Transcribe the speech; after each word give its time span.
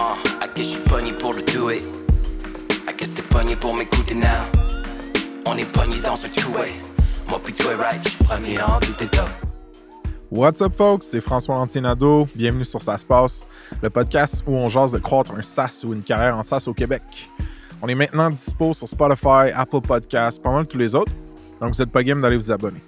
I 0.00 0.48
guess 0.54 0.78
do 1.52 1.68
it. 1.68 1.82
I 2.88 2.92
guess 2.96 3.10
now? 4.16 4.50
Right. 5.44 5.66
What's 10.30 10.62
up, 10.62 10.74
folks? 10.74 11.06
C'est 11.08 11.20
François 11.20 11.56
Lantinado. 11.56 12.26
Bienvenue 12.34 12.64
sur 12.64 12.80
Ça 12.80 12.96
le 13.82 13.90
podcast 13.90 14.42
où 14.46 14.54
on 14.54 14.70
jase 14.70 14.92
de 14.92 14.98
croître 14.98 15.32
un 15.32 15.42
SaaS 15.42 15.82
ou 15.84 15.92
une 15.92 16.02
carrière 16.02 16.34
en 16.34 16.42
SaaS 16.42 16.64
au 16.66 16.72
Québec. 16.72 17.02
On 17.82 17.88
est 17.88 17.94
maintenant 17.94 18.30
dispo 18.30 18.72
sur 18.72 18.88
Spotify, 18.88 19.52
Apple 19.54 19.82
Podcasts, 19.82 20.42
pas 20.42 20.50
mal 20.50 20.66
tous 20.66 20.78
les 20.78 20.94
autres. 20.94 21.12
Donc, 21.60 21.74
vous 21.74 21.82
n'êtes 21.82 21.92
pas 21.92 22.02
game 22.02 22.22
d'aller 22.22 22.38
vous 22.38 22.50
abonner. 22.50 22.80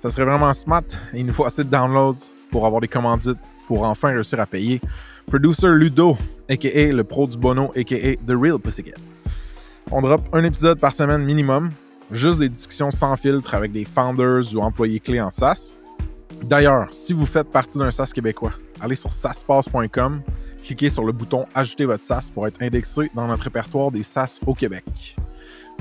Ça 0.00 0.08
serait 0.08 0.24
vraiment 0.24 0.54
smart 0.54 0.84
et 1.12 1.22
nous 1.22 1.34
faut 1.34 1.44
assez 1.44 1.64
de 1.64 1.68
downloads 1.68 2.32
pour 2.50 2.64
avoir 2.64 2.80
des 2.80 2.88
commandites 2.88 3.36
pour 3.66 3.82
enfin 3.82 4.08
réussir 4.08 4.40
à 4.40 4.46
payer. 4.46 4.80
Producer 5.26 5.68
Ludo, 5.68 6.16
a.k.a. 6.48 6.92
le 6.92 7.04
pro 7.04 7.26
du 7.26 7.36
Bono, 7.36 7.72
a.k.a. 7.76 8.16
The 8.16 8.36
Real 8.36 8.58
Pussycat. 8.58 8.96
On 9.90 10.00
drop 10.00 10.22
un 10.32 10.44
épisode 10.44 10.78
par 10.78 10.92
semaine 10.92 11.22
minimum, 11.24 11.70
juste 12.10 12.40
des 12.40 12.48
discussions 12.48 12.90
sans 12.90 13.16
filtre 13.16 13.54
avec 13.54 13.72
des 13.72 13.84
founders 13.84 14.54
ou 14.54 14.60
employés 14.60 15.00
clés 15.00 15.20
en 15.20 15.30
SaaS. 15.30 15.72
D'ailleurs, 16.42 16.88
si 16.90 17.12
vous 17.12 17.26
faites 17.26 17.50
partie 17.50 17.78
d'un 17.78 17.90
SaaS 17.90 18.10
québécois, 18.14 18.52
allez 18.80 18.96
sur 18.96 19.10
saspace.com, 19.10 20.22
cliquez 20.64 20.90
sur 20.90 21.04
le 21.04 21.12
bouton 21.12 21.46
Ajouter 21.54 21.84
votre 21.84 22.02
SaaS 22.02 22.30
pour 22.32 22.46
être 22.46 22.60
indexé 22.62 23.10
dans 23.14 23.26
notre 23.26 23.44
répertoire 23.44 23.90
des 23.90 24.02
SaaS 24.02 24.40
au 24.46 24.54
Québec. 24.54 25.16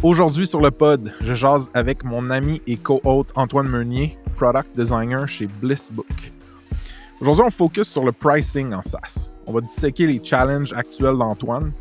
Aujourd'hui 0.03 0.45
sur 0.45 0.61
le 0.61 0.71
pod, 0.71 1.13
je 1.21 1.33
jase 1.33 1.71
avec 1.73 2.03
mon 2.03 2.29
ami 2.29 2.61
et 2.67 2.77
co-hôte 2.77 3.31
Antoine 3.35 3.67
Meunier, 3.67 4.17
product 4.35 4.75
designer 4.75 5.27
chez 5.27 5.47
Blissbook. 5.47 6.34
Aujourd'hui, 7.21 7.43
on 7.47 7.49
focus 7.49 7.87
sur 7.87 8.03
le 8.03 8.11
pricing 8.11 8.73
en 8.73 8.81
SaaS. 8.81 9.31
On 9.47 9.53
va 9.53 9.61
disséquer 9.61 10.05
les 10.05 10.19
challenges 10.23 10.73
actuels 10.73 11.17
d'Antoine, 11.17 11.71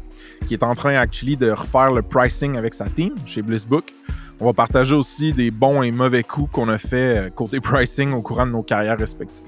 qui 0.46 0.54
est 0.54 0.62
en 0.62 0.74
train 0.74 0.94
actually 0.94 1.36
de 1.36 1.50
refaire 1.50 1.90
le 1.92 2.02
pricing 2.02 2.56
avec 2.56 2.72
sa 2.74 2.88
team 2.88 3.14
chez 3.26 3.42
Blissbook. 3.42 3.92
On 4.40 4.46
va 4.46 4.52
partager 4.52 4.94
aussi 4.94 5.32
des 5.32 5.50
bons 5.50 5.82
et 5.82 5.90
mauvais 5.90 6.22
coups 6.22 6.50
qu'on 6.52 6.68
a 6.68 6.78
fait 6.78 7.18
euh, 7.18 7.30
côté 7.30 7.60
pricing 7.60 8.12
au 8.12 8.20
courant 8.20 8.46
de 8.46 8.52
nos 8.52 8.62
carrières 8.62 8.98
respectives. 8.98 9.46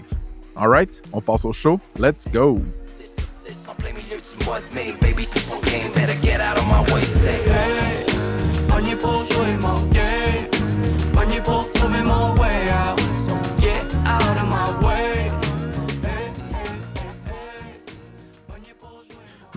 Alright, 0.56 1.02
on 1.12 1.20
passe 1.20 1.44
au 1.44 1.52
show. 1.52 1.78
Let's 1.98 2.26
go! 2.32 2.60
C'est 2.86 3.06
sur 3.06 3.28
10 3.46 3.68
en 3.68 3.74
plein 3.74 3.92
milieu 3.92 4.16
du 4.20 4.44
mois 4.44 4.58
de 4.58 4.74
mai. 4.74 4.94
Baby, 5.00 5.24
c'est 5.24 5.38
son 5.38 5.60
game, 5.60 5.92
better 5.94 6.16
get 6.22 6.40
out 6.40 6.56
of 6.56 6.66
my 6.66 6.92
way. 6.92 7.02
Say, 7.04 7.30
Hey, 7.46 7.95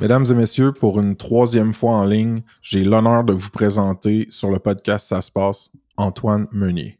Mesdames 0.01 0.25
et 0.31 0.33
messieurs, 0.33 0.71
pour 0.71 1.01
une 1.01 1.17
troisième 1.17 1.73
fois 1.73 1.91
en 1.91 2.05
ligne, 2.05 2.41
j'ai 2.61 2.85
l'honneur 2.85 3.25
de 3.25 3.33
vous 3.33 3.49
présenter 3.49 4.27
sur 4.29 4.49
le 4.49 4.57
podcast 4.57 5.07
Ça 5.07 5.21
se 5.21 5.29
passe 5.29 5.69
Antoine 5.97 6.47
Meunier. 6.53 6.97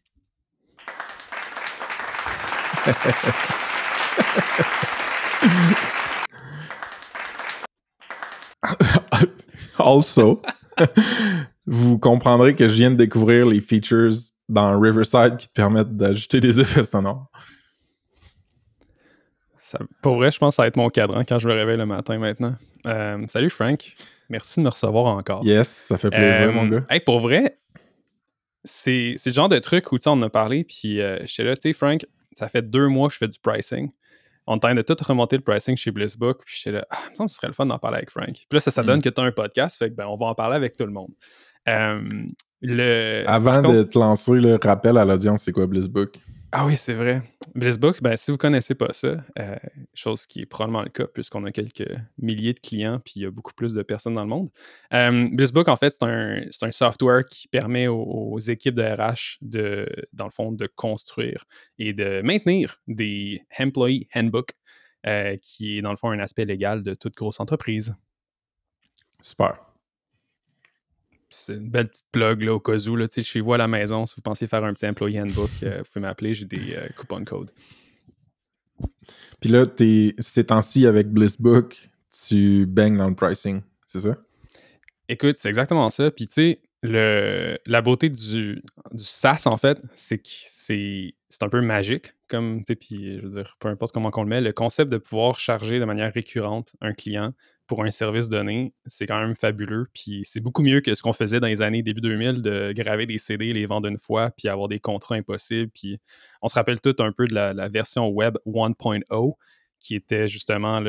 also, 9.77 10.42
vous 11.66 11.97
comprendrez 11.97 12.53
que 12.53 12.67
je 12.67 12.73
viens 12.73 12.92
de 12.92 12.97
découvrir 12.97 13.45
les 13.45 13.61
features 13.61 14.11
dans 14.50 14.77
Riverside 14.77 15.38
qui 15.38 15.47
te 15.47 15.53
permettent 15.53 15.95
d'ajouter 15.95 16.42
des 16.42 16.59
effets 16.59 16.83
sonores. 16.83 17.31
Ça- 19.69 19.79
pour 20.01 20.15
vrai, 20.15 20.31
je 20.31 20.39
pense 20.39 20.53
que 20.53 20.55
ça 20.55 20.63
va 20.63 20.67
être 20.67 20.77
mon 20.77 20.89
cadran 20.89 21.23
quand 21.23 21.37
je 21.39 21.47
me 21.47 21.53
réveille 21.53 21.77
le 21.77 21.85
matin 21.85 22.17
maintenant. 22.17 22.55
Euh, 22.87 23.23
salut 23.27 23.49
Frank, 23.51 23.93
merci 24.29 24.59
de 24.59 24.65
me 24.65 24.69
recevoir 24.69 25.05
encore. 25.15 25.45
Yes, 25.45 25.67
ça 25.67 25.97
fait 25.99 26.09
plaisir, 26.09 26.47
Euh, 26.47 26.51
mon 26.51 26.65
gars. 26.65 26.83
hey, 26.89 26.99
pour 27.01 27.19
vrai, 27.19 27.57
c'est 28.63 29.13
c'est 29.17 29.29
le 29.29 29.33
genre 29.35 29.49
de 29.49 29.59
truc 29.59 29.91
où 29.91 29.97
on 30.05 30.09
en 30.11 30.21
a 30.23 30.29
parlé, 30.29 30.63
puis 30.63 31.02
euh, 31.02 31.19
j'étais 31.25 31.43
là, 31.43 31.55
tu 31.55 31.61
sais, 31.69 31.73
Frank, 31.73 32.05
ça 32.31 32.47
fait 32.49 32.61
deux 32.69 32.87
mois 32.87 33.08
que 33.09 33.13
je 33.13 33.19
fais 33.19 33.27
du 33.27 33.37
pricing. 33.39 33.89
On 34.47 34.58
tente 34.58 34.75
de 34.75 34.81
tout 34.81 34.95
remonter 35.08 35.37
le 35.37 35.43
pricing 35.43 35.77
chez 35.77 35.91
Blissbook, 35.91 36.39
puis 36.45 36.55
j'étais 36.58 36.77
là, 36.77 36.87
ah, 36.89 36.97
me 37.11 37.15
semble 37.15 37.27
que 37.27 37.31
ce 37.33 37.37
serait 37.37 37.47
le 37.47 37.53
fun 37.53 37.67
d'en 37.67 37.77
parler 37.77 37.97
avec 37.97 38.09
Frank. 38.09 38.29
Puis 38.31 38.45
là, 38.52 38.59
ça, 38.59 38.71
ça 38.71 38.81
Mm. 38.81 38.85
donne 38.87 39.02
que 39.03 39.09
tu 39.09 39.21
as 39.21 39.23
un 39.23 39.31
podcast, 39.31 39.77
fait 39.77 39.89
que 39.91 39.95
ben, 39.95 40.08
on 40.08 40.17
va 40.17 40.25
en 40.27 40.33
parler 40.35 40.55
avec 40.55 40.75
tout 40.75 40.85
le 40.85 40.91
monde. 40.91 41.11
Euh, 41.67 41.99
le, 42.61 43.23
Avant 43.27 43.61
de 43.61 43.83
te 43.83 43.99
lancer, 43.99 44.39
le 44.39 44.58
rappel 44.61 44.97
à 44.97 45.05
l'audience, 45.05 45.43
c'est 45.43 45.52
quoi 45.52 45.67
Blissbook? 45.67 46.17
Ah 46.52 46.65
oui, 46.65 46.77
c'est 46.77 46.95
vrai. 46.95 47.21
Blissbook, 47.54 48.02
ben, 48.02 48.17
si 48.17 48.32
vous 48.32 48.36
ne 48.36 48.39
connaissez 48.39 48.73
pas 48.73 48.92
ça, 48.92 49.23
euh, 49.37 49.55
chose 49.93 50.26
qui 50.26 50.42
est 50.42 50.45
probablement 50.48 50.82
le 50.82 50.89
cas 50.89 51.05
puisqu'on 51.05 51.45
a 51.45 51.52
quelques 51.52 51.87
milliers 52.17 52.54
de 52.54 52.60
clients 52.60 52.99
puis 52.99 53.14
il 53.17 53.21
y 53.21 53.26
a 53.26 53.32
beaucoup 53.32 53.54
plus 53.54 53.76
de 53.76 53.83
personnes 53.83 54.15
dans 54.15 54.23
le 54.23 54.30
monde. 54.30 54.49
Euh, 54.93 55.30
Blissbook, 55.32 55.67
en 55.67 55.76
fait, 55.76 55.92
c'est 55.92 56.05
un, 56.05 56.42
c'est 56.49 56.65
un 56.65 56.71
software 56.71 57.23
qui 57.26 57.48
permet 57.48 57.88
aux, 57.88 58.02
aux 58.02 58.39
équipes 58.39 58.73
de 58.73 58.82
RH 58.82 59.38
de, 59.42 59.88
dans 60.14 60.26
le 60.26 60.32
fond, 60.32 60.52
de 60.52 60.65
construire 60.65 61.45
et 61.77 61.93
de 61.93 62.21
maintenir 62.23 62.82
des 62.88 63.43
Employee 63.59 64.08
Handbook, 64.15 64.49
euh, 65.05 65.38
qui 65.38 65.77
est 65.77 65.82
dans 65.83 65.92
le 65.92 65.98
fond 65.98 66.09
un 66.09 66.20
aspect 66.20 66.45
légal 66.45 66.82
de 66.82 66.95
toute 66.95 67.14
grosse 67.14 67.39
entreprise. 67.39 67.95
Super. 69.21 69.68
C'est 71.29 71.53
une 71.53 71.69
belle 71.69 71.89
petite 71.89 72.07
plug 72.11 72.43
là, 72.43 72.55
au 72.55 72.59
cas 72.59 72.77
où, 72.87 72.95
là, 72.95 73.07
chez 73.09 73.41
vous 73.41 73.53
à 73.53 73.57
la 73.57 73.67
maison, 73.67 74.05
si 74.05 74.15
vous 74.15 74.21
pensez 74.21 74.47
faire 74.47 74.63
un 74.63 74.73
petit 74.73 74.87
Employee 74.87 75.21
Handbook, 75.21 75.49
euh, 75.63 75.79
vous 75.79 75.83
pouvez 75.91 76.01
m'appeler, 76.01 76.33
j'ai 76.33 76.45
des 76.45 76.75
euh, 76.75 76.87
coupons 76.97 77.23
codes. 77.23 77.51
Puis 79.39 79.49
là, 79.49 79.65
t'es, 79.65 80.15
ces 80.19 80.45
temps-ci, 80.45 80.87
avec 80.87 81.07
Blissbook, 81.09 81.89
tu 82.11 82.65
baignes 82.65 82.97
dans 82.97 83.09
le 83.09 83.15
pricing, 83.15 83.61
c'est 83.85 84.01
ça? 84.01 84.17
Écoute, 85.07 85.35
c'est 85.37 85.49
exactement 85.49 85.89
ça. 85.89 86.11
Puis 86.11 86.27
tu 86.27 86.33
sais, 86.33 86.61
le, 86.81 87.57
la 87.65 87.81
beauté 87.81 88.09
du, 88.09 88.61
du 88.91 89.03
SaaS, 89.03 89.43
en 89.45 89.57
fait, 89.57 89.79
c'est 89.93 90.17
que 90.17 90.29
c'est, 90.29 91.15
c'est 91.29 91.43
un 91.43 91.49
peu 91.49 91.61
magique. 91.61 92.13
Comme, 92.27 92.59
tu 92.59 92.65
sais, 92.67 92.75
puis 92.75 93.17
je 93.17 93.21
veux 93.23 93.29
dire, 93.29 93.57
peu 93.59 93.69
importe 93.69 93.93
comment 93.93 94.11
on 94.13 94.23
le 94.23 94.29
met, 94.29 94.41
le 94.41 94.53
concept 94.53 94.91
de 94.91 94.97
pouvoir 94.97 95.39
charger 95.39 95.79
de 95.79 95.85
manière 95.85 96.13
récurrente 96.13 96.73
un 96.81 96.93
client 96.93 97.33
pour 97.69 97.83
un 97.83 97.91
service 97.91 98.30
donné, 98.30 98.73
c'est 98.87 99.05
quand 99.05 99.21
même 99.21 99.35
fabuleux. 99.35 99.87
Puis 99.93 100.23
c'est 100.25 100.39
beaucoup 100.39 100.63
mieux 100.63 100.81
que 100.81 100.95
ce 100.95 101.03
qu'on 101.03 101.13
faisait 101.13 101.39
dans 101.39 101.47
les 101.47 101.61
années 101.61 101.83
début 101.83 102.02
2000 102.02 102.41
de 102.41 102.73
graver 102.75 103.05
des 103.05 103.19
CD, 103.19 103.53
les 103.53 103.67
vendre 103.67 103.87
une 103.87 103.99
fois, 103.99 104.31
puis 104.31 104.49
avoir 104.49 104.67
des 104.67 104.80
contrats 104.80 105.15
impossibles. 105.15 105.69
Puis 105.71 105.99
on 106.41 106.49
se 106.49 106.55
rappelle 106.55 106.81
tout 106.81 106.95
un 106.97 107.11
peu 107.11 107.25
de 107.25 107.35
la, 107.35 107.69
version 107.69 108.08
web 108.09 108.37
1.0 108.47 109.33
qui 109.79 109.93
était 109.93 110.27
justement 110.27 110.81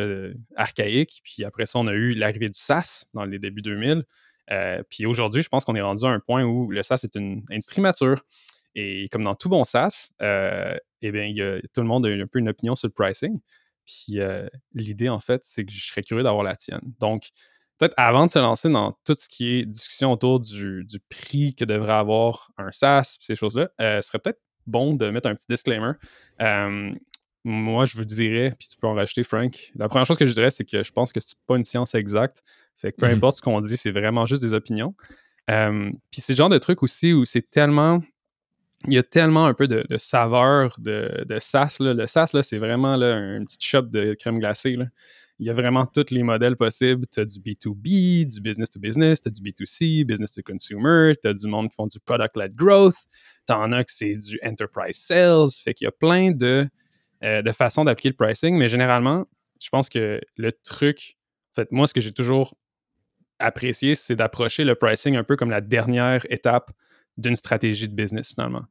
archaïque. 0.57 1.21
Puis 1.23 1.45
après 1.45 1.67
ça, 1.67 1.79
on 1.79 1.87
a 1.87 1.93
eu 1.93 2.15
l'arrivée 2.15 2.49
du 2.49 2.59
SaaS 2.59 3.05
dans 3.13 3.27
les 3.27 3.39
débuts 3.39 3.63
2000. 3.63 4.03
Euh, 4.51 4.83
puis 4.89 5.05
aujourd'hui, 5.05 5.43
je 5.43 5.49
pense 5.51 5.67
qu'on 5.67 5.77
est 5.77 5.83
rendu 5.83 6.07
à 6.07 6.09
un 6.09 6.19
point 6.19 6.45
où 6.45 6.71
le 6.71 6.83
SaaS 6.83 7.01
est 7.05 7.15
une 7.15 7.45
industrie 7.51 7.83
mature. 7.83 8.25
Et 8.75 9.07
comme 9.11 9.23
dans 9.23 9.35
tout 9.35 9.51
bon 9.51 9.65
SaaS, 9.65 10.13
euh, 10.23 10.75
eh 11.03 11.13
bien, 11.13 11.31
tout 11.75 11.83
le 11.83 11.87
monde 11.87 12.07
a 12.07 12.09
un 12.09 12.27
peu 12.27 12.39
une 12.39 12.49
opinion 12.49 12.75
sur 12.75 12.89
le 12.89 12.95
pricing. 12.95 13.39
Puis 13.87 14.21
euh, 14.21 14.49
l'idée, 14.75 15.09
en 15.09 15.21
fait, 15.21 15.43
c'est 15.45 15.65
que 15.65 15.73
je 15.73 15.87
serais 15.87 16.03
curieux 16.03 16.23
d'avoir 16.23 16.45
la 16.45 16.57
tienne. 16.57 16.81
Donc, 17.01 17.31
peut-être 17.79 17.95
avant 17.97 18.27
de 18.27 18.31
se 18.31 18.39
lancer 18.39 18.69
dans 18.69 18.93
tout 19.05 19.15
ce 19.15 19.29
qui 19.29 19.49
est 19.49 19.65
discussion 19.65 20.13
autour 20.13 20.41
du, 20.41 20.85
du 20.85 21.01
prix 21.09 21.55
que 21.55 21.65
devrait 21.65 21.95
avoir 21.95 22.51
un 22.59 22.71
SaaS, 22.73 23.17
puis 23.19 23.27
ces 23.27 23.37
choses-là, 23.37 23.71
euh, 23.81 24.03
ce 24.03 24.09
serait 24.09 24.19
peut-être 24.19 24.41
bon 24.67 24.95
de 24.95 25.11
mettre 25.11 25.29
un 25.29 25.35
petit 25.35 25.47
disclaimer. 25.49 25.93
Euh, 26.41 26.93
moi, 27.43 27.87
je 27.87 27.97
vous 27.97 28.05
dirais, 28.05 28.55
puis 28.59 28.69
tu 28.69 28.77
peux 28.77 28.87
en 28.87 28.93
rajouter, 28.95 29.25
Frank. 29.25 29.73
La 29.75 29.89
première 29.89 30.05
chose 30.05 30.19
que 30.19 30.27
je 30.27 30.33
dirais, 30.35 30.51
c'est 30.51 30.65
que 30.67 30.83
je 30.83 30.93
pense 30.93 31.13
que 31.13 31.21
c'est 31.21 31.39
pas 31.47 31.57
une 31.57 31.65
science 31.65 31.95
exacte. 31.95 32.43
Fait 32.77 32.93
que 32.93 32.99
peu 32.99 33.07
Mhm. 33.07 33.15
importe 33.15 33.39
ce 33.39 33.43
qu'on 33.43 33.61
dit, 33.61 33.77
c'est 33.79 33.91
vraiment 33.91 34.27
juste 34.27 34.43
des 34.43 34.53
opinions. 34.53 34.95
Puis 35.49 36.21
c'est 36.21 36.35
le 36.35 36.37
genre 36.37 36.49
de 36.49 36.59
truc 36.59 36.83
aussi 36.83 37.13
où 37.13 37.25
c'est 37.25 37.49
tellement. 37.51 38.01
Il 38.87 38.95
y 38.95 38.99
a 38.99 39.03
tellement 39.03 39.47
un 39.47 39.55
peu 39.55 39.69
de, 39.69 39.85
saveur 39.99 40.75
de, 40.79 41.25
de 41.29 41.39
SaaS. 41.39 41.77
Là. 41.81 41.93
Le 41.93 42.07
SaaS, 42.07 42.31
là, 42.33 42.43
c'est 42.43 42.59
vraiment 42.59 42.93
un 42.93 43.45
petit 43.45 43.59
shop 43.61 43.83
de 43.83 44.15
crème 44.15 44.39
glacée. 44.39 44.79
Il 45.39 45.47
y 45.47 45.51
a 45.51 45.53
vraiment 45.53 45.87
tous 45.87 46.11
les 46.11 46.23
modèles 46.23 46.57
possibles. 46.57 47.05
Tu 47.13 47.21
as 47.21 47.25
du 47.25 47.41
B2B, 47.41 48.27
du 48.27 48.41
business 48.41 48.71
to 48.71 48.81
business, 48.81 49.21
tu 49.21 49.29
as 49.29 49.33
du 49.33 49.43
B2C, 49.43 50.05
business 50.05 50.35
to 50.35 50.43
consumer, 50.43 51.13
tu 51.23 51.29
as 51.29 51.35
du 51.35 51.47
monde 51.47 51.69
qui 51.69 51.77
font 51.77 51.87
du 51.87 52.01
product-led 52.01 52.55
growth, 52.55 52.97
tu 53.47 53.53
en 53.53 53.73
as 53.73 53.85
que 53.85 53.93
c'est 53.93 54.15
du 54.15 54.39
enterprise 54.45 54.97
sales. 54.97 55.49
Fait 55.63 55.75
qu'il 55.75 55.85
y 55.85 55.89
a 55.89 55.93
plein 55.93 56.31
de, 56.31 56.67
euh, 57.23 57.43
de 57.43 57.53
façons 57.53 57.85
d'appliquer 57.85 58.11
le 58.11 58.17
pricing, 58.17 58.57
mais 58.57 58.69
généralement, 58.69 59.27
je 59.61 59.69
pense 59.69 59.91
que 59.91 60.21
le 60.37 60.53
truc, 60.53 61.17
en 61.53 61.63
fait, 61.63 61.73
moi, 61.73 61.87
ce 61.87 61.93
que 61.93 62.01
j'ai 62.01 62.13
toujours 62.13 62.55
apprécié, 63.39 63.95
c'est 63.95 64.17
d'approcher 64.17 64.65
le 64.65 64.75
pricing 64.75 65.17
un 65.17 65.25
peu 65.25 65.37
comme 65.37 65.51
la 65.51 65.61
dernière 65.61 66.27
étape 66.31 66.71
d'une 67.21 67.37
stratégie 67.37 67.89
de 67.89 67.95
business, 67.95 68.31
finalement. 68.35 68.65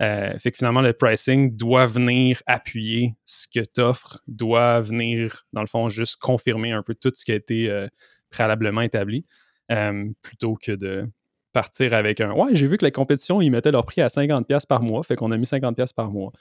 Euh, 0.00 0.36
fait 0.38 0.50
que 0.50 0.56
finalement, 0.58 0.80
le 0.80 0.92
pricing 0.92 1.56
doit 1.56 1.86
venir 1.86 2.42
appuyer 2.46 3.14
ce 3.24 3.46
que 3.46 3.60
tu 3.60 3.80
offres, 3.80 4.20
doit 4.26 4.80
venir, 4.80 5.46
dans 5.52 5.60
le 5.60 5.66
fond, 5.68 5.88
juste 5.88 6.16
confirmer 6.16 6.72
un 6.72 6.82
peu 6.82 6.94
tout 6.94 7.12
ce 7.14 7.24
qui 7.24 7.32
a 7.32 7.36
été 7.36 7.70
euh, 7.70 7.86
préalablement 8.30 8.80
établi, 8.80 9.24
euh, 9.70 10.06
plutôt 10.22 10.56
que 10.56 10.72
de 10.72 11.08
partir 11.52 11.94
avec 11.94 12.20
un 12.20 12.32
Ouais, 12.32 12.54
j'ai 12.54 12.66
vu 12.66 12.78
que 12.78 12.84
la 12.84 12.90
compétition, 12.90 13.40
ils 13.40 13.50
mettaient 13.50 13.70
leur 13.70 13.84
prix 13.86 14.00
à 14.00 14.08
50$ 14.08 14.66
par 14.66 14.82
mois, 14.82 15.02
fait 15.04 15.14
qu'on 15.16 15.30
a 15.30 15.36
mis 15.36 15.46
50$ 15.46 15.92
par 15.94 16.10
mois, 16.10 16.32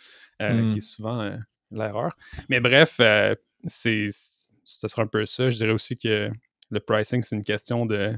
euh, 0.42 0.63
Mm. 0.63 0.69
qui 0.72 0.78
est 0.78 0.81
souvent 0.81 1.31
l'erreur. 1.72 2.18
Mais 2.50 2.62
bref, 2.62 3.00
c'est 3.66 4.08
ce 4.63 4.88
sera 4.88 5.04
un 5.04 5.08
peu 5.08 5.25
ça. 5.25 5.50
Je 5.50 5.58
dirais 5.58 5.72
aussi 5.74 5.98
que 5.98 6.31
le 6.69 6.80
pricing, 6.80 7.22
c'est 7.22 7.36
une 7.36 7.44
question 7.44 7.86
de, 7.86 8.13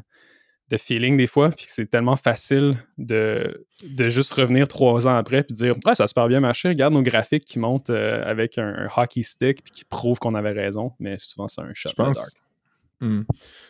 de 0.69 0.77
feeling 0.77 1.17
des 1.17 1.27
fois, 1.27 1.49
puis 1.51 1.65
que 1.65 1.71
c'est 1.71 1.85
tellement 1.89 2.15
facile 2.15 2.77
de, 2.97 3.65
de 3.83 4.07
juste 4.07 4.33
revenir 4.33 4.67
trois 4.67 5.07
ans 5.07 5.15
après 5.15 5.43
puis 5.43 5.53
dire 5.53 5.75
Ouais, 5.85 5.93
ça 5.95 6.05
a 6.05 6.07
super 6.07 6.27
bien 6.27 6.39
marché, 6.39 6.69
regarde 6.69 6.93
nos 6.93 7.01
graphiques 7.03 7.45
qui 7.45 7.59
montent 7.59 7.89
euh, 7.89 8.23
avec 8.25 8.57
un, 8.57 8.67
un 8.87 8.89
hockey 8.95 9.23
stick 9.23 9.63
puis 9.63 9.71
qui 9.71 9.85
prouvent 9.85 10.19
qu'on 10.19 10.35
avait 10.35 10.51
raison, 10.51 10.93
mais 10.99 11.17
souvent 11.19 11.47
c'est 11.47 11.61
un 11.61 11.73
shot 11.73 11.89
Je 11.89 11.95
pense, 11.95 12.17
dark. 12.17 12.29
Hmm. 13.01 13.21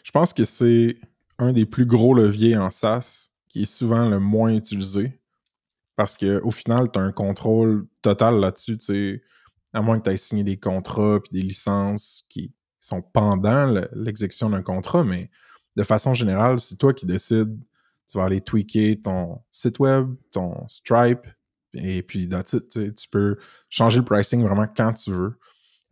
je 0.04 0.12
pense 0.12 0.34
que 0.34 0.44
c'est 0.44 0.98
un 1.40 1.52
des 1.52 1.66
plus 1.66 1.86
gros 1.88 2.14
leviers 2.14 2.56
en 2.56 2.70
SaaS 2.70 3.30
qui 3.50 3.64
est 3.64 3.66
souvent 3.66 4.08
le 4.08 4.20
moins 4.20 4.54
utilisé. 4.54 5.20
Parce 5.96 6.16
qu'au 6.16 6.50
final, 6.52 6.92
tu 6.92 6.98
as 6.98 7.04
un 7.04 7.12
contrôle 7.12 7.86
total 8.02 8.40
là-dessus. 8.40 8.78
tu 8.80 8.86
sais, 8.86 9.22
À 9.74 9.82
moins 9.82 10.00
que 10.00 10.06
tu 10.06 10.10
aies 10.10 10.18
signé 10.18 10.44
des 10.44 10.58
contrats 10.58 11.20
puis 11.24 11.40
des 11.40 11.46
licences 11.46 12.26
qui 12.30 12.52
sont 12.80 13.02
pendant 13.04 13.66
le- 13.66 13.90
l'exécution 13.94 14.50
d'un 14.50 14.64
contrat, 14.64 15.04
mais 15.04 15.30
de 15.76 15.84
façon 15.84 16.14
générale, 16.14 16.60
c'est 16.60 16.78
toi 16.78 16.94
qui 16.94 17.06
décides. 17.06 17.58
Tu 18.10 18.18
vas 18.18 18.26
aller 18.26 18.42
tweaker 18.42 19.02
ton 19.02 19.42
site 19.50 19.80
web, 19.80 20.14
ton 20.32 20.68
Stripe, 20.68 21.26
et 21.74 22.04
puis 22.04 22.28
that's 22.28 22.56
tu 22.70 23.10
peux 23.10 23.38
changer 23.70 24.00
le 24.00 24.06
pricing 24.06 24.44
vraiment 24.44 24.68
quand 24.68 24.94
tu 24.94 25.12
veux. 25.12 25.40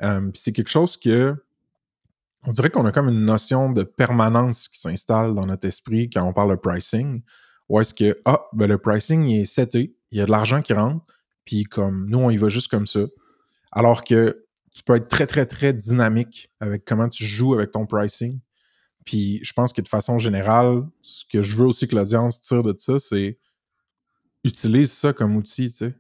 Euh, 0.01 0.30
c'est 0.33 0.51
quelque 0.51 0.69
chose 0.69 0.98
que 0.98 1.36
on 2.44 2.51
dirait 2.51 2.69
qu'on 2.69 2.86
a 2.86 2.92
comme 2.92 3.10
une 3.10 3.24
notion 3.24 3.72
de 3.72 3.83
permanence 3.83 4.68
qui 4.68 4.80
s'installe 4.80 5.36
dans 5.36 5.45
notre 5.45 5.68
esprit 5.68 6.10
quand 6.10 6.24
on 6.24 6.33
parle 6.33 6.51
de 6.51 6.56
pricing. 6.56 7.22
Ou 7.69 7.80
est-ce 7.80 7.94
que, 7.94 8.19
ah, 8.25 8.42
ben 8.54 8.68
le 8.68 8.78
pricing 8.78 9.28
est 9.30 9.45
seté, 9.45 9.95
il 10.12 10.18
y 10.18 10.22
a 10.22 10.25
de 10.25 10.31
l'argent 10.31 10.60
qui 10.60 10.74
rentre, 10.74 11.06
puis 11.45 11.63
comme 11.63 12.10
nous, 12.10 12.18
on 12.18 12.30
y 12.30 12.38
va 12.38 12.50
juste 12.50 12.69
comme 12.69 12.88
ça. 12.88 13.01
Alors 13.72 14.04
que 14.04 14.44
tu 14.74 14.83
peux 14.83 14.95
être 14.95 15.07
très, 15.07 15.28
très, 15.28 15.45
très 15.45 15.72
dynamique 15.72 16.50
avec 16.60 16.83
comment 16.83 17.07
tu 17.07 17.24
joues 17.24 17.54
avec 17.54 17.72
ton 17.72 17.86
pricing. 17.86 18.39
Puis 19.06 19.39
je 19.44 19.53
pense 19.53 19.74
que 19.74 19.81
de 19.81 19.88
façon 19.88 20.18
générale, 20.18 20.83
ce 21.01 21.24
que 21.25 21.42
je 21.42 21.56
veux 21.56 21.65
aussi 21.65 21.88
que 21.88 21.95
l'audience 21.95 22.42
tire 22.42 22.63
de 22.63 22.74
ça, 22.77 23.00
c'est 23.00 23.38
utilise 24.44 24.92
ça 24.92 25.13
comme 25.13 25.36
outil, 25.36 25.71
tu. 25.71 25.94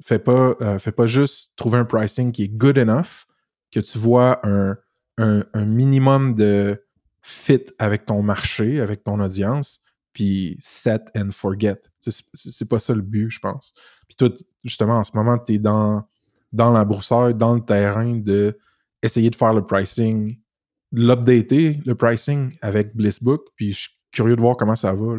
Fais 0.00 0.18
pas, 0.20 0.54
euh, 0.60 0.78
fais 0.78 0.92
pas 0.92 1.06
juste 1.06 1.54
trouver 1.56 1.78
un 1.78 1.84
pricing 1.84 2.30
qui 2.30 2.44
est 2.44 2.48
good 2.48 2.78
enough, 2.78 3.26
que 3.72 3.80
tu 3.80 3.98
vois 3.98 4.40
un, 4.46 4.76
un, 5.16 5.64
minimum 5.64 6.36
de 6.36 6.80
fit 7.22 7.64
avec 7.80 8.06
ton 8.06 8.22
marché, 8.22 8.80
avec 8.80 9.02
ton 9.02 9.20
audience, 9.20 9.80
puis 10.12 10.56
set 10.60 11.02
and 11.16 11.30
forget. 11.32 11.80
C'est 12.00 12.68
pas 12.68 12.78
ça 12.78 12.94
le 12.94 13.02
but, 13.02 13.30
je 13.30 13.40
pense. 13.40 13.74
Puis 14.06 14.16
toi, 14.16 14.28
justement, 14.62 14.98
en 14.98 15.04
ce 15.04 15.10
moment, 15.16 15.36
tu 15.36 15.54
es 15.54 15.58
dans, 15.58 16.08
dans 16.52 16.70
la 16.70 16.84
broussaille, 16.84 17.34
dans 17.34 17.54
le 17.54 17.64
terrain 17.64 18.14
de 18.14 18.56
essayer 19.02 19.30
de 19.30 19.36
faire 19.36 19.52
le 19.52 19.66
pricing, 19.66 20.38
l'updater, 20.92 21.80
le 21.84 21.94
pricing 21.94 22.56
avec 22.60 22.94
Blissbook, 22.96 23.42
puis 23.56 23.72
je 23.72 23.78
suis 23.80 23.90
curieux 24.12 24.36
de 24.36 24.40
voir 24.40 24.56
comment 24.56 24.76
ça 24.76 24.92
va. 24.92 25.18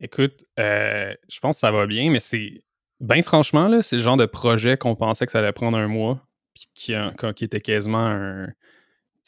Écoute, 0.00 0.44
euh, 0.58 1.12
je 1.28 1.40
pense 1.40 1.56
que 1.56 1.60
ça 1.60 1.72
va 1.72 1.86
bien, 1.86 2.10
mais 2.10 2.20
c'est. 2.20 2.62
Ben 3.00 3.22
franchement, 3.22 3.80
c'est 3.82 3.96
le 3.96 4.02
genre 4.02 4.16
de 4.16 4.26
projet 4.26 4.76
qu'on 4.76 4.96
pensait 4.96 5.26
que 5.26 5.32
ça 5.32 5.38
allait 5.38 5.52
prendre 5.52 5.78
un 5.78 5.88
mois, 5.88 6.24
puis 6.54 6.68
qui, 6.74 6.94
qui 7.36 7.44
était 7.44 7.60
quasiment 7.60 8.06
un, 8.06 8.48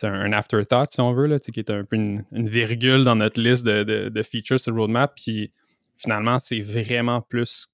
un 0.03 0.33
afterthought, 0.33 0.91
si 0.91 1.01
on 1.01 1.13
veut, 1.13 1.27
là, 1.27 1.39
qui 1.39 1.61
était 1.61 1.73
un 1.73 1.85
peu 1.85 1.97
une, 1.97 2.25
virgule 2.33 3.05
dans 3.05 3.17
notre 3.17 3.41
liste 3.41 3.65
de, 3.65 3.83
de- 3.85 4.09
de 4.09 4.23
features 4.23 4.59
sur 4.59 4.73
le 4.73 4.81
roadmap. 4.81 5.13
Puis 5.15 5.53
finalement, 5.97 6.39
c'est 6.39 6.61
vraiment 6.61 7.21
plus. 7.21 7.69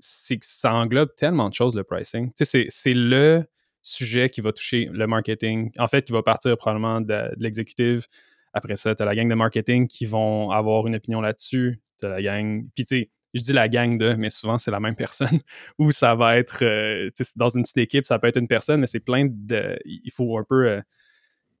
ça 0.00 0.74
englobe 0.74 1.14
tellement 1.16 1.48
de 1.48 1.54
choses, 1.54 1.76
le 1.76 1.84
pricing. 1.84 2.30
C'est 2.34 2.94
le 2.94 3.44
sujet 3.82 4.30
qui 4.30 4.40
va 4.40 4.52
toucher 4.52 4.88
le 4.92 5.06
marketing. 5.06 5.70
En 5.78 5.88
fait, 5.88 6.04
qui 6.04 6.12
va 6.12 6.22
partir 6.22 6.56
probablement 6.56 7.00
de, 7.00 7.06
de 7.06 7.34
l'exécutive. 7.38 8.06
Après 8.52 8.76
ça, 8.76 8.94
tu 8.94 9.02
as 9.02 9.06
la 9.06 9.14
gang 9.14 9.28
de 9.28 9.34
marketing 9.34 9.86
qui 9.88 10.06
vont 10.06 10.50
avoir 10.50 10.86
une 10.86 10.96
opinion 10.96 11.20
là-dessus. 11.20 11.80
Tu 12.00 12.08
la 12.08 12.22
gang. 12.22 12.64
Puis, 12.74 12.84
tu 12.86 12.96
sais, 12.98 13.10
je 13.34 13.42
dis 13.42 13.52
la 13.52 13.68
gang 13.68 13.96
de, 13.98 14.14
mais 14.14 14.30
souvent, 14.30 14.58
c'est 14.58 14.70
la 14.70 14.80
même 14.80 14.96
personne. 14.96 15.38
Ou 15.78 15.92
ça 15.92 16.14
va 16.14 16.32
être. 16.34 16.64
euh, 16.64 17.10
dans 17.36 17.48
une 17.48 17.62
petite 17.62 17.78
équipe, 17.78 18.06
ça 18.06 18.18
peut 18.18 18.26
être 18.28 18.38
une 18.38 18.48
personne, 18.48 18.80
mais 18.80 18.86
c'est 18.86 19.00
plein 19.00 19.26
de. 19.30 19.78
Il 19.84 20.10
faut 20.12 20.38
un 20.38 20.44
peu. 20.44 20.66
euh, 20.68 20.80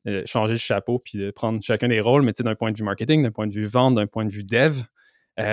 euh, 0.06 0.22
changer 0.26 0.54
le 0.54 0.58
chapeau 0.58 0.98
puis 0.98 1.18
de 1.18 1.30
prendre 1.30 1.62
chacun 1.62 1.88
des 1.88 2.00
rôles, 2.00 2.22
mais 2.22 2.32
tu 2.32 2.38
sais, 2.38 2.42
d'un 2.42 2.54
point 2.54 2.72
de 2.72 2.76
vue 2.78 2.84
marketing, 2.84 3.22
d'un 3.22 3.30
point 3.32 3.46
de 3.46 3.52
vue 3.52 3.66
vente, 3.66 3.94
d'un 3.96 4.06
point 4.06 4.24
de 4.24 4.32
vue 4.32 4.44
dev, 4.44 4.82
puis 5.36 5.46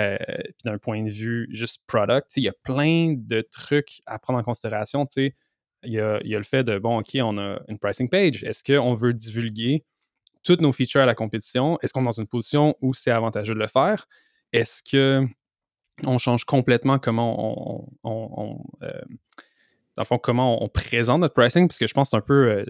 d'un 0.64 0.78
point 0.78 1.02
de 1.02 1.10
vue 1.10 1.48
juste 1.50 1.82
product, 1.86 2.32
il 2.36 2.44
y 2.44 2.48
a 2.48 2.54
plein 2.62 3.14
de 3.16 3.40
trucs 3.42 4.00
à 4.06 4.18
prendre 4.18 4.38
en 4.38 4.42
considération. 4.42 5.06
tu 5.06 5.12
sais. 5.12 5.34
Il 5.84 5.92
y 5.92 6.00
a, 6.00 6.20
il 6.24 6.28
y 6.30 6.34
a 6.34 6.38
le 6.38 6.44
fait 6.44 6.64
de, 6.64 6.78
bon, 6.78 6.98
OK, 6.98 7.10
on 7.22 7.38
a 7.38 7.60
une 7.68 7.78
pricing 7.78 8.08
page. 8.08 8.42
Est-ce 8.44 8.64
qu'on 8.64 8.94
veut 8.94 9.12
divulguer 9.14 9.84
toutes 10.42 10.60
nos 10.60 10.72
features 10.72 11.00
à 11.02 11.06
la 11.06 11.14
compétition? 11.14 11.78
Est-ce 11.82 11.92
qu'on 11.92 12.02
est 12.02 12.06
dans 12.06 12.12
une 12.12 12.26
position 12.26 12.76
où 12.80 12.94
c'est 12.94 13.10
avantageux 13.12 13.54
de 13.54 13.58
le 13.60 13.68
faire? 13.68 14.06
Est-ce 14.52 14.82
que 14.82 15.24
on 16.04 16.18
change 16.18 16.44
complètement 16.44 16.98
comment 16.98 17.78
on, 17.78 17.88
on- 18.04 18.30
on, 18.36 18.64
euh, 18.84 19.00
dans 19.96 20.02
le 20.02 20.04
fond, 20.04 20.18
comment 20.18 20.62
on 20.62 20.68
présente 20.68 21.20
notre 21.20 21.34
pricing? 21.34 21.66
Parce 21.68 21.78
que 21.78 21.86
je 21.86 21.94
pense 21.94 22.08
que 22.08 22.10
c'est 22.10 22.16
un 22.16 22.20
peu 22.22 22.50
euh, 22.50 22.64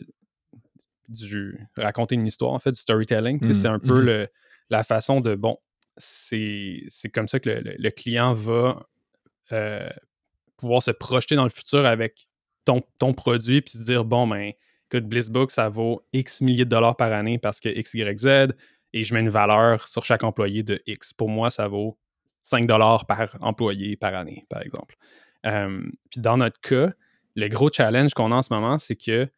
du 1.09 1.59
raconter 1.77 2.15
une 2.15 2.27
histoire, 2.27 2.53
en 2.53 2.59
fait, 2.59 2.73
du 2.73 2.81
storytelling. 2.81 3.41
Tu 3.41 3.47
sais, 3.47 3.53
Mm, 3.53 3.55
C'est 3.63 3.69
un 3.69 3.79
peu 3.79 4.01
le- 4.01 4.29
la 4.71 4.83
façon 4.83 5.21
de, 5.21 5.35
bon, 5.35 5.57
c'est 5.97 6.83
c'est 6.89 7.09
comme 7.09 7.29
ça 7.29 7.41
que 7.41 7.49
le, 7.49 7.61
le- 7.61 7.77
le 7.79 7.91
client 7.91 8.35
va 8.35 8.87
euh, 9.53 9.89
pouvoir 10.59 10.83
se 10.83 10.91
projeter 10.91 11.35
dans 11.37 11.45
le 11.45 11.51
futur 11.51 11.87
avec 11.87 12.28
ton, 12.69 12.83
ton 12.99 13.13
produit 13.15 13.61
puis 13.63 13.73
se 13.79 13.83
dire, 13.85 14.05
bon, 14.05 14.27
ben, 14.27 14.53
écoute, 14.91 15.09
Blissbook, 15.09 15.51
ça 15.51 15.69
vaut 15.69 16.03
X 16.13 16.41
milliers 16.43 16.65
de 16.65 16.71
dollars 16.71 16.97
par 16.97 17.13
année 17.13 17.39
parce 17.39 17.61
que 17.61 17.69
X, 17.69 17.95
Y, 17.95 18.19
Z, 18.21 18.55
et 18.93 19.05
je 19.05 19.15
mets 19.15 19.21
une 19.21 19.29
valeur 19.31 19.89
sur 19.89 20.05
chaque 20.05 20.23
employé 20.23 20.63
de 20.63 20.81
X. 20.87 21.13
Pour 21.13 21.29
moi, 21.29 21.51
ça 21.51 21.67
vaut 21.69 21.99
5 22.43 22.67
dollars 22.67 23.07
par 23.07 23.37
employé 23.41 23.97
par 23.97 24.15
année, 24.15 24.45
par 24.49 24.63
exemple. 24.63 24.97
Euh, 25.47 25.83
puis 26.11 26.21
dans 26.21 26.37
notre 26.37 26.61
cas, 26.61 26.91
le 27.35 27.49
gros 27.49 27.71
challenge 27.71 28.13
qu'on 28.15 28.33
a 28.33 28.37
en 28.37 28.43
ce 28.43 28.53
moment, 28.53 28.79
c'est 28.79 28.97
que 28.97 29.29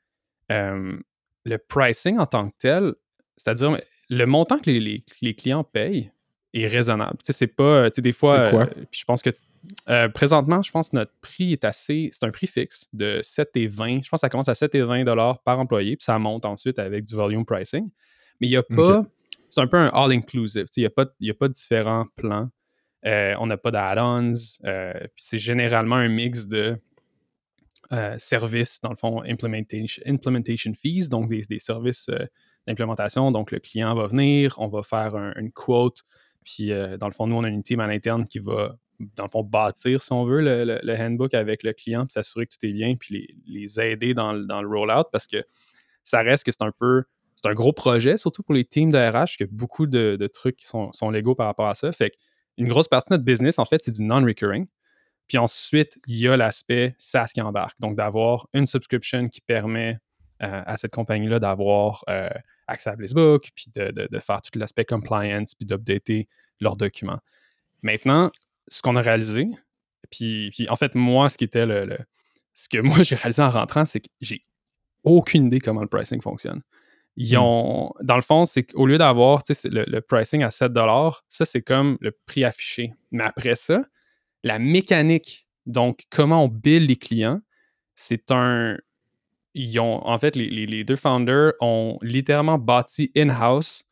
euh, 0.52 0.96
le 1.44 1.58
pricing 1.58 2.18
en 2.18 2.26
tant 2.26 2.48
que 2.50 2.54
tel, 2.58 2.94
c'est-à-dire 3.36 3.76
le 4.08 4.24
montant 4.26 4.58
que 4.58 4.70
les, 4.70 4.80
les- 4.80 5.04
les 5.22 5.34
clients 5.34 5.64
payent 5.64 6.10
est 6.52 6.66
raisonnable. 6.66 7.18
Tu 7.18 7.26
sais, 7.26 7.32
c'est 7.32 7.46
pas, 7.46 7.90
tu 7.90 7.96
sais, 7.96 8.02
des 8.02 8.12
fois, 8.12 8.38
euh, 8.64 8.84
puis 8.90 9.00
je 9.00 9.04
pense 9.04 9.22
que 9.22 9.30
euh, 9.88 10.08
présentement, 10.08 10.62
je 10.62 10.70
pense 10.70 10.90
que 10.90 10.96
notre 10.96 11.12
prix 11.20 11.52
est 11.52 11.64
assez, 11.64 12.10
c'est 12.12 12.24
un 12.24 12.30
prix 12.30 12.46
fixe 12.46 12.88
de 12.92 13.20
7 13.22 13.50
et 13.56 13.66
20. 13.68 14.02
Je 14.04 14.08
pense 14.08 14.18
que 14.18 14.26
ça 14.26 14.28
commence 14.28 14.48
à 14.48 14.54
7 14.54 14.74
et 14.74 14.82
20 14.82 15.04
dollars 15.04 15.42
par 15.42 15.58
employé, 15.58 15.96
puis 15.96 16.04
ça 16.04 16.18
monte 16.18 16.44
ensuite 16.46 16.78
avec 16.78 17.04
du 17.04 17.14
volume 17.14 17.44
pricing. 17.44 17.88
Mais 18.40 18.46
il 18.46 18.50
n'y 18.50 18.56
a 18.56 18.62
pas, 18.62 19.04
c'est 19.50 19.60
un 19.60 19.66
peu 19.66 19.76
un 19.76 19.88
all-inclusive. 19.92 20.66
Il 20.76 20.80
n'y 20.80 20.86
a, 20.86 20.90
pas- 20.90 21.06
y 21.20 21.30
a 21.30 21.34
pas 21.34 21.48
différents 21.48 22.06
plans. 22.16 22.48
Euh, 23.06 23.34
on 23.38 23.46
n'a 23.46 23.56
pas 23.56 23.70
d'add-ons. 23.70 24.32
euh, 24.64 24.92
puis 24.94 25.24
c'est 25.24 25.38
généralement 25.38 25.96
un 25.96 26.08
mix 26.08 26.46
de 26.46 26.78
euh, 27.92 28.14
services, 28.18 28.80
dans 28.80 28.90
le 28.90 28.96
fond, 28.96 29.22
implementation, 29.26 30.02
implementation 30.06 30.72
fees, 30.74 31.08
donc 31.08 31.28
des, 31.28 31.42
des 31.42 31.58
services 31.58 32.08
d'implémentation. 32.66 33.32
Donc, 33.32 33.50
le 33.50 33.58
client 33.58 33.94
va 33.94 34.06
venir, 34.06 34.54
on 34.58 34.68
va 34.68 34.82
faire 34.82 35.14
un- 35.16 35.32
une 35.36 35.50
quote, 35.50 36.02
puis 36.44 36.72
euh, 36.72 36.96
dans 36.96 37.06
le 37.08 37.12
fond, 37.12 37.26
nous, 37.26 37.34
on 37.36 37.42
a 37.44 37.48
une 37.48 37.62
team 37.64 37.80
à 37.80 37.86
l'interne 37.88 38.24
qui 38.24 38.38
va, 38.38 38.76
dans 39.16 39.24
le 39.24 39.30
fond, 39.30 39.42
bâtir, 39.42 40.00
si 40.02 40.12
on 40.12 40.24
veut, 40.24 40.40
le, 40.40 40.80
le- 40.82 40.96
handbook 40.96 41.34
avec 41.34 41.62
le 41.62 41.72
client, 41.72 42.06
puis 42.06 42.12
s'assurer 42.12 42.46
que 42.46 42.52
tout 42.54 42.66
est 42.66 42.72
bien, 42.72 42.96
puis 42.96 43.14
les, 43.46 43.60
les 43.62 43.80
aider 43.80 44.14
dans, 44.14 44.34
dans 44.34 44.62
le 44.62 44.68
rollout, 44.68 45.04
parce 45.12 45.26
que 45.26 45.44
ça 46.04 46.20
reste 46.22 46.44
que 46.44 46.52
c'est 46.52 46.62
un 46.62 46.72
peu, 46.72 47.04
c'est 47.36 47.48
un 47.48 47.54
gros 47.54 47.72
projet, 47.72 48.16
surtout 48.16 48.42
pour 48.42 48.54
les 48.54 48.64
teams 48.64 48.90
de 48.90 48.98
RH, 48.98 49.38
que 49.38 49.44
beaucoup 49.44 49.86
de, 49.86 50.16
de 50.16 50.26
trucs 50.26 50.56
qui 50.56 50.66
sont, 50.66 50.92
sont 50.92 51.10
légaux 51.10 51.34
par 51.34 51.46
rapport 51.46 51.68
à 51.68 51.74
ça. 51.74 51.90
Fait 51.92 52.12
une 52.58 52.68
grosse 52.68 52.88
partie 52.88 53.10
de 53.10 53.14
notre 53.14 53.24
business, 53.24 53.58
en 53.58 53.64
fait, 53.64 53.80
c'est 53.82 53.92
du 53.92 54.02
non-recurring. 54.02 54.66
Puis 55.28 55.38
ensuite, 55.38 55.98
il 56.06 56.16
y 56.18 56.28
a 56.28 56.36
l'aspect 56.36 56.94
SaaS 56.98 57.28
qui 57.32 57.40
embarque. 57.40 57.78
Donc, 57.80 57.96
d'avoir 57.96 58.48
une 58.52 58.66
subscription 58.66 59.28
qui 59.28 59.40
permet 59.40 59.98
euh, 60.42 60.62
à 60.66 60.76
cette 60.76 60.92
compagnie-là 60.92 61.38
d'avoir 61.38 62.02
euh, 62.10 62.28
accès 62.66 62.90
à 62.90 62.96
Blissbook, 62.96 63.48
puis 63.54 63.66
de, 63.74 63.90
de- 63.92 64.08
de 64.10 64.18
faire 64.18 64.42
tout 64.42 64.58
l'aspect 64.58 64.84
compliance, 64.84 65.54
puis 65.54 65.64
d'updater 65.66 66.28
leurs 66.60 66.76
documents. 66.76 67.20
Maintenant, 67.82 68.30
ce 68.70 68.80
qu'on 68.82 68.96
a 68.96 69.02
réalisé, 69.02 69.46
puis, 70.10 70.50
puis 70.52 70.68
en 70.68 70.76
fait, 70.76 70.94
moi, 70.94 71.28
ce 71.28 71.36
qui 71.36 71.44
était 71.44 71.66
le, 71.66 71.84
le- 71.84 71.98
ce 72.54 72.68
que 72.68 72.78
moi 72.80 73.02
j'ai 73.02 73.16
réalisé 73.16 73.42
en 73.42 73.50
rentrant, 73.50 73.84
c'est 73.84 74.00
que 74.00 74.08
j'ai 74.20 74.44
aucune 75.04 75.46
idée 75.46 75.60
comment 75.60 75.82
le 75.82 75.88
pricing 75.88 76.20
fonctionne. 76.22 76.60
Ils 77.16 77.36
Hmm. 77.36 77.42
ont, 77.42 77.92
dans 78.02 78.16
le 78.16 78.22
fond, 78.22 78.44
c'est 78.46 78.62
qu'au 78.64 78.86
lieu 78.86 78.96
d'avoir 78.98 79.42
le, 79.48 79.84
le 79.86 80.00
pricing 80.00 80.42
à 80.42 80.50
7 80.50 80.72
ça, 81.28 81.44
c'est 81.44 81.62
comme 81.62 81.98
le 82.00 82.12
prix 82.26 82.44
affiché. 82.44 82.92
Mais 83.10 83.24
après 83.24 83.56
ça, 83.56 83.82
la 84.44 84.58
mécanique, 84.58 85.46
donc 85.66 86.04
comment 86.10 86.44
on 86.44 86.48
bill 86.48 86.86
les 86.86 86.96
clients, 86.96 87.40
c'est 87.94 88.30
un. 88.30 88.78
Ils 89.54 89.78
ont, 89.80 90.06
en 90.06 90.18
fait, 90.18 90.36
les, 90.36 90.48
les- 90.48 90.66
les 90.66 90.84
deux 90.84 90.96
founders 90.96 91.52
ont 91.60 91.98
littéralement 92.02 92.58
bâti 92.58 93.10
in-house 93.16 93.82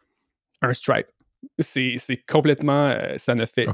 un 0.62 0.72
Stripe. 0.72 1.08
C'est 1.58 1.96
complètement. 2.28 2.86
euh, 2.86 3.14
ça 3.18 3.34
ne 3.34 3.44
fait. 3.44 3.64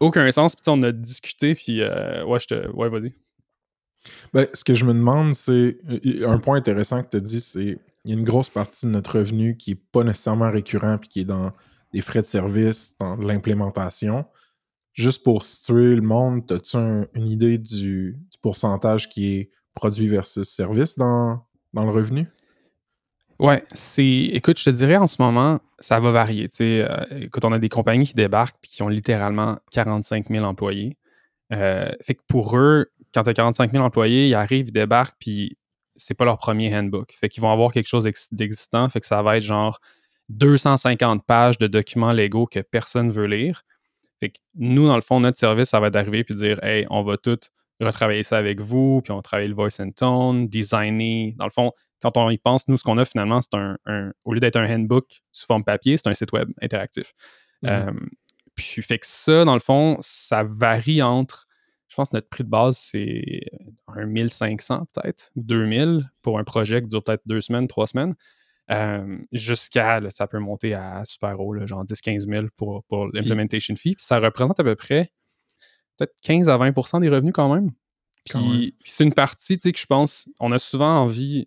Aucun 0.00 0.30
sens. 0.30 0.54
Puis 0.54 0.64
on 0.68 0.82
a 0.82 0.92
discuté, 0.92 1.54
puis 1.54 1.80
euh, 1.82 2.24
ouais, 2.24 2.88
vas-y. 2.88 3.12
Ben, 4.32 4.46
ce 4.52 4.62
que 4.64 4.74
je 4.74 4.84
me 4.84 4.92
demande, 4.92 5.34
c'est. 5.34 5.78
euh, 5.90 6.28
Un 6.28 6.38
point 6.38 6.56
intéressant 6.58 7.02
que 7.02 7.10
tu 7.10 7.16
as 7.16 7.20
dit, 7.20 7.40
c'est 7.40 7.78
il 8.04 8.10
y 8.10 8.14
a 8.14 8.18
une 8.18 8.24
grosse 8.24 8.50
partie 8.50 8.86
de 8.86 8.92
notre 8.92 9.18
revenu 9.18 9.56
qui 9.56 9.70
n'est 9.72 9.80
pas 9.90 10.04
nécessairement 10.04 10.50
récurrent 10.50 10.96
puis 10.98 11.08
qui 11.08 11.20
est 11.20 11.24
dans 11.24 11.50
des 11.92 12.00
frais 12.00 12.22
de 12.22 12.26
service, 12.26 12.96
dans 13.00 13.16
l'implémentation. 13.16 14.24
Juste 14.92 15.24
pour 15.24 15.44
situer 15.44 15.94
le 15.96 16.02
monde, 16.02 16.50
as-tu 16.52 16.76
un- 16.76 17.06
une 17.14 17.26
idée 17.26 17.58
du, 17.58 18.12
du 18.30 18.38
pourcentage 18.40 19.08
qui 19.08 19.34
est 19.34 19.50
produit 19.74 20.06
versus 20.06 20.48
service 20.48 20.94
dans, 20.96 21.44
dans 21.72 21.84
le 21.84 21.90
revenu? 21.90 22.28
Ouais, 23.38 23.62
c'est. 23.72 24.06
Écoute, 24.06 24.58
je 24.58 24.64
te 24.64 24.70
dirais 24.70 24.96
en 24.96 25.06
ce 25.06 25.20
moment, 25.20 25.58
ça 25.78 26.00
va 26.00 26.10
varier. 26.10 26.48
euh, 26.60 27.28
on 27.42 27.52
a 27.52 27.58
des 27.58 27.68
compagnies 27.68 28.06
qui 28.06 28.14
débarquent 28.14 28.56
puis 28.62 28.70
qui 28.70 28.82
ont 28.82 28.88
littéralement 28.88 29.58
45 29.72 30.28
000 30.30 30.44
employés. 30.44 30.96
Euh, 31.52 31.90
fait 32.02 32.14
que 32.14 32.22
pour 32.28 32.56
eux, 32.56 32.86
quand 33.14 33.22
tu 33.24 33.30
as 33.30 33.34
45 33.34 33.72
000 33.72 33.84
employés, 33.84 34.28
ils 34.28 34.34
arrivent, 34.34 34.68
ils 34.68 34.72
débarquent, 34.72 35.16
puis 35.20 35.58
c'est 35.96 36.14
pas 36.14 36.24
leur 36.24 36.38
premier 36.38 36.74
handbook. 36.76 37.12
Fait 37.12 37.28
qu'ils 37.28 37.42
vont 37.42 37.50
avoir 37.52 37.72
quelque 37.72 37.86
chose 37.88 38.06
ex- 38.06 38.32
d'existant. 38.32 38.88
Fait 38.88 39.00
que 39.00 39.06
ça 39.06 39.22
va 39.22 39.36
être 39.36 39.42
genre 39.42 39.80
250 40.30 41.24
pages 41.24 41.58
de 41.58 41.66
documents 41.66 42.12
légaux 42.12 42.46
que 42.46 42.60
personne 42.60 43.10
veut 43.10 43.26
lire. 43.26 43.62
Fait 44.18 44.30
que 44.30 44.38
nous, 44.54 44.86
dans 44.86 44.96
le 44.96 45.02
fond, 45.02 45.20
notre 45.20 45.38
service, 45.38 45.68
ça 45.70 45.80
va 45.80 45.90
d'arriver 45.90 46.24
puis 46.24 46.34
dire 46.34 46.62
Hey, 46.64 46.86
on 46.90 47.02
va 47.02 47.16
tout 47.18 47.38
retravailler 47.80 48.22
ça 48.22 48.38
avec 48.38 48.60
vous, 48.60 49.02
puis 49.02 49.12
on 49.12 49.20
travaille 49.20 49.48
le 49.48 49.54
voice 49.54 49.78
and 49.80 49.90
tone, 49.90 50.48
designer. 50.48 51.34
Dans 51.36 51.44
le 51.44 51.50
fond, 51.50 51.72
quand 52.02 52.16
on 52.16 52.30
y 52.30 52.38
pense, 52.38 52.68
nous, 52.68 52.76
ce 52.76 52.84
qu'on 52.84 52.98
a 52.98 53.04
finalement, 53.04 53.40
c'est 53.40 53.54
un, 53.54 53.76
un- 53.86 54.12
au 54.24 54.34
lieu 54.34 54.40
d'être 54.40 54.56
un 54.56 54.68
handbook 54.72 55.22
sous 55.32 55.46
forme 55.46 55.64
papier, 55.64 55.96
c'est 55.96 56.08
un 56.08 56.14
site 56.14 56.32
web 56.32 56.50
interactif. 56.62 57.12
Mhm. 57.62 57.70
Euh, 57.70 57.92
puis 58.54 58.82
fait 58.82 58.98
que 58.98 59.06
ça, 59.06 59.44
dans 59.44 59.54
le 59.54 59.60
fond, 59.60 59.98
ça 60.00 60.44
varie 60.44 61.02
entre, 61.02 61.46
je 61.88 61.94
pense 61.94 62.08
que 62.10 62.16
notre 62.16 62.28
prix 62.28 62.44
de 62.44 62.48
base, 62.48 62.76
c'est 62.78 63.42
un 63.88 64.06
1500 64.06 64.86
peut-être, 64.92 65.30
ou 65.36 65.42
2000 65.42 66.10
pour 66.22 66.38
un 66.38 66.44
projet 66.44 66.80
qui 66.82 66.88
dure 66.88 67.02
peut-être 67.02 67.22
deux 67.26 67.40
semaines, 67.40 67.68
trois 67.68 67.86
semaines, 67.86 68.14
euh, 68.70 69.18
jusqu'à, 69.32 70.00
ça 70.10 70.26
peut 70.26 70.38
monter 70.38 70.74
à 70.74 71.04
super 71.04 71.38
haut, 71.40 71.52
là, 71.52 71.66
genre 71.66 71.84
10-15 71.84 72.28
000 72.28 72.46
pour, 72.56 72.82
pour 72.84 73.06
l'implementation 73.12 73.76
fee. 73.76 73.94
Puis 73.94 74.04
ça 74.04 74.18
représente 74.18 74.58
à 74.58 74.64
peu 74.64 74.74
près 74.74 75.12
peut-être 75.96 76.14
15 76.22 76.48
à 76.48 76.58
20% 76.58 77.00
des 77.00 77.08
revenus 77.08 77.32
quand 77.32 77.52
même. 77.54 77.70
Quand 78.30 78.40
même. 78.40 78.50
Puis, 78.50 78.74
puis 78.80 78.90
c'est 78.92 79.04
une 79.04 79.14
partie, 79.14 79.56
tu 79.56 79.68
sais, 79.68 79.72
que 79.72 79.78
je 79.78 79.86
pense, 79.86 80.28
on 80.40 80.50
a 80.52 80.58
souvent 80.58 80.96
envie, 80.96 81.46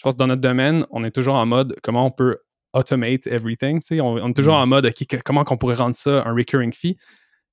je 0.00 0.02
pense 0.04 0.16
dans 0.16 0.26
notre 0.28 0.40
domaine, 0.40 0.86
on 0.90 1.04
est 1.04 1.10
toujours 1.10 1.34
en 1.34 1.44
mode 1.44 1.76
comment 1.82 2.06
on 2.06 2.10
peut 2.10 2.38
automate 2.72 3.26
everything, 3.26 3.82
on, 4.00 4.16
on 4.16 4.30
est 4.30 4.32
toujours 4.32 4.54
Mm. 4.54 4.62
en 4.62 4.66
mode 4.66 4.92
que- 4.94 5.16
comment 5.22 5.44
qu'on 5.44 5.58
pourrait 5.58 5.74
rendre 5.74 5.94
ça 5.94 6.22
un 6.26 6.34
recurring 6.34 6.72
fee. 6.72 6.96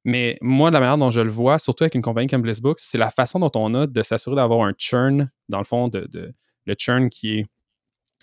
Mais 0.06 0.38
moi, 0.40 0.70
de 0.70 0.74
la 0.76 0.80
manière 0.80 0.96
dont 0.96 1.10
je 1.10 1.20
le 1.20 1.30
vois, 1.30 1.60
surtout 1.60 1.84
avec 1.84 1.94
une 1.96 2.02
compagnie 2.02 2.28
comme 2.30 2.42
Blissbook, 2.42 2.80
c'est 2.80 2.98
la 2.98 3.10
façon 3.10 3.40
dont 3.40 3.52
on 3.56 3.74
a 3.74 3.86
de 3.86 4.02
s'assurer 4.02 4.38
d'avoir 4.38 4.66
un 4.66 4.72
churn, 4.78 5.30
dans 5.50 5.58
le 5.58 5.66
fond, 5.66 5.90
de, 5.90 6.08
de- 6.10 6.34
le 6.66 6.76
churn 6.80 7.10
qui 7.10 7.40
est, 7.40 7.46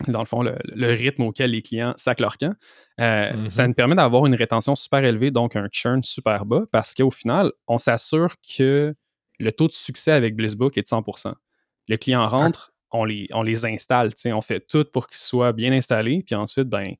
dans 0.07 0.19
le 0.21 0.25
fond, 0.25 0.41
le, 0.41 0.55
le 0.73 0.87
rythme 0.93 1.21
auquel 1.23 1.51
les 1.51 1.61
clients 1.61 1.93
sacent 1.95 2.19
leur 2.19 2.37
camp. 2.37 2.55
Euh. 2.99 3.49
Ça 3.49 3.67
nous 3.67 3.73
permet 3.75 3.93
d'avoir 3.95 4.25
une 4.25 4.33
rétention 4.35 4.75
super 4.75 5.03
élevée, 5.03 5.29
donc 5.29 5.55
un 5.55 5.67
churn 5.71 6.01
super 6.01 6.45
bas, 6.47 6.63
parce 6.71 6.95
qu'au 6.95 7.11
final, 7.11 7.51
on 7.67 7.77
s'assure 7.77 8.33
que 8.57 8.95
le 9.39 9.51
taux 9.51 9.67
de 9.67 9.73
succès 9.73 10.11
avec 10.11 10.35
Blissbook 10.35 10.77
est 10.77 10.81
de 10.81 10.87
100% 10.87 11.33
Les 11.87 11.97
clients 11.99 12.27
rentrent, 12.27 12.71
on 12.95 13.05
les, 13.05 13.27
on 13.31 13.43
les 13.43 13.65
installe, 13.65 14.13
tu 14.13 14.21
sais, 14.21 14.33
on 14.33 14.41
fait 14.41 14.59
tout 14.65 14.85
pour 14.91 15.07
qu'ils 15.07 15.19
soient 15.19 15.53
bien 15.53 15.71
installés, 15.73 16.23
puis 16.25 16.35
ensuite, 16.35 16.67
ben, 16.69 16.95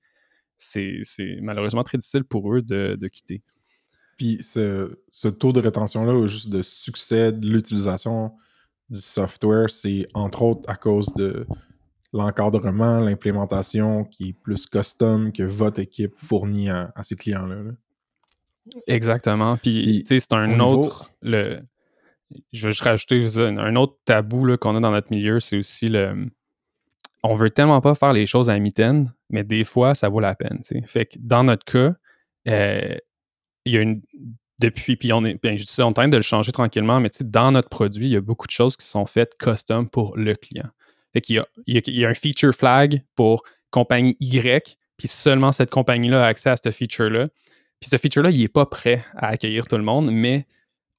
c'est 0.58 1.02
malheureusement 1.42 1.84
très 1.84 1.98
difficile 1.98 2.24
pour 2.24 2.54
eux 2.54 2.62
de, 2.62 2.96
de 3.00 3.08
quitter. 3.08 3.42
Puis 4.18 4.40
ce, 4.42 4.98
ce 5.12 5.28
taux 5.28 5.52
de 5.52 5.60
rétention-là, 5.60 6.14
ou 6.14 6.28
juste 6.28 6.50
de 6.50 6.62
succès 6.62 7.32
de 7.32 7.48
l'utilisation 7.50 8.32
du 8.90 9.02
software, 9.02 9.70
c'est 9.70 10.06
entre 10.14 10.42
autres 10.44 10.70
à 10.70 10.76
cause 10.76 11.14
de 11.16 11.46
l'encadrement, 12.14 13.00
l'implémentation 13.00 14.06
qui 14.06 14.30
est 14.30 14.34
plus 14.34 14.68
custom 14.68 15.34
que 15.34 15.44
votre 15.44 15.82
équipe 15.82 16.14
fournit 16.16 16.70
à, 16.70 16.94
à 16.96 17.04
ces 17.04 17.16
clients-là. 17.18 17.56
là. 17.56 17.72
Exactement. 18.88 19.58
Puis, 19.58 20.04
c'est 20.08 20.34
un 20.34 20.48
niveau- 20.48 20.86
autre. 20.86 21.12
Le, 21.22 21.60
je 22.52 22.68
vais 22.68 22.72
juste 22.72 22.82
rajouter 22.84 23.24
un 23.38 23.76
autre 23.76 23.98
tabou 24.06 24.56
qu'on 24.58 24.76
a 24.76 24.80
dans 24.80 24.92
notre 24.92 25.12
milieu, 25.12 25.40
c'est 25.40 25.58
aussi 25.58 25.88
le. 25.88 26.28
On 27.24 27.36
veut 27.36 27.50
tellement 27.50 27.82
pas 27.82 27.96
faire 27.96 28.14
les 28.14 28.26
choses 28.26 28.50
à 28.50 28.60
mitaine, 28.60 29.12
mais 29.30 29.44
des 29.44 29.64
fois, 29.64 29.96
ça 29.96 30.10
vaut 30.10 30.20
la 30.20 30.36
peine. 30.36 30.62
dans 31.20 31.44
notre 31.44 31.66
cas, 31.66 31.96
euh, 32.48 32.96
il 33.66 33.74
y 33.74 33.78
a 33.78 33.82
une. 33.82 34.02
Depuis, 34.60 34.96
puis 34.96 35.12
on 35.12 35.26
est. 35.26 35.42
Bien, 35.42 35.58
je 35.58 35.66
ça, 35.66 35.86
on 35.86 35.92
tente 35.92 36.12
de 36.12 36.16
le 36.18 36.24
changer 36.24 36.52
tranquillement, 36.52 37.00
mais 37.00 37.10
dans 37.22 37.52
notre 37.52 37.70
produit, 37.70 38.06
il 38.06 38.12
y 38.12 38.16
a 38.16 38.22
beaucoup 38.22 38.48
de 38.48 38.52
choses 38.52 38.78
qui 38.78 38.86
sont 38.86 39.06
faites 39.06 39.38
custom 39.38 39.90
pour 39.90 40.16
le 40.18 40.34
client. 40.36 40.70
Fait 41.14 41.22
qu'il 41.22 41.44
il 41.68 41.76
y 41.76 41.78
a- 41.78 41.82
y 41.92 42.06
a 42.06 42.10
un 42.10 42.14
feature 42.14 42.54
flag 42.54 43.02
pour 43.16 43.44
compagnie 43.72 44.16
Y, 44.22 44.78
puis 44.98 45.08
seulement 45.10 45.52
cette 45.52 45.70
compagnie-là 45.72 46.24
a 46.24 46.28
accès 46.28 46.50
à 46.50 46.56
ce 46.58 46.72
feature-là. 46.72 47.28
Puis 47.82 47.90
ce 47.90 47.98
feature-là, 47.98 48.30
il 48.30 48.40
n'est 48.40 48.48
pas 48.48 48.66
prêt 48.66 49.04
à 49.16 49.28
accueillir 49.28 49.68
tout 49.68 49.78
le 49.78 49.84
monde, 49.84 50.10
mais 50.12 50.48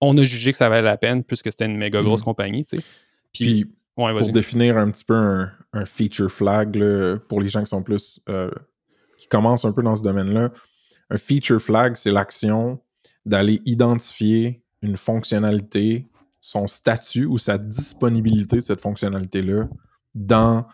on 0.00 0.16
a 0.18 0.24
jugé 0.24 0.52
que 0.52 0.56
ça 0.58 0.68
valait 0.68 0.82
la 0.82 0.96
peine 0.96 1.24
puisque 1.24 1.50
c'était 1.50 1.66
une 1.66 1.76
méga 1.76 2.02
grosse 2.02 2.20
Mhm. 2.20 2.24
compagnie, 2.24 2.64
tu 2.64 2.76
sais. 2.78 2.84
Puis, 3.32 3.64
Puis 3.64 3.74
ouais, 3.96 4.16
pour 4.18 4.30
définir 4.30 4.76
un 4.78 4.90
petit 4.90 5.04
peu 5.04 5.14
un, 5.14 5.50
un 5.72 5.84
feature 5.86 6.30
flag 6.30 6.76
là, 6.76 7.18
pour 7.28 7.40
les 7.40 7.48
gens 7.48 7.60
qui 7.60 7.68
sont 7.70 7.82
plus 7.82 8.20
euh, 8.28 8.50
qui 9.18 9.28
commencent 9.28 9.64
un 9.64 9.72
peu 9.72 9.82
dans 9.82 9.96
ce 9.96 10.02
domaine-là, 10.02 10.50
un 11.10 11.16
feature 11.16 11.60
flag, 11.60 11.96
c'est 11.96 12.10
l'action 12.10 12.80
d'aller 13.24 13.60
identifier 13.64 14.62
une 14.82 14.96
fonctionnalité, 14.96 16.06
son 16.40 16.66
statut 16.66 17.24
ou 17.26 17.38
sa 17.38 17.58
disponibilité 17.58 18.56
de 18.56 18.60
cette 18.60 18.80
fonctionnalité-là 18.80 19.68
dans 20.14 20.66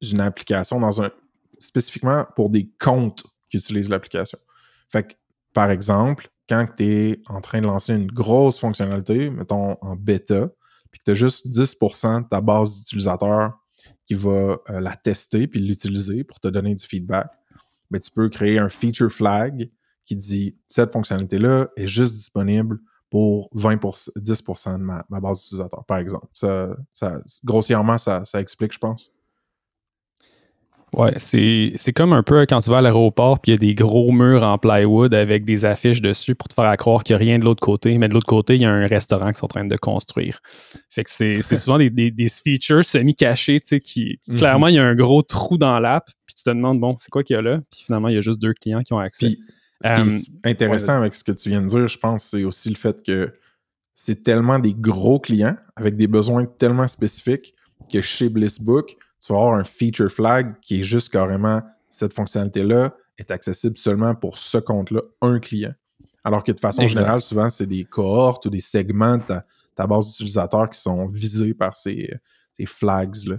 une 0.00 0.20
application, 0.20 0.80
dans 0.80 1.02
un 1.02 1.10
spécifiquement 1.58 2.24
pour 2.36 2.50
des 2.50 2.68
comptes 2.80 3.24
qui 3.50 3.56
utilisent 3.58 3.90
l'application. 3.90 4.38
Fait 4.88 5.02
que, 5.04 5.14
par 5.52 5.70
exemple, 5.70 6.28
quand 6.48 6.66
tu 6.76 6.84
es 6.84 7.22
en 7.28 7.40
train 7.40 7.60
de 7.60 7.66
lancer 7.66 7.94
une 7.94 8.10
grosse 8.10 8.58
fonctionnalité, 8.58 9.30
mettons 9.30 9.76
en 9.80 9.96
bêta, 9.96 10.48
puis 10.90 10.98
que 10.98 11.04
tu 11.04 11.10
as 11.12 11.14
juste 11.14 11.46
10% 11.48 12.24
de 12.24 12.28
ta 12.28 12.40
base 12.40 12.78
d'utilisateurs 12.78 13.58
qui 14.06 14.14
va 14.14 14.58
euh, 14.68 14.80
la 14.80 14.96
tester 14.96 15.46
puis 15.46 15.60
l'utiliser 15.60 16.24
pour 16.24 16.40
te 16.40 16.48
donner 16.48 16.74
du 16.74 16.84
feedback, 16.84 17.30
ben, 17.90 17.98
tu 18.00 18.10
peux 18.10 18.28
créer 18.28 18.58
un 18.58 18.68
feature 18.68 19.10
flag 19.10 19.70
qui 20.04 20.16
dit 20.16 20.56
cette 20.68 20.92
fonctionnalité-là 20.92 21.68
est 21.76 21.86
juste 21.86 22.14
disponible 22.14 22.80
pour 23.10 23.50
20%, 23.54 24.10
10% 24.16 24.78
de 24.78 24.82
ma, 24.82 25.04
base 25.20 25.40
d'utilisateurs, 25.40 25.84
par 25.84 25.98
exemple. 25.98 26.26
Ça, 26.32 26.74
ça- 26.92 27.20
grossièrement, 27.44 27.98
ça 27.98 28.24
explique, 28.36 28.72
je 28.72 28.78
pense. 28.78 29.12
Ouais, 30.94 31.14
c'est 31.16 31.92
comme 31.94 32.12
un 32.12 32.22
peu 32.22 32.44
quand 32.46 32.60
tu 32.60 32.68
vas 32.68 32.78
à 32.78 32.80
l'aéroport 32.82 33.40
puis 33.40 33.52
il 33.52 33.54
y 33.54 33.56
a 33.56 33.58
des 33.58 33.74
gros 33.74 34.12
murs 34.12 34.42
en 34.42 34.58
plywood 34.58 35.14
avec 35.14 35.46
des 35.46 35.64
affiches 35.64 36.02
dessus 36.02 36.34
pour 36.34 36.48
te 36.48 36.54
faire 36.54 36.66
à 36.66 36.76
croire 36.76 37.02
qu'il 37.02 37.16
n'y 37.16 37.22
a 37.22 37.24
rien 37.24 37.38
de 37.38 37.44
l'autre 37.44 37.60
côté, 37.62 37.96
mais 37.96 38.08
de 38.08 38.12
l'autre 38.14 38.26
côté, 38.26 38.56
il 38.56 38.60
y 38.60 38.66
a 38.66 38.70
un 38.70 38.86
restaurant 38.86 39.28
qu'ils 39.28 39.38
sont 39.38 39.46
en 39.46 39.48
train 39.48 39.64
de 39.64 39.76
construire. 39.76 40.40
Fait 40.90 41.02
que 41.04 41.10
c'est 41.10 41.40
souvent 41.56 41.78
des, 41.78 41.88
des, 41.88 42.10
des 42.10 42.28
features 42.28 42.84
semi-cachés, 42.84 43.60
tu 43.60 43.66
sais, 43.68 43.80
qui, 43.80 44.18
Mhm. 44.28 44.36
clairement, 44.36 44.66
il 44.68 44.74
y 44.74 44.78
a 44.78 44.84
un 44.84 44.94
gros 44.94 45.22
trou 45.22 45.56
dans 45.56 45.78
l'app, 45.80 46.10
puis 46.26 46.34
tu 46.34 46.44
te 46.44 46.50
demandes, 46.50 46.78
bon, 46.78 46.94
c'est 47.00 47.08
quoi 47.10 47.22
qu'il 47.22 47.34
y 47.36 47.38
a 47.38 47.42
là? 47.42 47.60
Puis 47.70 47.84
finalement, 47.86 48.08
il 48.08 48.14
y 48.14 48.18
a 48.18 48.20
juste 48.20 48.42
deux 48.42 48.52
clients 48.52 48.82
qui 48.82 48.92
ont 48.92 48.98
accès. 48.98 49.26
Puis, 49.28 49.38
ce 49.82 49.88
qui 49.94 50.00
Euh, 50.00 50.18
est 50.44 50.50
intéressant 50.50 50.98
avec 50.98 51.14
ce 51.14 51.24
que 51.24 51.32
tu 51.32 51.48
viens 51.48 51.62
de 51.62 51.66
dire, 51.68 51.88
je 51.88 51.98
pense, 51.98 52.24
c'est 52.24 52.44
aussi 52.44 52.68
le 52.68 52.76
fait 52.76 53.02
que 53.02 53.32
c'est 53.94 54.22
tellement 54.22 54.58
des 54.58 54.74
gros 54.74 55.18
clients 55.18 55.56
avec 55.74 55.96
des 55.96 56.06
besoins 56.06 56.44
tellement 56.44 56.86
spécifiques 56.86 57.54
que 57.92 58.00
chez 58.02 58.28
Blissbook, 58.28 58.96
tu 59.24 59.32
vas 59.32 59.38
avoir 59.38 59.54
un 59.54 59.64
feature 59.64 60.10
flag 60.10 60.54
qui 60.60 60.80
est 60.80 60.82
juste 60.82 61.10
carrément 61.10 61.62
cette 61.88 62.14
fonctionnalité-là 62.14 62.94
est 63.18 63.30
accessible 63.30 63.76
seulement 63.76 64.14
pour 64.14 64.38
ce 64.38 64.58
compte-là, 64.58 65.02
un 65.20 65.38
client. 65.38 65.74
Alors 66.24 66.44
que 66.44 66.52
de 66.52 66.60
façon 66.60 66.82
Exact. 66.82 66.98
générale, 66.98 67.20
souvent, 67.20 67.50
c'est 67.50 67.66
des 67.66 67.84
cohortes 67.84 68.46
ou 68.46 68.50
des 68.50 68.60
segments 68.60 69.18
de 69.18 69.22
ta, 69.22 69.44
ta 69.74 69.86
base 69.86 70.08
d'utilisateurs 70.08 70.70
qui 70.70 70.80
sont 70.80 71.06
visés 71.06 71.54
par 71.54 71.76
ces, 71.76 72.12
ces 72.52 72.66
flags-là. 72.66 73.36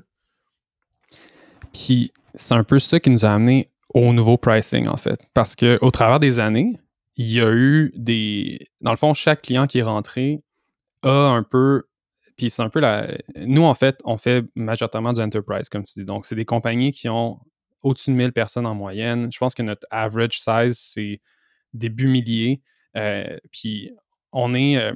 Puis 1.74 2.14
c'est 2.36 2.54
un 2.54 2.64
peu 2.64 2.80
ça 2.80 3.00
qui 3.00 3.10
nous 3.10 3.26
a 3.26 3.30
amené 3.30 3.70
au 3.94 4.14
nouveau 4.14 4.38
pricing, 4.38 4.88
en 4.88 4.98
fait. 4.98 5.20
Parce 5.34 5.56
qu'au 5.56 5.92
travers 5.92 6.20
des 6.20 6.40
années, 6.40 6.80
il 7.16 7.32
y 7.32 7.40
a 7.40 7.52
eu 7.52 7.92
des. 7.96 8.68
Dans 8.82 8.92
le 8.92 8.98
fond, 8.98 9.14
chaque 9.14 9.44
client 9.44 9.68
qui 9.68 9.80
est 9.80 9.84
rentré 9.84 10.44
a 11.04 11.10
un 11.10 11.44
peu. 11.44 11.84
Puis 12.38 12.50
c'est 12.50 12.62
un 12.62 12.70
peu 12.70 12.80
la. 12.80 13.08
Nous, 13.36 13.64
en 13.64 13.74
fait, 13.74 14.00
on 14.06 14.18
fait 14.18 14.46
majoritairement 14.56 15.14
du 15.14 15.22
enterprise, 15.22 15.70
comme 15.70 15.84
tu 15.84 16.00
dis. 16.00 16.06
Donc, 16.06 16.26
c'est 16.26 16.36
des 16.36 16.46
compagnies 16.46 16.92
qui 16.92 17.10
ont 17.10 17.40
au-dessus 17.84 18.12
de 18.12 18.16
1000 18.16 18.32
personnes 18.32 18.66
en 18.66 18.76
moyenne. 18.76 19.32
Je 19.32 19.38
pense 19.38 19.54
que 19.54 19.62
notre 19.64 19.86
average 19.92 20.40
size, 20.40 20.78
c'est 20.78 21.22
début 21.74 22.08
milliers. 22.08 22.62
Euh, 22.96 23.38
puis 23.52 23.92
on 24.32 24.54
est. 24.54 24.78
euh, 24.78 24.94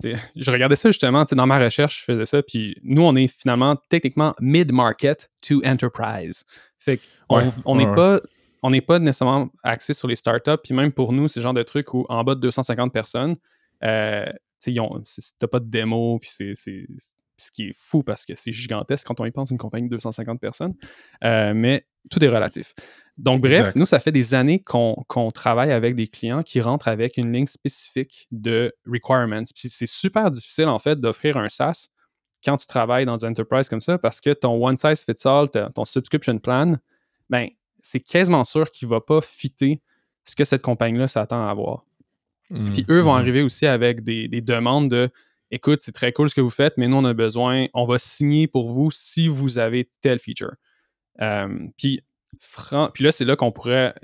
je 0.36 0.50
regardais 0.50 0.76
ça 0.76 0.90
justement, 0.90 1.24
tu 1.24 1.30
sais, 1.30 1.36
dans 1.36 1.46
ma 1.46 1.58
recherche, 1.58 2.00
je 2.00 2.04
faisais 2.04 2.26
ça, 2.26 2.40
puis 2.42 2.76
nous, 2.84 3.02
on 3.02 3.16
est 3.16 3.26
finalement 3.26 3.76
techniquement 3.88 4.34
mid-market 4.40 5.28
to 5.40 5.60
enterprise. 5.64 6.44
Fait 6.78 7.00
qu'on 7.28 7.38
Ouais, 7.38 7.50
on 7.64 7.74
n'est 7.76 7.86
ouais, 7.86 7.94
pas, 7.96 8.20
on 8.62 8.70
n'est 8.70 8.80
pas 8.80 9.00
nécessairement 9.00 9.48
axé 9.64 9.94
sur 9.94 10.06
les 10.06 10.14
startups, 10.14 10.58
puis 10.62 10.72
même 10.74 10.92
pour 10.92 11.12
nous, 11.12 11.26
c'est 11.26 11.40
le 11.40 11.42
genre 11.42 11.54
de 11.54 11.64
truc 11.64 11.94
où 11.94 12.06
en 12.08 12.22
bas 12.22 12.36
de 12.36 12.40
250 12.40 12.92
personnes, 12.92 13.36
euh, 13.82 14.26
tu 14.62 14.74
t'as 15.38 15.46
pas 15.46 15.60
de 15.60 15.68
démo, 15.68 16.18
puis 16.18 16.30
c'est, 16.54 16.86
ce 17.40 17.50
qui 17.52 17.68
est 17.68 17.76
fou 17.76 18.02
parce 18.02 18.26
que 18.26 18.34
c'est 18.34 18.52
gigantesque 18.52 19.06
quand 19.06 19.20
on 19.20 19.24
y 19.24 19.30
pense 19.30 19.50
une 19.50 19.58
compagnie 19.58 19.88
de 19.88 19.94
250 19.94 20.40
personnes. 20.40 20.74
Euh, 21.24 21.52
mais 21.54 21.86
tout 22.10 22.22
est 22.24 22.28
relatif. 22.28 22.74
Donc, 23.16 23.40
bref, 23.40 23.58
Exact. 23.58 23.76
nous, 23.76 23.86
ça 23.86 24.00
fait 24.00 24.12
des 24.12 24.34
années 24.34 24.62
qu'on 24.62 25.30
travaille 25.32 25.72
avec 25.72 25.94
des 25.94 26.08
clients 26.08 26.42
qui 26.42 26.60
rentrent 26.60 26.88
avec 26.88 27.16
une 27.16 27.32
ligne 27.32 27.46
spécifique 27.46 28.28
de 28.30 28.74
requirements. 28.86 29.44
Puis 29.54 29.68
c'est 29.68 29.88
super 29.88 30.30
difficile, 30.30 30.68
en 30.68 30.78
fait, 30.78 31.00
d'offrir 31.00 31.36
un 31.36 31.48
SaaS 31.48 31.88
quand 32.44 32.56
tu 32.56 32.66
travailles 32.66 33.04
dans 33.04 33.24
une 33.24 33.30
enterprise 33.30 33.68
comme 33.68 33.80
ça 33.80 33.98
parce 33.98 34.20
que 34.20 34.30
ton 34.30 34.64
one 34.64 34.76
size 34.76 35.04
fits 35.04 35.26
all, 35.26 35.48
ton 35.50 35.84
subscription 35.84 36.38
plan, 36.38 36.76
ben, 37.28 37.48
c'est 37.80 38.00
quasiment 38.00 38.44
sûr 38.44 38.70
qu'il 38.70 38.86
ne 38.88 38.94
va 38.94 39.00
pas 39.00 39.20
fitter 39.20 39.82
ce 40.24 40.36
que 40.36 40.44
cette 40.44 40.62
compagnie-là 40.62 41.08
s'attend 41.08 41.46
à 41.46 41.50
avoir. 41.50 41.84
Mm. 42.50 42.72
Puis 42.72 42.84
eux 42.88 43.00
vont 43.00 43.12
Mhm. 43.14 43.20
arriver 43.20 43.42
aussi 43.42 43.66
avec 43.66 44.02
des, 44.02 44.28
des 44.28 44.40
demandes 44.40 44.90
de 44.90 45.10
écoute, 45.50 45.80
c'est 45.82 45.92
très 45.92 46.12
cool 46.12 46.28
ce 46.28 46.34
que 46.34 46.40
vous 46.40 46.50
faites, 46.50 46.74
mais 46.76 46.88
nous, 46.88 46.96
on 46.98 47.04
a 47.04 47.14
besoin, 47.14 47.66
on 47.74 47.86
va 47.86 47.98
signer 47.98 48.46
pour 48.46 48.70
vous 48.72 48.90
si 48.90 49.28
vous 49.28 49.58
avez 49.58 49.88
tel 50.02 50.18
feature. 50.18 50.52
Euh, 51.20 51.48
puis, 51.76 52.02
fran- 52.40 52.90
puis 52.92 53.04
là, 53.04 53.12
c'est 53.12 53.24
là 53.24 53.34
qu'on 53.36 53.50
pourrait. 53.52 53.94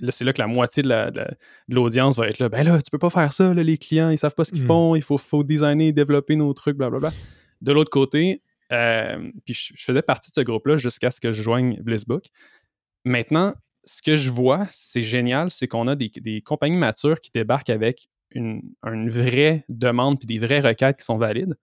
Là, 0.00 0.12
c'est 0.12 0.24
là 0.24 0.32
que 0.32 0.40
la 0.40 0.46
moitié 0.46 0.82
de 0.82 0.88
la- 0.88 1.10
de 1.10 1.18
la- 1.18 1.30
de 1.68 1.74
l'audience 1.74 2.16
va 2.18 2.28
être 2.28 2.38
là. 2.38 2.48
Ben 2.48 2.64
là, 2.64 2.80
tu 2.82 2.90
peux 2.90 2.98
pas 2.98 3.10
faire 3.10 3.32
ça, 3.32 3.52
là, 3.54 3.62
les 3.62 3.78
clients, 3.78 4.10
ils 4.10 4.18
savent 4.18 4.34
pas 4.34 4.44
ce 4.44 4.52
qu'ils 4.52 4.62
Mm. 4.64 4.68
font, 4.68 4.94
il 4.94 5.02
faut, 5.02 5.18
faut 5.18 5.42
designer, 5.44 5.92
développer 5.92 6.36
nos 6.36 6.52
trucs, 6.54 6.76
blablabla. 6.76 7.12
De 7.62 7.72
l'autre 7.72 7.90
côté, 7.90 8.42
euh, 8.72 9.30
puis 9.44 9.54
je, 9.54 9.72
je 9.76 9.84
faisais 9.84 10.02
partie 10.02 10.30
de 10.30 10.34
ce 10.34 10.40
groupe-là 10.42 10.76
jusqu'à 10.76 11.10
ce 11.10 11.20
que 11.20 11.32
je 11.32 11.42
joigne 11.42 11.80
Blissbook. 11.82 12.26
Maintenant, 13.04 13.54
ce 13.88 14.02
que 14.02 14.16
je 14.16 14.30
vois, 14.30 14.66
c'est 14.70 15.02
génial, 15.02 15.50
c'est 15.50 15.66
qu'on 15.66 15.88
a 15.88 15.96
des, 15.96 16.42
compagnies 16.44 16.76
matures 16.76 17.20
qui 17.20 17.30
débarquent 17.32 17.70
avec 17.70 18.08
une, 18.30 18.60
une 18.84 19.08
vraie 19.08 19.64
demande 19.68 20.18
puis 20.18 20.26
des 20.26 20.38
vraies 20.38 20.60
requêtes 20.60 20.98
qui 20.98 21.04
sont 21.04 21.16
valides. 21.16 21.56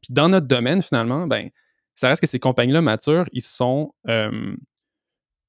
Puis 0.00 0.12
dans 0.12 0.28
notre 0.30 0.46
domaine, 0.46 0.82
finalement, 0.82 1.26
ben, 1.26 1.50
ça 1.94 2.08
reste 2.08 2.22
que 2.22 2.26
ces 2.26 2.38
compagnies-là 2.38 2.80
matures, 2.80 3.26
ils 3.32 3.42
sont, 3.42 3.92
euh, 4.08 4.56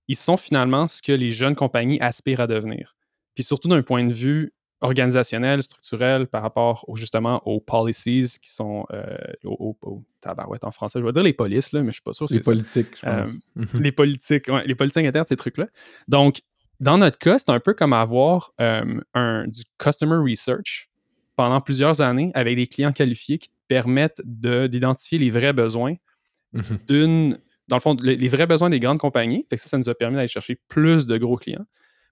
ils 0.07 0.17
sont 0.17 0.35
finalement 0.35 0.87
ce 0.87 1.01
que 1.01 1.13
les 1.13 1.29
jeunes 1.29 1.55
compagnies 1.55 1.99
aspirent 2.01 2.41
à 2.41 2.47
devenir. 2.47 2.97
Puis 3.35 3.43
surtout 3.45 3.69
d'un 3.69 3.81
point 3.81 4.03
de 4.03 4.13
vue 4.13 4.53
organisationnel, 4.81 5.61
structurel, 5.63 6.27
par 6.27 6.41
rapport 6.41 6.85
au- 6.87 6.95
justement 6.95 7.41
aux 7.47 7.59
policies 7.59 8.37
qui 8.41 8.49
sont 8.51 8.85
euh, 8.93 9.03
au, 9.43 9.77
au- 9.81 10.03
tabarouette 10.21 10.63
en 10.63 10.71
français. 10.71 10.99
Je 10.99 11.05
vais 11.05 11.11
dire 11.11 11.23
les 11.23 11.33
polices, 11.33 11.71
là, 11.73 11.81
mais 11.81 11.87
je 11.91 11.95
suis 11.97 12.01
pas 12.01 12.13
sûr. 12.13 12.27
Les 12.29 12.39
politiques, 12.39 12.97
je 12.97 13.05
pense. 13.05 13.39
Mhm. 13.55 13.67
les 13.81 13.91
politiques, 13.91 14.47
ouais, 14.47 14.61
les 14.65 14.75
politiques 14.75 15.05
internes, 15.05 15.25
ces 15.27 15.35
trucs-là. 15.35 15.67
Donc, 16.07 16.41
dans 16.79 16.97
notre 16.97 17.17
cas, 17.17 17.39
c'est 17.39 17.49
un 17.49 17.59
peu 17.59 17.73
comme 17.73 17.93
avoir 17.93 18.53
euh, 18.61 18.99
un, 19.13 19.47
du 19.47 19.63
customer 19.77 20.15
research 20.29 20.89
pendant 21.35 21.61
plusieurs 21.61 22.01
années 22.01 22.31
avec 22.33 22.55
des 22.55 22.67
clients 22.67 22.91
qualifiés 22.91 23.37
qui 23.37 23.49
te 23.49 23.53
permettent 23.67 24.21
de- 24.25 24.67
d'identifier 24.67 25.19
les 25.19 25.29
vrais 25.29 25.53
besoins 25.53 25.95
Mhm. 26.53 26.63
d'une. 26.87 27.37
Dans 27.67 27.75
le 27.75 27.81
fond, 27.81 27.95
les, 28.01 28.15
les 28.15 28.27
vrais 28.27 28.47
besoins 28.47 28.71
des 28.71 28.79
grandes 28.79 28.97
compagnies. 28.97 29.45
Fait 29.49 29.55
que 29.57 29.61
ça, 29.61 29.69
ça 29.69 29.77
nous 29.77 29.87
a 29.89 29.93
permis 29.93 30.15
d'aller 30.15 30.27
chercher 30.27 30.59
plus 30.67 31.05
de 31.05 31.17
gros 31.17 31.35
clients, 31.37 31.65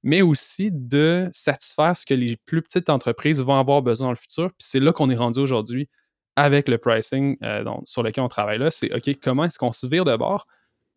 mais 0.07 0.21
aussi 0.21 0.69
de 0.71 1.29
satisfaire 1.33 1.97
ce 1.97 2.05
que 2.05 2.13
les 2.13 2.37
plus 2.45 2.61
petites 2.61 2.89
entreprises 2.89 3.41
vont 3.41 3.59
avoir 3.59 3.81
besoin 3.81 4.07
dans 4.07 4.11
le 4.11 4.17
futur. 4.17 4.47
Puis 4.51 4.65
c'est 4.69 4.79
là 4.79 4.93
qu'on 4.93 5.09
est 5.09 5.17
rendu 5.17 5.39
aujourd'hui 5.39 5.89
avec 6.37 6.69
le 6.69 6.77
pricing 6.77 7.35
euh, 7.43 7.65
sur 7.83 8.03
lequel 8.03 8.23
on 8.23 8.29
travaille 8.29 8.57
là. 8.57 8.71
C'est 8.71 8.89
OK, 8.95 9.19
comment 9.21 9.43
est-ce 9.43 9.59
qu'on 9.59 9.73
se 9.73 9.85
vire 9.85 10.05
de 10.05 10.15
bord? 10.15 10.47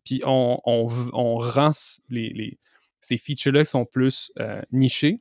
Puis 0.05 0.21
on, 0.25 0.61
on 0.65 0.87
on 1.11 1.35
rend 1.39 1.71
s- 1.71 1.99
les, 2.07 2.29
les- 2.29 2.57
ces 3.01 3.17
features-là 3.17 3.65
qui 3.65 3.71
sont 3.71 3.83
plus 3.83 4.31
euh, 4.39 4.61
nichés, 4.71 5.17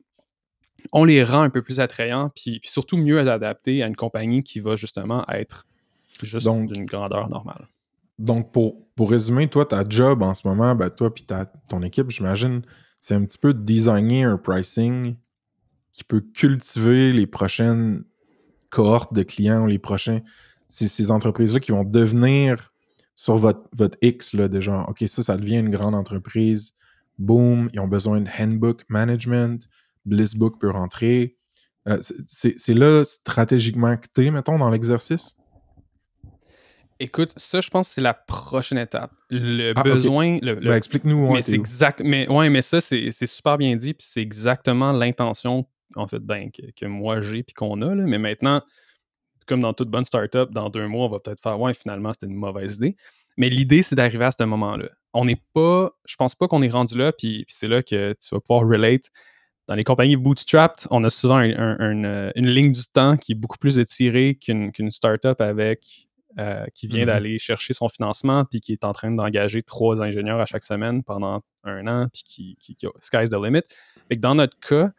on 0.93 1.05
les 1.05 1.25
rend 1.25 1.43
un 1.43 1.51
peu 1.51 1.61
plus 1.61 1.81
attrayants, 1.81 2.31
puis, 2.31 2.61
puis 2.61 2.71
surtout 2.71 2.97
mieux 2.97 3.19
adaptés 3.19 3.83
à 3.83 3.89
une 3.89 3.97
compagnie 3.97 4.45
qui 4.45 4.61
va 4.61 4.77
justement 4.77 5.27
être 5.29 5.67
juste 6.23 6.49
d'une 6.49 6.85
grandeur 6.85 7.29
normale. 7.29 7.67
Donc, 8.21 8.53
pour, 8.53 8.87
pour 8.95 9.11
résumer, 9.11 9.49
toi, 9.49 9.67
ta 9.67 9.83
job 9.89 10.23
en 10.23 10.35
ce 10.35 10.47
moment, 10.47 10.77
ben, 10.77 10.91
toi 10.91 11.13
puis 11.13 11.25
ton 11.69 11.83
équipe, 11.83 12.11
j'imagine, 12.11 12.63
c'est 13.01 13.15
un 13.15 13.25
petit 13.25 13.39
peu 13.39 13.55
de 13.55 13.63
designer 13.63 14.25
un 14.27 14.37
pricing 14.39 15.17
qui 15.93 16.05
peut 16.05 16.21
cultiver 16.21 17.13
les 17.13 17.27
prochaines 17.27 18.05
cohortes 18.69 19.13
de 19.13 19.23
clients, 19.23 19.67
les 19.67 19.79
prochains. 19.79 20.21
C'est 20.69 20.87
ces 20.89 21.11
entreprises-là 21.11 21.61
qui 21.61 21.73
vont 21.73 21.85
devenir 21.85 22.73
sur 23.15 23.37
votre, 23.37 23.69
votre 23.73 23.99
X, 24.01 24.35
là, 24.35 24.49
de 24.49 24.61
genre, 24.61 24.89
OK, 24.89 25.03
ça, 25.07 25.23
ça 25.23 25.37
devient 25.37 25.59
une 25.59 25.71
grande 25.71 25.95
entreprise. 25.95 26.75
Boom, 27.19 27.69
ils 27.75 27.81
ont 27.81 27.89
besoin 27.89 28.21
de 28.21 28.29
handbook 28.39 28.85
management. 28.89 29.69
Blissbook 30.07 30.59
peut 30.61 30.71
rentrer. 30.71 31.37
Euh, 31.89 31.99
c'est- 32.27 32.75
là, 32.75 33.05
stratégiquement, 33.05 33.97
que 33.97 34.07
tu 34.15 34.31
mettons, 34.31 34.59
dans 34.59 34.71
l'exercice? 34.71 35.37
Écoute, 37.01 37.33
ça, 37.37 37.61
je 37.61 37.69
pense 37.71 37.89
que 37.89 37.95
c'est 37.95 38.01
la 38.03 38.13
prochaine 38.15 38.79
étape. 38.79 39.11
Le 39.31 39.73
Ah, 39.75 39.83
besoin, 39.83 40.39
le, 40.43 40.55
le- 40.55 40.61
Ben, 40.69 40.77
explique-nous. 40.77 41.27
ouais, 41.29 41.33
mais 41.35 41.43
c'est 41.43 41.55
exact. 41.55 42.03
Mais 42.05 42.29
ouais, 42.29 42.51
mais 42.51 42.63
ça, 42.63 42.81
c'est 42.81 43.11
c'est 43.11 43.27
super 43.27 43.57
bien 43.59 43.75
dit, 43.75 43.95
puis 43.95 44.07
c'est 44.09 44.21
exactement 44.21 44.93
l'intention, 44.93 45.67
en 45.97 46.07
fait, 46.07 46.19
ben, 46.21 46.51
que, 46.51 46.63
que 46.77 46.85
moi 46.87 47.21
j'ai 47.21 47.43
puis 47.43 47.55
qu'on 47.55 47.81
a. 47.83 47.95
Là. 47.95 48.05
Mais 48.07 48.19
maintenant, 48.19 48.61
comme 49.47 49.63
dans 49.63 49.73
toute 49.73 49.89
bonne 49.89 50.05
startup, 50.05 50.51
dans 50.53 50.69
deux 50.69 50.87
mois, 50.87 51.07
on 51.07 51.09
va 51.09 51.19
peut-être 51.21 51.43
faire 51.43 51.59
Ouais, 51.59 51.73
finalement, 51.75 52.13
c'était 52.13 52.27
une 52.27 52.35
mauvaise 52.39 52.77
idée. 52.77 52.97
Mais 53.39 53.49
l'idée, 53.49 53.83
c'est 53.83 53.95
d'arriver 53.97 54.27
à 54.27 54.33
ce 54.33 54.45
moment-là. 54.45 54.89
On 55.15 55.25
n'est 55.25 55.41
pas. 55.55 55.91
Je 56.07 56.17
pense 56.17 56.35
pas 56.35 56.49
qu'on 56.49 56.61
est 56.63 56.69
rendu 56.69 56.99
là, 56.99 57.13
puis, 57.13 57.45
puis 57.47 57.57
c'est 57.59 57.67
là 57.69 57.83
que 57.83 58.13
tu 58.13 58.35
vas 58.35 58.41
pouvoir 58.41 58.69
relate. 58.69 59.05
Dans 59.69 59.75
les 59.77 59.85
compagnies 59.85 60.17
bootstrapped, 60.17 60.87
on 60.91 61.03
a 61.05 61.11
souvent 61.11 61.37
un- 61.37 61.57
un- 61.57 61.77
un, 61.81 62.05
euh, 62.05 62.31
une 62.35 62.49
ligne 62.49 62.73
du 62.73 62.83
temps 62.93 63.17
qui 63.17 63.33
est 63.33 63.37
beaucoup 63.37 63.57
plus 63.59 63.79
étirée 63.79 64.35
qu'une 64.41 64.73
qu'une 64.73 64.91
startup 64.91 65.41
avec 65.41 66.09
euh, 66.39 66.65
qui 66.75 66.87
vient 66.87 67.01
Mhm. 67.01 67.07
d'aller 67.07 67.39
chercher 67.39 67.73
son 67.75 67.89
financement 67.89 68.45
puis 68.45 68.61
qui 68.61 68.73
est 68.73 68.85
en 68.85 68.93
train 68.93 69.11
d'engager 69.11 69.63
trois 69.63 70.01
ingénieurs 70.01 70.39
à 70.41 70.47
chaque 70.47 70.63
semaine 70.65 71.03
pendant 71.03 71.43
un 71.65 71.87
an 71.89 72.07
puis 72.13 72.23
qui, 72.25 72.57
qui, 72.61 72.77
qui- 72.77 72.87
sky's 73.01 73.31
the 73.31 73.35
limit. 73.35 73.63
Fait 74.09 74.15
que 74.17 74.21
dans 74.21 74.35
notre 74.37 74.59
cas, 74.61 74.93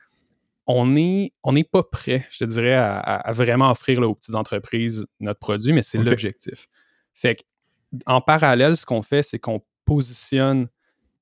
on 0.67 0.85
n'est 0.85 1.31
on 1.43 1.53
pas 1.63 1.83
prêt, 1.83 2.25
je 2.29 2.39
te 2.39 2.43
dirais, 2.45 2.73
à, 2.75 3.31
vraiment 3.33 3.71
offrir 3.71 3.99
là, 4.01 4.07
aux 4.07 4.15
petites 4.15 4.35
entreprises 4.35 5.07
notre 5.19 5.39
produit, 5.39 5.73
mais 5.73 5.83
c'est 5.83 5.97
l'objectif. 6.09 6.67
Fait 7.13 7.35
que, 7.35 7.41
en 8.05 8.21
parallèle, 8.21 8.75
ce 8.77 8.85
qu'on 8.85 9.01
fait, 9.01 9.23
c'est 9.23 9.39
qu'on 9.39 9.61
positionne, 9.85 10.67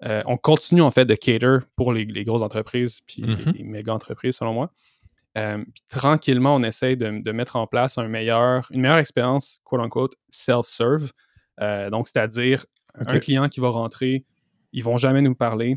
euh, 0.03 0.21
on 0.25 0.37
continue 0.37 0.81
en 0.81 0.91
fait 0.91 1.05
de 1.05 1.15
cater 1.15 1.59
pour 1.75 1.93
les, 1.93 2.05
les 2.05 2.23
grosses 2.23 2.41
entreprises 2.41 2.99
puis 3.07 3.21
les, 3.23 3.51
les 3.53 3.63
méga 3.63 3.93
entreprises, 3.93 4.35
selon 4.37 4.53
moi. 4.53 4.71
Euh, 5.37 5.57
puis 5.63 5.83
tranquillement, 5.89 6.55
on 6.55 6.63
essaye 6.63 6.97
de, 6.97 7.21
de 7.21 7.31
mettre 7.31 7.55
en 7.55 7.67
place 7.67 7.97
un 7.97 8.07
meilleur, 8.07 8.67
une 8.71 8.81
meilleure 8.81 8.97
expérience, 8.97 9.61
quote 9.63 9.81
unquote, 9.81 10.13
self-serve. 10.29 11.11
Euh, 11.61 11.89
donc, 11.89 12.07
c'est-à-dire 12.07 12.65
un 12.95 13.19
client 13.19 13.47
qui 13.47 13.59
va 13.59 13.69
rentrer, 13.69 14.25
ils 14.73 14.83
vont 14.83 14.97
jamais 14.97 15.21
nous 15.21 15.35
parler, 15.35 15.75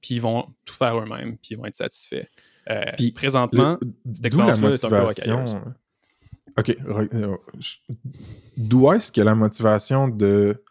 puis 0.00 0.14
ils 0.16 0.20
vont 0.20 0.46
tout 0.64 0.74
faire 0.74 0.98
eux-mêmes, 0.98 1.36
puis 1.38 1.50
ils 1.52 1.56
vont 1.58 1.66
être 1.66 1.76
satisfaits. 1.76 2.26
Euh, 2.70 2.82
Puis 2.96 3.12
présentement, 3.12 3.76
Le- 3.82 3.92
cette 4.14 4.24
expérience-là 4.26 4.70
est 4.70 4.84
un 4.84 4.88
peu 4.88 4.94
rocailleuse. 5.02 5.56
OK. 6.56 6.76
euh, 7.14 7.36
D'où 8.56 8.92
est-ce 8.92 9.12
que 9.12 9.20
la 9.20 9.34
motivation 9.34 10.08
de 10.08 10.62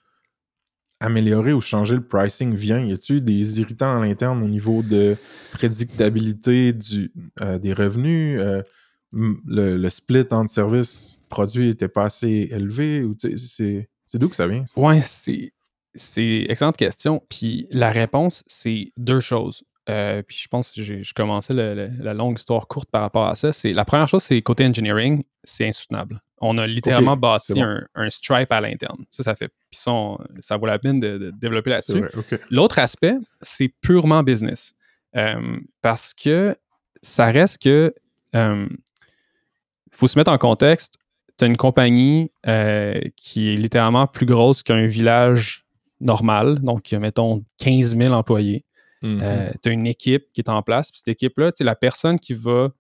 améliorer 1.04 1.54
ou 1.54 1.62
changer 1.62 1.96
le 1.96 2.04
pricing 2.04 2.56
vient? 2.56 2.80
Y 2.80 2.94
a-t-il 2.94 3.24
des 3.24 3.60
irritants 3.60 3.98
à 3.98 4.00
l'interne 4.00 4.42
au 4.42 4.48
niveau 4.48 4.82
de 4.82 5.18
prédictabilité 5.52 6.74
du, 6.74 7.12
euh, 7.42 7.60
des 7.60 7.74
revenus? 7.74 8.40
Euh, 8.40 8.64
le, 9.12 9.90
split 9.90 10.26
entre 10.32 10.50
services 10.50 11.20
produits 11.30 11.70
était 11.70 11.88
pas 11.88 12.06
assez 12.06 12.48
élevé? 12.52 13.06
C'est, 13.18 13.88
d'où 14.16 14.30
que 14.30 14.36
ça 14.36 14.48
vient? 14.48 14.64
Ouais, 14.76 15.02
c'est 15.04 15.54
c'est 15.96 16.48
excellente 16.50 16.78
question. 16.78 17.22
Puis 17.30 17.68
la 17.70 17.92
réponse, 17.92 18.44
c'est 18.48 18.92
deux 18.98 19.20
choses. 19.20 19.64
Euh, 19.90 20.22
puis 20.24 20.38
je 20.42 20.48
pense 20.48 20.72
que 20.72 20.82
j'ai- 20.82 21.04
je 21.04 21.14
commençais 21.14 21.54
le- 21.54 21.74
le- 21.76 21.90
la 22.02 22.14
longue 22.14 22.40
histoire 22.40 22.68
courte 22.68 22.90
par 22.90 23.02
rapport 23.02 23.28
à 23.28 23.36
ça. 23.36 23.52
C'est 23.52 23.74
la 23.74 23.84
première 23.84 24.08
chose, 24.08 24.24
c'est 24.24 24.42
côté 24.42 24.66
engineering, 24.66 25.24
c'est 25.44 25.68
insoutenable. 25.68 26.22
On 26.40 26.58
a 26.58 26.66
littéralement 26.68 27.18
bâti 27.18 27.54
bon. 27.54 27.64
un, 27.64 27.86
un 27.96 28.10
stripe 28.10 28.52
à 28.52 28.62
l'interne. 28.62 29.04
Ça, 29.12 29.24
ça 29.24 29.36
fait. 29.36 29.50
Puis 29.70 29.80
ça, 29.80 29.92
on- 29.92 30.18
ça 30.40 30.56
vaut 30.58 30.66
la 30.68 30.80
peine 30.80 31.00
de, 31.02 31.18
de 31.18 31.32
développer 31.32 31.70
là-dessus. 31.72 32.02
L'autre 32.50 32.80
aspect, 32.80 33.16
c'est 33.42 33.74
purement 33.82 34.24
business. 34.24 34.74
Euh, 35.16 35.58
parce 35.82 36.14
que 36.14 36.56
ça 37.02 37.26
reste 37.32 37.62
que. 37.62 37.94
Il 38.34 39.98
faut 39.98 40.08
se 40.08 40.18
mettre 40.18 40.32
en 40.32 40.38
contexte. 40.38 40.98
Tu 41.38 41.46
as 41.46 41.48
une 41.48 41.58
compagnie 41.58 42.32
euh, 42.48 43.00
qui 43.16 43.54
est 43.54 43.56
littéralement 43.58 44.08
plus 44.08 44.26
grosse 44.26 44.64
qu'un 44.64 44.86
village 44.86 45.66
normal, 46.00 46.60
donc 46.60 46.92
mettons, 46.94 47.44
15 47.60 47.96
000 47.98 48.14
employés. 48.14 48.66
Mhm. 49.04 49.52
tu 49.62 49.70
as 49.70 49.72
une 49.72 49.86
équipe 49.88 50.26
qui 50.34 50.42
est 50.42 50.50
en 50.50 50.62
place. 50.64 50.90
Puis 50.92 51.00
cette 51.00 51.10
équipe-là, 51.10 51.52
c'est 51.54 51.64
la 51.64 51.76
personne 51.76 52.18
qui 52.20 52.34
va 52.34 52.72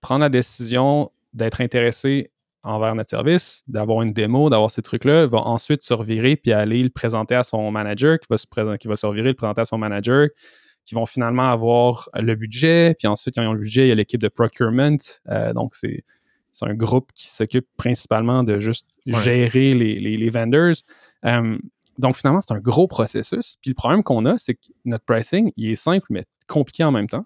prendre 0.00 0.20
la 0.22 0.28
décision 0.28 1.10
d'être 1.32 1.60
intéressée 1.60 2.30
envers 2.64 2.94
notre 2.94 3.10
service, 3.10 3.62
d'avoir 3.66 4.02
une 4.02 4.12
démo, 4.12 4.48
d'avoir 4.50 4.70
ces 4.70 4.82
trucs-là, 4.82 5.26
va 5.26 5.38
ensuite 5.38 5.82
se 5.82 5.94
revirer 5.94 6.36
puis 6.36 6.52
aller 6.52 6.82
le 6.82 6.90
présenter 6.90 7.34
à 7.34 7.42
son 7.44 7.70
manager, 7.70 8.18
qui 8.20 8.26
va 8.30 8.38
se, 8.38 8.46
présenter, 8.46 8.78
qui 8.78 8.88
va 8.88 8.96
se 8.96 9.06
revirer, 9.06 9.28
le 9.30 9.34
présenter 9.34 9.60
à 9.60 9.64
son 9.64 9.78
manager, 9.78 10.28
qui 10.84 10.94
vont 10.94 11.06
finalement 11.06 11.50
avoir 11.50 12.08
le 12.14 12.34
budget. 12.34 12.94
Puis 12.98 13.08
ensuite, 13.08 13.34
quand 13.34 13.42
ils 13.42 13.48
ont 13.48 13.52
le 13.52 13.60
budget, 13.60 13.86
il 13.86 13.88
y 13.88 13.92
a 13.92 13.94
l'équipe 13.96 14.20
de 14.20 14.28
procurement. 14.28 14.96
Euh, 15.28 15.52
donc, 15.52 15.74
c'est 15.74 16.04
c'est 16.54 16.66
un 16.66 16.74
groupe 16.74 17.10
qui 17.14 17.28
s'occupe 17.28 17.66
principalement 17.78 18.44
de 18.44 18.58
juste 18.58 18.86
Ouais. 19.06 19.20
gérer 19.22 19.72
les, 19.74 19.98
les- 19.98 20.18
les 20.18 20.28
vendors. 20.30 20.74
Euh, 21.24 21.58
donc, 21.98 22.16
finalement, 22.16 22.40
c'est 22.40 22.52
un 22.54 22.58
gros 22.60 22.86
processus. 22.88 23.56
Puis 23.60 23.70
le 23.70 23.74
problème 23.74 24.02
qu'on 24.02 24.24
a, 24.26 24.38
c'est 24.38 24.54
que 24.54 24.60
notre 24.84 25.04
pricing, 25.04 25.52
il 25.56 25.70
est 25.70 25.76
simple, 25.76 26.06
mais 26.10 26.24
compliqué 26.48 26.84
en 26.84 26.92
même 26.92 27.08
temps. 27.08 27.24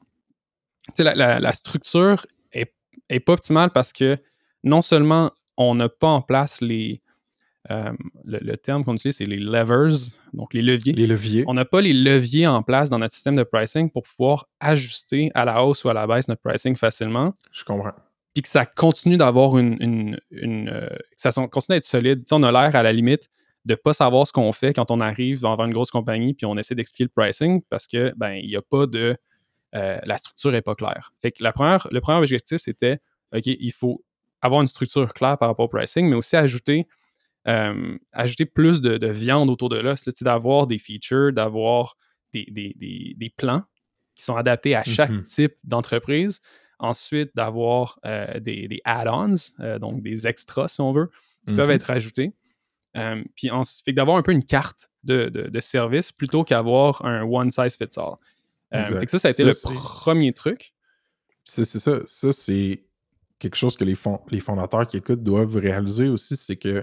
Tu 0.88 0.92
sais, 0.96 1.05
la, 1.05 1.14
la- 1.14 1.40
la 1.40 1.52
structure 1.52 2.26
est, 2.52 2.72
est 3.09 3.20
pas 3.20 3.33
optimale 3.35 3.70
parce 3.70 3.92
que 3.92 4.18
non 4.64 4.83
seulement 4.83 5.31
on 5.57 5.74
n'a 5.74 5.88
pas 5.88 6.09
en 6.09 6.20
place 6.22 6.61
les. 6.61 7.00
euh, 7.70 7.92
le, 8.24 8.38
le 8.40 8.57
terme 8.57 8.85
qu'on 8.85 8.94
utilise, 8.94 9.16
c'est 9.16 9.26
les 9.26 9.38
levers, 9.38 9.96
donc 10.33 10.52
les 10.55 10.62
leviers. 10.62 10.92
Les 10.92 11.07
leviers. 11.07 11.44
On 11.48 11.55
n'a 11.55 11.64
pas 11.64 11.81
les 11.81 11.92
leviers 11.92 12.46
en 12.46 12.62
place 12.62 12.90
dans 12.90 12.98
notre 12.98 13.14
système 13.14 13.35
de 13.37 13.42
pricing 13.42 13.90
pour 13.90 14.02
pouvoir 14.05 14.46
ajuster 14.61 15.31
à 15.35 15.44
la 15.44 15.64
hausse 15.64 15.83
ou 15.85 15.88
à 15.88 15.94
la 15.94 16.07
baisse 16.07 16.29
notre 16.29 16.42
pricing 16.42 16.76
facilement 16.76 17.35
Je 17.52 17.64
comprends. 17.64 17.92
puis 18.35 18.42
que 18.42 18.48
ça 18.48 18.66
continue 18.66 19.16
d'avoir 19.16 19.59
une. 19.59 19.76
une, 19.81 20.20
une, 20.31 20.68
euh, 20.68 20.88
que 20.90 21.16
ça 21.16 21.33
continue 21.33 21.76
d'être 21.76 21.85
solide. 21.87 22.20
Tu 22.20 22.29
sais, 22.29 22.35
on 22.37 22.42
a 22.44 22.52
l'air 22.52 22.76
à 22.76 22.83
la 22.85 22.92
limite 22.92 23.29
de 23.66 23.74
pas 23.74 23.92
savoir 23.92 24.26
ce 24.26 24.33
qu'on 24.33 24.52
fait 24.52 24.72
quand 24.72 24.90
on 24.90 25.00
arrive 25.00 25.38
devant 25.42 25.59
une 25.66 25.72
grosse 25.72 25.90
compagnie 25.90 26.33
puis 26.35 26.46
on 26.46 26.57
essaie 26.57 26.74
d'expliquer 26.74 27.05
le 27.05 27.11
pricing 27.22 27.61
parce 27.68 27.87
que 27.87 28.12
ben 28.16 28.33
il 28.33 28.46
n'y 28.48 28.57
a 28.57 28.62
pas 28.62 28.87
de. 28.87 29.16
euh, 29.74 29.98
la 30.05 30.16
structure 30.18 30.52
n'est 30.52 30.62
pas 30.62 30.74
claire. 30.74 31.12
Fait 31.20 31.33
que 31.33 31.42
la 31.42 31.52
première, 31.52 31.87
le 31.90 32.00
premier 32.00 32.18
objectif, 32.18 32.59
c'était 32.61 33.00
OK, 33.35 33.46
il 33.46 33.72
faut 33.72 34.02
avoir 34.40 34.61
une 34.62 34.68
structure 34.68 35.12
claire 35.12 35.37
par 35.37 35.48
rapport 35.48 35.64
au 35.66 35.68
pricing, 35.68 36.09
mais 36.09 36.14
aussi 36.14 36.37
ajouter, 36.37 36.87
euh, 37.48 37.96
ajouter 38.12 38.44
plus 38.46 38.81
de, 38.81 38.98
de 38.98 39.09
viande 39.09 39.50
autour 39.50 39.68
de 39.68 39.76
l'os, 39.79 40.05
d'avoir 40.22 40.66
des 40.66 40.79
features, 40.79 41.33
d'avoir 41.33 41.96
des, 42.33 42.46
des- 42.50 42.74
des- 42.76 43.14
des 43.16 43.31
plans 43.37 43.62
qui 44.14 44.22
sont 44.24 44.37
adaptés 44.37 44.74
à 44.76 44.85
chaque 44.85 45.11
Mhm. 45.11 45.22
type 45.22 45.55
d'entreprise. 45.64 46.40
Ensuite, 46.79 47.31
d'avoir 47.35 47.98
euh, 48.05 48.38
des, 48.40 48.81
add-ons, 48.85 49.35
donc 49.81 50.02
des 50.02 50.26
extras, 50.26 50.68
si 50.68 50.81
on 50.81 50.92
veut, 50.92 51.11
qui 51.46 51.55
peuvent 51.55 51.68
Mhm. 51.68 51.74
être 51.74 51.90
ajoutés. 51.90 52.33
Euh, 52.97 53.23
puis 53.37 53.51
ensuite, 53.51 53.85
fait 53.85 53.93
que 53.93 53.97
d'avoir 53.97 54.17
un 54.17 54.23
peu 54.23 54.33
une 54.33 54.45
carte 54.45 54.91
de, 55.05 55.29
de, 55.29 55.49
de 55.49 55.61
service 55.61 56.13
plutôt 56.13 56.45
qu'avoir 56.45 57.05
un 57.05 57.23
one 57.23 57.51
size 57.53 57.77
fits 57.77 57.99
all. 57.99 58.15
Euh, 58.75 58.85
fait 59.01 59.05
que 59.07 59.11
ça, 59.13 59.19
ça 59.19 59.29
a 59.29 59.31
été 59.31 59.53
Ça, 59.53 59.69
le 59.71 59.75
premier 59.77 60.33
truc. 60.33 60.73
C'est 61.45 61.65
ça. 61.65 62.01
Ça, 62.07 62.33
c'est 62.33 62.85
quelque 63.39 63.55
chose 63.57 63.77
que 63.77 63.85
les, 63.85 63.95
fon- 63.95 64.21
les 64.31 64.41
fondateurs 64.41 64.87
qui 64.87 64.97
écoutent 64.97 65.23
doivent 65.23 65.57
réaliser 65.57 66.09
aussi, 66.09 66.37
c'est 66.37 66.57
que 66.57 66.83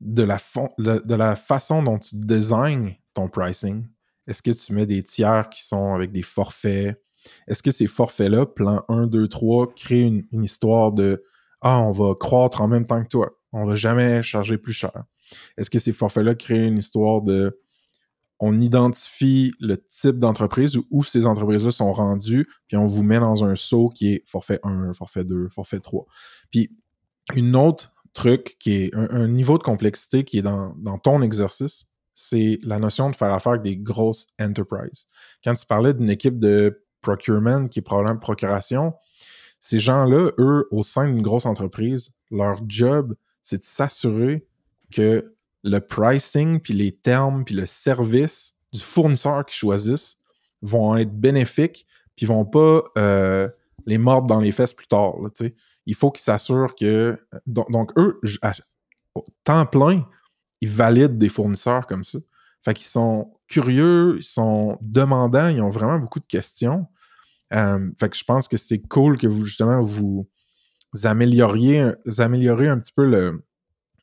de 0.00 0.22
la, 0.22 0.38
de 0.78 1.34
façon 1.36 1.82
dont 1.82 1.98
tu 1.98 2.16
designes 2.16 2.96
ton 3.14 3.28
pricing, 3.28 3.86
est-ce 4.26 4.42
que 4.42 4.50
tu 4.50 4.72
mets 4.72 4.86
des 4.86 5.02
tiers 5.02 5.48
qui 5.48 5.64
sont 5.64 5.94
avec 5.94 6.12
des 6.12 6.22
forfaits? 6.22 7.02
Est-ce 7.46 7.62
que 7.62 7.70
ces 7.70 7.86
forfaits-là, 7.86 8.46
plan 8.46 8.84
1, 8.88 9.06
2, 9.06 9.26
3, 9.28 9.74
créent 9.74 10.02
une, 10.02 10.24
une 10.32 10.44
histoire 10.44 10.92
de 10.92 11.24
Ah, 11.62 11.80
on 11.80 11.92
va 11.92 12.14
croître 12.14 12.60
en 12.60 12.68
même 12.68 12.84
temps 12.84 13.02
que 13.02 13.08
toi, 13.08 13.37
on 13.52 13.64
va 13.64 13.74
jamais 13.74 14.22
charger 14.22 14.58
plus 14.58 14.72
cher? 14.72 15.04
Est-ce 15.56 15.70
que 15.70 15.78
ces 15.78 15.92
forfaits-là 15.92 16.34
créent 16.34 16.66
une 16.66 16.78
histoire 16.78 17.22
de 17.22 17.60
on 18.40 18.60
identifie 18.60 19.52
le 19.58 19.76
type 19.76 20.18
d'entreprise 20.18 20.76
où, 20.76 20.86
où 20.90 21.02
ces 21.02 21.26
entreprises-là 21.26 21.72
sont 21.72 21.92
rendues, 21.92 22.48
puis 22.68 22.76
on 22.76 22.86
vous 22.86 23.02
met 23.02 23.18
dans 23.18 23.44
un 23.44 23.56
saut 23.56 23.88
qui 23.88 24.12
est 24.12 24.22
forfait 24.28 24.60
1, 24.62 24.92
forfait 24.92 25.24
2, 25.24 25.48
forfait 25.48 25.80
3. 25.80 26.06
Puis, 26.50 26.70
une 27.34 27.56
autre 27.56 27.94
truc 28.14 28.56
qui 28.60 28.74
est 28.74 28.94
un, 28.94 29.08
un 29.10 29.28
niveau 29.28 29.58
de 29.58 29.64
complexité 29.64 30.24
qui 30.24 30.38
est 30.38 30.42
dans, 30.42 30.74
dans 30.76 30.98
ton 30.98 31.20
exercice, 31.22 31.86
c'est 32.14 32.58
la 32.62 32.78
notion 32.78 33.10
de 33.10 33.16
faire 33.16 33.32
affaire 33.32 33.52
avec 33.52 33.62
des 33.62 33.76
grosses 33.76 34.26
enterprises. 34.40 35.06
Quand 35.44 35.54
tu 35.54 35.66
parlais 35.66 35.94
d'une 35.94 36.10
équipe 36.10 36.38
de 36.38 36.84
procurement 37.00 37.68
qui 37.68 37.78
est 37.78 37.82
probablement 37.82 38.18
procuration, 38.18 38.94
ces 39.60 39.78
gens-là, 39.78 40.32
eux, 40.38 40.66
au 40.70 40.82
sein 40.82 41.08
d'une 41.08 41.22
grosse 41.22 41.46
entreprise, 41.46 42.12
leur 42.30 42.60
job, 42.68 43.14
c'est 43.48 43.58
de 43.58 43.64
s'assurer 43.64 44.46
que 44.90 45.34
le 45.64 45.78
pricing, 45.78 46.60
puis 46.60 46.74
les 46.74 46.92
termes, 46.92 47.44
puis 47.44 47.54
le 47.54 47.64
service 47.64 48.56
du 48.74 48.80
fournisseur 48.80 49.46
qu'ils 49.46 49.56
choisissent 49.56 50.18
vont 50.60 50.96
être 50.96 51.18
bénéfiques, 51.18 51.86
puis 52.14 52.26
vont 52.26 52.44
pas 52.44 52.82
euh, 52.98 53.48
les 53.86 53.96
mordre 53.96 54.26
dans 54.26 54.40
les 54.40 54.52
fesses 54.52 54.74
plus 54.74 54.86
tard. 54.86 55.14
Il 55.86 55.94
faut 55.94 56.10
qu'ils 56.10 56.24
s'assurent 56.24 56.74
que. 56.78 57.18
Donc, 57.46 57.92
eux, 57.96 58.20
à- 58.42 58.52
temps 59.44 59.64
plein, 59.64 60.06
ils 60.60 60.68
valident 60.68 61.16
des 61.16 61.30
fournisseurs 61.30 61.86
comme 61.86 62.04
ça. 62.04 62.18
Fait 62.62 62.74
qu'ils 62.74 62.86
sont 62.86 63.32
curieux, 63.46 64.16
ils 64.18 64.24
sont 64.24 64.76
demandants, 64.82 65.48
ils 65.48 65.62
ont 65.62 65.70
vraiment 65.70 65.98
beaucoup 65.98 66.20
de 66.20 66.26
questions. 66.26 66.86
Euh, 67.54 67.90
fait 67.98 68.10
que 68.10 68.16
je 68.16 68.24
pense 68.24 68.46
que 68.46 68.58
c'est 68.58 68.86
cool 68.88 69.16
que 69.16 69.26
vous, 69.26 69.46
justement, 69.46 69.82
vous 69.82 70.28
amélioriez, 71.04 71.92
vous 72.06 72.20
améliorez 72.20 72.68
un 72.68 72.78
petit 72.78 72.92
peu 72.92 73.04
le, 73.04 73.42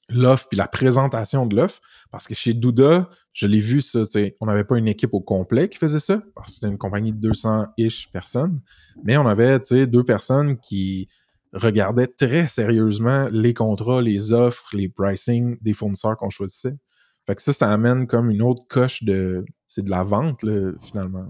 l'offre 0.09 0.47
puis 0.47 0.57
la 0.57 0.67
présentation 0.67 1.45
de 1.45 1.55
l'offre. 1.55 1.81
Parce 2.11 2.27
que 2.27 2.35
chez 2.35 2.53
Douda, 2.53 3.09
je 3.33 3.47
l'ai 3.47 3.59
vu 3.59 3.81
ça, 3.81 4.03
on 4.39 4.45
n'avait 4.45 4.63
pas 4.63 4.77
une 4.77 4.87
équipe 4.87 5.13
au 5.13 5.21
complet 5.21 5.69
qui 5.69 5.77
faisait 5.77 5.99
ça, 5.99 6.21
parce 6.33 6.51
que 6.51 6.53
c'était 6.55 6.67
une 6.67 6.77
compagnie 6.77 7.11
de 7.11 7.29
200-ish 7.29 8.11
personnes, 8.11 8.61
mais 9.03 9.17
on 9.17 9.27
avait 9.27 9.59
deux 9.59 10.03
personnes 10.03 10.57
qui 10.59 11.09
regardaient 11.53 12.07
très 12.07 12.47
sérieusement 12.47 13.27
les 13.31 13.53
contrats, 13.53 14.01
les 14.01 14.33
offres, 14.33 14.67
les 14.73 14.89
pricing 14.89 15.57
des 15.61 15.73
fournisseurs 15.73 16.17
qu'on 16.17 16.29
choisissait. 16.29 16.77
Fait 17.25 17.35
que 17.35 17.41
ça, 17.41 17.53
ça 17.53 17.73
amène 17.73 18.07
comme 18.07 18.29
une 18.29 18.41
autre 18.41 18.63
coche 18.69 19.03
de. 19.03 19.45
C'est 19.65 19.83
de 19.83 19.89
la 19.89 20.03
vente, 20.03 20.45
finalement. 20.79 21.25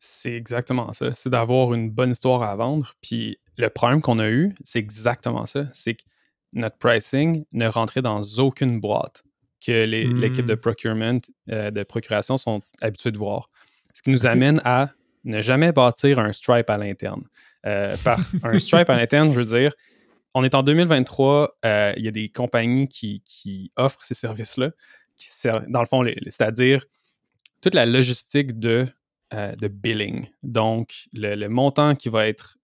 C'est 0.00 0.32
exactement 0.32 0.92
ça. 0.92 1.12
C'est 1.12 1.30
d'avoir 1.30 1.74
une 1.74 1.90
bonne 1.90 2.12
histoire 2.12 2.42
à 2.42 2.56
vendre. 2.56 2.94
Puis 3.02 3.38
le 3.56 3.70
problème 3.70 4.00
qu'on 4.00 4.18
a 4.18 4.28
eu, 4.28 4.54
c'est 4.62 4.78
exactement 4.78 5.46
ça. 5.46 5.66
C'est 5.72 5.94
que 5.94 6.02
notre 6.52 6.78
pricing 6.78 7.44
ne 7.52 7.66
rentrait 7.68 8.02
dans 8.02 8.22
aucune 8.38 8.80
boîte 8.80 9.22
que 9.64 9.86
Hmm. 9.86 10.20
l'équipe 10.20 10.46
de 10.46 10.54
procurement, 10.54 11.20
euh, 11.50 11.70
de 11.70 11.82
procuration 11.82 12.38
sont 12.38 12.60
habitués 12.80 13.10
de 13.10 13.18
voir. 13.18 13.50
Ce 13.94 14.02
qui 14.02 14.10
nous 14.10 14.26
amène 14.26 14.60
à 14.64 14.90
ne 15.24 15.40
jamais 15.40 15.72
bâtir 15.72 16.18
un 16.18 16.32
Stripe 16.32 16.70
à 16.70 16.78
l'interne. 16.78 17.24
Euh, 17.64 17.96
par 18.04 18.18
un 18.44 18.58
Stripe 18.58 18.90
à 18.90 18.96
l'interne, 18.96 19.32
je 19.32 19.40
veux 19.40 19.58
dire, 19.58 19.74
on 20.34 20.44
est 20.44 20.54
en 20.54 20.62
2023, 20.62 21.56
euh, 21.64 21.94
il 21.96 22.04
y 22.04 22.08
a 22.08 22.10
des 22.10 22.28
compagnies 22.28 22.88
qui, 22.88 23.22
qui 23.24 23.72
offrent 23.76 24.04
ces 24.04 24.14
services-là, 24.14 24.70
qui 25.16 25.28
dans 25.68 25.80
le 25.80 25.86
fond, 25.86 26.04
c'est-à-dire 26.24 26.84
toute 27.62 27.74
la 27.74 27.86
logistique 27.86 28.58
de, 28.58 28.86
de 29.32 29.68
billing. 29.68 30.28
Donc, 30.42 31.08
le, 31.14 31.34
le 31.34 31.48
montant 31.48 31.94
qui 31.94 32.10
va 32.10 32.28
être 32.28 32.55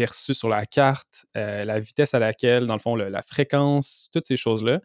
perçu 0.00 0.32
sur 0.32 0.48
la 0.48 0.64
carte, 0.64 1.26
euh, 1.36 1.66
la 1.66 1.78
vitesse 1.78 2.14
à 2.14 2.18
laquelle, 2.18 2.66
dans 2.66 2.72
le 2.72 2.80
fond, 2.80 2.96
le- 2.96 3.10
la 3.10 3.20
fréquence, 3.20 4.08
toutes 4.14 4.24
ces 4.24 4.36
choses-là. 4.38 4.80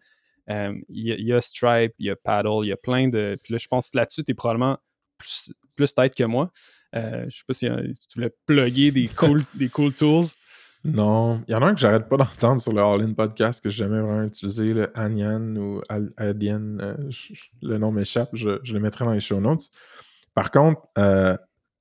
Euh, 0.49 0.73
Il 0.89 1.08
y, 1.08 1.12
a- 1.13 1.15
il 1.15 1.25
y 1.25 1.32
a 1.32 1.39
Stripe, 1.39 1.93
il 1.99 2.08
y 2.08 2.10
a 2.10 2.17
Paddle, 2.17 2.63
il 2.63 2.67
y 2.67 2.71
a 2.73 2.78
plein 2.78 3.08
de. 3.08 3.38
Puis 3.41 3.54
là, 3.54 3.58
je 3.58 3.67
pense 3.69 3.91
que 3.91 3.97
là-dessus, 3.97 4.25
tu 4.25 4.32
es 4.32 4.36
probablement 4.36 4.78
plus, 5.17 5.54
plus 5.73 5.93
tête 5.93 6.15
que 6.15 6.25
moi. 6.25 6.51
Euh, 6.97 7.23
je 7.30 7.38
sais 7.38 7.43
pas 7.47 7.54
si, 7.54 7.67
euh, 7.69 7.88
si 7.97 8.08
tu 8.10 8.15
voulais 8.19 8.34
plugger 8.45 8.91
des 8.91 9.08
cool, 9.08 9.43
des 9.54 9.69
cool 9.69 9.93
tools. 9.93 10.25
Non, 10.84 11.41
il 11.47 11.54
y 11.54 11.56
en 11.56 11.62
a 11.62 11.67
un 11.67 11.73
que 11.73 11.80
j'arrête 11.80 12.10
pas 12.10 12.17
d'entendre 12.17 12.60
sur 12.60 12.73
le 12.73 12.82
All-In 12.82 13.13
podcast 13.13 13.63
que 13.63 13.69
j'ai 13.69 13.86
jamais 13.86 14.01
vraiment 14.01 14.23
utilisé, 14.23 14.73
le 14.73 14.91
Anyan 14.99 15.56
ou 15.56 15.82
Adian, 16.17 16.78
euh, 16.82 16.95
le 17.62 17.78
nom 17.78 17.91
m'échappe, 17.93 18.30
je, 18.34 18.60
je 18.63 18.73
le 18.73 18.82
mettrai 18.82 19.06
dans 19.06 19.13
les 19.13 19.21
show 19.21 19.39
notes. 19.39 19.69
Par 20.36 20.51
contre, 20.51 20.82
euh, 20.97 21.36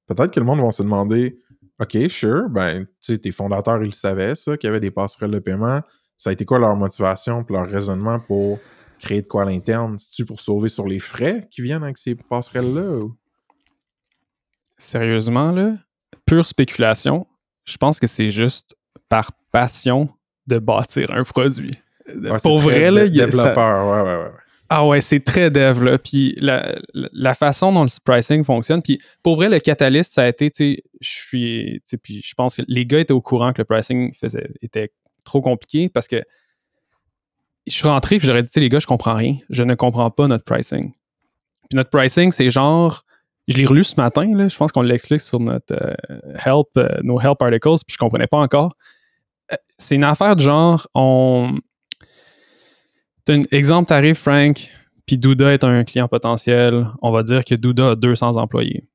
peut-être 0.06 0.30
que 0.32 0.38
le 0.40 0.46
monde 0.46 0.60
va 0.60 0.70
se 0.72 0.82
demander 0.84 1.40
OK, 1.80 1.96
sure, 2.08 2.48
ben, 2.48 2.84
tu 2.84 2.90
sais, 3.00 3.18
tes 3.18 3.32
fondateurs, 3.32 3.82
ils 3.82 3.86
le 3.86 3.90
savaient, 3.92 4.34
ça, 4.34 4.56
qu'il 4.56 4.68
y 4.68 4.70
avait 4.70 4.80
des 4.80 4.90
passerelles 4.92 5.30
de 5.32 5.38
paiement. 5.40 5.80
Ça 6.16 6.30
a 6.30 6.32
été 6.32 6.44
quoi 6.44 6.58
leur 6.60 6.76
motivation 6.76 7.44
et 7.48 7.52
leur 7.52 7.68
raisonnement 7.68 8.20
pour 8.20 8.60
créer 9.00 9.22
de 9.22 9.26
quoi 9.26 9.42
à 9.42 9.44
l'interne? 9.46 9.98
C'est-tu 9.98 10.24
pour 10.24 10.40
sauver 10.40 10.68
sur 10.68 10.86
les 10.86 11.00
frais 11.00 11.48
qui 11.50 11.62
viennent 11.62 11.82
avec 11.82 11.98
ces 11.98 12.14
passerelles-là? 12.14 12.82
ou- 12.98 13.16
Sérieusement, 14.78 15.50
là, 15.52 15.74
pure 16.26 16.46
spéculation, 16.46 17.26
je 17.64 17.76
pense 17.76 17.98
que 18.00 18.06
c'est 18.06 18.30
juste 18.30 18.76
par 19.08 19.32
passion 19.52 20.08
de 20.46 20.58
bâtir 20.58 21.10
un 21.12 21.24
produit. 21.24 21.70
Ouais, 22.08 22.30
c'est 22.38 22.42
Pour 22.42 22.58
vrai, 22.58 22.90
là, 22.90 23.04
il 23.04 23.14
y 23.16 23.20
a- 23.20 23.24
ça- 23.24 23.26
développeur, 23.26 23.86
ouais, 23.86 24.10
ouais, 24.12 24.24
ouais. 24.24 24.30
Ah 24.76 24.84
ouais, 24.84 25.00
c'est 25.00 25.20
très 25.20 25.52
dev, 25.52 25.84
là. 25.84 25.98
Puis 25.98 26.34
la, 26.38 26.74
la- 26.94 27.34
façon 27.34 27.72
dont 27.72 27.84
le 27.84 27.90
pricing 28.04 28.42
fonctionne, 28.42 28.82
puis 28.82 29.00
pour 29.22 29.36
vrai, 29.36 29.48
le 29.48 29.60
catalyste, 29.60 30.14
ça 30.14 30.24
a 30.24 30.26
été, 30.26 30.50
tu 30.50 30.56
sais, 30.56 30.82
je 31.00 31.08
suis, 31.08 31.80
puis 32.02 32.20
je 32.20 32.34
pense 32.34 32.56
que 32.56 32.62
les 32.66 32.84
gars 32.84 32.98
étaient 32.98 33.12
au 33.12 33.20
courant 33.20 33.52
que 33.52 33.62
le 33.62 33.66
pricing 33.66 34.12
faisait, 34.12 34.50
était 34.62 34.90
trop 35.24 35.40
compliqué 35.40 35.88
parce 35.88 36.08
que 36.08 36.20
je 37.68 37.72
suis 37.72 37.86
rentré 37.86 38.18
puis 38.18 38.26
j'aurais 38.26 38.42
dit, 38.42 38.50
les 38.56 38.68
gars, 38.68 38.80
je 38.80 38.88
comprends 38.88 39.14
rien. 39.14 39.36
Je 39.48 39.62
ne 39.62 39.76
comprends 39.76 40.10
pas 40.10 40.26
notre 40.26 40.44
pricing. 40.44 40.92
Puis 41.70 41.76
notre 41.76 41.90
pricing, 41.90 42.32
c'est 42.32 42.50
genre, 42.50 43.04
je 43.46 43.56
l'ai 43.56 43.66
relu 43.66 43.84
ce 43.84 43.94
matin, 43.94 44.26
là, 44.34 44.48
je 44.48 44.56
pense 44.56 44.72
qu'on 44.72 44.82
l'explique 44.82 45.20
sur 45.20 45.38
notre 45.38 45.72
euh, 45.72 45.94
help, 46.44 46.66
euh, 46.78 46.88
nos 47.04 47.20
help 47.20 47.40
articles, 47.42 47.84
puis 47.86 47.92
je 47.94 47.98
comprenais 47.98 48.26
pas 48.26 48.38
encore. 48.38 48.72
Euh, 49.52 49.56
c'est 49.78 49.94
une 49.94 50.02
affaire 50.02 50.34
de 50.34 50.40
genre, 50.40 50.88
on, 50.96 51.60
un 53.28 53.42
exemple, 53.50 53.88
t'arrives, 53.88 54.16
Frank, 54.16 54.70
puis 55.06 55.18
Douda 55.18 55.52
est 55.52 55.64
un 55.64 55.84
client 55.84 56.08
potentiel. 56.08 56.86
On 57.02 57.10
va 57.10 57.22
dire 57.22 57.44
que 57.44 57.54
Douda 57.54 57.90
a 57.90 57.96
200 57.96 58.36
employés. 58.36 58.88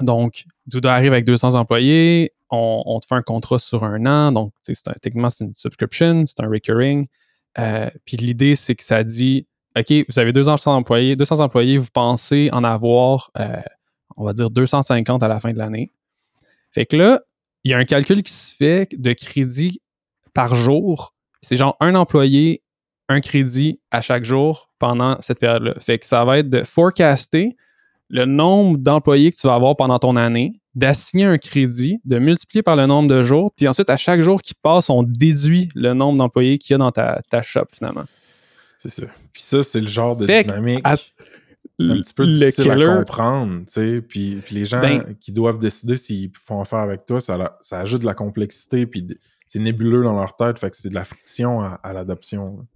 Donc, 0.00 0.44
Douda 0.66 0.94
arrive 0.94 1.12
avec 1.12 1.24
200 1.24 1.54
employés. 1.54 2.32
On, 2.50 3.00
te 3.00 3.06
fait 3.06 3.16
un 3.16 3.22
contrat 3.22 3.58
sur 3.58 3.82
un 3.82 4.06
an. 4.06 4.30
Donc, 4.30 4.52
techniquement, 5.02 5.30
c'est 5.30 5.44
une 5.44 5.54
subscription, 5.54 6.24
c'est 6.26 6.40
un 6.40 6.48
recurring. 6.48 7.08
Euh, 7.58 7.90
puis 8.04 8.16
l'idée, 8.16 8.54
c'est 8.54 8.76
que 8.76 8.84
ça 8.84 9.02
dit 9.02 9.46
OK, 9.76 9.92
vous 10.08 10.18
avez 10.18 10.32
200 10.32 10.66
employés, 10.66 11.16
200 11.16 11.40
employés, 11.40 11.78
vous 11.78 11.88
pensez 11.92 12.48
en 12.52 12.62
avoir, 12.62 13.32
euh, 13.38 13.60
on 14.16 14.24
va 14.24 14.32
dire 14.32 14.50
250 14.50 15.22
à 15.22 15.28
la 15.28 15.40
fin 15.40 15.52
de 15.52 15.58
l'année. 15.58 15.90
Fait 16.70 16.86
que 16.86 16.96
là, 16.96 17.20
il 17.64 17.72
y 17.72 17.74
a 17.74 17.78
un 17.78 17.84
calcul 17.84 18.22
qui 18.22 18.32
se 18.32 18.54
fait 18.54 18.88
de 18.96 19.12
crédit 19.12 19.80
par 20.32 20.54
jour. 20.54 21.14
C'est 21.42 21.56
genre 21.56 21.76
un 21.80 21.96
employé, 21.96 22.62
un 23.08 23.20
crédit 23.20 23.80
à 23.90 24.00
chaque 24.00 24.24
jour 24.24 24.70
pendant 24.78 25.20
cette 25.20 25.38
période-là. 25.38 25.74
Fait 25.80 25.98
que 25.98 26.06
ça 26.06 26.24
va 26.24 26.38
être 26.38 26.48
de 26.48 26.62
forecaster 26.64 27.56
le 28.10 28.24
nombre 28.26 28.78
d'employés 28.78 29.30
que 29.32 29.36
tu 29.36 29.46
vas 29.46 29.54
avoir 29.54 29.76
pendant 29.76 29.98
ton 29.98 30.16
année, 30.16 30.60
d'assigner 30.74 31.24
un 31.24 31.38
crédit, 31.38 32.00
de 32.04 32.18
multiplier 32.18 32.62
par 32.62 32.76
le 32.76 32.86
nombre 32.86 33.08
de 33.08 33.22
jours, 33.22 33.52
puis 33.56 33.66
ensuite, 33.68 33.90
à 33.90 33.96
chaque 33.96 34.20
jour 34.20 34.40
qui 34.42 34.54
passe, 34.54 34.90
on 34.90 35.02
déduit 35.02 35.68
le 35.74 35.94
nombre 35.94 36.18
d'employés 36.18 36.58
qu'il 36.58 36.72
y 36.72 36.74
a 36.74 36.78
dans 36.78 36.92
ta, 36.92 37.22
ta 37.30 37.42
shop, 37.42 37.66
finalement. 37.72 38.04
C'est 38.78 38.90
ça. 38.90 39.06
Puis 39.32 39.42
ça, 39.42 39.62
c'est 39.62 39.80
le 39.80 39.88
genre 39.88 40.16
de 40.16 40.26
Fait 40.26 40.44
dynamique 40.44 40.80
à- 40.84 40.96
un 41.80 41.96
petit 42.02 42.14
peu 42.14 42.24
le 42.24 42.30
difficile 42.38 42.70
à 42.70 42.96
comprendre, 42.98 43.60
tu 43.60 43.64
sais. 43.72 44.00
Puis, 44.06 44.36
puis 44.44 44.54
les 44.54 44.64
gens 44.64 44.80
Ben- 44.80 45.16
qui 45.20 45.32
doivent 45.32 45.58
décider 45.58 45.96
s'ils 45.96 46.30
font 46.44 46.60
affaire 46.60 46.80
avec 46.80 47.04
toi, 47.06 47.20
ça, 47.20 47.36
la- 47.36 47.58
ça 47.62 47.80
ajoute 47.80 48.02
de 48.02 48.06
la 48.06 48.14
complexité, 48.14 48.86
puis 48.86 49.06
c'est 49.46 49.58
nébuleux 49.60 50.02
dans 50.04 50.14
leur 50.14 50.36
tête, 50.36 50.58
fait 50.58 50.70
que 50.70 50.76
c'est 50.76 50.90
de 50.90 50.94
la 50.94 51.04
friction 51.04 51.60
à, 51.62 51.80
à 51.82 51.92
l'adoption. 51.92 52.66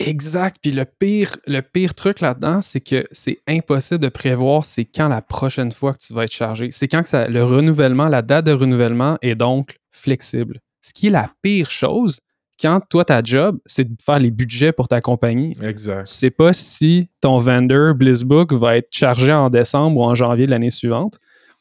Exact. 0.00 0.58
Puis 0.62 0.70
le 0.70 0.84
pire, 0.84 1.36
le 1.46 1.60
pire 1.60 1.94
truc 1.94 2.20
là-dedans, 2.20 2.62
c'est 2.62 2.80
que 2.80 3.06
c'est 3.10 3.38
impossible 3.48 4.00
de 4.00 4.08
prévoir 4.08 4.64
c'est 4.64 4.84
quand 4.84 5.08
la 5.08 5.22
prochaine 5.22 5.72
fois 5.72 5.92
que 5.92 5.98
tu 5.98 6.12
vas 6.12 6.24
être 6.24 6.32
chargé. 6.32 6.70
C'est 6.70 6.86
quand 6.88 7.02
que 7.02 7.08
ça, 7.08 7.26
le 7.26 7.44
renouvellement, 7.44 8.08
la 8.08 8.22
date 8.22 8.46
de 8.46 8.52
renouvellement 8.52 9.18
est 9.22 9.34
donc 9.34 9.78
flexible. 9.90 10.60
Ce 10.80 10.92
qui 10.92 11.08
est 11.08 11.10
la 11.10 11.30
pire 11.42 11.68
chose 11.68 12.20
quand 12.60 12.80
toi, 12.88 13.04
ta 13.04 13.22
job, 13.22 13.58
c'est 13.66 13.84
de 13.84 14.02
faire 14.02 14.18
les 14.18 14.30
budgets 14.30 14.72
pour 14.72 14.88
ta 14.88 15.00
compagnie. 15.00 15.56
Exact. 15.62 16.06
Tu 16.06 16.12
sais 16.12 16.30
pas 16.30 16.52
si 16.52 17.08
ton 17.20 17.38
vendor 17.38 17.94
Blissbook 17.94 18.52
va 18.52 18.76
être 18.76 18.88
chargé 18.90 19.32
en 19.32 19.48
décembre 19.48 20.00
ou 20.00 20.04
en 20.04 20.14
janvier 20.14 20.46
de 20.46 20.50
l'année 20.50 20.70
suivante. 20.70 21.20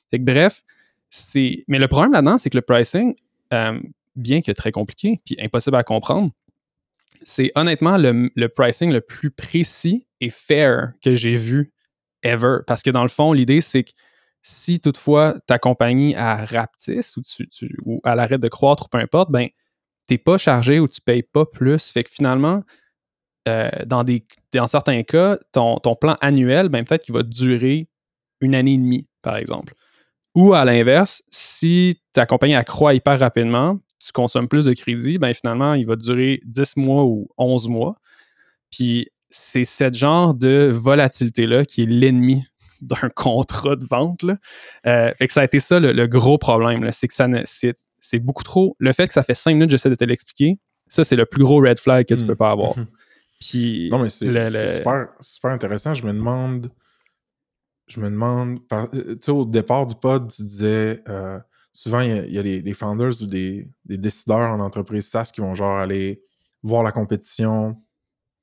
Fait 0.10 0.20
que 0.20 0.24
bref, 0.24 0.64
c'est. 1.10 1.64
Mais 1.68 1.78
le 1.80 1.88
problème 1.88 2.14
là-dedans, 2.14 2.38
c'est 2.38 2.50
que 2.50 2.58
le 2.58 2.62
pricing, 2.62 3.16
euh, 3.54 3.80
bien 4.16 4.42
que 4.42 4.52
très 4.52 4.72
compliqué 4.72 5.22
puis 5.24 5.38
impossible 5.40 5.76
à 5.76 5.84
comprendre, 5.84 6.32
c'est 7.28 7.52
honnêtement 7.56 7.98
le, 7.98 8.32
le 8.34 8.48
pricing 8.48 8.90
le 8.90 9.02
plus 9.02 9.32
précis 9.32 10.08
et 10.22 10.30
fair 10.30 10.94
que 11.04 11.14
j'ai 11.14 11.36
vu 11.36 11.74
ever. 12.24 12.60
Parce 12.66 12.82
que 12.82 12.90
dans 12.90 13.04
le 13.04 13.10
fond, 13.10 13.34
l'idée, 13.34 13.60
c'est 13.60 13.84
que 13.84 13.92
si 14.42 14.80
toutefois 14.80 15.36
ta 15.46 15.60
compagnie 15.60 16.16
a 16.16 16.46
rapetisse 16.46 17.18
ou, 17.18 17.22
tu, 17.22 17.46
tu- 17.50 17.76
ou 17.84 18.00
elle 18.06 18.22
arrête 18.22 18.40
de 18.40 18.48
croître 18.48 18.86
ou 18.86 18.88
peu 18.88 18.98
importe, 18.98 19.30
ben, 19.30 19.50
t'es 20.08 20.18
pas 20.18 20.38
chargé 20.38 20.80
ou 20.80 20.88
tu 20.88 21.02
payes 21.02 21.22
pas 21.22 21.46
plus. 21.46 21.92
Fait 21.92 22.06
que 22.06 22.10
finalement, 22.10 22.64
euh, 23.50 23.70
dans, 23.86 24.06
certains 24.68 25.04
cas, 25.04 25.38
ton, 25.52 25.80
ton 25.80 25.98
plan 25.98 26.16
annuel, 26.22 26.70
ben, 26.70 26.86
peut-être 26.86 27.04
qu'il 27.04 27.14
va 27.14 27.24
durer 27.24 27.90
une 28.40 28.56
année 28.56 28.76
et 28.76 28.78
demie, 28.78 29.06
par 29.22 29.36
exemple. 29.36 29.74
Ou 30.34 30.54
à 30.54 30.64
l'inverse, 30.64 31.22
si 31.30 32.02
ta 32.14 32.26
compagnie 32.26 32.56
accroît 32.56 32.94
hyper 32.94 33.20
rapidement, 33.20 33.80
tu 34.00 34.12
consommes 34.12 34.48
plus 34.48 34.66
de 34.66 34.74
crédit, 34.74 35.18
ben 35.18 35.34
finalement, 35.34 35.74
il 35.74 35.86
va 35.88 35.96
durer 35.96 36.42
10 36.46 36.78
mois 36.78 37.04
ou 37.06 37.28
11 37.38 37.68
mois. 37.70 37.96
Puis 38.72 39.10
c'est 39.30 39.64
ce 39.66 39.92
genre 39.92 40.34
de 40.34 40.70
volatilité-là 40.74 41.66
qui 41.66 41.84
est 41.84 41.86
l'ennemi 41.88 42.44
d'un 42.82 43.10
contrat 43.16 43.76
de 43.76 43.86
vente. 43.86 44.22
Là. 44.24 44.38
Euh, 44.86 45.12
fait 45.18 45.28
que 45.28 45.34
ça 45.34 45.42
a 45.42 45.46
été 45.46 45.60
ça 45.60 45.80
le, 45.80 45.94
le 45.94 46.08
gros 46.08 46.38
problème. 46.38 46.92
C'est 46.92 47.08
que 47.08 47.14
ça 47.14 47.28
ne, 47.28 47.42
c'est, 47.46 47.76
beaucoup 48.20 48.44
trop. 48.44 48.76
Le 48.80 48.94
fait 48.94 49.08
que 49.08 49.14
ça 49.14 49.24
fait 49.24 49.34
5 49.34 49.54
minutes, 49.54 49.70
j'essaie 49.72 49.90
de 49.90 49.96
te 49.96 50.06
l'expliquer, 50.06 50.60
ça, 50.88 51.04
c'est 51.04 51.16
le 51.18 51.26
plus 51.26 51.44
gros 51.44 51.60
red 51.62 51.80
flag 51.80 52.06
que 52.06 52.14
tu 52.14 52.24
Mm. 52.24 52.28
peux 52.28 52.36
pas 52.36 52.52
avoir. 52.52 52.78
Mhm. 52.78 52.88
Puis 53.42 53.90
Non, 53.92 54.00
mais 54.00 54.10
c'est 54.10 54.28
le- 54.28 54.50
super, 54.68 55.08
super 55.22 55.52
intéressant. 55.52 55.94
Je 55.94 56.06
me 56.06 56.14
demande. 56.14 56.72
Je 57.88 58.00
me 58.00 58.10
demande. 58.10 58.60
euh, 58.72 58.88
Tu 58.92 59.18
sais, 59.22 59.32
au 59.32 59.46
départ 59.46 59.86
du 59.86 59.96
pod, 59.96 60.32
tu 60.32 60.42
disais. 60.44 61.02
euh, 61.10 61.40
souvent, 61.78 62.00
il 62.00 62.32
y 62.32 62.40
a, 62.40 62.42
les 62.42 62.74
founders 62.74 63.22
ou 63.22 63.28
des, 63.28 63.70
des 63.86 64.00
décideurs 64.00 64.50
en 64.50 64.60
entreprise 64.60 65.08
SaaS 65.08 65.32
qui 65.32 65.42
vont 65.42 65.54
genre 65.54 65.78
aller 65.78 66.24
voir 66.64 66.82
la 66.82 66.92
compétition, 66.92 67.80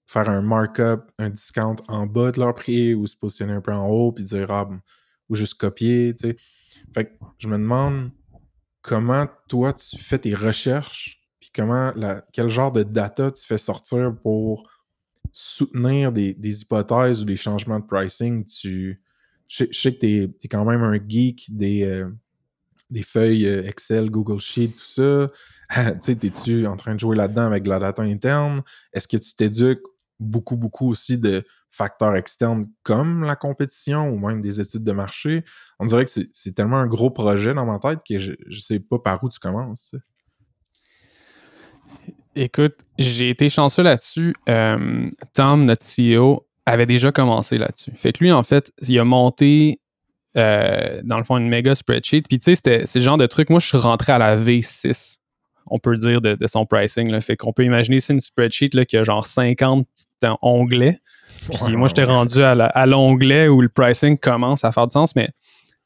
faire 0.06 0.30
un 0.30 0.40
markup, 0.40 1.10
un 1.18 1.30
discount 1.30 1.76
en 1.88 2.06
bas 2.06 2.30
de 2.30 2.38
leur 2.38 2.54
prix 2.54 2.94
ou 2.94 3.08
se 3.08 3.16
positionner 3.16 3.54
un 3.54 3.60
peu 3.60 3.72
en 3.72 3.88
haut 3.88 4.12
puis 4.12 4.22
dire 4.22 4.52
ah, 4.52 4.70
ou 5.28 5.34
juste 5.34 5.54
copier, 5.54 6.14
tu 6.14 6.28
sais. 6.28 6.36
Fait 6.94 7.06
que 7.06 7.10
je 7.38 7.48
me 7.48 7.58
demande 7.58 8.12
comment 8.82 9.26
toi 9.48 9.72
tu 9.72 9.98
fais 9.98 10.20
tes 10.20 10.34
recherches 10.34 11.20
puis 11.40 11.50
comment 11.52 11.92
la, 11.96 12.24
quel 12.32 12.48
genre 12.48 12.70
de 12.70 12.84
data 12.84 13.32
tu 13.32 13.44
fais 13.44 13.58
sortir 13.58 14.14
pour 14.22 14.70
soutenir 15.32 16.12
des, 16.12 16.34
des 16.34 16.62
hypothèses 16.62 17.22
ou 17.22 17.24
des 17.24 17.34
changements 17.34 17.80
de 17.80 17.84
pricing. 17.84 18.44
Tu, 18.44 19.02
je, 19.48 19.56
sais- 19.56 19.68
je 19.72 19.80
sais 19.80 19.92
que 19.92 19.98
tu 19.98 20.34
es, 20.44 20.48
quand 20.48 20.64
même 20.64 20.84
un 20.84 21.00
geek 21.04 21.46
des, 21.48 21.82
euh, 21.82 22.08
des 22.94 23.02
feuilles 23.02 23.46
euh, 23.46 23.66
Excel, 23.66 24.08
Google 24.10 24.40
Sheet, 24.40 24.68
tout 24.78 24.84
ça. 24.84 25.30
tu 25.94 25.98
sais, 26.00 26.12
es-tu 26.12 26.66
en 26.66 26.76
train 26.76 26.94
de 26.94 27.00
jouer 27.00 27.16
là-dedans 27.16 27.44
avec 27.44 27.64
de 27.64 27.68
la 27.68 27.78
data 27.78 28.02
interne? 28.02 28.62
Est-ce 28.92 29.08
que 29.08 29.16
tu 29.16 29.34
t'éduques 29.34 29.82
beaucoup, 30.20 30.56
beaucoup 30.56 30.88
aussi 30.88 31.18
de 31.18 31.44
facteurs 31.70 32.14
externes 32.14 32.68
comme 32.84 33.24
la 33.24 33.34
compétition 33.34 34.08
ou 34.08 34.18
même 34.18 34.40
des 34.40 34.60
études 34.60 34.84
de 34.84 34.92
marché? 34.92 35.44
On 35.80 35.84
dirait 35.84 36.04
que 36.04 36.10
c'est- 36.10 36.54
tellement 36.54 36.78
un 36.78 36.86
gros 36.86 37.10
projet 37.10 37.52
dans 37.52 37.66
ma 37.66 37.78
tête 37.78 37.98
que 38.08 38.18
je 38.18 38.32
ne 38.32 38.60
sais 38.60 38.78
pas 38.78 38.98
par 38.98 39.22
où 39.24 39.28
tu 39.28 39.40
commences. 39.40 39.94
Écoute, 42.36 42.76
j'ai 42.98 43.30
été 43.30 43.48
chanceux 43.48 43.82
là-dessus. 43.82 44.34
Euh, 44.48 45.08
Tom, 45.34 45.64
notre 45.66 45.84
CEO, 45.84 46.46
avait 46.66 46.86
déjà 46.86 47.12
commencé 47.12 47.58
là-dessus. 47.58 47.92
Fait 47.96 48.12
que 48.12 48.24
lui, 48.24 48.32
en 48.32 48.42
fait, 48.42 48.72
il 48.86 48.98
a 48.98 49.04
monté, 49.04 49.80
euh, 50.36 51.00
dans 51.04 51.18
le 51.18 51.24
fond, 51.24 51.36
une 51.36 51.48
méga 51.48 51.74
spreadsheet. 51.74 52.22
Puis, 52.28 52.38
tu 52.38 52.44
sais, 52.44 52.54
c'était- 52.54 52.84
le 52.94 53.00
genre 53.04 53.16
de 53.16 53.26
truc. 53.26 53.50
Moi, 53.50 53.60
je 53.60 53.66
suis 53.66 53.78
rentré 53.78 54.12
à 54.12 54.18
la 54.18 54.36
V6, 54.36 55.18
on 55.66 55.78
peut 55.78 55.96
dire, 55.96 56.20
de, 56.20 56.34
de 56.34 56.46
son 56.46 56.66
pricing. 56.66 57.08
Là. 57.10 57.20
Fait 57.20 57.36
qu'on 57.36 57.52
peut 57.52 57.64
imaginer, 57.64 58.00
c'est 58.00 58.12
une 58.12 58.20
spreadsheet 58.20 58.70
là, 58.74 58.84
qui 58.84 58.96
a 58.96 59.04
genre 59.04 59.26
50 59.26 59.86
petits 59.86 60.34
onglets. 60.42 60.98
Puis 61.50 61.62
Ouais, 61.62 61.72
moi, 61.76 61.88
j'étais 61.88 62.04
rendu 62.04 62.42
à 62.42 62.86
l'onglet 62.86 63.48
où 63.48 63.60
le 63.60 63.68
pricing 63.68 64.18
commence 64.18 64.64
à 64.64 64.72
faire 64.72 64.86
du 64.86 64.92
sens, 64.92 65.14
mais 65.14 65.28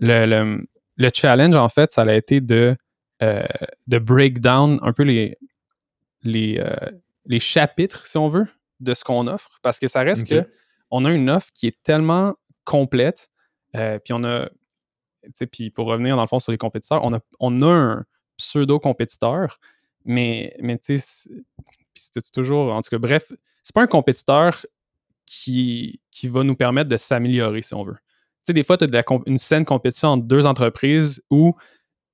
le, 0.00 0.26
le- 0.26 0.66
le 0.96 1.11
challenge, 1.14 1.56
en 1.56 1.68
fait, 1.68 1.90
ça 1.92 2.02
a 2.02 2.12
été 2.14 2.40
de, 2.40 2.76
euh, 3.22 3.44
de 3.87 3.98
break 3.98 4.40
down 4.40 4.78
un 4.82 4.92
peu 4.92 5.02
les, 5.04 5.37
les, 6.22 6.58
euh, 6.61 6.74
les 7.26 7.40
chapitres, 7.40 8.06
si 8.06 8.16
on 8.18 8.28
veut, 8.28 8.46
de 8.80 8.94
ce 8.94 9.04
qu'on 9.04 9.26
offre, 9.26 9.58
parce 9.62 9.78
que 9.78 9.88
ça 9.88 10.00
reste 10.00 10.22
Ok. 10.22 10.28
que 10.44 10.48
on 10.90 11.04
a 11.04 11.11
une 11.11 11.28
offre 11.30 11.48
qui 11.54 11.66
est 11.66 11.76
tellement 11.82 12.34
complète, 12.64 13.28
euh, 13.76 13.98
puis 13.98 14.12
on 14.12 14.24
a, 14.24 14.48
tu 15.24 15.31
sais, 15.35 15.46
puis 15.46 15.70
pour 15.70 15.87
revenir 15.87 16.16
dans 16.16 16.22
le 16.22 16.28
fond 16.28 16.38
sur 16.40 16.52
les 16.52 16.59
compétiteurs, 16.59 17.04
on 17.04 17.12
a, 17.12 17.20
on 17.40 17.62
a 17.62 17.66
un 17.72 18.04
pseudo-compétiteur, 18.37 19.59
mais, 20.04 20.54
mais 20.61 20.78
tu 20.78 20.98
sais, 20.98 21.28
c'est- 21.94 22.33
toujours, 22.33 22.72
en 22.72 22.81
tout 22.81 22.90
cas, 22.90 22.98
bref, 22.98 23.33
c'est 23.62 23.74
pas 23.74 23.83
un 23.83 23.87
compétiteur 23.88 24.64
qui, 25.26 26.00
qui 26.11 26.28
va 26.28 26.42
nous 26.44 26.57
permettre 26.57 26.88
de 26.88 26.96
s'améliorer, 26.96 27.62
si 27.62 27.74
on 27.74 27.85
veut. 27.85 27.94
Tu 27.96 28.00
sais, 28.46 28.52
des 28.54 28.62
fois, 28.62 28.78
tu 28.78 28.85
as 28.85 29.04
une 29.26 29.38
saine 29.38 29.64
compétition 29.64 30.11
entre 30.11 30.24
deux 30.24 30.46
entreprises 30.46 31.22
où 31.31 31.54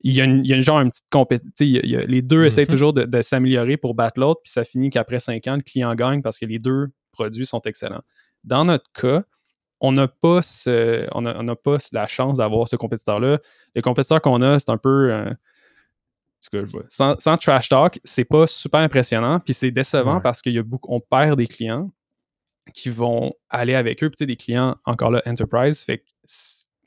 il 0.01 0.15
y 0.15 0.21
a, 0.21 0.25
une, 0.25 0.45
il 0.45 0.49
y 0.49 0.53
a 0.53 0.57
une 0.57 0.63
genre 0.63 0.81
une 0.81 0.91
petite 0.91 1.07
compétition. 1.11 1.81
Les 1.83 2.23
deux 2.23 2.45
essayent 2.45 2.65
Mhm. 2.65 2.71
toujours 2.71 2.93
de, 2.93 3.05
de 3.05 3.23
s'améliorer 3.23 3.77
pour 3.77 3.95
battre 3.95 4.19
l'autre, 4.21 4.41
puis 4.43 4.53
ça 4.53 4.65
finit 4.65 4.91
qu'après 4.91 5.21
cinq 5.21 5.47
ans, 5.47 5.57
le 5.57 5.63
client 5.63 5.95
gagne 5.95 6.21
parce 6.23 6.39
que 6.39 6.47
les 6.47 6.59
deux 6.59 6.89
produits 7.13 7.47
sont 7.47 7.61
excellents. 7.63 8.03
Dans 8.43 8.65
notre 8.65 8.91
cas, 8.93 9.23
on 9.85 9.93
n'a 9.93 10.09
pas, 10.09 10.43
ce- 10.43 11.07
on 11.13 11.27
a- 11.27 11.37
on 11.39 11.43
n'a 11.43 11.57
pas 11.57 11.77
la 11.93 12.07
chance 12.07 12.39
d'avoir 12.39 12.69
ce 12.69 12.77
compétiteur-là. 12.77 13.39
Le 13.75 13.83
compétiteur 13.83 14.21
qu'on 14.23 14.41
a, 14.43 14.59
c'est 14.59 14.71
un 14.71 14.79
peu. 14.79 15.13
euh, 15.13 15.31
cas, 16.53 16.65
je 16.65 16.71
vois. 16.71 16.85
Sans, 16.89 17.19
sans 17.21 17.37
trash 17.39 17.69
talk, 17.69 17.99
c'est 18.05 18.25
pas 18.25 18.47
super 18.47 18.81
impressionnant, 18.81 19.41
puis 19.41 19.55
c'est 19.55 19.71
décevant 19.71 20.17
Ouais. 20.17 20.23
parce 20.23 20.43
qu'il 20.43 20.53
y 20.53 20.59
a 20.59 20.63
beaucoup, 20.63 20.93
on 20.93 21.01
perd 21.01 21.39
des 21.39 21.47
clients 21.47 21.91
qui 22.75 22.91
vont 22.91 23.33
aller 23.51 23.75
avec 23.75 24.03
eux, 24.03 24.09
puis 24.11 24.17
tu 24.17 24.23
sais, 24.25 24.27
des 24.27 24.37
clients 24.37 24.77
encore 24.85 25.11
là 25.11 25.23
enterprise. 25.27 25.81
Fait 25.83 25.99
que 25.99 26.05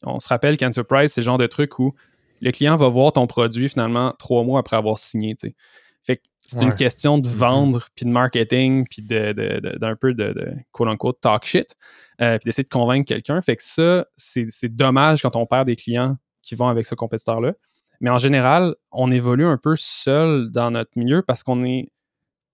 on 0.03 0.19
se 0.19 0.27
rappelle 0.27 0.57
qu'enterprise, 0.57 1.11
c'est 1.13 1.21
le 1.21 1.25
genre 1.25 1.37
de 1.39 1.47
truc 1.47 1.79
où 1.79 1.93
le 2.41 2.51
client 2.51 2.75
va 2.75 2.87
voir 2.87 3.13
ton 3.13 3.25
produit 3.25 3.67
finalement 3.67 4.13
trois 4.19 4.43
mois 4.43 4.59
après 4.59 4.75
avoir 4.75 4.99
signé. 4.99 5.33
tu 5.35 5.47
sais. 5.47 5.55
Fait 6.03 6.17
que 6.17 6.23
c'est 6.47 6.63
une 6.63 6.73
question 6.75 7.17
de 7.17 7.27
Mhm. 7.27 7.35
vendre, 7.35 7.85
puis 7.95 8.05
de 8.05 8.09
marketing, 8.11 8.85
puis 8.89 9.01
de, 9.01 9.33
de- 9.33 9.59
de- 9.59 9.77
d'un 9.77 9.95
peu 9.95 10.13
de, 10.13 10.31
de 10.33 10.53
quote-unquote 10.71 11.19
talk 11.21 11.45
shit, 11.45 11.75
euh, 12.21 12.37
puis 12.39 12.45
d'essayer 12.47 12.63
de 12.63 12.69
convaincre 12.69 13.07
quelqu'un. 13.07 13.41
Fait 13.41 13.55
que 13.57 13.63
ça, 13.63 14.05
c'est, 14.15 14.47
c'est 14.49 14.73
dommage 14.75 15.21
quand 15.21 15.35
on 15.35 15.45
perd 15.45 15.67
des 15.67 15.75
clients 15.75 16.15
qui 16.41 16.55
vont 16.55 16.67
avec 16.67 16.85
ce 16.85 16.95
compétiteur-là. 16.95 17.53
Mais 17.99 18.09
en 18.09 18.17
général, 18.17 18.75
on 18.91 19.11
évolue 19.11 19.45
un 19.45 19.57
peu 19.57 19.75
seul 19.75 20.49
dans 20.51 20.71
notre 20.71 20.91
milieu 20.95 21.21
parce 21.21 21.43
qu'on 21.43 21.57
n'est 21.57 21.89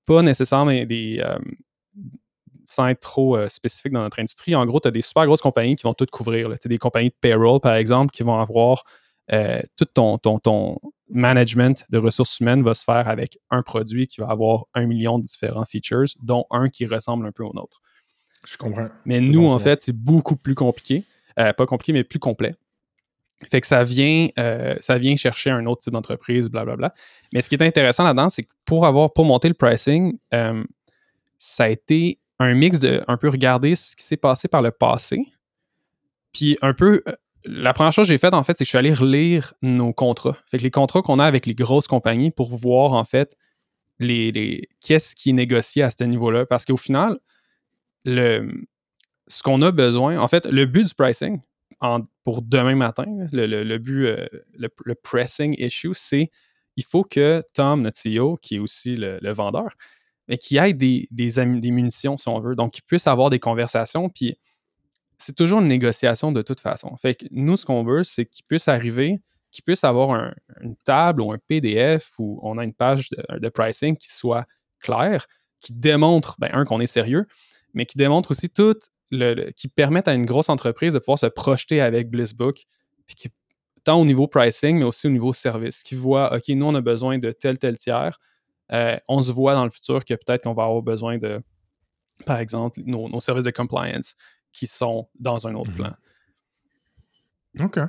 pas 0.05 0.21
nécessairement 0.21 0.71
des. 0.85 1.21
euh, 1.23 1.37
sans 2.65 2.87
être 2.87 3.01
trop 3.01 3.35
euh, 3.35 3.49
spécifique 3.49 3.91
dans 3.91 4.01
notre 4.01 4.19
industrie, 4.19 4.55
en 4.55 4.65
gros, 4.65 4.79
tu 4.79 4.87
as 4.87 4.91
des 4.91 5.01
super 5.01 5.25
grosses 5.25 5.41
compagnies 5.41 5.75
qui 5.75 5.83
vont 5.83 5.93
tout 5.93 6.05
couvrir. 6.11 6.49
Tu 6.61 6.69
des 6.69 6.77
compagnies 6.77 7.09
de 7.09 7.15
payroll, 7.19 7.59
par 7.59 7.75
exemple, 7.75 8.11
qui 8.11 8.23
vont 8.23 8.39
avoir 8.39 8.83
euh, 9.33 9.61
tout 9.77 9.85
ton, 9.85 10.17
ton, 10.17 10.39
ton 10.39 10.77
management 11.13 11.85
de 11.89 11.97
ressources 11.97 12.39
humaines 12.39 12.63
va 12.63 12.73
se 12.73 12.83
faire 12.83 13.07
avec 13.07 13.37
un 13.49 13.61
produit 13.61 14.07
qui 14.07 14.19
va 14.19 14.29
avoir 14.29 14.65
un 14.73 14.85
million 14.85 15.19
de 15.19 15.23
différents 15.23 15.65
features, 15.65 16.07
dont 16.21 16.45
un 16.49 16.69
qui 16.69 16.85
ressemble 16.85 17.25
un 17.25 17.31
peu 17.31 17.43
au 17.43 17.53
nôtre. 17.53 17.81
Je 18.45 18.57
comprends. 18.57 18.89
Mais 19.05 19.21
nous, 19.21 19.47
bon, 19.47 19.53
en 19.53 19.59
fait, 19.59 19.81
c'est 19.81 19.95
beaucoup 19.95 20.35
plus 20.35 20.55
compliqué. 20.55 21.03
Euh, 21.39 21.53
pas 21.53 21.65
compliqué, 21.65 21.93
mais 21.93 22.03
plus 22.03 22.19
complet. 22.19 22.55
Fait 23.49 23.61
que 23.61 23.67
ça 23.67 23.83
vient, 23.83 24.29
euh, 24.37 24.75
ça 24.81 24.97
vient 24.97 25.15
chercher 25.15 25.49
un 25.49 25.65
autre 25.65 25.81
type 25.81 25.93
d'entreprise, 25.93 26.49
blablabla. 26.49 26.93
Mais 27.33 27.41
ce 27.41 27.49
qui 27.49 27.55
est 27.55 27.63
intéressant 27.63 28.03
là-dedans, 28.03 28.29
c'est 28.29 28.43
que 28.43 28.51
pour 28.65 28.85
avoir, 28.85 29.13
pour 29.13 29.25
monter 29.25 29.47
le 29.47 29.53
pricing, 29.53 30.17
euh, 30.33 30.63
ça 31.37 31.65
a 31.65 31.69
été 31.69 32.19
un 32.39 32.53
mix 32.53 32.79
de 32.79 33.03
un 33.07 33.17
peu 33.17 33.29
regarder 33.29 33.75
ce 33.75 33.95
qui 33.95 34.03
s'est 34.03 34.17
passé 34.17 34.47
par 34.47 34.61
le 34.61 34.71
passé. 34.71 35.25
Puis 36.31 36.57
un 36.61 36.73
peu, 36.73 37.03
la 37.45 37.73
première 37.73 37.93
chose 37.93 38.07
que 38.07 38.13
j'ai 38.13 38.17
faite, 38.17 38.33
en 38.33 38.43
fait, 38.43 38.53
c'est 38.53 38.63
que 38.63 38.65
je 38.65 38.69
suis 38.69 38.77
allé 38.77 38.93
relire 38.93 39.53
nos 39.61 39.93
contrats. 39.93 40.37
Fait 40.49 40.57
que 40.57 40.63
les 40.63 40.71
contrats 40.71 41.01
qu'on 41.01 41.19
a 41.19 41.25
avec 41.25 41.45
les 41.45 41.55
grosses 41.55 41.87
compagnies 41.87 42.31
pour 42.31 42.55
voir, 42.55 42.93
en 42.93 43.05
fait, 43.05 43.37
qu'est-ce 43.99 45.15
qui 45.15 45.29
est 45.31 45.33
négocié 45.33 45.83
à 45.83 45.91
ce 45.91 46.03
niveau-là. 46.03 46.45
Parce 46.45 46.65
qu'au 46.65 46.77
final, 46.77 47.17
ce 48.05 49.43
qu'on 49.43 49.61
a 49.61 49.71
besoin, 49.71 50.17
en 50.19 50.27
fait, 50.27 50.45
le 50.45 50.65
but 50.65 50.87
du 50.87 50.93
pricing 50.95 51.39
pour 52.23 52.41
demain 52.41 52.75
matin, 52.75 53.05
le, 53.33 53.45
le- 53.45 53.63
le 53.63 53.77
but, 53.77 54.05
euh, 54.05 54.25
le, 54.57 54.95
pressing 54.95 55.55
issue, 55.59 55.93
c'est 55.93 56.31
il 56.77 56.83
faut 56.85 57.03
que 57.03 57.43
Tom, 57.53 57.81
notre 57.81 57.99
CEO, 58.01 58.37
qui 58.37 58.55
est 58.55 58.59
aussi 58.59 58.95
le, 58.95 59.33
vendeur, 59.33 59.69
mais 60.27 60.37
qui 60.37 60.57
ait 60.57 60.73
des, 60.73 61.07
des, 61.11 61.31
des 61.31 61.71
munitions, 61.71 62.17
si 62.17 62.29
on 62.29 62.39
veut. 62.39 62.55
Donc, 62.55 62.71
qu'il 62.73 62.83
puisse 62.83 63.05
avoir 63.05 63.29
des 63.29 63.39
conversations. 63.39 64.09
Puis, 64.09 64.37
c'est 65.23 65.35
toujours 65.35 65.61
une 65.61 65.67
négociation 65.67 66.31
de 66.31 66.41
toute 66.41 66.59
façon. 66.59 66.95
Fait 66.97 67.15
que 67.15 67.25
nous, 67.31 67.55
ce 67.57 67.65
qu'on 67.65 67.83
veut, 67.83 68.03
c'est 68.03 68.25
qu'il 68.25 68.45
puisse 68.45 68.67
arriver, 68.67 69.21
qu'il 69.51 69.63
puisse 69.63 69.83
avoir 69.83 70.11
un- 70.11 70.33
une 70.61 70.75
table 70.75 71.21
ou 71.21 71.31
un 71.31 71.37
PDF 71.47 72.11
où 72.19 72.39
on 72.43 72.57
a 72.57 72.63
une 72.63 72.73
page 72.73 73.09
de, 73.09 73.49
pricing 73.49 73.95
qui 73.95 74.09
soit 74.13 74.45
claire, 74.79 75.27
qui 75.59 75.73
démontre, 75.73 76.35
ben, 76.39 76.49
un, 76.53 76.65
qu'on 76.65 76.81
est 76.81 76.87
sérieux, 76.87 77.27
mais 77.73 77.85
qui 77.85 77.97
démontre 77.97 78.31
aussi 78.31 78.49
tout 78.49 78.75
le, 79.11 79.51
qui 79.51 79.67
permette 79.67 80.07
à 80.07 80.13
une 80.13 80.25
grosse 80.25 80.49
entreprise 80.49 80.93
de 80.93 80.99
pouvoir 80.99 81.19
se 81.19 81.27
projeter 81.27 81.81
avec 81.81 82.09
Blissbook, 82.09 82.65
tant 83.83 84.01
au 84.01 84.05
niveau 84.05 84.27
pricing, 84.27 84.77
mais 84.79 84.85
aussi 84.85 85.07
au 85.07 85.11
niveau 85.11 85.33
service, 85.33 85.83
qui 85.83 85.95
voit, 85.95 86.35
OK, 86.35 86.49
nous, 86.49 86.65
on 86.65 86.75
a 86.75 86.81
besoin 86.81 87.17
de 87.17 87.31
tel, 87.31 87.57
tel 87.59 87.77
tiers. 87.77 88.19
Euh, 88.71 88.97
on 89.07 89.21
se 89.21 89.31
voit 89.31 89.53
dans 89.53 89.65
le 89.65 89.71
futur 89.71 90.03
que 90.03 90.13
peut-être 90.15 90.43
qu'on 90.43 90.53
va 90.53 90.63
avoir 90.63 90.81
besoin 90.81 91.17
de, 91.17 91.39
par 92.25 92.39
exemple, 92.39 92.81
nos 92.85 93.19
services 93.19 93.45
de 93.45 93.51
compliance 93.51 94.15
qui 94.53 94.67
sont 94.67 95.09
dans 95.19 95.47
un 95.47 95.55
autre 95.55 95.71
Mhm. 95.71 95.75
plan. 95.77 95.93
OK. 97.61 97.79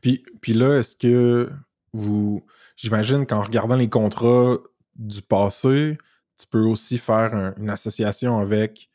Puis, 0.00 0.24
puis 0.40 0.52
là, 0.52 0.78
est-ce 0.78 0.96
que 0.96 1.50
vous. 1.92 2.44
J'imagine 2.76 3.26
qu'en 3.26 3.42
regardant 3.42 3.76
les 3.76 3.88
contrats 3.88 4.58
du 4.96 5.22
passé, 5.22 5.98
tu 6.38 6.46
peux 6.46 6.62
aussi 6.64 6.98
faire 6.98 7.34
un- 7.34 7.54
une 7.58 7.70
association 7.70 8.38
avec 8.38 8.90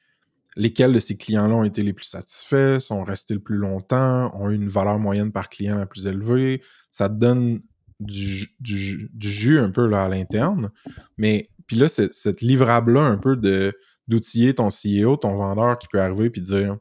lesquels 0.55 0.93
de 0.93 0.99
ces 0.99 1.17
clients-là 1.17 1.53
ont 1.55 1.63
été 1.63 1.83
les 1.83 1.93
plus 1.93 2.05
satisfaits, 2.05 2.79
sont 2.79 3.03
restés 3.03 3.35
le 3.35 3.39
plus 3.39 3.57
longtemps, 3.57 4.31
ont 4.35 4.49
eu 4.49 4.55
une 4.55 4.67
valeur 4.69 4.97
moyenne 4.99 5.31
par 5.31 5.49
client 5.49 5.77
la 5.77 5.85
plus 5.85 6.07
élevée. 6.07 6.63
Ça 6.89 7.09
te 7.09 7.13
donne 7.15 7.61
du, 7.99 8.23
ju- 8.25 8.55
du, 8.59 8.77
ju- 8.77 9.09
du 9.13 9.29
jus 9.29 9.59
un 9.59 9.69
peu 9.71 9.87
là, 9.87 10.05
à 10.05 10.09
l'interne. 10.09 10.71
Mais 11.17 11.49
puis 11.67 11.75
là, 11.77 11.87
c'est- 11.87 12.13
cette 12.13 12.41
livrable-là 12.41 13.01
un 13.01 13.17
peu 13.17 13.35
de 13.35 13.73
d'outiller 14.07 14.53
ton 14.55 14.69
CEO, 14.69 15.17
ton 15.17 15.35
vendeur 15.35 15.77
qui 15.77 15.87
peut 15.89 15.99
arriver 15.99 16.29
puis 16.29 16.41
dire 16.41 16.77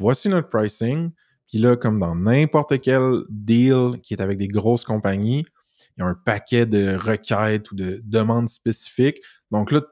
voici 0.00 0.28
notre 0.28 0.48
pricing. 0.48 1.10
Puis 1.48 1.58
là, 1.58 1.76
comme 1.76 2.00
dans 2.00 2.14
n'importe 2.14 2.80
quel 2.80 3.22
deal 3.28 4.00
qui 4.02 4.14
est 4.14 4.20
avec 4.20 4.38
des 4.38 4.48
grosses 4.48 4.84
compagnies, 4.84 5.44
il 5.96 6.00
y 6.00 6.02
a 6.02 6.06
un 6.06 6.14
paquet 6.14 6.66
de 6.66 6.96
requêtes 6.96 7.70
ou 7.70 7.74
de 7.74 8.00
demandes 8.04 8.48
spécifiques. 8.48 9.20
Donc 9.50 9.70
là, 9.70 9.82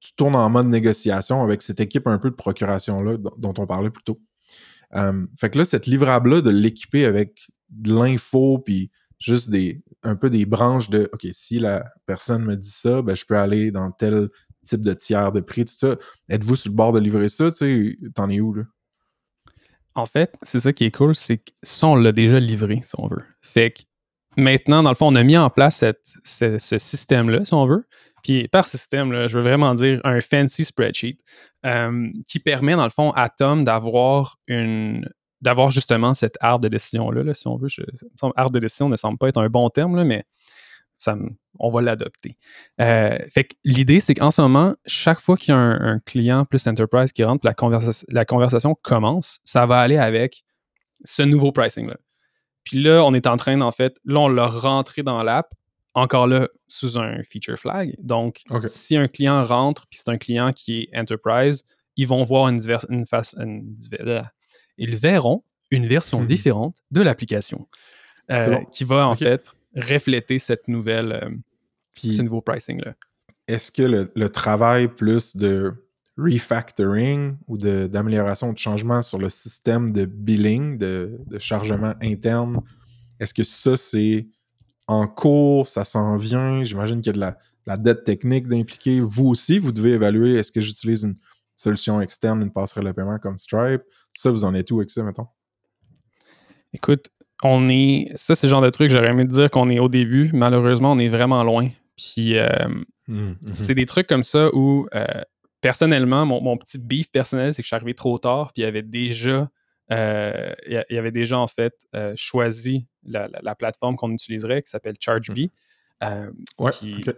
tu 0.00 0.14
tournes 0.14 0.36
en 0.36 0.48
mode 0.48 0.68
négociation 0.68 1.42
avec 1.42 1.62
cette 1.62 1.80
équipe 1.80 2.06
un 2.06 2.18
peu 2.18 2.30
de 2.30 2.36
procuration-là 2.36 3.16
dont 3.36 3.54
on 3.58 3.66
parlait 3.66 3.90
plus 3.90 4.04
tôt. 4.04 4.20
Euh, 4.94 5.26
fait 5.38 5.50
que 5.50 5.58
là, 5.58 5.64
cette 5.64 5.86
livrable-là, 5.86 6.40
de 6.40 6.50
l'équiper 6.50 7.04
avec 7.04 7.48
de 7.68 7.94
l'info, 7.94 8.58
puis 8.58 8.90
juste 9.18 9.50
des, 9.50 9.82
un 10.02 10.16
peu 10.16 10.30
des 10.30 10.46
branches 10.46 10.90
de 10.90 11.08
OK, 11.12 11.26
si 11.32 11.58
la 11.58 11.84
personne 12.06 12.44
me 12.44 12.56
dit 12.56 12.70
ça, 12.70 13.02
ben, 13.02 13.14
je 13.14 13.24
peux 13.24 13.36
aller 13.36 13.70
dans 13.70 13.90
tel 13.90 14.28
type 14.64 14.82
de 14.82 14.92
tiers 14.92 15.32
de 15.32 15.40
prix, 15.40 15.64
tout 15.64 15.74
ça. 15.74 15.96
Êtes-vous 16.28 16.56
sur 16.56 16.70
le 16.70 16.76
bord 16.76 16.92
de 16.92 17.00
livrer 17.00 17.28
ça? 17.28 17.50
Tu 17.50 17.98
sais, 18.02 18.10
t'en 18.14 18.28
es 18.30 18.40
où, 18.40 18.54
là? 18.54 18.64
En 19.94 20.06
fait, 20.06 20.32
c'est 20.42 20.60
ça 20.60 20.72
qui 20.72 20.84
est 20.84 20.90
cool, 20.94 21.14
c'est 21.14 21.38
que 21.38 21.50
ça, 21.62 21.88
on 21.88 21.96
l'a 21.96 22.12
déjà 22.12 22.38
livré, 22.38 22.80
si 22.82 22.92
on 22.98 23.08
veut. 23.08 23.24
Fait 23.42 23.72
que 23.72 23.82
maintenant, 24.36 24.82
dans 24.82 24.90
le 24.90 24.94
fond, 24.94 25.08
on 25.08 25.16
a 25.16 25.22
mis 25.22 25.36
en 25.36 25.50
place 25.50 25.84
ce, 26.24 26.78
système-là, 26.78 27.44
si 27.44 27.54
on 27.54 27.66
veut. 27.66 27.86
Puis 28.22 28.48
par 28.48 28.68
système, 28.68 29.28
je 29.28 29.38
veux 29.38 29.42
vraiment 29.42 29.74
dire 29.74 30.00
un 30.04 30.20
fancy 30.20 30.64
spreadsheet 30.64 31.18
euh, 31.66 32.08
qui 32.28 32.38
permet, 32.38 32.76
dans 32.76 32.84
le 32.84 32.90
fond, 32.90 33.10
à 33.12 33.28
Tom 33.30 33.64
d'avoir 33.64 34.36
une 34.46 35.08
d'avoir 35.40 35.70
justement 35.70 36.12
cette 36.12 36.36
art 36.40 36.60
de 36.60 36.68
décision-là, 36.68 37.22
là, 37.22 37.32
si 37.32 37.48
on 37.48 37.56
veut. 37.56 37.68
Je, 37.68 37.80
art 38.36 38.50
de 38.50 38.58
décision 38.58 38.90
ne 38.90 38.96
semble 38.96 39.16
pas 39.16 39.28
être 39.28 39.40
un 39.40 39.48
bon 39.48 39.70
terme, 39.70 40.04
mais 40.04 40.24
ça 41.00 41.16
me- 41.16 41.30
on 41.58 41.70
va 41.70 41.80
l'adopter. 41.80 42.36
Euh, 42.80 43.18
fait 43.30 43.44
que 43.44 43.54
l'idée, 43.64 44.00
c'est 44.00 44.14
qu'en 44.14 44.30
ce 44.30 44.40
moment, 44.42 44.74
chaque 44.86 45.18
fois 45.20 45.36
qu'il 45.36 45.52
y 45.52 45.56
a 45.56 45.58
un, 45.58 45.94
un 45.94 45.98
client 46.00 46.44
plus 46.44 46.66
enterprise 46.66 47.10
qui 47.12 47.24
rentre, 47.24 47.44
la, 47.46 47.54
conversa- 47.54 48.04
la 48.08 48.24
conversation 48.24 48.74
commence, 48.82 49.38
ça 49.44 49.66
va 49.66 49.80
aller 49.80 49.96
avec 49.96 50.42
ce 51.04 51.22
nouveau 51.22 51.52
pricing-là. 51.52 51.96
Puis 52.64 52.82
là, 52.82 53.02
on 53.04 53.14
est 53.14 53.26
en 53.26 53.36
train, 53.36 53.60
en 53.62 53.72
fait, 53.72 53.96
là, 54.04 54.20
on 54.20 54.28
l'a 54.28 54.46
rentré 54.46 55.02
dans 55.02 55.22
l'app, 55.22 55.52
encore 55.94 56.26
là, 56.26 56.48
sous 56.68 56.98
un 56.98 57.22
feature 57.24 57.56
flag. 57.58 57.94
Donc, 57.98 58.42
si 58.66 58.96
un 58.96 59.08
client 59.08 59.42
rentre, 59.44 59.86
puis 59.88 59.98
c'est 60.04 60.10
un 60.10 60.18
client 60.18 60.52
qui 60.52 60.82
est 60.92 60.98
enterprise, 60.98 61.64
ils 61.96 62.06
vont 62.06 62.22
voir 62.24 62.48
une, 62.48 62.58
diver- 62.58 62.84
une 62.90 63.06
face. 63.06 63.34
une 63.38 63.76
ils 64.76 64.94
verront 64.96 65.42
une 65.70 65.86
version 65.86 66.20
Mhm. 66.20 66.26
différente 66.26 66.76
de 66.90 67.00
l'application 67.02 67.66
euh, 68.30 68.50
bon. 68.58 68.64
qui 68.66 68.84
va, 68.84 69.08
en 69.08 69.14
fait, 69.14 69.50
refléter 69.74 70.38
cette 70.38 70.68
nouvelle, 70.68 71.12
euh, 71.12 71.30
Puis, 71.94 72.14
ce 72.14 72.22
nouveau 72.22 72.40
pricing-là. 72.40 72.94
est-ce 73.48 73.70
que 73.72 73.82
le, 73.82 74.12
le 74.14 74.28
travail 74.28 74.88
plus 74.88 75.36
de 75.36 75.72
refactoring 76.16 77.36
ou 77.46 77.56
de- 77.56 77.86
d'amélioration 77.86 78.52
de 78.52 78.58
changement 78.58 79.00
sur 79.02 79.18
le 79.18 79.30
système 79.30 79.92
de 79.92 80.04
billing, 80.04 80.76
de, 80.76 81.18
de 81.26 81.38
chargement 81.38 81.94
interne, 82.02 82.60
est-ce 83.18 83.32
que 83.32 83.42
ça, 83.42 83.76
c'est 83.76 84.26
en 84.86 85.06
cours, 85.06 85.66
ça 85.66 85.84
s'en 85.84 86.16
vient? 86.16 86.62
J'imagine 86.64 87.00
qu'il 87.00 87.08
y 87.08 87.10
a 87.10 87.14
de 87.14 87.20
la, 87.20 87.30
de 87.32 87.38
la 87.66 87.76
dette 87.76 88.04
technique 88.04 88.48
d'impliquer. 88.48 89.00
Vous 89.00 89.26
aussi, 89.28 89.58
vous 89.58 89.72
devez 89.72 89.92
évaluer 89.92 90.34
est-ce 90.34 90.52
que 90.52 90.60
j'utilise 90.60 91.04
une 91.04 91.16
solution 91.56 92.00
externe, 92.00 92.42
une 92.42 92.52
passerelle 92.52 92.86
de 92.86 92.92
paiement 92.92 93.18
comme 93.18 93.38
Stripe? 93.38 93.82
Ça, 94.14 94.30
vous 94.30 94.44
en 94.44 94.54
êtes 94.54 94.70
où 94.70 94.78
avec 94.78 94.90
ça, 94.90 95.02
mettons? 95.02 95.28
Écoute, 96.72 97.10
on 97.42 97.66
est. 97.66 98.12
Ça, 98.16 98.34
c'est 98.34 98.46
le 98.46 98.50
genre 98.50 98.60
de 98.62 98.70
truc, 98.70 98.90
j'aurais 98.90 99.08
aimé 99.10 99.24
te 99.24 99.28
dire 99.30 99.50
qu'on 99.50 99.70
est 99.70 99.78
au 99.78 99.88
début. 99.88 100.30
Malheureusement, 100.32 100.92
on 100.92 100.98
est 100.98 101.08
vraiment 101.08 101.42
loin. 101.44 101.68
Puis, 101.96 102.36
euh, 102.38 102.48
Mhm. 103.08 103.36
c'est 103.58 103.74
des 103.74 103.86
trucs 103.86 104.06
comme 104.06 104.22
ça 104.24 104.50
où, 104.54 104.86
euh, 104.94 105.04
personnellement, 105.60 106.24
mon, 106.26 106.40
mon 106.40 106.56
petit 106.56 106.78
beef 106.78 107.10
personnel, 107.10 107.52
c'est 107.52 107.62
que 107.62 107.64
je 107.64 107.68
suis 107.68 107.76
arrivé 107.76 107.94
trop 107.94 108.18
tard, 108.18 108.52
puis 108.52 108.62
il 108.62 108.64
y 108.64 108.68
avait 108.68 108.82
déjà. 108.82 109.48
euh, 109.92 110.52
il 110.68 110.84
y 110.90 110.98
avait 110.98 111.10
déjà, 111.10 111.36
en 111.36 111.48
fait, 111.48 111.74
choisi 112.14 112.86
la, 113.04 113.26
la- 113.26 113.40
la 113.42 113.54
plateforme 113.56 113.96
qu'on 113.96 114.12
utiliserait, 114.12 114.62
qui 114.62 114.70
s'appelle 114.70 114.94
ChargeBee. 115.00 115.50
Euh, 116.04 116.30
Ouais, 116.60 116.70
puis- 116.70 117.02
ok. 117.08 117.12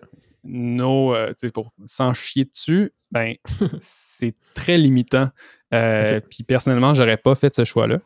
nos, 0.45 1.15
tu 1.15 1.33
sais, 1.37 1.51
pour 1.51 1.71
s'en 1.85 2.15
chier 2.15 2.47
dessus, 2.47 2.93
ben, 3.11 3.35
c'est 3.79 4.35
très 4.55 4.79
limitant. 4.79 5.29
Puis 6.31 6.45
personnellement, 6.47 6.95
j'aurais 6.95 7.19
pas 7.19 7.35
fait 7.35 7.53
ce 7.55 7.65
choix-là. 7.65 7.99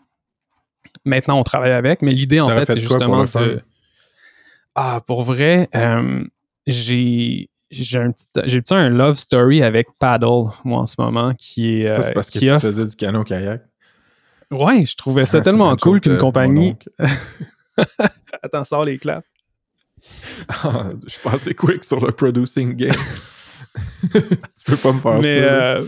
Maintenant, 1.04 1.38
on 1.38 1.44
travaille 1.44 1.72
avec, 1.72 2.02
mais 2.02 2.12
l'idée, 2.12 2.40
en 2.40 2.48
fait, 2.48 2.66
fait 2.66 2.74
c'est 2.80 2.86
pour 2.86 2.98
justement 2.98 3.22
le 3.22 3.46
de. 3.46 3.60
Ah, 4.74 5.00
pour 5.06 5.22
vrai, 5.22 5.68
euh, 5.74 6.24
j'ai. 6.66 7.50
J'ai 7.68 7.98
un 7.98 8.12
petit, 8.12 8.26
j'ai 8.44 8.62
un 8.70 8.88
love 8.88 9.16
story 9.16 9.60
avec 9.60 9.88
Paddle, 9.98 10.50
moi, 10.64 10.82
en 10.82 10.86
ce 10.86 10.94
moment, 10.98 11.34
qui 11.34 11.80
est. 11.82 11.88
Ça, 11.88 12.02
c'est 12.02 12.10
euh, 12.10 12.14
parce 12.14 12.30
que 12.30 12.38
tu 12.38 12.60
faisais 12.60 12.86
du 12.86 12.94
canot-kayak. 12.94 13.62
Ouais, 14.52 14.84
je 14.84 14.94
trouvais 14.94 15.26
ça 15.26 15.38
Ah, 15.38 15.40
tellement 15.40 15.76
cool 15.76 16.00
qu'une 16.00 16.12
mon 16.12 16.18
compagnie. 16.18 16.76
Attends, 18.42 18.64
sors 18.64 18.84
les 18.84 18.98
claps. 18.98 19.26
Ah, 20.48 20.90
je 21.04 21.10
suis 21.10 21.20
passé 21.20 21.54
quick 21.54 21.84
sur 21.84 22.04
le 22.04 22.12
producing 22.12 22.74
game. 22.74 22.94
tu 24.12 24.20
peux 24.64 24.76
pas 24.76 24.92
me 24.92 25.00
faire 25.00 25.18
Mais 25.20 25.36
ça. 25.36 25.40
euh, 25.40 25.84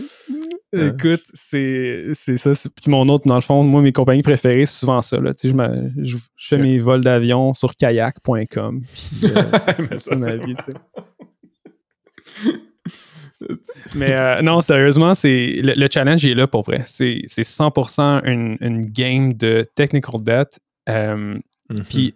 écoute, 0.73 1.23
c'est 1.33 2.05
c'est 2.13 2.37
ça. 2.37 2.53
c'est- 2.55 2.69
Puis 2.69 2.89
mon 2.91 3.07
autre, 3.09 3.25
dans 3.27 3.35
le 3.35 3.41
fond, 3.41 3.63
moi, 3.63 3.81
mes 3.81 3.91
compagnies 3.91 4.21
préférées, 4.21 4.65
c'est 4.65 4.79
souvent 4.79 5.01
ça. 5.01 5.19
Là. 5.19 5.33
Tu 5.33 5.41
sais, 5.41 5.49
Je, 5.49 5.55
me- 5.55 5.91
je, 6.05 6.17
je 6.35 6.47
fais 6.47 6.57
mes 6.57 6.79
vols 6.79 7.01
d'avion 7.01 7.53
sur 7.53 7.75
kayak.com. 7.75 8.81
Puis 8.81 9.31
euh, 9.31 9.41
c'est- 9.67 9.91
Mais 9.91 9.97
ça, 9.97 10.15
ma 10.15 10.35
vie, 10.35 10.55
euh, 14.01 14.41
non, 14.41 14.61
sérieusement, 14.61 15.15
c'est 15.15 15.61
le, 15.63 15.73
le 15.75 15.87
challenge 15.91 16.23
il 16.23 16.31
est 16.31 16.35
là 16.35 16.47
pour 16.47 16.63
vrai. 16.63 16.83
C'est 16.85 17.21
c'est 17.25 17.43
100% 17.43 18.21
une, 18.25 18.57
une 18.61 18.81
game 18.85 19.33
de 19.33 19.67
technical 19.75 20.21
debt. 20.23 20.59
Euh, 20.89 21.37
Mhm. 21.71 21.83
puis, 21.83 22.15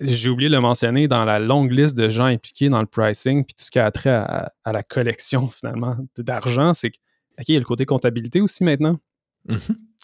j'ai 0.00 0.28
oublié 0.28 0.50
de 0.50 0.54
le 0.54 0.60
mentionner 0.60 1.08
dans 1.08 1.24
la 1.24 1.38
longue 1.38 1.70
liste 1.72 1.96
de 1.96 2.10
gens 2.10 2.26
impliqués 2.26 2.68
dans 2.68 2.80
le 2.80 2.86
pricing, 2.86 3.42
puis 3.42 3.54
tout 3.54 3.64
ce 3.64 3.70
qui 3.70 3.78
a 3.78 3.90
trait 3.90 4.10
à, 4.10 4.52
à 4.64 4.72
la 4.72 4.82
collection, 4.82 5.48
finalement, 5.48 5.96
d'argent, 6.18 6.74
c'est 6.74 6.90
que 6.90 6.98
OK, 7.40 7.48
il 7.48 7.54
y 7.54 7.56
a 7.56 7.60
le 7.60 7.64
côté 7.64 7.86
comptabilité 7.86 8.40
aussi 8.40 8.62
maintenant. 8.64 8.98
Mhm. 9.48 9.58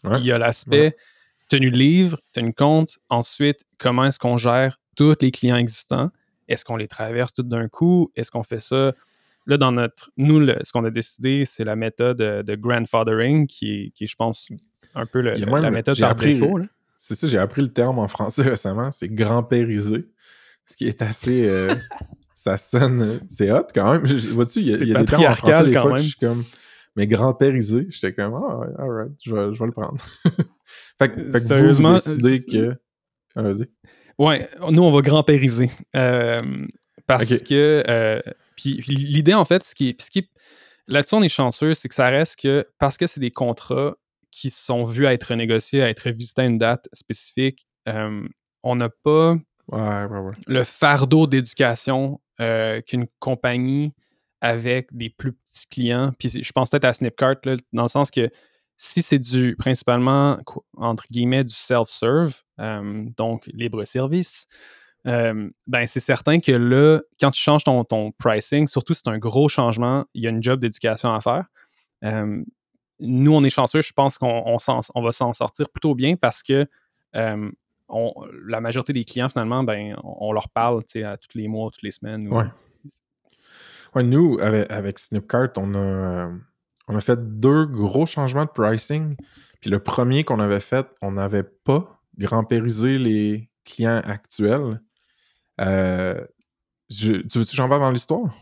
Ouais. 0.05 0.21
il 0.21 0.27
y 0.27 0.33
a 0.33 0.39
l'aspect 0.39 0.97
tenue 1.49 1.71
de 1.71 1.77
livre, 1.77 2.19
tenue 2.33 2.51
de 2.51 2.55
compte. 2.55 2.99
Ensuite, 3.11 3.65
comment 3.79 4.05
est-ce 4.07 4.19
qu'on 4.19 4.37
gère 4.39 4.81
tous 4.97 5.15
les 5.21 5.31
clients 5.31 5.57
existants? 5.57 6.11
Est-ce 6.49 6.65
qu'on 6.65 6.77
les 6.77 6.89
traverse 6.89 7.33
tout 7.35 7.43
d'un 7.43 7.69
coup? 7.69 8.11
Est-ce 8.15 8.31
qu'on 8.31 8.43
fait 8.43 8.61
ça? 8.61 8.93
Là, 9.47 9.57
dans 9.59 9.73
notre. 9.73 10.11
Nous, 10.17 10.41
le- 10.41 10.57
ce 10.65 10.73
qu'on 10.73 10.85
a 10.85 10.91
décidé, 10.91 11.45
c'est 11.45 11.65
la 11.65 11.77
méthode 11.77 12.21
euh, 12.21 12.43
de 12.43 12.55
grandfathering, 12.57 13.47
qui 13.47 13.73
est, 13.73 13.91
qui 13.91 14.05
est, 14.05 14.07
je 14.07 14.17
pense, 14.17 14.49
un 14.95 15.07
peu 15.07 15.21
le- 15.21 15.35
le- 15.35 15.47
même- 15.47 15.57
la 15.63 15.71
méthode 15.71 15.99
par 16.01 16.11
appris- 16.13 16.39
défaut. 16.39 16.59
C'est 16.99 17.15
ça, 17.15 17.29
j'ai 17.29 17.39
appris 17.39 17.63
le 17.63 17.69
terme 17.69 17.99
en 17.99 18.09
français 18.09 18.43
récemment, 18.51 18.91
c'est 18.91 19.09
grand-périsé. 19.09 20.07
Ce 20.65 20.77
qui 20.77 20.89
est 20.89 21.01
assez. 21.03 21.47
euh, 21.49 21.69
ça 22.35 22.57
sonne. 22.57 23.03
euh, 23.03 23.19
C'est 23.29 23.53
hot 23.53 23.67
quand 23.75 23.93
même. 23.93 24.07
Vois-tu, 24.07 24.61
il 24.61 24.67
y 24.69 24.75
a, 24.75 24.77
y 24.79 24.93
des 24.95 25.05
termes 25.05 25.25
en 25.27 25.33
français 25.33 25.65
des 25.67 25.75
que 25.75 25.87
même. 25.89 25.99
je 25.99 26.03
suis 26.05 26.15
comme. 26.19 26.45
Mais 26.97 27.07
grand-périsé, 27.07 27.87
j'étais 27.91 28.13
comme, 28.15 28.35
ah, 28.35 28.57
ouais, 28.59 28.67
alright, 28.79 29.13
je 29.25 29.35
vais, 29.35 29.53
je 29.55 29.59
vais 29.59 29.67
le 29.67 29.73
prendre. 29.73 29.97
fait, 30.99 31.09
que- 31.11 31.15
fait 31.21 31.33
que 31.33 31.39
vous, 31.43 31.49
Sérieusement, 31.49 31.97
vous 31.97 32.17
décidez 32.17 32.59
euh, 32.59 32.73
que. 32.73 32.79
Ah, 33.37 33.43
vas-y. 33.43 33.67
Ouais, 34.19 34.49
nous, 34.71 34.83
on 34.83 34.91
va 34.91 35.03
grand-périser. 35.03 35.71
Euh, 35.95 36.41
parce 37.07 37.43
que. 37.43 37.85
euh, 37.87 38.21
puis 38.57 38.79
puis 38.81 38.95
l'idée, 38.97 39.35
en 39.35 39.45
fait, 39.45 39.63
ce 39.63 39.75
qui 39.75 39.91
est. 39.91 40.03
ce 40.03 40.11
qui 40.11 40.21
est- 40.21 40.31
Là-dessus, 40.89 41.17
on 41.17 41.23
est 41.23 41.29
chanceux, 41.29 41.75
c'est 41.75 41.89
que 41.89 41.95
ça 41.95 42.09
reste 42.09 42.41
que. 42.41 42.65
Parce 42.79 42.97
que 42.97 43.07
c'est 43.07 43.21
des 43.21 43.31
contrats 43.33 43.95
qui 44.31 44.51
sont 44.51 44.85
vus 44.85 45.07
à 45.07 45.13
être 45.13 45.25
renégociés, 45.25 45.83
à 45.83 45.91
être 45.91 46.01
revisités 46.05 46.43
à 46.43 46.45
une 46.47 46.59
date 46.59 46.89
spécifique, 46.93 47.67
euh, 47.89 48.27
on 48.63 48.77
n'a 48.77 48.89
pas 48.89 49.33
Ouais, 49.69 50.05
ouais, 50.05 50.19
ouais. 50.21 50.35
le 50.47 50.63
fardeau 50.63 51.27
d'éducation 51.27 52.21
euh, 52.41 52.81
qu'une 52.83 53.07
compagnie 53.19 53.93
avec 54.47 54.95
des 54.97 55.11
plus 55.11 55.33
petits 55.33 55.67
clients. 55.67 56.13
Puis 56.19 56.29
je 56.43 56.53
pense 56.53 56.71
peut-être 56.71 56.85
à 56.85 56.95
Snipcart, 56.95 57.37
là, 57.45 57.57
dans 57.73 57.83
le 57.83 57.89
sens 57.89 58.13
que 58.13 58.31
si 58.77 59.03
c'est 59.03 59.19
du 59.19 59.57
principalement, 59.57 60.39
entre 60.77 61.05
guillemets, 61.11 61.43
du 61.43 61.55
self-serve, 61.55 62.43
euh, 62.61 63.05
donc 63.17 63.47
libre-service, 63.47 64.47
euh, 65.09 65.51
ben 65.67 65.87
c'est 65.87 66.01
certain 66.01 66.39
que 66.39 66.53
là, 66.53 67.01
quand 67.21 67.33
tu 67.33 67.41
changes 67.41 67.65
ton, 67.65 67.83
ton 67.85 68.13
pricing, 68.13 68.69
surtout 68.69 68.95
si 68.95 69.03
c'est 69.05 69.11
un 69.11 69.19
gros 69.19 69.49
changement, 69.49 70.05
il 70.15 70.23
y 70.23 70.27
a 70.29 70.31
une 70.31 70.43
job 70.43 70.61
d'éducation 70.61 71.13
à 71.13 71.21
faire. 71.21 71.47
Euh, 72.05 72.45
nous, 73.01 73.33
on 73.35 73.43
est 73.43 73.51
chanceux, 73.51 73.81
je 73.81 73.93
pense 73.93 74.17
qu'on 74.17 74.57
va 74.57 75.13
s'en 75.13 75.33
sortir 75.33 75.69
plutôt 75.71 75.95
bien 75.95 76.17
parce 76.17 76.43
que 76.43 76.67
la 77.15 78.61
majorité 78.61 78.93
des 78.93 79.05
clients, 79.05 79.29
finalement, 79.29 79.65
ben, 79.65 79.97
on, 80.05 80.33
leur 80.33 80.51
parle 80.51 80.83
à 81.03 81.17
tous 81.17 81.37
les 81.37 81.49
mois, 81.49 81.71
toutes 81.71 81.83
les 81.83 81.93
semaines. 81.93 82.29
ou- 82.29 82.39
Ouais. 83.97 84.03
Nous, 84.03 84.39
avec, 84.41 84.71
avec 84.71 84.99
Snipcart, 84.99 85.49
on 85.57 85.75
a, 85.75 86.31
on 86.89 86.97
a 86.97 87.01
fait 87.01 87.19
deux 87.41 87.65
gros 87.67 88.07
changements 88.07 88.45
de 88.45 88.51
pricing. 88.51 89.17
Puis 89.61 89.71
le 89.71 89.79
premier 89.81 90.23
qu'on 90.25 90.39
avait 90.41 90.61
fait, 90.61 90.87
on 91.03 91.13
n'avait 91.13 91.43
pas 91.43 92.01
grand-périsé 92.19 92.99
les 92.99 93.51
clients 93.65 94.01
actuels. 94.05 94.81
Euh, 95.61 96.21
je- 96.91 97.15
tu 97.23 97.39
veux-tu 97.39 97.51
que 97.51 97.57
j'en 97.57 97.69
parle 97.69 97.81
dans 97.83 97.91
l'histoire? 97.91 98.33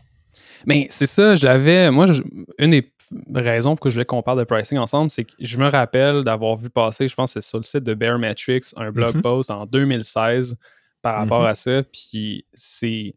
Mais 0.65 0.87
c'est 0.89 1.05
ça, 1.07 1.35
j'avais. 1.35 1.89
Moi, 1.91 2.05
je- 2.05 2.21
une 2.59 2.71
des 2.71 2.91
raisons 3.33 3.75
pour 3.75 3.83
que 3.85 3.89
je 3.89 3.95
voulais 3.95 4.05
qu'on 4.05 4.21
parle 4.21 4.39
de 4.39 4.43
pricing 4.43 4.77
ensemble, 4.77 5.09
c'est 5.11 5.25
que 5.25 5.33
je 5.39 5.57
me 5.57 5.67
rappelle 5.69 6.23
d'avoir 6.23 6.57
vu 6.57 6.69
passer, 6.69 7.07
je 7.07 7.15
pense 7.15 7.33
que 7.33 7.41
c'est 7.41 7.47
sur 7.47 7.59
le 7.59 7.63
site 7.63 7.83
de 7.83 7.93
Baremetrics, 7.93 8.65
un 8.75 8.91
blog 8.91 9.15
Mhm. 9.15 9.21
post 9.21 9.51
en 9.51 9.65
2016 9.65 10.55
par 11.01 11.15
rapport 11.15 11.41
Mhm. 11.41 11.47
à 11.47 11.55
ça. 11.55 11.83
Puis 11.83 12.45
c'est. 12.53 13.13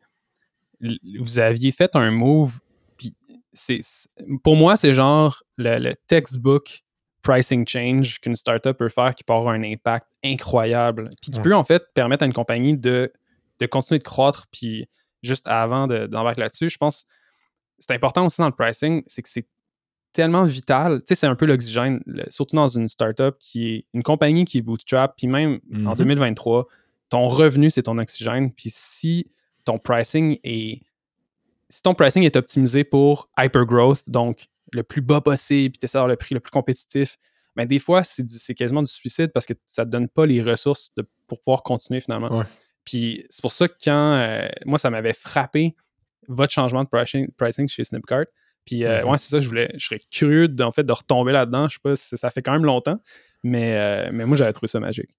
Vous 1.21 1.39
aviez 1.39 1.73
fait 1.73 1.95
un 1.97 2.11
move. 2.11 2.59
Puis 2.97 3.15
c'est. 3.53 3.81
c'est- 3.83 4.09
Pour 4.43 4.57
moi, 4.57 4.77
c'est 4.77 4.93
genre 4.93 5.43
le, 5.57 5.79
le 5.79 5.95
textbook 6.07 6.83
pricing 7.23 7.67
change 7.67 8.21
qu'une 8.21 8.37
startup 8.37 8.77
peut 8.79 8.89
faire 8.89 9.15
qui 9.15 9.25
peut 9.25 9.33
avoir 9.33 9.55
un 9.55 9.63
impact 9.63 10.07
incroyable. 10.25 11.11
Puis 11.21 11.31
qui 11.33 11.39
Ouais. 11.39 11.43
peut 11.45 11.55
en 11.55 11.65
fait 11.65 11.83
permettre 11.95 12.23
à 12.23 12.27
une 12.27 12.33
compagnie 12.33 12.77
de, 12.77 13.13
de 13.59 13.67
continuer 13.67 13.99
de 13.99 14.05
croître. 14.05 14.47
Puis 14.53 14.87
juste 15.23 15.47
avant 15.49 15.87
de- 15.89 16.07
d'embarquer 16.07 16.41
là-dessus, 16.43 16.69
je 16.71 16.79
pense 16.79 17.05
c'est 17.81 17.93
important 17.93 18.27
aussi 18.27 18.41
dans 18.41 18.47
le 18.49 18.53
pricing, 18.55 19.03
c'est 19.07 19.23
que 19.23 19.29
c'est 19.29 19.47
tellement 20.13 20.45
vital. 20.45 20.99
Tu 21.01 21.05
sais, 21.09 21.15
c'est 21.15 21.27
un 21.29 21.37
peu 21.37 21.47
l'oxygène, 21.47 22.03
surtout 22.29 22.57
dans 22.57 22.67
une 22.67 22.89
startup 22.89 23.37
qui 23.39 23.69
est 23.69 23.85
une 23.95 24.03
compagnie 24.03 24.45
qui 24.45 24.59
est 24.59 24.63
bootstrap, 24.63 25.15
puis 25.17 25.29
même 25.29 25.61
en 25.73 25.91
Mhm. 25.91 25.95
2023, 25.97 26.67
ton 27.09 27.29
revenu, 27.29 27.71
c'est 27.71 27.85
ton 27.85 27.99
oxygène. 27.99 28.53
Puis 28.53 28.71
si 28.75 29.31
ton 29.69 29.79
pricing 29.79 30.39
est. 30.45 30.81
Si 31.71 31.83
ton 31.83 31.95
pricing 31.95 32.23
est 32.23 32.37
optimisé 32.37 32.83
pour 32.85 33.29
hyper 33.39 33.67
growth, 33.67 34.03
donc 34.09 34.49
le 34.73 34.83
plus 34.83 35.03
bas 35.03 35.21
possible, 35.21 35.73
puis 35.73 35.79
tu 35.81 35.85
essaies 35.85 35.99
d'avoir 35.99 36.09
le 36.09 36.17
prix 36.17 36.35
le 36.35 36.41
plus 36.41 36.51
compétitif, 36.51 37.19
ben 37.57 37.67
des 37.67 37.79
fois, 37.79 38.03
c'est 38.05 38.55
quasiment 38.55 38.83
du 38.83 38.91
suicide 38.91 39.31
parce 39.33 39.45
que 39.47 39.53
ça 39.67 39.85
te 39.85 39.91
donne 39.91 40.09
pas 40.09 40.25
les 40.27 40.41
ressources 40.43 40.91
de- 40.97 41.07
pour 41.27 41.39
pouvoir 41.41 41.63
continuer 41.63 42.01
finalement. 42.01 42.39
Ouais. 42.39 42.45
Puis 42.85 43.27
c'est 43.29 43.43
pour 43.43 43.53
ça 43.53 43.69
que 43.69 43.75
quand. 43.85 44.13
euh, 44.15 44.49
moi, 44.65 44.79
ça 44.79 44.89
m'avait 44.91 45.13
frappé 45.13 45.75
votre 46.29 46.53
changement 46.53 46.85
de 46.85 46.89
pricing, 46.89 47.29
pricing 47.37 47.69
chez 47.69 47.85
Snipcart. 47.85 48.27
Puis 48.65 48.85
euh, 48.85 49.03
Mhm. 49.03 49.11
ouais, 49.11 49.19
c'est 49.19 49.31
ça, 49.31 49.41
je 49.41 49.49
voulais. 49.49 49.71
Je 49.77 49.85
serais 49.87 50.01
curieux 50.11 50.49
de, 50.49 50.63
en 50.63 50.73
fait, 50.73 50.85
de 50.85 50.93
retomber 50.93 51.33
là-dedans. 51.33 51.69
Je 51.69 51.75
sais 51.75 51.81
pas 51.83 51.97
si 51.97 52.17
ça 52.17 52.31
fait 52.31 52.43
quand 52.43 52.53
même 52.53 52.65
longtemps, 52.65 52.99
mais, 53.43 53.77
euh, 53.77 54.11
mais 54.13 54.25
moi, 54.25 54.37
j'avais 54.37 54.53
trouvé 54.53 54.69
ça 54.69 54.79
magique. 54.81 55.11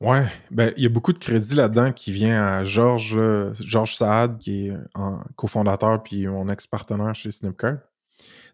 Ouais, 0.00 0.26
ben 0.50 0.72
il 0.78 0.82
y 0.82 0.86
a 0.86 0.88
beaucoup 0.88 1.12
de 1.12 1.18
crédit 1.18 1.54
là-dedans 1.54 1.92
qui 1.92 2.10
vient 2.10 2.42
à 2.42 2.64
Georges, 2.64 3.14
là, 3.14 3.52
Georges 3.52 3.96
Saad, 3.96 4.38
qui 4.38 4.68
est 4.68 4.76
cofondateur 5.36 6.02
puis 6.02 6.26
mon 6.26 6.48
ex-partenaire 6.48 7.14
chez 7.14 7.30
Snipcart. 7.30 7.78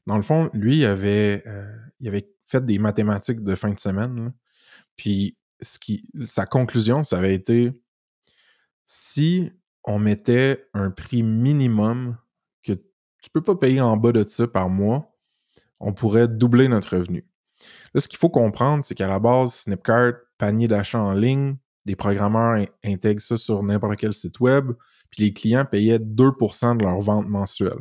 Dans 0.07 0.17
le 0.17 0.23
fond, 0.23 0.51
lui, 0.53 0.79
il 0.79 0.85
avait, 0.85 1.43
euh, 1.47 1.77
il 2.01 2.09
avait 2.09 2.29
fait 2.47 2.65
des 2.65 2.79
mathématiques 2.79 3.45
de 3.45 3.55
fin 3.55 3.71
de 3.71 3.79
semaine. 3.79 4.33
Puis 4.97 5.37
ce 5.61 5.79
qui, 5.79 6.09
sa 6.23 6.47
conclusion, 6.47 7.05
ça 7.05 7.19
avait 7.19 7.35
été 7.35 7.73
si 8.85 9.51
on 9.85 9.99
mettait 9.99 10.69
un 10.75 10.91
prix 10.91 11.23
minimum 11.23 12.17
que 12.65 12.73
tu 12.73 13.31
peux 13.33 13.43
pas 13.43 13.57
payer 13.57 13.81
en 13.81 13.97
bas 13.97 14.13
de 14.13 14.29
ça 14.29 14.49
par 14.49 14.69
mois, 14.69 15.13
on 15.79 15.93
pourrait 15.93 16.29
doubler 16.29 16.69
notre 16.69 16.97
revenu. 16.97 17.25
Là, 17.95 18.01
ce 18.01 18.09
qu'il 18.09 18.19
faut 18.19 18.31
comprendre, 18.31 18.83
c'est 18.83 18.95
qu'à 18.95 19.09
la 19.09 19.19
base, 19.19 19.55
Snipcart, 19.55 20.15
panier 20.39 20.69
d'achat 20.69 21.01
en 21.01 21.13
ligne, 21.13 21.57
des 21.85 21.97
programmeurs 21.97 22.55
in- 22.55 22.67
intègrent 22.85 23.23
ça 23.23 23.37
sur 23.37 23.63
n'importe 23.63 23.97
quel 23.97 24.15
site 24.15 24.41
web, 24.41 24.73
puis 25.11 25.25
les 25.25 25.33
clients 25.33 25.65
payaient 25.65 25.99
2% 25.99 26.77
de 26.77 26.85
leur 26.85 27.01
vente 27.01 27.29
mensuelle. 27.29 27.79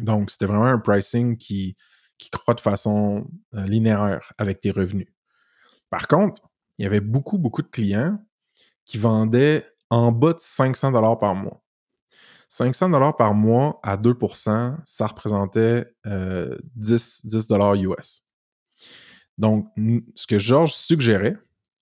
Donc, 0.00 0.30
c'était 0.30 0.46
vraiment 0.46 0.66
un 0.66 0.78
pricing 0.78 1.36
qui, 1.36 1.76
qui 2.18 2.30
croît 2.30 2.54
de 2.54 2.60
façon 2.60 3.26
euh, 3.54 3.64
linéaire 3.66 4.32
avec 4.38 4.60
tes 4.60 4.70
revenus. 4.70 5.08
Par 5.90 6.06
contre, 6.06 6.42
il 6.78 6.84
y 6.84 6.86
avait 6.86 7.00
beaucoup, 7.00 7.38
beaucoup 7.38 7.62
de 7.62 7.68
clients 7.68 8.18
qui 8.84 8.98
vendaient 8.98 9.66
en 9.90 10.12
bas 10.12 10.34
de 10.34 10.40
500 10.40 10.92
dollars 10.92 11.18
par 11.18 11.34
mois. 11.34 11.62
500 12.48 12.90
dollars 12.90 13.16
par 13.16 13.34
mois 13.34 13.78
à 13.82 13.96
2%, 13.96 14.76
ça 14.84 15.06
représentait 15.06 15.86
euh, 16.06 16.56
10, 16.76 17.26
10 17.26 17.46
dollars 17.46 17.74
US. 17.74 18.24
Donc, 19.38 19.68
ce 20.14 20.26
que 20.26 20.38
Georges 20.38 20.74
suggérait, 20.74 21.36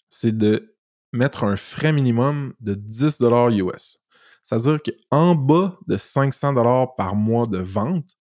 c'est 0.09 0.37
de 0.37 0.77
mettre 1.13 1.45
un 1.45 1.57
frais 1.57 1.93
minimum 1.93 2.55
de 2.61 2.75
10 2.75 3.19
dollars 3.19 3.49
US. 3.49 3.99
C'est-à-dire 4.43 4.79
qu'en 4.83 5.35
bas 5.35 5.77
de 5.89 5.97
500 5.97 6.53
dollars 6.53 6.95
par 6.95 7.17
mois 7.17 7.47
de 7.47 7.59
vente, 7.59 8.17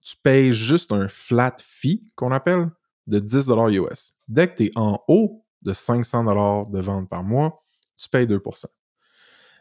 tu 0.00 0.16
payes 0.22 0.52
juste 0.52 0.92
un 0.92 1.08
flat 1.08 1.56
fee 1.58 2.06
qu'on 2.14 2.30
appelle 2.30 2.70
de 3.06 3.18
10 3.18 3.46
dollars 3.46 3.68
US. 3.68 4.14
Dès 4.28 4.48
que 4.48 4.56
tu 4.56 4.64
es 4.64 4.72
en 4.76 5.02
haut 5.08 5.44
de 5.62 5.72
500 5.72 6.24
dollars 6.24 6.66
de 6.66 6.80
vente 6.80 7.08
par 7.08 7.24
mois, 7.24 7.58
tu 7.96 8.08
payes 8.08 8.26
2% 8.26 8.66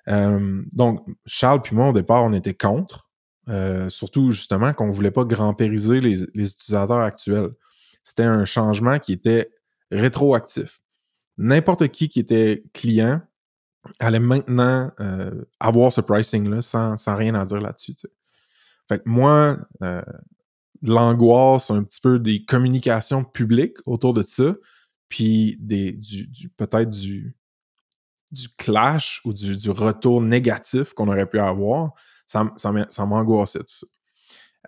Euh, 0.09 0.63
donc, 0.73 1.05
Charles 1.25 1.61
puis 1.61 1.75
moi, 1.75 1.89
au 1.89 1.93
départ, 1.93 2.23
on 2.23 2.33
était 2.33 2.53
contre. 2.53 3.09
Euh, 3.49 3.89
surtout, 3.89 4.31
justement, 4.31 4.73
qu'on 4.73 4.87
ne 4.87 4.93
voulait 4.93 5.11
pas 5.11 5.23
grand-périser 5.23 6.01
les, 6.01 6.15
les 6.33 6.51
utilisateurs 6.51 6.99
actuels. 6.99 7.51
C'était 8.03 8.23
un 8.23 8.45
changement 8.45 8.99
qui 8.99 9.13
était 9.13 9.51
rétroactif. 9.91 10.81
N'importe 11.37 11.87
qui 11.87 12.09
qui 12.09 12.19
était 12.19 12.63
client 12.73 13.21
allait 13.99 14.19
maintenant 14.19 14.91
euh, 14.99 15.43
avoir 15.59 15.91
ce 15.91 16.01
pricing-là 16.01 16.61
sans, 16.61 16.97
sans 16.97 17.15
rien 17.15 17.35
à 17.35 17.45
dire 17.45 17.59
là-dessus. 17.59 17.93
Fait 18.87 18.99
que 18.99 19.09
moi, 19.09 19.57
euh, 19.81 20.01
l'angoisse, 20.81 21.71
un 21.71 21.83
petit 21.83 22.01
peu 22.01 22.19
des 22.19 22.43
communications 22.43 23.23
publiques 23.23 23.77
autour 23.85 24.13
de 24.13 24.21
ça, 24.21 24.55
puis 25.09 25.57
du, 25.59 26.49
peut-être 26.57 26.89
du, 26.89 27.35
clash 28.57 29.21
ou 29.25 29.33
du, 29.33 29.69
retour 29.69 30.21
négatif 30.21 30.93
qu'on 30.93 31.07
aurait 31.07 31.29
pu 31.29 31.39
avoir, 31.39 31.93
ça, 32.25 32.43
m'angoissait 33.05 33.59
tout 33.59 33.65
ça. 33.67 33.87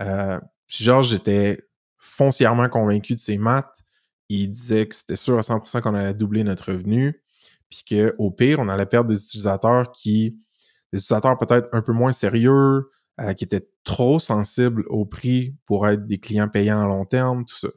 Euh, 0.01 0.39
genre, 0.67 1.01
j'étais 1.01 1.61
foncièrement 2.05 2.69
convaincu 2.69 3.15
de 3.15 3.19
ses 3.19 3.37
maths. 3.37 3.83
Il 4.29 4.51
disait 4.51 4.87
que 4.87 4.95
c'était 4.95 5.15
sûr 5.15 5.37
à 5.37 5.41
100% 5.41 5.81
qu'on 5.81 5.95
allait 5.95 6.13
doubler 6.13 6.43
notre 6.43 6.71
revenu, 6.71 7.21
puis 7.69 7.83
qu'au 7.87 8.31
pire, 8.31 8.59
on 8.59 8.69
allait 8.69 8.85
perdre 8.85 9.09
des 9.09 9.21
utilisateurs 9.21 9.91
qui, 9.91 10.31
des 10.93 10.99
utilisateurs 10.99 11.37
peut-être 11.37 11.67
un 11.73 11.81
peu 11.81 11.93
moins 11.93 12.11
sérieux, 12.11 12.89
euh, 13.21 13.33
qui 13.33 13.45
étaient 13.45 13.67
trop 13.83 14.19
sensibles 14.19 14.83
au 14.89 15.05
prix 15.05 15.55
pour 15.65 15.87
être 15.87 16.05
des 16.05 16.17
clients 16.17 16.49
payants 16.49 16.83
à 16.83 16.87
long 16.87 17.05
terme, 17.05 17.45
tout 17.45 17.55
ça. 17.55 17.69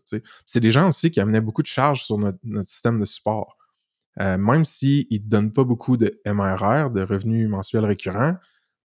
C'est 0.46 0.60
des 0.60 0.70
gens 0.70 0.88
aussi 0.88 1.10
qui 1.10 1.20
amenaient 1.20 1.40
beaucoup 1.40 1.62
de 1.62 1.68
charges 1.68 2.02
sur 2.02 2.18
notre, 2.18 2.38
système 2.62 2.98
de 2.98 3.04
support. 3.04 3.56
Euh, 4.20 4.36
même 4.36 4.64
s'ils 4.64 5.06
ne 5.10 5.18
donnent 5.18 5.52
pas 5.52 5.64
beaucoup 5.64 5.96
de 5.96 6.20
MRR, 6.26 6.90
de 6.90 7.02
revenus 7.02 7.48
mensuels 7.48 7.84
récurrents, 7.84 8.34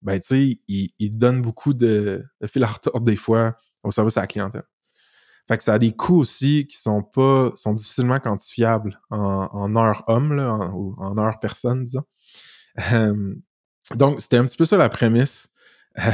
ben, 0.02 0.20
ils 0.28 1.18
donnent 1.18 1.42
beaucoup 1.42 1.74
de, 1.74 2.24
de 2.40 2.46
fil 2.46 2.62
à 2.62 2.68
retordre 2.68 3.04
des 3.04 3.16
fois 3.16 3.56
au 3.82 3.90
service 3.90 4.16
à 4.16 4.20
la 4.20 4.26
clientèle. 4.28 4.62
Fait 5.48 5.56
que 5.56 5.62
ça 5.62 5.74
a 5.74 5.78
des 5.78 5.92
coûts 5.92 6.18
aussi 6.18 6.66
qui 6.66 6.76
sont 6.76 7.02
pas, 7.02 7.52
sont 7.54 7.72
difficilement 7.72 8.18
quantifiables 8.18 9.00
en, 9.10 9.48
en 9.52 9.76
heure 9.76 10.02
homme, 10.08 10.32
là, 10.32 10.70
ou 10.74 10.94
en 10.98 11.16
heure 11.18 11.38
personne, 11.40 11.84
disons. 11.84 12.04
Donc, 13.94 14.20
c'était 14.20 14.38
un 14.38 14.44
petit 14.44 14.56
peu 14.56 14.64
ça 14.64 14.76
la 14.76 14.88
prémisse 14.88 15.50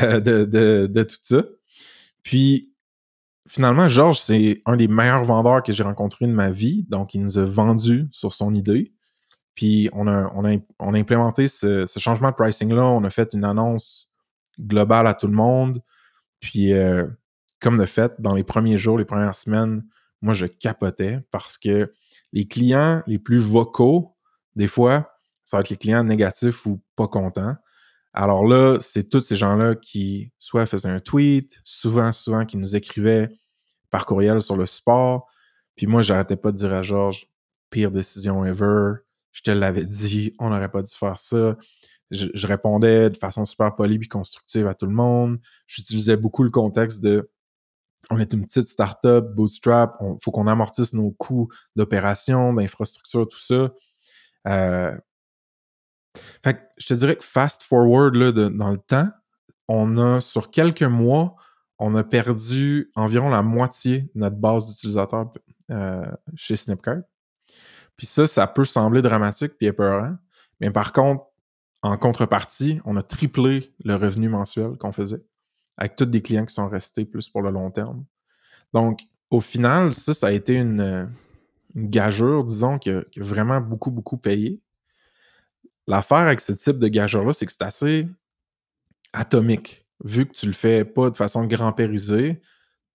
euh, 0.02 0.20
de, 0.20 0.44
de, 0.44 0.86
de 0.86 1.02
tout 1.02 1.16
ça. 1.22 1.42
Puis, 2.22 2.74
finalement, 3.48 3.88
Georges, 3.88 4.20
c'est 4.20 4.60
un 4.66 4.76
des 4.76 4.88
meilleurs 4.88 5.24
vendeurs 5.24 5.62
que 5.62 5.72
j'ai 5.72 5.82
rencontré 5.82 6.26
de 6.26 6.32
ma 6.32 6.50
vie. 6.50 6.84
Donc, 6.90 7.14
il 7.14 7.22
nous 7.22 7.38
a 7.38 7.44
vendu 7.46 8.08
sur 8.12 8.34
son 8.34 8.54
idée. 8.54 8.92
Puis, 9.54 9.88
on 9.94 10.06
a, 10.06 10.30
on 10.34 10.44
a, 10.44 10.56
on 10.78 10.92
a 10.92 10.98
implémenté 10.98 11.48
ce, 11.48 11.86
ce 11.86 11.98
changement 11.98 12.30
de 12.30 12.34
pricing-là. 12.34 12.84
On 12.84 13.04
a 13.04 13.10
fait 13.10 13.32
une 13.32 13.44
annonce 13.44 14.12
globale 14.60 15.06
à 15.06 15.14
tout 15.14 15.26
le 15.26 15.32
monde. 15.32 15.82
Puis, 16.40 16.74
euh, 16.74 17.06
comme 17.62 17.78
de 17.78 17.86
fait, 17.86 18.12
dans 18.18 18.34
les 18.34 18.42
premiers 18.42 18.76
jours, 18.76 18.98
les 18.98 19.04
premières 19.04 19.36
semaines, 19.36 19.84
moi, 20.20 20.34
je 20.34 20.46
capotais 20.46 21.20
parce 21.30 21.56
que 21.56 21.90
les 22.32 22.46
clients 22.46 23.02
les 23.06 23.18
plus 23.18 23.38
vocaux, 23.38 24.16
des 24.56 24.66
fois, 24.66 25.12
ça 25.44 25.56
va 25.56 25.60
être 25.62 25.70
les 25.70 25.76
clients 25.76 26.04
négatifs 26.04 26.66
ou 26.66 26.82
pas 26.96 27.08
contents. 27.08 27.56
Alors 28.12 28.46
là, 28.46 28.78
c'est 28.80 29.08
tous 29.08 29.20
ces 29.20 29.36
gens-là 29.36 29.74
qui 29.76 30.32
soit 30.38 30.66
faisaient 30.66 30.88
un 30.88 31.00
tweet, 31.00 31.60
souvent, 31.64 32.12
souvent, 32.12 32.44
qui 32.44 32.56
nous 32.56 32.76
écrivaient 32.76 33.30
par 33.90 34.06
courriel 34.06 34.42
sur 34.42 34.56
le 34.56 34.66
support. 34.66 35.26
Puis 35.76 35.86
moi, 35.86 36.02
j'arrêtais 36.02 36.36
pas 36.36 36.52
de 36.52 36.56
dire 36.56 36.72
à 36.74 36.82
Georges, 36.82 37.26
pire 37.70 37.90
décision 37.90 38.44
ever, 38.44 38.94
je 39.30 39.40
te 39.42 39.50
l'avais 39.50 39.86
dit, 39.86 40.34
on 40.38 40.50
n'aurait 40.50 40.70
pas 40.70 40.82
dû 40.82 40.90
faire 40.90 41.18
ça. 41.18 41.56
Je, 42.10 42.26
je 42.34 42.46
répondais 42.46 43.08
de 43.08 43.16
façon 43.16 43.46
super 43.46 43.74
polie 43.74 43.98
et 44.02 44.08
constructive 44.08 44.66
à 44.66 44.74
tout 44.74 44.86
le 44.86 44.92
monde. 44.92 45.38
J'utilisais 45.66 46.16
beaucoup 46.16 46.42
le 46.42 46.50
contexte 46.50 47.02
de 47.02 47.30
on 48.12 48.18
est 48.18 48.32
une 48.34 48.44
petite 48.44 48.66
startup, 48.66 49.24
bootstrap, 49.34 49.96
il 50.02 50.16
faut 50.22 50.30
qu'on 50.30 50.46
amortisse 50.46 50.92
nos 50.92 51.10
coûts 51.12 51.48
d'opération, 51.76 52.52
d'infrastructure, 52.52 53.26
tout 53.26 53.40
ça. 53.40 53.72
Euh, 54.48 54.94
fait 56.44 56.68
je 56.76 56.86
te 56.88 56.94
dirais 56.94 57.16
que 57.16 57.24
fast 57.24 57.62
forward 57.62 58.14
là, 58.14 58.32
dans 58.32 58.70
le 58.70 58.76
temps, 58.76 59.08
on 59.66 59.96
a 59.96 60.20
sur 60.20 60.50
quelques 60.50 60.82
mois, 60.82 61.36
on 61.78 61.94
a 61.94 62.04
perdu 62.04 62.90
environ 62.94 63.30
la 63.30 63.42
moitié 63.42 64.10
de 64.14 64.20
notre 64.20 64.36
base 64.36 64.68
d'utilisateurs 64.68 65.32
euh, 65.70 66.04
chez 66.34 66.56
Snipcart. 66.56 67.02
Puis 67.96 68.06
ça, 68.06 68.26
ça 68.26 68.46
peut 68.46 68.66
sembler 68.66 69.00
dramatique 69.00 69.54
puis 69.56 69.68
épeurant, 69.68 70.16
mais 70.60 70.70
par 70.70 70.92
contre, 70.92 71.24
en 71.80 71.96
contrepartie, 71.96 72.80
on 72.84 72.96
a 72.96 73.02
triplé 73.02 73.74
le 73.84 73.96
revenu 73.96 74.28
mensuel 74.28 74.76
qu'on 74.76 74.92
faisait 74.92 75.24
avec 75.76 75.96
tous 75.96 76.06
des 76.06 76.22
clients 76.22 76.46
qui 76.46 76.54
sont 76.54 76.68
restés 76.68 77.04
plus 77.04 77.28
pour 77.28 77.42
le 77.42 77.50
long 77.50 77.70
terme. 77.70 78.04
Donc, 78.72 79.02
au 79.30 79.40
final, 79.40 79.94
ça, 79.94 80.14
ça 80.14 80.28
a 80.28 80.30
été 80.32 80.54
une, 80.54 80.80
euh, 80.80 81.06
gageure, 81.74 82.44
disons, 82.44 82.78
qui 82.78 82.90
a, 82.90 83.02
vraiment 83.16 83.60
beaucoup, 83.60 83.90
beaucoup 83.90 84.16
payé. 84.16 84.60
L'affaire 85.86 86.18
avec 86.18 86.40
ce 86.40 86.52
type 86.52 86.78
de 86.78 86.88
gageure-là, 86.88 87.32
c'est 87.32 87.46
que 87.46 87.52
c'est 87.52 87.62
assez 87.62 88.08
atomique. 89.12 89.86
Vu 90.04 90.26
que 90.26 90.32
tu 90.32 90.46
le 90.46 90.52
fais 90.52 90.84
pas 90.84 91.10
de 91.10 91.16
façon 91.16 91.44
grand-périsée, 91.46 92.40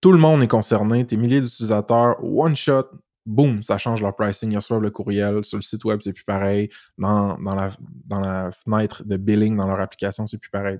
tout 0.02 0.12
le 0.12 0.18
monde 0.18 0.44
est 0.44 0.48
concerné, 0.48 1.06
tes 1.06 1.18
milliers 1.18 1.42
d'utilisateurs, 1.42 2.24
one 2.24 2.56
shot, 2.56 2.86
boum, 3.26 3.62
ça 3.64 3.78
change 3.78 4.02
leur 4.02 4.16
pricing. 4.16 4.52
Ils 4.52 4.58
reçoivent 4.58 4.82
le 4.82 4.92
courriel, 4.92 5.44
sur 5.44 5.58
le 5.58 5.64
site 5.64 5.84
web, 5.86 6.00
c'est 6.02 6.14
plus 6.14 6.24
pareil. 6.24 6.70
Dans, 6.98 7.38
dans, 7.38 8.20
la, 8.22 8.52
fenêtre 8.52 9.04
de 9.06 9.18
billing, 9.18 9.58
dans 9.58 9.68
leur 9.68 9.82
application, 9.82 10.28
c'est 10.28 10.38
plus 10.38 10.50
pareil. 10.50 10.78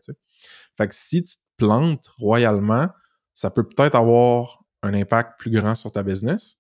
Fait 0.78 0.88
que 0.88 0.96
si 0.96 1.24
tu 1.24 1.36
plantes 1.58 2.08
royalement, 2.18 2.90
ça 3.34 3.50
peut 3.52 3.64
peut-être 3.64 3.96
avoir 3.96 4.64
un 4.84 4.94
impact 4.94 5.40
plus 5.40 5.52
grand 5.52 5.76
sur 5.76 5.92
ta 5.92 6.04
business. 6.04 6.60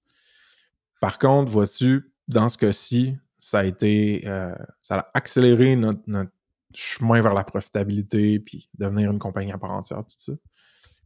Par 0.99 1.19
contre, 1.19 1.51
vois-tu, 1.51 2.11
dans 2.27 2.49
ce 2.49 2.57
cas-ci, 2.57 3.17
ça 3.39 3.59
a 3.59 3.63
été, 3.63 4.23
euh, 4.27 4.55
ça 4.81 4.97
a 4.97 5.09
accéléré 5.13 5.75
notre, 5.75 6.01
chemin 6.73 7.21
vers 7.21 7.33
la 7.33 7.43
profitabilité, 7.43 8.39
puis 8.39 8.69
devenir 8.77 9.11
une 9.11 9.19
compagnie 9.19 9.51
à 9.51 9.57
part 9.57 9.71
entière, 9.71 9.99
tout 9.99 10.15
ça. 10.17 10.33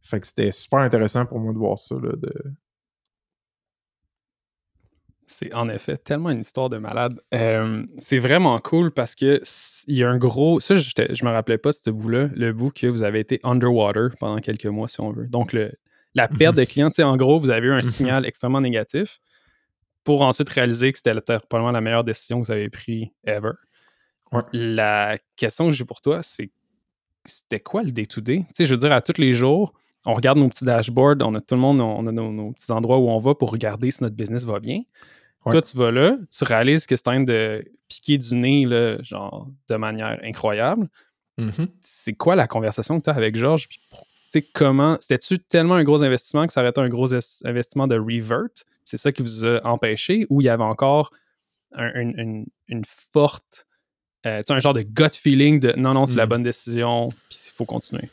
Fait 0.02 0.20
que 0.20 0.26
c'était 0.26 0.50
super 0.50 0.80
intéressant 0.80 1.24
pour 1.24 1.38
moi 1.38 1.52
de 1.52 1.58
voir 1.58 1.78
ça, 1.78 1.94
C'est 5.26 5.54
en 5.54 5.68
effet 5.68 5.96
tellement 5.96 6.30
une 6.30 6.40
histoire 6.40 6.68
de 6.68 6.78
malade. 6.78 7.18
Euh, 7.32 7.84
c'est 7.98 8.18
vraiment 8.18 8.58
cool 8.58 8.90
parce 8.92 9.14
que 9.14 9.40
il 9.86 9.96
y 9.96 10.04
a 10.04 10.10
un 10.10 10.18
gros. 10.18 10.60
Ça, 10.60 10.74
je 10.74 11.24
me 11.24 11.30
rappelais 11.30 11.58
pas 11.58 11.70
de 11.70 11.74
ce 11.76 11.90
bout-là, 11.90 12.28
le 12.34 12.52
bout 12.52 12.70
que 12.70 12.86
vous 12.86 13.02
avez 13.02 13.20
été 13.20 13.40
underwater 13.42 14.10
pendant 14.18 14.38
quelques 14.40 14.66
mois, 14.66 14.88
si 14.88 15.00
on 15.00 15.10
veut. 15.12 15.26
Donc, 15.26 15.52
le, 15.52 15.72
la 16.14 16.28
perte 16.38 16.56
de 16.56 16.64
clients, 16.64 16.90
en 16.98 17.16
gros, 17.16 17.38
vous 17.38 17.50
avez 17.50 17.68
eu 17.68 17.72
un 17.72 17.82
signal 17.82 18.26
extrêmement 18.26 18.60
négatif 18.60 19.20
pour 20.04 20.22
ensuite 20.22 20.48
réaliser 20.50 20.92
que 20.92 20.98
c'était 20.98 21.14
le- 21.14 21.20
probablement 21.20 21.70
la 21.72 21.80
meilleure 21.80 22.04
décision 22.04 22.40
que 22.40 22.46
vous 22.46 22.52
avez 22.52 22.68
prise 22.68 23.06
ever. 23.24 23.52
Ouais. 24.32 24.42
La 24.52 25.18
question 25.36 25.66
que 25.66 25.72
j'ai 25.72 25.84
pour 25.84 26.00
toi, 26.00 26.22
c'est 26.22 26.50
c'était 27.24 27.60
quoi 27.60 27.84
le 27.84 27.92
day-to-day? 27.92 28.38
Tu 28.38 28.44
sais, 28.54 28.64
je 28.64 28.72
veux 28.72 28.78
dire, 28.78 28.90
à 28.90 29.00
tous 29.00 29.20
les 29.20 29.32
jours, 29.32 29.74
on 30.04 30.14
regarde 30.14 30.38
nos 30.38 30.48
petits 30.48 30.64
dashboards, 30.64 31.16
on 31.20 31.34
a 31.34 31.40
tout 31.40 31.54
le 31.54 31.60
monde, 31.60 31.80
on 31.80 32.06
a 32.06 32.12
nos, 32.12 32.30
nos 32.32 32.52
petits 32.52 32.70
endroits 32.72 32.98
où 32.98 33.08
on 33.08 33.18
va 33.18 33.34
pour 33.34 33.50
regarder 33.50 33.90
si 33.90 34.02
notre 34.02 34.16
business 34.16 34.44
va 34.44 34.58
bien. 34.60 34.82
Ouais. 35.44 35.52
Toi, 35.52 35.62
tu 35.62 35.76
vas 35.76 35.90
là, 35.90 36.16
tu 36.30 36.44
réalises 36.44 36.86
que 36.86 36.94
c'est 36.96 37.08
en 37.08 37.12
train 37.12 37.20
de 37.22 37.64
piquer 37.88 38.18
du 38.18 38.34
nez, 38.34 38.64
là, 38.64 39.00
genre, 39.02 39.48
de 39.68 39.76
manière 39.76 40.18
incroyable. 40.22 40.88
Mhm. 41.38 41.68
C'est 41.80 42.12
quoi 42.14 42.36
la 42.36 42.46
conversation 42.46 42.98
que 42.98 43.04
tu 43.04 43.10
as 43.10 43.14
avec 43.14 43.36
Georges? 43.36 43.68
Comment. 44.54 44.96
C'était-tu 45.00 45.38
tellement 45.40 45.74
un 45.74 45.84
gros 45.84 46.02
investissement 46.02 46.46
que 46.46 46.52
ça 46.54 46.60
aurait 46.62 46.70
été 46.70 46.80
un 46.80 46.88
gros 46.88 47.06
es- 47.12 47.44
investissement 47.44 47.86
de 47.86 47.96
revert? 47.98 48.48
C'est 48.84 48.96
ça 48.96 49.12
qui 49.12 49.22
vous 49.22 49.44
a 49.44 49.60
empêché? 49.66 50.26
Ou 50.30 50.40
il 50.40 50.44
y 50.44 50.48
avait 50.48 50.62
encore 50.64 51.10
un- 51.74 51.92
une, 52.00 52.18
une- 52.18 52.46
une 52.68 52.82
forte. 53.12 53.66
euh, 54.24 54.38
tu 54.38 54.44
sais, 54.46 54.52
un 54.54 54.60
genre 54.60 54.72
de 54.74 54.82
gut 54.82 55.10
feeling 55.12 55.58
de 55.60 55.72
non, 55.76 55.94
non, 55.94 56.06
c'est 56.06 56.14
la 56.16 56.26
Mm. 56.26 56.28
bonne 56.28 56.42
décision, 56.44 57.08
puis 57.28 57.38
il 57.46 57.50
faut 57.56 57.64
continuer? 57.64 58.08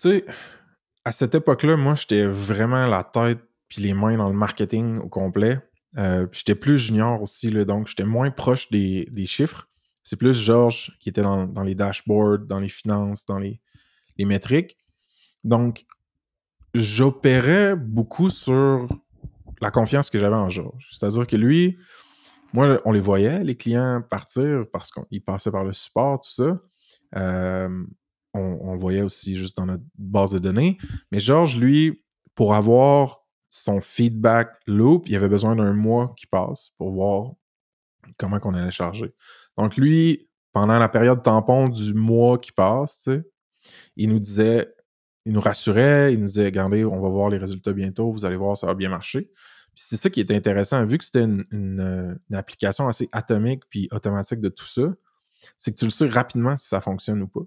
Tu 0.00 0.10
sais, 0.10 0.24
à 1.04 1.12
cette 1.12 1.34
époque-là, 1.34 1.76
moi, 1.76 1.94
j'étais 1.94 2.26
vraiment 2.26 2.86
la 2.86 3.04
tête 3.04 3.40
puis 3.68 3.82
les 3.82 3.94
mains 3.94 4.16
dans 4.16 4.28
le 4.28 4.36
marketing 4.36 4.98
au 4.98 5.08
complet. 5.08 5.60
Euh, 5.96 6.26
j'étais 6.32 6.54
plus 6.54 6.78
junior 6.78 7.22
aussi, 7.22 7.50
donc 7.64 7.88
j'étais 7.88 8.04
moins 8.04 8.30
proche 8.30 8.68
des, 8.70 9.26
chiffres. 9.26 9.68
C'est 10.02 10.16
plus 10.16 10.34
Georges 10.34 10.96
qui 11.00 11.08
était 11.08 11.22
dans, 11.22 11.46
dans 11.46 11.62
les 11.62 11.74
dashboards, 11.74 12.46
dans 12.46 12.58
les 12.58 12.68
finances, 12.68 13.24
dans 13.26 13.38
les, 13.38 13.60
les 14.18 14.24
métriques. 14.24 14.76
Donc, 15.44 15.86
j'opérais 16.74 17.76
beaucoup 17.76 18.30
sur 18.30 18.88
la 19.60 19.70
confiance 19.70 20.10
que 20.10 20.18
j'avais 20.18 20.36
en 20.36 20.50
Georges. 20.50 20.86
C'est-à-dire 20.90 21.26
que 21.26 21.36
lui, 21.36 21.78
moi, 22.52 22.80
on 22.84 22.92
les 22.92 23.00
voyait, 23.00 23.42
les 23.44 23.56
clients 23.56 24.02
partir 24.02 24.64
parce 24.72 24.90
qu'ils 24.90 25.22
passaient 25.22 25.50
par 25.50 25.64
le 25.64 25.72
support, 25.72 26.20
tout 26.20 26.30
ça. 26.30 26.56
Euh, 27.16 27.84
on, 28.34 28.72
le 28.72 28.78
voyait 28.78 29.02
aussi 29.02 29.36
juste 29.36 29.56
dans 29.56 29.66
notre 29.66 29.84
base 29.98 30.32
de 30.32 30.38
données. 30.38 30.78
Mais 31.10 31.18
Georges, 31.18 31.56
lui, 31.56 32.04
pour 32.34 32.54
avoir 32.54 33.20
son 33.48 33.80
feedback 33.80 34.52
loop, 34.66 35.08
il 35.08 35.16
avait 35.16 35.28
besoin 35.28 35.56
d'un 35.56 35.72
mois 35.72 36.14
qui 36.16 36.26
passe 36.26 36.70
pour 36.78 36.92
voir 36.92 37.32
comment 38.18 38.38
qu'on 38.38 38.54
allait 38.54 38.70
charger. 38.70 39.12
Donc 39.58 39.76
lui, 39.76 40.28
pendant 40.52 40.78
la 40.78 40.88
période 40.88 41.22
tampon 41.22 41.68
du 41.68 41.94
mois 41.94 42.38
qui 42.38 42.52
passe, 42.52 43.08
il 43.96 44.08
nous 44.08 44.20
disait, 44.20 44.72
il 45.24 45.32
nous 45.32 45.40
rassurait, 45.40 46.12
il 46.12 46.20
nous 46.20 46.26
disait, 46.26 46.46
regardez, 46.46 46.84
on 46.84 47.00
va 47.00 47.08
voir 47.08 47.28
les 47.28 47.38
résultats 47.38 47.72
bientôt, 47.72 48.12
vous 48.12 48.24
allez 48.24 48.36
voir, 48.36 48.56
ça 48.56 48.66
va 48.66 48.74
bien 48.74 48.88
marcher. 48.88 49.30
C'est 49.74 49.96
ça 49.96 50.10
qui 50.10 50.20
est 50.20 50.30
intéressant, 50.30 50.84
vu 50.84 50.98
que 50.98 51.04
c'était 51.04 51.24
une, 51.24 51.46
une 51.50 52.34
application 52.34 52.88
assez 52.88 53.08
atomique 53.12 53.62
puis 53.70 53.88
automatique 53.92 54.40
de 54.40 54.48
tout 54.48 54.66
ça, 54.66 54.82
c'est 55.56 55.72
que 55.72 55.78
tu 55.78 55.84
le 55.84 55.90
sais 55.90 56.08
rapidement 56.08 56.56
si 56.56 56.68
ça 56.68 56.80
fonctionne 56.80 57.22
ou 57.22 57.28
pas. 57.28 57.42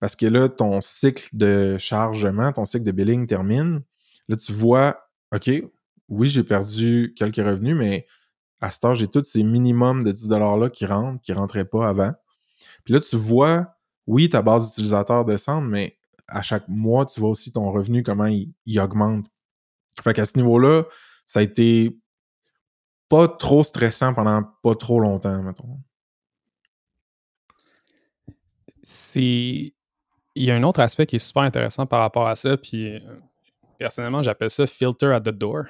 Parce 0.00 0.16
que 0.16 0.26
là, 0.26 0.48
ton 0.48 0.80
cycle 0.80 1.28
de 1.32 1.76
chargement, 1.78 2.52
ton 2.52 2.64
cycle 2.64 2.84
de 2.84 2.92
billing 2.92 3.26
termine. 3.26 3.82
Là, 4.28 4.36
tu 4.36 4.52
vois, 4.52 5.08
OK, 5.34 5.50
oui, 6.08 6.28
j'ai 6.28 6.42
perdu 6.42 7.14
quelques 7.16 7.36
revenus, 7.36 7.76
mais 7.76 8.06
à 8.60 8.70
ce 8.70 8.86
âge, 8.86 8.98
j'ai 8.98 9.08
tous 9.08 9.24
ces 9.24 9.42
minimums 9.42 10.02
de 10.02 10.12
10$-là 10.12 10.70
qui 10.70 10.86
rentrent, 10.86 11.20
qui 11.22 11.32
ne 11.32 11.36
rentraient 11.36 11.64
pas 11.64 11.88
avant. 11.88 12.12
Puis 12.84 12.94
là, 12.94 13.00
tu 13.00 13.16
vois, 13.16 13.76
oui, 14.06 14.28
ta 14.28 14.42
base 14.42 14.68
d'utilisateurs 14.68 15.24
descend, 15.24 15.66
mais 15.66 15.98
à 16.28 16.42
chaque 16.42 16.68
mois, 16.68 17.06
tu 17.06 17.20
vois 17.20 17.30
aussi 17.30 17.52
ton 17.52 17.70
revenu, 17.70 18.02
comment 18.02 18.26
il, 18.26 18.52
il 18.66 18.78
augmente. 18.80 19.26
Fait 20.02 20.12
qu'à 20.12 20.26
ce 20.26 20.36
niveau-là, 20.36 20.84
ça 21.24 21.40
a 21.40 21.42
été 21.42 21.98
pas 23.08 23.28
trop 23.28 23.62
stressant 23.62 24.14
pendant 24.14 24.42
pas 24.62 24.74
trop 24.74 25.00
longtemps, 25.00 25.42
mettons. 25.42 25.80
C'est. 28.82 29.74
Il 30.36 30.44
y 30.44 30.50
a 30.50 30.54
un 30.54 30.62
autre 30.62 30.80
aspect 30.80 31.06
qui 31.06 31.16
est 31.16 31.20
super 31.20 31.42
intéressant 31.42 31.86
par 31.86 32.00
rapport 32.00 32.28
à 32.28 32.36
ça, 32.36 32.56
puis 32.56 32.94
euh, 32.94 33.00
personnellement, 33.78 34.22
j'appelle 34.22 34.50
ça 34.50 34.66
filter 34.66 35.06
at 35.06 35.20
the 35.20 35.30
door. 35.30 35.64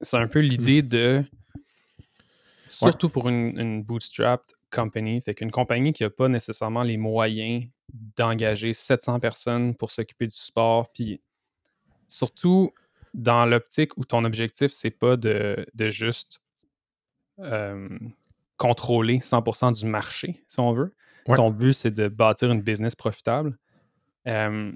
C'est 0.00 0.16
un 0.16 0.28
peu 0.28 0.40
l'idée 0.40 0.82
de, 0.82 1.24
surtout 2.68 3.08
pour 3.08 3.28
une, 3.28 3.58
une 3.58 3.82
bootstrapped 3.82 4.54
company, 4.70 5.20
fait 5.20 5.34
qu'une 5.34 5.50
compagnie 5.50 5.92
qui 5.92 6.02
n'a 6.02 6.10
pas 6.10 6.28
nécessairement 6.28 6.82
les 6.82 6.96
moyens 6.96 7.64
d'engager 8.16 8.72
700 8.72 9.20
personnes 9.20 9.74
pour 9.74 9.90
s'occuper 9.90 10.26
du 10.26 10.36
sport, 10.36 10.90
puis 10.92 11.20
surtout 12.08 12.72
dans 13.14 13.46
l'optique 13.46 13.96
où 13.96 14.04
ton 14.04 14.24
objectif, 14.24 14.72
c'est 14.72 14.90
pas 14.90 15.16
de, 15.16 15.66
de 15.74 15.88
juste 15.88 16.40
euh, 17.40 17.88
contrôler 18.56 19.18
100% 19.18 19.78
du 19.78 19.86
marché, 19.86 20.42
si 20.46 20.60
on 20.60 20.72
veut. 20.72 20.94
Ouais. 21.26 21.36
Ton 21.36 21.50
but, 21.50 21.72
c'est 21.72 21.90
de 21.90 22.08
bâtir 22.08 22.50
une 22.50 22.62
business 22.62 22.94
profitable. 22.94 23.56
Euh, 24.28 24.72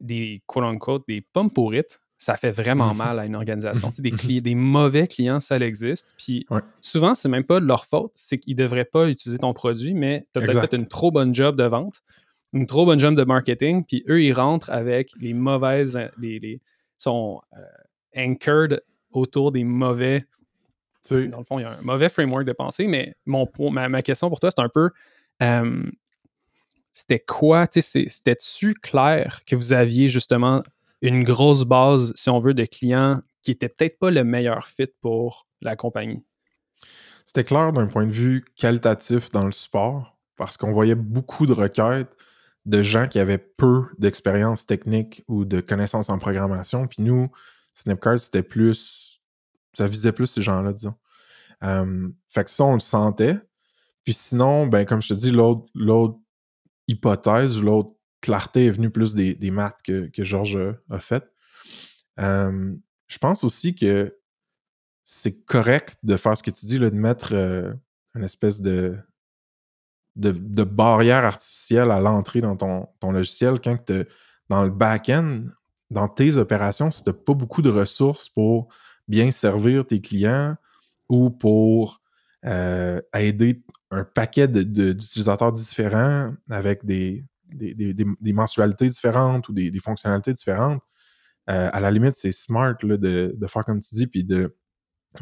des 0.00 0.42
quote-unquote, 0.46 1.04
des 1.08 1.20
pommes 1.20 1.50
pourrites, 1.50 2.00
ça 2.18 2.36
fait 2.36 2.50
vraiment 2.52 2.90
Mhm. 2.92 2.96
mal 2.98 3.18
à 3.18 3.26
une 3.26 3.34
organisation. 3.34 3.92
Des, 3.98 4.10
Mhm. 4.12 4.16
cli- 4.38 4.42
des 4.42 4.54
mauvais 4.54 5.06
clients, 5.08 5.40
ça 5.40 5.56
existe. 5.58 6.14
Puis 6.16 6.46
Ouais. 6.50 6.60
souvent, 6.80 7.14
c'est 7.14 7.28
même 7.28 7.44
pas 7.44 7.58
de 7.60 7.66
leur 7.66 7.84
faute, 7.84 8.12
c'est 8.14 8.38
qu'ils 8.38 8.54
devraient 8.56 8.84
pas 8.84 9.08
utiliser 9.08 9.38
ton 9.38 9.52
produit, 9.54 9.94
mais 9.94 10.26
tu 10.32 10.38
as 10.40 10.42
peut-être 10.46 10.60
fait 10.70 10.76
une 10.76 10.86
trop 10.86 11.10
bonne 11.10 11.34
job 11.34 11.56
de 11.56 11.64
vente, 11.64 12.02
une 12.52 12.66
trop 12.66 12.86
bonne 12.86 12.98
job 13.00 13.14
de 13.16 13.24
marketing, 13.24 13.84
puis 13.84 14.04
eux, 14.08 14.22
ils 14.22 14.32
rentrent 14.32 14.70
avec 14.70 15.10
les 15.20 15.34
mauvaises. 15.34 15.98
Les, 16.18 16.38
les- 16.38 16.60
sont 16.96 17.40
euh, 17.56 17.60
anchored 18.16 18.82
autour 19.12 19.52
des 19.52 19.62
mauvais 19.64 20.24
dans 21.10 21.38
le 21.38 21.44
fond, 21.44 21.58
il 21.58 21.62
y 21.62 21.64
a 21.64 21.78
un 21.78 21.80
mauvais 21.80 22.08
framework 22.10 22.44
de 22.44 22.52
pensée, 22.52 22.86
mais 22.86 23.14
mon, 23.24 23.48
ma, 23.70 23.88
ma 23.88 24.02
question 24.02 24.28
pour 24.28 24.40
toi, 24.40 24.50
c'est 24.54 24.60
un 24.62 24.68
peu 24.68 24.90
euh, 25.42 25.82
c'était 26.98 27.20
quoi, 27.20 27.66
c'était-tu 27.70 28.74
clair 28.74 29.44
que 29.46 29.54
vous 29.54 29.72
aviez 29.72 30.08
justement 30.08 30.64
une 31.00 31.22
grosse 31.22 31.64
base, 31.64 32.12
si 32.16 32.28
on 32.28 32.40
veut, 32.40 32.54
de 32.54 32.64
clients 32.64 33.20
qui 33.42 33.52
était 33.52 33.68
peut-être 33.68 34.00
pas 34.00 34.10
le 34.10 34.24
meilleur 34.24 34.66
fit 34.66 34.88
pour 35.00 35.46
la 35.60 35.76
compagnie? 35.76 36.24
C'était 37.24 37.44
clair 37.44 37.72
d'un 37.72 37.86
point 37.86 38.04
de 38.04 38.12
vue 38.12 38.44
qualitatif 38.56 39.30
dans 39.30 39.44
le 39.44 39.52
sport, 39.52 40.18
parce 40.36 40.56
qu'on 40.56 40.72
voyait 40.72 40.96
beaucoup 40.96 41.46
de 41.46 41.52
requêtes 41.52 42.10
de 42.66 42.82
gens 42.82 43.06
qui 43.06 43.20
avaient 43.20 43.38
peu 43.38 43.84
d'expérience 43.98 44.66
technique 44.66 45.22
ou 45.28 45.44
de 45.44 45.60
connaissances 45.60 46.10
en 46.10 46.18
programmation. 46.18 46.88
Puis 46.88 47.02
nous, 47.02 47.30
Snipcard, 47.74 48.18
c'était 48.18 48.42
plus. 48.42 49.22
Ça 49.72 49.86
visait 49.86 50.12
plus 50.12 50.26
ces 50.26 50.42
gens-là, 50.42 50.72
disons. 50.72 50.94
Fait 52.28 52.44
que 52.44 52.50
ça, 52.50 52.64
on 52.64 52.74
le 52.74 52.80
sentait. 52.80 53.36
Puis 54.04 54.14
sinon, 54.14 54.66
ben, 54.66 54.84
comme 54.84 55.00
je 55.00 55.08
te 55.08 55.14
dis, 55.14 55.30
l'autre 55.30 56.18
hypothèse 56.88 57.58
ou 57.58 57.62
l'autre 57.62 57.94
clarté 58.20 58.66
est 58.66 58.70
venue 58.70 58.90
plus 58.90 59.14
des, 59.14 59.34
des 59.34 59.50
maths 59.50 59.80
que, 59.84 60.08
que 60.08 60.24
Georges 60.24 60.58
a- 60.90 60.98
fait. 60.98 61.24
Euh, 62.18 62.74
je 63.06 63.18
pense 63.18 63.44
aussi 63.44 63.74
que 63.74 64.16
c'est 65.04 65.44
correct 65.44 65.98
de 66.02 66.16
faire 66.16 66.36
ce 66.36 66.42
que 66.42 66.50
tu 66.50 66.66
dis, 66.66 66.78
là, 66.78 66.90
de 66.90 66.96
mettre 66.96 67.32
euh, 67.32 67.72
une 68.14 68.24
espèce 68.24 68.60
de, 68.60 68.96
de, 70.16 70.64
barrière 70.64 71.24
artificielle 71.24 71.90
à 71.90 72.00
l'entrée 72.00 72.40
dans 72.40 72.56
ton, 72.56 72.88
ton 73.00 73.12
logiciel 73.12 73.60
quand 73.62 73.76
t'as- 73.84 74.04
dans 74.48 74.62
le 74.62 74.70
back-end, 74.70 75.44
dans 75.90 76.08
tes 76.08 76.36
opérations, 76.36 76.90
si 76.90 77.02
tu 77.04 77.10
n'as 77.10 77.14
pas 77.14 77.34
beaucoup 77.34 77.62
de 77.62 77.70
ressources 77.70 78.28
pour 78.28 78.68
bien 79.06 79.30
servir 79.30 79.86
tes 79.86 80.00
clients 80.00 80.56
ou 81.08 81.30
pour 81.30 82.02
euh, 82.44 83.00
aider 83.14 83.62
un 83.90 84.04
paquet 84.04 84.48
d'utilisateurs 84.48 85.52
différents 85.52 86.32
avec 86.50 86.84
des, 86.84 87.24
des, 87.48 88.32
mensualités 88.32 88.86
différentes 88.86 89.48
ou 89.48 89.52
des, 89.52 89.72
fonctionnalités 89.80 90.32
différentes, 90.32 90.82
euh, 91.48 91.70
à 91.72 91.80
la 91.80 91.90
limite, 91.90 92.14
c'est 92.14 92.32
smart 92.32 92.74
là, 92.82 92.96
de, 92.98 93.34
de 93.34 93.46
faire 93.46 93.64
comme 93.64 93.80
tu 93.80 93.94
dis, 93.94 94.06
puis 94.06 94.24
de 94.24 94.54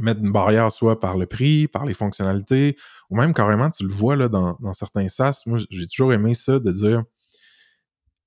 mettre 0.00 0.20
une 0.20 0.32
barrière 0.32 0.72
soit 0.72 0.98
par 0.98 1.16
le 1.16 1.26
prix, 1.26 1.68
par 1.68 1.86
les 1.86 1.94
fonctionnalités, 1.94 2.76
ou 3.10 3.16
même 3.16 3.32
carrément, 3.32 3.70
tu 3.70 3.84
le 3.84 3.92
vois 3.92 4.16
dans 4.28 4.74
certains 4.74 5.08
SaaS. 5.08 5.44
Moi, 5.46 5.58
j'ai 5.70 5.86
toujours 5.86 6.12
aimé 6.12 6.34
ça 6.34 6.58
de 6.58 6.72
dire 6.72 7.04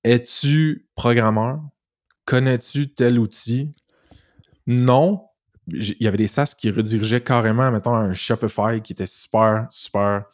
Es-tu 0.04 0.88
programmeur? 0.96 1.62
Connais-tu 2.26 2.94
tel 2.94 3.20
outil? 3.20 3.74
Non. 4.68 5.29
Il 5.72 5.96
y 6.00 6.08
avait 6.08 6.18
des 6.18 6.28
SaaS 6.28 6.56
qui 6.58 6.70
redirigeaient 6.72 7.22
carrément, 7.22 7.72
mettons, 7.72 7.94
un 7.96 8.14
Shopify 8.14 8.82
qui 8.82 8.94
était 8.94 9.08
super, 9.08 9.68
super 9.70 10.26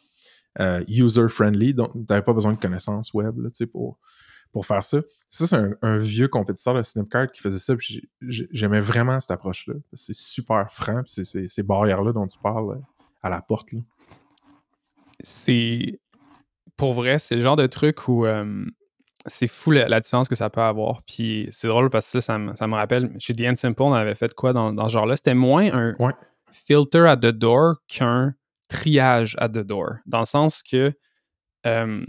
euh, 0.60 0.82
user-friendly. 0.88 1.74
Donc, 1.74 1.92
tu 1.92 2.04
n'avais 2.08 2.22
pas 2.22 2.32
besoin 2.32 2.52
de 2.52 2.58
connaissances 2.58 3.12
web 3.12 3.38
là, 3.38 3.50
pour, 3.70 3.98
pour 4.52 4.66
faire 4.66 4.82
ça. 4.84 4.98
Ça, 5.28 5.46
c'est 5.46 5.70
un, 5.82 5.98
vieux 5.98 6.28
compétiteur 6.28 6.74
de 6.74 6.82
Snipcart 6.82 7.30
qui 7.30 7.42
faisait 7.42 7.58
ça. 7.58 7.74
J'aimais 8.20 8.80
vraiment 8.80 9.20
cette 9.20 9.32
approche-là. 9.32 9.74
C'est 9.92 10.14
super 10.14 10.70
franc. 10.70 11.02
c'est- 11.06 11.46
ces 11.46 11.62
barrières-là 11.62 12.12
dont 12.12 12.26
tu 12.26 12.38
parles 12.38 12.70
euh, 12.72 12.80
à 13.22 13.28
la 13.28 13.42
porte. 13.42 13.70
C'est 15.20 16.00
pour 16.76 16.92
vrai, 16.92 17.18
c'est 17.18 17.36
le 17.36 17.40
genre 17.40 17.56
de 17.56 17.66
truc 17.66 18.08
où 18.08 18.26
euh, 18.26 18.64
c'est 19.26 19.48
fou 19.48 19.70
la, 19.72 19.88
la 19.88 20.00
différence 20.00 20.28
que 20.28 20.34
ça 20.34 20.50
peut 20.50 20.60
avoir. 20.60 21.02
Puis 21.02 21.48
c'est 21.50 21.68
drôle 21.68 21.90
parce 21.90 22.06
que 22.10 22.20
ça, 22.20 22.32
ça 22.34 22.38
me, 22.38 22.54
ça 22.54 22.66
me 22.66 22.74
rappelle, 22.74 23.10
chez 23.18 23.34
The 23.34 23.42
End 23.42 23.56
Simple, 23.56 23.82
on 23.82 23.92
avait 23.92 24.14
fait 24.14 24.32
quoi 24.34 24.52
dans, 24.52 24.72
dans 24.72 24.88
ce 24.88 24.92
genre-là? 24.94 25.16
C'était 25.16 25.34
moins 25.34 25.72
un 25.72 25.94
Ouais. 25.98 26.12
filter 26.52 27.06
at 27.06 27.16
the 27.18 27.26
door 27.26 27.76
qu'un 27.88 28.34
triage 28.68 29.34
at 29.38 29.50
the 29.50 29.58
door. 29.58 29.96
Dans 30.06 30.20
le 30.20 30.24
sens 30.26 30.62
que 30.62 30.92
euh, 31.66 32.04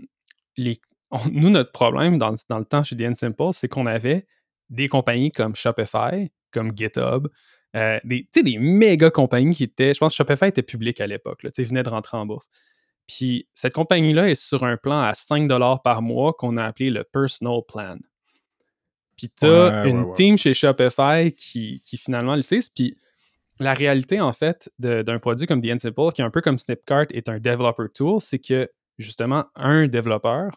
les, 0.58 0.80
on- 1.12 1.20
nous, 1.32 1.50
notre 1.50 1.72
problème 1.72 2.18
dans, 2.18 2.32
le- 2.32 2.38
dans 2.50 2.60
le 2.60 2.66
temps 2.66 2.84
chez 2.84 2.96
The 2.96 3.02
End 3.02 3.16
Simple, 3.16 3.50
c'est 3.54 3.68
qu'on 3.68 3.86
avait 3.86 4.26
des 4.70 4.88
compagnies 4.90 5.32
comme 5.32 5.56
Shopify, 5.56 6.30
comme 6.52 6.72
GitHub, 6.76 7.28
euh, 7.76 7.98
des, 8.04 8.24
tu 8.24 8.30
sais, 8.40 8.44
des 8.44 8.58
méga 8.58 9.10
compagnies 9.12 9.56
qui 9.56 9.64
étaient. 9.64 9.94
Je 9.94 10.00
pense 10.00 10.14
que 10.14 10.18
Shopify 10.18 10.46
était 10.48 10.64
public 10.64 11.00
à 11.02 11.08
l'époque, 11.08 11.46
tu 11.54 11.64
venait 11.64 11.84
de 11.84 11.90
rentrer 11.90 12.18
en 12.18 12.26
bourse. 12.26 12.50
Puis 13.08 13.48
cette 13.54 13.74
compagnie-là 13.74 14.30
est 14.30 14.36
sur 14.36 14.64
un 14.64 14.78
plan 14.78 15.02
à 15.02 15.14
5 15.16 15.50
par 15.84 16.02
mois 16.02 16.34
qu'on 16.34 16.58
a 16.58 16.64
appelé 16.66 16.90
le 16.90 17.04
Personal 17.04 17.62
Plan. 17.68 17.98
Puis 19.18 19.30
tu 19.30 19.46
as 19.48 19.82
Ouais, 19.84 19.90
une 19.90 20.02
ouais, 20.02 20.06
ouais. 20.08 20.14
team 20.14 20.38
chez 20.38 20.54
Shopify 20.54 21.34
qui, 21.34 21.82
qui 21.84 21.98
finalement 21.98 22.36
l'utilise. 22.36 22.70
Puis 22.70 22.98
la 23.60 23.74
réalité, 23.74 24.22
en 24.22 24.34
fait, 24.34 24.70
d'un 24.78 25.20
produit 25.20 25.48
comme 25.48 25.62
The 25.62 25.72
End 25.72 25.80
Simple, 25.80 26.12
qui 26.14 26.22
est 26.22 26.26
un 26.26 26.30
peu 26.30 26.42
comme 26.42 26.60
Snipcart 26.60 27.08
est 27.10 27.28
un 27.30 27.40
developer 27.40 27.86
tool, 27.94 28.22
c'est 28.22 28.38
que 28.40 28.70
justement, 29.00 29.46
un 29.56 29.88
développeur 29.88 30.52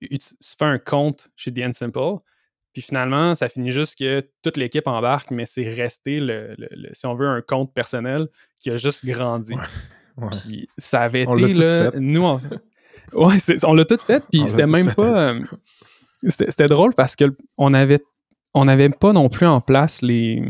se 0.00 0.54
fait 0.58 0.64
un 0.64 0.78
compte 0.78 1.28
chez 1.36 1.52
The 1.52 1.58
End 1.58 1.72
Simple. 1.74 2.22
Puis 2.72 2.82
finalement, 2.82 3.34
ça 3.34 3.48
finit 3.48 3.70
juste 3.72 3.98
que 3.98 4.26
toute 4.42 4.56
l'équipe 4.56 4.86
embarque, 4.86 5.30
mais 5.30 5.46
c'est 5.46 5.68
resté, 5.68 6.20
le, 6.20 6.54
le- 6.56 6.68
le- 6.70 6.94
si 6.94 7.04
on 7.06 7.14
veut, 7.14 7.26
un 7.26 7.42
compte 7.42 7.74
personnel 7.74 8.28
qui 8.60 8.70
a 8.70 8.76
juste 8.76 9.04
grandi. 9.04 9.54
Ouais. 10.18 10.28
Puis 10.30 10.68
ça 10.78 11.02
avait 11.02 11.24
On 11.28 11.36
été, 11.36 11.54
là, 11.54 11.90
fait. 11.92 12.00
nous, 12.00 12.24
on, 12.24 12.40
ouais, 13.12 13.36
on 13.64 13.74
l'a 13.74 13.84
tout 13.84 13.98
fait, 13.98 14.22
puis 14.30 14.42
c'était 14.48 14.66
même 14.66 14.88
fait, 14.90 14.96
pas... 14.96 15.30
euh, 15.32 15.40
c'était 16.28 16.66
drôle 16.66 16.94
parce 16.94 17.14
que 17.16 17.24
on 17.56 17.72
avait 17.72 18.00
on 18.54 18.64
n'avait 18.64 18.88
pas 18.88 19.12
non 19.12 19.28
plus 19.28 19.46
en 19.46 19.60
place 19.60 20.02
les... 20.02 20.42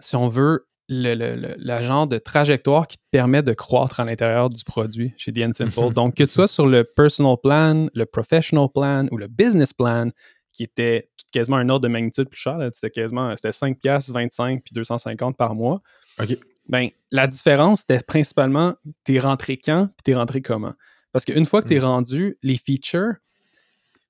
Si 0.00 0.16
on 0.16 0.28
veut, 0.28 0.66
le, 0.88 1.14
le- 1.14 1.56
le- 1.58 1.82
genre 1.82 2.06
de 2.06 2.16
trajectoire 2.16 2.86
qui 2.86 2.96
te 2.96 3.02
permet 3.10 3.42
de 3.42 3.52
croître 3.52 3.98
à 4.00 4.04
l'intérieur 4.04 4.48
du 4.48 4.62
produit 4.64 5.12
chez 5.16 5.32
The 5.32 5.38
End 5.38 5.52
Simple. 5.52 5.92
Donc, 5.92 6.14
que 6.14 6.22
tu 6.24 6.30
sois 6.30 6.46
sur 6.46 6.66
le 6.66 6.84
personal 6.84 7.36
plan, 7.42 7.88
le 7.92 8.06
professional 8.06 8.68
plan 8.72 9.06
ou 9.10 9.16
le 9.18 9.26
business 9.26 9.72
plan, 9.72 10.08
qui 10.52 10.62
était 10.62 11.10
quasiment 11.32 11.56
un 11.56 11.68
ordre 11.68 11.82
de 11.82 11.88
magnitude 11.92 12.28
plus 12.30 12.38
cher, 12.40 12.56
c'était 12.72 12.90
quasiment 12.90 13.34
c'était 13.36 13.52
5 13.52 13.78
piastres, 13.78 14.12
25 14.12 14.62
puis 14.64 14.72
250 14.72 15.36
par 15.36 15.54
mois. 15.54 15.82
OK. 16.22 16.38
Ben, 16.68 16.88
la 17.10 17.26
différence, 17.26 17.80
c'était 17.80 17.98
principalement 18.04 18.74
t'es 19.04 19.18
rentré 19.20 19.56
quand 19.56 19.86
puis 19.86 20.02
t'es 20.04 20.14
rentré 20.14 20.42
comment. 20.42 20.74
Parce 21.12 21.24
qu'une 21.24 21.46
fois 21.46 21.62
que 21.62 21.68
t'es 21.68 21.78
Mm. 21.80 21.84
rendu, 21.84 22.38
les 22.42 22.56
features, 22.56 23.14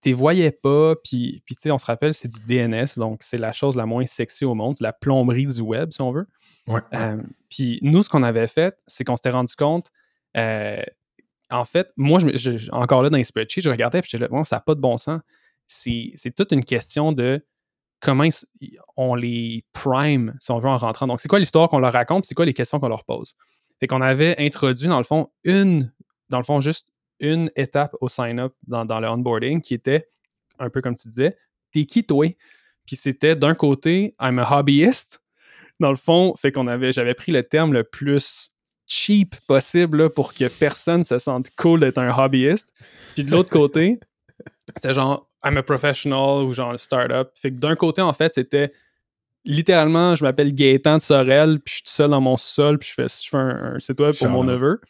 t'es 0.01 0.13
voyais 0.13 0.51
pas, 0.51 0.95
puis, 1.05 1.43
puis 1.45 1.55
tu 1.57 1.63
sais, 1.63 1.71
on 1.71 1.79
se 1.79 1.85
rappelle, 1.87 2.15
c'est 2.15 2.29
du 2.29 2.41
DNS, 2.41 2.87
donc 2.97 3.23
c'est 3.23 3.39
la 3.39 3.53
chose 3.53 3.77
la 3.77 3.87
moins 3.87 4.07
sexy 4.07 4.45
au 4.45 4.55
monde, 4.55 4.77
c'est 4.79 4.85
la 4.85 4.93
plomberie 4.93 5.47
du 5.47 5.61
web, 5.61 5.91
si 5.93 6.01
on 6.01 6.13
veut. 6.13 6.27
Ouais. 6.67 6.81
Euh, 6.95 7.23
puis 7.49 7.79
nous, 7.83 8.03
ce 8.03 8.09
qu'on 8.09 8.23
avait 8.23 8.47
fait, 8.47 8.77
c'est 8.87 9.05
qu'on 9.05 9.17
s'était 9.17 9.31
rendu 9.31 9.55
compte, 9.55 9.91
euh, 10.37 10.83
en 11.51 11.65
fait, 11.65 11.91
moi, 11.97 12.19
je, 12.35 12.71
encore 12.73 13.03
là 13.03 13.11
dans 13.11 13.17
les 13.17 13.25
spreadsheets, 13.25 13.63
je 13.63 13.71
regardais, 13.71 14.01
puis 14.03 14.11
j'étais 14.11 14.23
là, 14.23 14.29
bon, 14.29 14.43
ça 14.45 14.57
n'a 14.57 14.61
pas 14.61 14.75
de 14.75 14.81
bon 14.81 14.99
sens. 14.99 15.21
C'est 15.67 16.35
toute 16.37 16.53
une 16.53 16.65
question 16.65 17.13
de 17.13 17.45
comment 18.01 18.29
on 18.97 19.15
les 19.15 19.65
prime, 19.73 20.35
si 20.39 20.51
on 20.51 20.59
veut, 20.59 20.69
en 20.69 20.77
rentrant. 20.77 21.07
Donc, 21.07 21.21
c'est 21.21 21.29
quoi 21.29 21.39
l'histoire 21.39 21.69
qu'on 21.69 21.79
leur 21.79 21.93
raconte, 21.93 22.27
c'est 22.27 22.35
quoi 22.35 22.47
les 22.47 22.55
questions 22.55 22.79
qu'on 22.79 22.89
leur 22.89 23.05
pose? 23.05 23.35
Fait 23.81 23.87
qu'on 23.87 24.01
avait 24.01 24.37
introduit, 24.39 24.89
dans 24.89 24.99
le 24.99 25.05
fond, 25.05 25.31
une, 25.45 25.93
dans 26.29 26.39
le 26.39 26.45
fond, 26.45 26.61
juste 26.61 26.89
une 27.21 27.51
étape 27.57 27.95
au 28.01 28.09
sign-up 28.09 28.55
dans, 28.67 28.85
dans 28.85 29.01
le 29.01 29.09
onboarding 29.09 29.61
qui 29.61 29.75
était, 29.75 30.09
un 30.59 30.71
peu 30.71 30.81
comme 30.81 30.97
tu 30.97 31.09
disais, 31.09 31.37
t'es 31.73 31.85
qui 31.85 32.05
toi? 32.05 32.27
Puis 32.87 32.97
c'était 32.97 33.37
d'un 33.37 33.55
côté, 33.55 34.15
I'm 34.21 34.39
a 34.39 34.59
hobbyist. 34.59 35.21
Dans 35.81 35.91
le 35.91 35.97
fond, 35.97 36.35
fait 36.37 36.53
qu'on 36.53 36.69
avait, 36.69 36.93
j'avais 36.93 37.15
pris 37.15 37.33
le 37.33 37.43
terme 37.43 37.73
le 37.73 37.85
plus 37.85 38.51
cheap 38.87 39.37
possible 39.47 39.99
là, 40.05 40.11
pour 40.11 40.33
que 40.33 40.47
personne 40.49 41.05
se 41.05 41.19
sente 41.19 41.51
cool 41.57 41.81
d'être 41.81 41.99
un 41.99 42.17
hobbyiste. 42.17 42.73
Puis 43.15 43.25
de 43.25 43.31
l'autre 43.31 43.51
côté, 43.51 43.99
c'est 44.83 44.95
genre, 44.95 45.26
I'm 45.47 45.57
a 45.57 45.63
professional 45.63 46.43
ou 46.45 46.53
genre 46.53 46.79
startup. 46.79 47.31
Fait 47.37 47.51
que 47.51 47.57
d'un 47.57 47.77
côté, 47.77 48.03
en 48.03 48.13
fait, 48.13 48.35
c'était 48.35 48.73
littéralement, 49.45 50.15
je 50.17 50.25
m'appelle 50.25 50.53
Gaëtan 50.55 50.97
de 50.97 51.03
Sorel, 51.03 51.61
puis 51.61 51.73
je 51.73 51.75
suis 51.77 51.83
tout 51.85 51.91
seul 51.91 52.11
dans 52.11 52.21
mon 52.21 52.37
sol, 52.37 52.79
puis 52.79 52.89
je 52.89 52.95
fais, 52.95 53.07
je 53.09 53.29
fais 53.29 53.37
un, 53.37 53.75
un 53.77 53.81
site 53.81 54.01
web 54.01 54.15
pour 54.17 54.29
mon 54.29 54.43
neveu. 54.45 54.81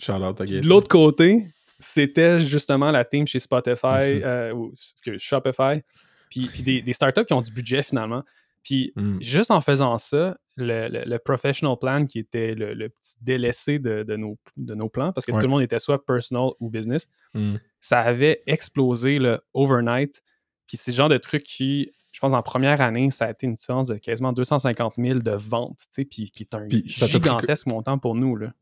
Shout 0.00 0.12
Puis 0.44 0.60
de 0.60 0.68
l'autre 0.68 0.88
côté, 0.88 1.46
c'était 1.80 2.38
justement 2.38 2.90
la 2.90 3.04
team 3.04 3.26
chez 3.26 3.38
Spotify, 3.40 4.16
Mhm. 4.16 4.22
euh, 4.24 4.52
ou 4.52 4.72
excuse, 4.72 5.20
Shopify, 5.20 5.82
puis, 6.30 6.48
puis 6.52 6.62
des, 6.62 6.82
des 6.82 6.92
startups 6.92 7.24
qui 7.24 7.32
ont 7.32 7.40
du 7.40 7.50
budget 7.50 7.82
finalement. 7.82 8.22
Puis 8.64 8.92
Mm. 8.96 9.18
juste 9.20 9.50
en 9.52 9.60
faisant 9.60 9.98
ça, 9.98 10.36
le, 10.56 10.88
le- 10.88 11.04
le 11.04 11.18
professional 11.18 11.76
plan 11.78 12.06
qui 12.06 12.18
était 12.18 12.54
le, 12.54 12.74
le 12.74 12.88
petit 12.88 13.14
délaissé 13.20 13.78
de, 13.78 14.02
de 14.04 14.16
nos, 14.16 14.38
de 14.56 14.74
nos 14.74 14.88
plans, 14.88 15.12
parce 15.12 15.26
que 15.26 15.32
Ouais. 15.32 15.38
tout 15.40 15.46
le 15.46 15.50
monde 15.50 15.62
était 15.62 15.78
soit 15.78 16.04
personal 16.04 16.50
ou 16.60 16.70
business, 16.70 17.08
Mm. 17.34 17.56
ça 17.80 18.00
avait 18.00 18.42
explosé 18.46 19.18
le 19.18 19.40
overnight. 19.52 20.22
Puis 20.66 20.76
c'est 20.78 20.92
le 20.92 20.96
genre 20.96 21.08
de 21.08 21.18
truc 21.18 21.42
qui, 21.42 21.92
je 22.12 22.20
pense, 22.20 22.32
en 22.32 22.42
première 22.42 22.80
année, 22.80 23.10
ça 23.10 23.26
a 23.26 23.30
été 23.32 23.46
une 23.46 23.54
différence 23.54 23.88
de 23.88 23.96
quasiment 23.96 24.32
250 24.32 24.94
000 24.96 25.18
de 25.18 25.32
ventes, 25.32 25.78
tu 25.80 25.86
sais, 25.90 26.04
puis 26.04 26.30
qui 26.30 26.44
est 26.44 26.54
un 26.54 26.66
Puis 26.68 26.84
gigantesque 26.86 27.66
montant 27.66 27.98
pour 27.98 28.14
nous. 28.14 28.36
Là. 28.36 28.52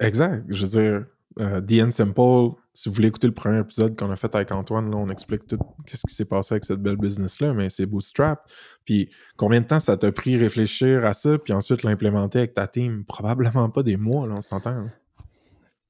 Exact. 0.00 0.44
Je 0.48 0.64
veux 0.64 0.80
dire, 0.82 1.06
euh, 1.40 1.60
The 1.60 1.82
End 1.82 1.90
Simple, 1.90 2.56
si 2.72 2.88
vous 2.88 2.94
voulez 2.94 3.08
écouter 3.08 3.26
le 3.26 3.34
premier 3.34 3.60
épisode 3.60 3.96
qu'on 3.96 4.10
a 4.10 4.16
fait 4.16 4.34
avec 4.34 4.50
Antoine, 4.52 4.90
là, 4.90 4.96
on 4.96 5.08
explique 5.10 5.46
tout 5.46 5.58
ce 5.86 6.02
qui 6.08 6.14
s'est 6.14 6.24
passé 6.24 6.54
avec 6.54 6.64
cette 6.64 6.80
belle 6.80 6.96
business-là, 6.96 7.52
mais 7.54 7.70
c'est 7.70 7.86
Bootstrap. 7.86 8.48
Puis 8.84 9.08
combien 9.36 9.60
de 9.60 9.66
temps 9.66 9.80
ça 9.80 9.96
t'a 9.96 10.10
pris 10.12 10.36
réfléchir 10.36 11.04
à 11.04 11.14
ça, 11.14 11.38
puis 11.38 11.52
ensuite 11.52 11.82
l'implémenter 11.82 12.38
avec 12.40 12.54
ta 12.54 12.66
team? 12.66 13.04
Probablement 13.04 13.70
pas 13.70 13.82
des 13.82 13.96
mois, 13.96 14.26
là, 14.26 14.34
on 14.36 14.42
s'entend. 14.42 14.70
là. 14.84 14.90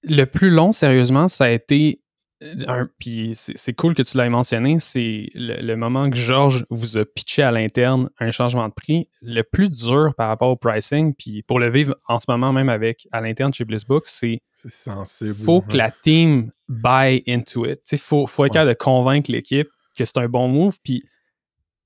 Le 0.02 0.24
plus 0.24 0.50
long, 0.50 0.72
sérieusement, 0.72 1.28
ça 1.28 1.44
a 1.44 1.50
été. 1.50 2.02
euh, 2.42 2.54
Un, 2.68 2.88
puis 2.98 3.32
c'est 3.34 3.56
c'est 3.56 3.72
cool 3.72 3.94
que 3.94 4.02
tu 4.02 4.18
l'aies 4.18 4.28
mentionné, 4.28 4.78
c'est 4.80 5.30
le, 5.34 5.62
le 5.62 5.76
moment 5.76 6.10
que 6.10 6.16
Georges 6.16 6.66
vous 6.68 6.98
a 6.98 7.04
pitché 7.06 7.42
à 7.42 7.50
l'interne 7.50 8.10
un 8.18 8.30
changement 8.30 8.68
de 8.68 8.74
prix. 8.74 9.08
Le 9.22 9.40
plus 9.42 9.70
dur 9.70 10.12
par 10.16 10.28
rapport 10.28 10.50
au 10.50 10.56
pricing, 10.56 11.14
puis 11.14 11.42
pour 11.42 11.58
le 11.58 11.70
vivre 11.70 11.94
en 12.08 12.18
ce 12.18 12.26
moment 12.28 12.52
même 12.52 12.68
avec 12.68 13.08
à 13.12 13.22
l'interne 13.22 13.54
chez 13.54 13.64
Blissbook, 13.64 14.04
c'est 14.06 14.42
C'est 14.68 14.90
sensible. 14.90 15.34
faut 15.34 15.60
que 15.60 15.76
la 15.76 15.90
team 15.90 16.50
buy 16.68 17.22
into 17.28 17.66
it. 17.66 17.80
Il 17.92 17.98
faut, 17.98 18.26
faut 18.26 18.44
être 18.44 18.50
Ouais. 18.52 18.54
capable 18.54 18.70
de 18.70 18.74
convaincre 18.78 19.30
l'équipe 19.30 19.68
que 19.96 20.04
c'est 20.04 20.18
un 20.18 20.28
bon 20.28 20.48
move. 20.48 20.78
Puis, 20.82 21.04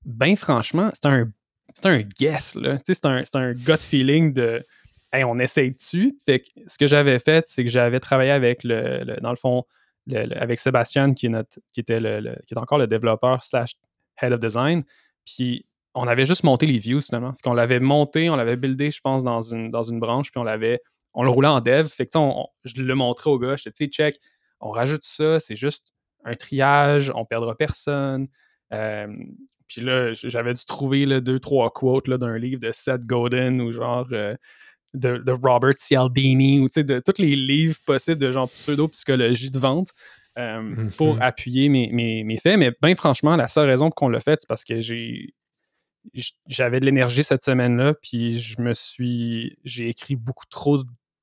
ben 0.05 0.35
franchement, 0.35 0.89
c'est 0.93 1.05
un, 1.07 1.29
c'est 1.73 1.85
un 1.85 1.99
guess. 2.01 2.57
C'est 2.85 3.05
un, 3.05 3.21
un 3.33 3.53
gut 3.53 3.77
feeling 3.79 4.33
de 4.33 4.63
hey, 5.11 5.23
on 5.23 5.37
essaye 5.39 5.71
dessus. 5.71 6.17
Fait 6.25 6.39
que 6.39 6.47
ce 6.67 6.77
que 6.77 6.87
j'avais 6.87 7.19
fait, 7.19 7.45
c'est 7.47 7.63
que 7.63 7.69
j'avais 7.69 7.99
travaillé 7.99 8.31
avec 8.31 8.63
le, 8.63 9.03
le- 9.03 9.17
dans 9.21 9.31
le 9.31 9.35
fond, 9.35 9.65
le- 10.07 10.25
le- 10.25 10.41
avec 10.41 10.59
Sébastien, 10.59 11.13
qui, 11.13 11.25
est 11.25 11.29
notre, 11.29 11.59
qui, 11.73 11.79
était 11.81 11.99
le, 11.99 12.35
qui 12.47 12.53
est 12.53 12.57
encore 12.57 12.77
le 12.77 12.87
développeur 12.87 13.43
slash 13.43 13.71
head 14.21 14.31
of 14.33 14.39
design. 14.39 14.83
Puis 15.25 15.65
on 15.95 16.07
avait 16.07 16.25
juste 16.25 16.43
monté 16.43 16.65
les 16.65 16.77
views 16.77 17.01
finalement. 17.01 17.33
Fait 17.33 17.41
qu'on 17.43 17.53
l'avait 17.53 17.79
monté, 17.79 18.29
on 18.29 18.35
l'avait 18.35 18.55
buildé, 18.55 18.89
je 18.91 19.01
pense, 19.01 19.23
dans 19.23 19.41
une, 19.41 19.69
dans 19.71 19.83
une 19.83 19.99
branche, 19.99 20.31
puis 20.31 20.39
on 20.39 20.43
l'avait 20.43 20.79
on 21.13 21.23
le 21.23 21.29
roulait 21.29 21.47
en 21.47 21.59
dev. 21.61 21.87
Fait 21.87 22.05
que, 22.05 22.17
on- 22.17 22.41
on- 22.41 22.47
je 22.63 22.81
le 22.81 22.95
montrais 22.95 23.29
au 23.29 23.39
gars. 23.39 23.55
Je 23.55 23.63
tu 23.63 23.71
sais, 23.75 23.87
check, 23.87 24.19
on 24.59 24.71
rajoute 24.71 25.03
ça, 25.03 25.39
c'est 25.39 25.55
juste 25.55 25.93
un 26.25 26.35
triage, 26.35 27.11
on 27.15 27.25
perdra 27.25 27.55
personne. 27.55 28.27
Euh, 28.73 29.07
puis 29.67 29.81
là, 29.81 30.13
j'avais 30.13 30.53
dû 30.53 30.65
trouver 30.65 31.05
là, 31.05 31.21
deux, 31.21 31.39
trois 31.39 31.69
quotes 31.71 32.09
d'un 32.09 32.37
livre 32.37 32.59
de 32.59 32.71
Seth 32.71 33.05
Godin 33.05 33.59
ou 33.59 33.71
genre 33.71 34.07
euh, 34.11 34.35
de, 34.93 35.17
de 35.17 35.31
Robert 35.31 35.75
Cialdini 35.77 36.59
ou 36.59 36.67
tu 36.67 36.73
sais, 36.73 36.83
de 36.83 36.99
tous 36.99 37.21
les 37.21 37.35
livres 37.35 37.77
possibles 37.85 38.17
de 38.19 38.31
genre 38.31 38.49
pseudo-psychologie 38.49 39.51
de 39.51 39.59
vente 39.59 39.89
euh, 40.37 40.75
pour 40.97 41.15
Mhm. 41.15 41.21
appuyer 41.21 41.69
mes, 41.69 41.89
mes, 41.91 42.23
mes 42.23 42.37
faits. 42.37 42.57
Mais 42.57 42.71
bien 42.81 42.95
franchement, 42.95 43.35
la 43.35 43.47
seule 43.47 43.67
raison 43.67 43.87
pour 43.89 43.95
qu'on 43.95 44.09
l'a 44.09 44.19
fait, 44.21 44.39
c'est 44.41 44.47
parce 44.49 44.63
que 44.63 44.79
j'ai 44.79 45.33
j'avais 46.47 46.79
de 46.79 46.85
l'énergie 46.85 47.23
cette 47.23 47.43
semaine-là, 47.43 47.93
puis 48.01 48.39
je 48.39 48.61
me 48.61 48.73
suis. 48.73 49.57
J'ai 49.63 49.89
écrit 49.89 50.15
beaucoup 50.15 50.45
trop 50.49 50.79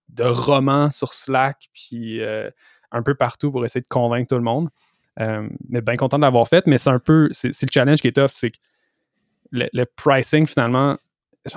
de 0.08 0.24
romans 0.24 0.90
sur 0.90 1.12
Slack, 1.12 1.68
puis 1.72 2.22
euh, 2.22 2.50
un 2.92 3.02
peu 3.02 3.14
partout 3.14 3.50
pour 3.50 3.64
essayer 3.64 3.82
de 3.82 3.88
convaincre 3.88 4.28
tout 4.28 4.36
le 4.36 4.42
monde. 4.42 4.68
Euh, 5.20 5.48
mais 5.68 5.80
bien 5.80 5.96
content 5.96 6.18
de 6.18 6.22
l'avoir 6.22 6.46
fait, 6.46 6.66
mais 6.66 6.78
c'est 6.78 6.90
un 6.90 6.98
peu. 6.98 7.28
C'est 7.32 7.48
le 7.62 7.68
challenge 7.72 8.00
qui 8.00 8.08
est 8.08 8.12
tough, 8.16 8.30
c'est 8.30 8.50
que 8.50 8.58
le, 9.50 9.68
le 9.72 9.84
pricing, 9.86 10.46
finalement, 10.46 10.96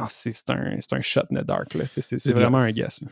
c'est 0.09 0.49
un, 0.49 0.77
un 0.91 1.01
shot 1.01 1.21
in 1.31 1.41
the 1.41 1.45
dark. 1.45 1.73
là. 1.73 1.85
C'est- 1.91 2.23
la- 2.27 2.33
vraiment 2.33 2.59
un 2.59 2.71
guess. 2.71 3.03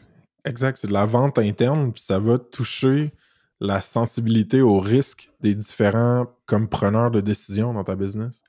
Exact, 0.45 0.77
c'est 0.77 0.87
de 0.87 0.93
la 0.93 1.05
vente 1.05 1.37
interne, 1.39 1.91
puis 1.91 2.01
ça 2.01 2.19
va 2.19 2.37
toucher 2.37 3.11
la 3.59 3.81
sensibilité 3.81 4.61
au 4.61 4.79
risque 4.79 5.31
des 5.41 5.55
différents 5.55 6.27
comme 6.45 6.69
preneurs 6.69 7.11
de 7.11 7.19
décision 7.19 7.73
dans 7.73 7.83
ta 7.83 7.95
business. 7.95 8.43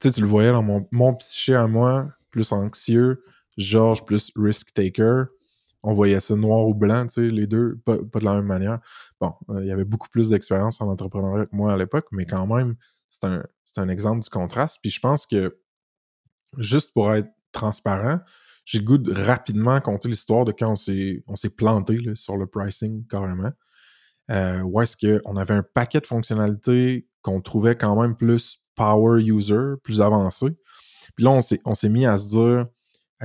Tu 0.00 0.08
sais, 0.08 0.10
tu 0.12 0.20
le 0.20 0.26
voyais 0.26 0.50
dans 0.50 0.62
mon, 0.62 0.86
mon 0.90 1.14
psyché 1.14 1.54
à 1.54 1.66
moi, 1.66 2.08
plus 2.30 2.52
anxieux, 2.52 3.22
Georges 3.56 4.04
plus 4.04 4.32
risk 4.36 4.74
taker. 4.74 5.26
On 5.82 5.94
voyait 5.94 6.20
ça 6.20 6.36
noir 6.36 6.66
ou 6.66 6.74
blanc, 6.74 7.06
tu 7.06 7.14
sais, 7.14 7.28
les 7.28 7.46
deux, 7.46 7.78
pas, 7.84 7.96
de 7.96 8.24
la 8.24 8.34
même 8.34 8.46
manière. 8.46 8.80
Bon, 9.20 9.32
euh, 9.48 9.62
il 9.62 9.68
y 9.68 9.72
avait 9.72 9.84
beaucoup 9.84 10.08
plus 10.08 10.30
d'expérience 10.30 10.80
en 10.80 10.88
entrepreneuriat 10.88 11.46
que 11.46 11.56
moi 11.56 11.72
à 11.72 11.76
l'époque, 11.76 12.06
mais 12.12 12.26
quand 12.26 12.46
même, 12.46 12.76
c'est 13.08 13.24
un, 13.78 13.88
exemple 13.88 14.22
du 14.22 14.28
contraste. 14.28 14.78
Puis 14.82 14.90
je 14.90 15.00
pense 15.00 15.26
que, 15.26 15.58
juste 16.58 16.92
pour 16.92 17.12
être 17.14 17.30
transparent, 17.52 18.20
j'ai 18.64 18.78
le 18.78 18.84
goût 18.84 18.98
de 18.98 19.12
rapidement 19.12 19.80
compter 19.80 20.08
l'histoire 20.08 20.44
de 20.44 20.52
quand 20.52 20.72
on 20.72 20.76
s'est, 20.76 21.50
planté 21.56 21.98
sur 22.14 22.36
le 22.36 22.46
pricing 22.46 23.06
carrément. 23.06 23.52
Euh, 24.30 24.60
où 24.60 24.80
est-ce 24.80 24.96
qu'on 24.96 25.36
avait 25.36 25.54
un 25.54 25.62
paquet 25.62 26.00
de 26.00 26.06
fonctionnalités 26.06 27.08
qu'on 27.22 27.40
trouvait 27.40 27.74
quand 27.74 28.00
même 28.00 28.16
plus 28.16 28.60
power 28.80 29.22
user, 29.22 29.74
plus 29.82 30.00
avancé. 30.00 30.46
Puis 31.14 31.24
là, 31.24 31.30
on 31.32 31.74
s'est, 31.74 31.88
mis 31.88 32.06
à 32.06 32.16
se 32.16 32.28
dire 32.28 32.66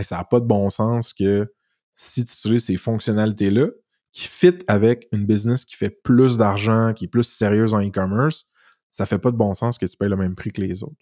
ça 0.02 0.18
n'a 0.18 0.24
pas 0.26 0.42
de 0.42 0.46
bon 0.46 0.70
sens 0.70 1.14
que 1.14 1.50
si 1.96 2.26
tu 2.26 2.34
utilises 2.34 2.66
ces 2.66 2.78
fonctionnalités-là, 2.78 3.70
qui 4.12 4.28
fit 4.28 4.60
avec 4.68 5.08
une 5.12 5.26
business 5.26 5.66
qui 5.66 5.76
fait 5.76 5.90
plus 5.90 6.38
d'argent, 6.38 6.94
qui 6.94 7.06
est 7.06 7.10
plus 7.10 7.24
sérieuse 7.24 7.74
en 7.74 7.82
e-commerce, 7.82 8.50
ça 8.90 9.06
fait 9.06 9.20
pas 9.20 9.32
de 9.32 9.36
bon 9.36 9.54
sens 9.56 9.78
que 9.78 9.86
tu 9.86 9.98
payes 9.98 10.10
le 10.10 10.16
même 10.16 10.36
prix 10.36 10.52
que 10.52 10.62
les 10.62 10.84
autres. 10.84 10.96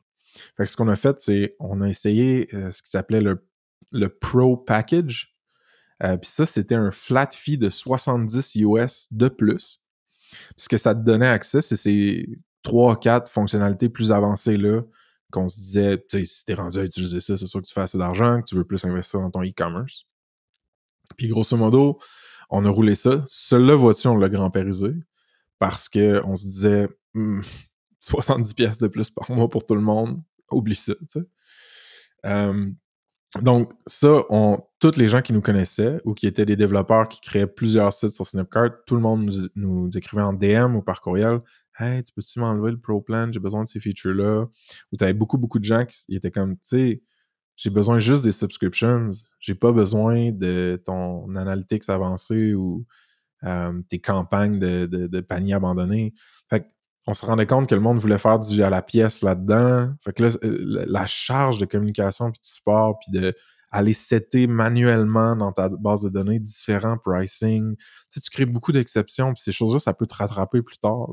Fait 0.57 0.63
que 0.63 0.71
ce 0.71 0.75
qu'on 0.75 0.87
a 0.87 0.95
fait, 0.95 1.19
c'est 1.19 1.55
on 1.59 1.81
a 1.81 1.89
essayé 1.89 2.47
euh, 2.55 2.71
ce 2.71 2.81
qui 2.81 2.89
s'appelait 2.89 3.21
le, 3.21 4.09
Pro 4.19 4.57
Package. 4.57 5.35
Euh, 6.01 6.17
Puis 6.17 6.31
ça, 6.31 6.47
c'était 6.47 6.73
un 6.73 6.89
flat 6.89 7.29
fee 7.31 7.59
de 7.59 7.69
70 7.69 8.55
US 8.55 9.07
de 9.11 9.27
plus. 9.27 9.79
Puis 10.31 10.63
ce 10.63 10.69
que 10.69 10.77
ça 10.77 10.95
te 10.95 11.01
donnait 11.01 11.27
accès, 11.27 11.61
c'est 11.61 11.75
ces 11.75 12.27
3-4 12.65 13.29
fonctionnalités 13.29 13.89
plus 13.89 14.11
avancées 14.11 14.57
là 14.57 14.81
qu'on 15.31 15.47
se 15.47 15.57
disait, 15.57 16.03
tu 16.09 16.25
si 16.25 16.45
t'es 16.45 16.53
rendu 16.53 16.79
à 16.79 16.83
utiliser 16.83 17.19
ça, 17.19 17.37
c'est 17.37 17.45
sûr 17.45 17.61
que 17.61 17.67
tu 17.67 17.73
fais 17.73 17.81
assez 17.81 17.97
d'argent, 17.97 18.41
que 18.41 18.47
tu 18.47 18.55
veux 18.55 18.65
plus 18.65 18.83
investir 18.85 19.19
dans 19.19 19.31
ton 19.31 19.43
e-commerce. 19.43 20.07
Puis 21.18 21.28
grosso 21.28 21.55
modo, 21.57 21.99
on 22.49 22.66
a 22.66 22.70
roulé 22.70 22.95
ça. 22.95 23.24
Celui-là, 23.28 23.76
voici, 23.76 24.07
on 24.07 24.18
l'a 24.18 24.30
grand-périsé 24.30 24.93
parce 25.59 25.89
qu'on 25.89 26.36
se 26.36 26.43
disait 26.43 26.89
Hmm, 27.14 27.41
70 27.99 28.53
pièces 28.53 28.80
de 28.80 28.88
plus 28.88 29.09
par 29.09 29.32
mois 29.32 29.49
pour 29.49 29.66
tout 29.66 29.76
le 29.76 29.82
monde, 29.82 30.22
oublie 30.51 30.76
ça, 30.76 30.93
tu 30.95 31.05
sais. 31.07 31.26
Euh, 32.26 32.70
donc, 33.41 33.72
ça, 33.88 34.24
on, 34.30 34.59
tous 34.80 34.97
les 34.97 35.09
gens 35.09 35.22
qui 35.22 35.34
nous 35.34 35.41
connaissaient 35.41 35.99
ou 36.05 36.14
qui 36.14 36.28
étaient 36.28 36.45
des 36.45 36.55
développeurs 36.55 37.07
qui 37.07 37.20
créaient 37.20 37.47
plusieurs 37.47 37.91
sites 37.91 38.11
sur 38.11 38.28
Snapcart, 38.28 38.84
tout 38.86 38.95
le 38.95 39.01
monde 39.01 39.26
nous, 39.26 39.47
nous 39.55 39.97
écrivait 39.97 40.22
en 40.22 40.34
DM 40.34 40.76
ou 40.76 40.82
par 40.82 41.01
courriel 41.01 41.41
Hey, 41.80 42.03
tu 42.03 42.14
peux-tu 42.14 42.39
m'enlever 42.39 42.70
le 42.72 42.80
Pro 42.80 43.01
Plan? 43.01 43.32
J'ai 43.32 43.39
besoin 43.39 43.64
de 43.64 43.68
ces 43.68 43.80
features-là. 43.80 44.45
Ou 44.91 44.97
tu 44.97 45.03
avais 45.03 45.14
beaucoup, 45.14 45.39
beaucoup 45.39 45.57
de 45.57 45.64
gens 45.64 45.84
qui 45.86 46.16
étaient 46.16 46.30
comme, 46.30 46.55
tu 46.57 46.61
sais, 46.64 47.01
j'ai 47.55 47.69
besoin 47.69 47.99
juste 47.99 48.23
des 48.23 48.31
subscriptions. 48.31 49.09
J'ai 49.39 49.55
pas 49.55 49.71
besoin 49.71 50.31
de 50.31 50.81
ton 50.85 51.35
analytics 51.35 51.87
avancé 51.89 52.53
ou 52.53 52.85
euh, 53.43 53.81
tes 53.89 53.99
campagnes 53.99 54.59
de, 54.59 54.85
de, 54.85 55.07
de 55.07 55.21
panier 55.21 55.53
abandonné. 55.53 56.13
Fait 56.49 56.67
on 57.05 57.13
se 57.13 57.25
rendait 57.25 57.45
compte 57.45 57.67
que 57.67 57.75
le 57.75 57.81
monde 57.81 57.99
voulait 57.99 58.17
faire 58.17 58.39
du 58.39 58.63
à 58.63 58.69
la 58.69 58.81
pièce 58.81 59.21
là-dedans. 59.21 59.93
Fait 60.03 60.13
que 60.13 60.23
là, 60.23 60.29
euh, 60.43 60.85
la 60.87 61.05
charge 61.05 61.57
de 61.57 61.65
communication 61.65 62.31
puis 62.31 62.39
de 62.39 62.45
support 62.45 62.99
puis 62.99 63.19
de 63.19 63.33
aller 63.71 63.93
setter 63.93 64.47
manuellement 64.47 65.35
dans 65.35 65.51
ta 65.51 65.67
base 65.67 66.03
de 66.03 66.09
données 66.09 66.39
différents 66.39 66.97
pricing. 66.97 67.75
Tu 67.75 67.85
sais, 68.09 68.19
tu 68.21 68.29
crées 68.29 68.45
beaucoup 68.45 68.71
d'exceptions 68.71 69.33
puis 69.33 69.41
ces 69.41 69.51
choses-là, 69.51 69.79
ça 69.79 69.93
peut 69.93 70.05
te 70.05 70.15
rattraper 70.15 70.61
plus 70.61 70.77
tard. 70.77 71.09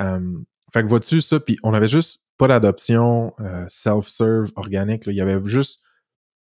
Euh, 0.00 0.38
fait 0.72 0.82
que 0.82 0.88
vois-tu 0.88 1.20
ça? 1.20 1.38
Puis 1.38 1.58
on 1.62 1.74
avait 1.74 1.88
juste 1.88 2.24
pas 2.42 2.48
d'adoption 2.48 3.32
euh, 3.38 3.64
self-serve 3.68 4.50
organique. 4.56 5.06
Là. 5.06 5.12
Il 5.12 5.16
y 5.16 5.20
avait 5.20 5.40
juste 5.44 5.80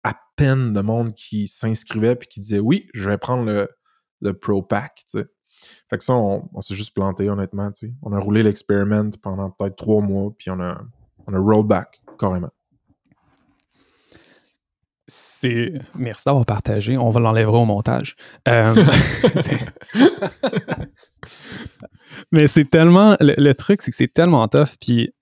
à 0.03 0.15
peine 0.35 0.73
de 0.73 0.81
monde 0.81 1.13
qui 1.13 1.47
s'inscrivait 1.47 2.15
puis 2.15 2.27
qui 2.27 2.39
disait 2.39 2.57
oui, 2.57 2.87
je 2.95 3.07
vais 3.07 3.19
prendre 3.19 3.45
le, 3.45 3.69
le 4.21 4.33
Pro 4.33 4.63
Pack. 4.63 5.03
Fait 5.13 5.97
que 5.99 6.03
ça, 6.03 6.15
on, 6.15 6.49
on 6.55 6.61
s'est 6.61 6.73
juste 6.73 6.95
planté, 6.95 7.29
honnêtement. 7.29 7.71
Tu 7.71 7.85
sais. 7.85 7.93
On 8.01 8.13
a 8.13 8.19
roulé 8.19 8.41
l'experiment 8.41 9.11
pendant 9.21 9.51
peut-être 9.51 9.75
trois 9.75 10.01
mois, 10.01 10.31
puis 10.35 10.49
on 10.49 10.59
a, 10.59 10.81
on 11.27 11.35
a 11.35 11.39
roll 11.39 11.67
back 11.67 12.01
carrément. 12.17 12.49
C'est. 15.07 15.73
Merci 15.93 16.23
d'avoir 16.25 16.47
partagé. 16.47 16.97
On 16.97 17.11
va 17.11 17.19
l'enlèvera 17.19 17.59
au 17.59 17.65
montage. 17.65 18.15
Euh, 18.47 18.73
Mais 22.31 22.47
c'est 22.47 22.65
tellement. 22.65 23.15
Le, 23.19 23.35
le 23.37 23.53
truc, 23.53 23.83
c'est 23.83 23.91
que 23.91 23.97
c'est 23.97 24.11
tellement 24.11 24.47
tough. 24.47 24.77
Puis 24.79 25.13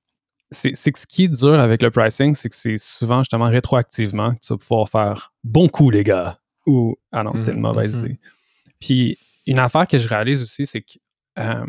c'est 0.51 0.91
que 0.91 0.99
ce 0.99 1.05
qui 1.05 1.25
est 1.25 1.27
dur 1.27 1.59
avec 1.59 1.81
le 1.83 1.91
pricing, 1.91 2.33
c'est 2.35 2.49
que 2.49 2.55
c'est 2.55 2.77
souvent 2.77 3.19
justement 3.21 3.45
rétroactivement 3.49 4.33
que 4.35 4.39
tu 4.41 4.53
vas 4.53 4.57
pouvoir 4.57 4.89
faire 4.89 5.33
bon 5.43 5.67
coup, 5.67 5.89
les 5.89 6.03
gars. 6.03 6.39
Ou 6.65 6.95
ah 7.11 7.23
non, 7.23 7.35
c'était 7.37 7.51
une 7.51 7.57
Mhm, 7.57 7.61
mauvaise 7.61 7.95
mhm. 7.97 8.05
idée. 8.05 8.19
Puis 8.79 9.17
une 9.45 9.59
affaire 9.59 9.87
que 9.87 9.97
je 9.97 10.07
réalise 10.07 10.41
aussi, 10.43 10.65
c'est 10.65 10.81
que 10.81 10.93
euh, 11.37 11.65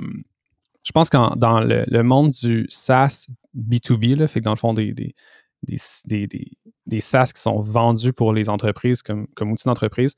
je 0.83 0.93
pense 0.93 1.11
que 1.11 1.37
dans 1.39 1.61
le, 1.61 1.85
le 1.87 2.03
monde 2.03 2.31
du 2.31 2.67
SaaS 2.69 3.27
B2B, 3.57 4.17
là, 4.17 4.29
fait 4.29 4.41
que 4.41 4.45
dans 4.45 4.53
le 4.53 4.57
fond, 4.57 4.73
des, 4.73 4.93
des, 4.93 5.15
des, 5.63 5.79
des, 6.27 6.27
des- 6.87 7.01
SaaS 7.01 7.33
qui 7.35 7.41
sont 7.43 7.61
vendus 7.61 8.13
pour 8.13 8.33
les 8.33 8.49
entreprises 8.49 9.03
comme, 9.03 9.27
comme 9.35 9.53
outil 9.53 9.65
d'entreprise, 9.67 10.15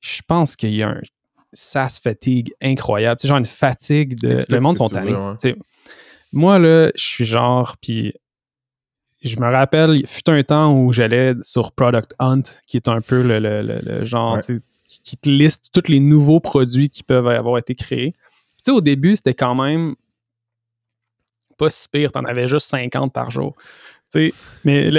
je 0.00 0.22
pense 0.26 0.56
qu'il 0.56 0.74
y 0.74 0.82
a 0.82 0.88
un 0.88 1.00
SaaS 1.52 2.00
fatigue 2.02 2.52
incroyable. 2.62 3.18
Tu 3.20 3.22
sais, 3.22 3.28
genre 3.28 3.38
une 3.38 3.44
fatigue 3.44 4.18
de. 4.18 4.38
Le 4.48 4.60
monde 4.60 4.76
sont 4.76 4.88
tannés. 4.88 5.14
ouais. 5.14 5.32
Tu 5.40 5.50
sais, 5.50 5.56
Moi, 6.32 6.58
là, 6.58 6.90
je 6.94 7.04
suis 7.04 7.24
genre, 7.24 7.76
puis 7.78 8.14
je 9.22 9.38
me 9.38 9.50
rappelle, 9.50 9.96
il 9.96 10.06
fut 10.06 10.28
un 10.30 10.42
temps 10.42 10.72
où 10.74 10.92
j'allais 10.92 11.34
sur 11.42 11.72
Product 11.72 12.14
Hunt, 12.18 12.42
qui 12.66 12.76
est 12.76 12.88
un 12.88 13.00
peu 13.00 13.22
le, 13.22 13.38
le- 13.38 13.62
le- 13.62 13.80
le 13.82 14.04
genre, 14.04 14.34
Ouais. 14.36 14.40
qui, 14.86 15.00
qui 15.02 15.16
te 15.16 15.28
liste 15.28 15.70
tous 15.72 15.90
les 15.90 16.00
nouveaux 16.00 16.40
produits 16.40 16.88
qui 16.88 17.02
peuvent 17.02 17.26
avoir 17.28 17.58
été 17.58 17.74
créés. 17.74 18.12
Puis, 18.12 18.56
Tu 18.58 18.64
sais, 18.66 18.70
au 18.72 18.80
début, 18.80 19.16
c'était 19.16 19.34
quand 19.34 19.54
même 19.54 19.94
pas 21.58 21.68
si 21.70 21.88
pire, 21.88 22.10
t'en 22.12 22.24
avais 22.24 22.48
juste 22.48 22.68
50 22.68 23.12
par 23.12 23.30
jour. 23.30 23.54
Tu 24.12 24.30
sais, 24.30 24.34
mais 24.64 24.90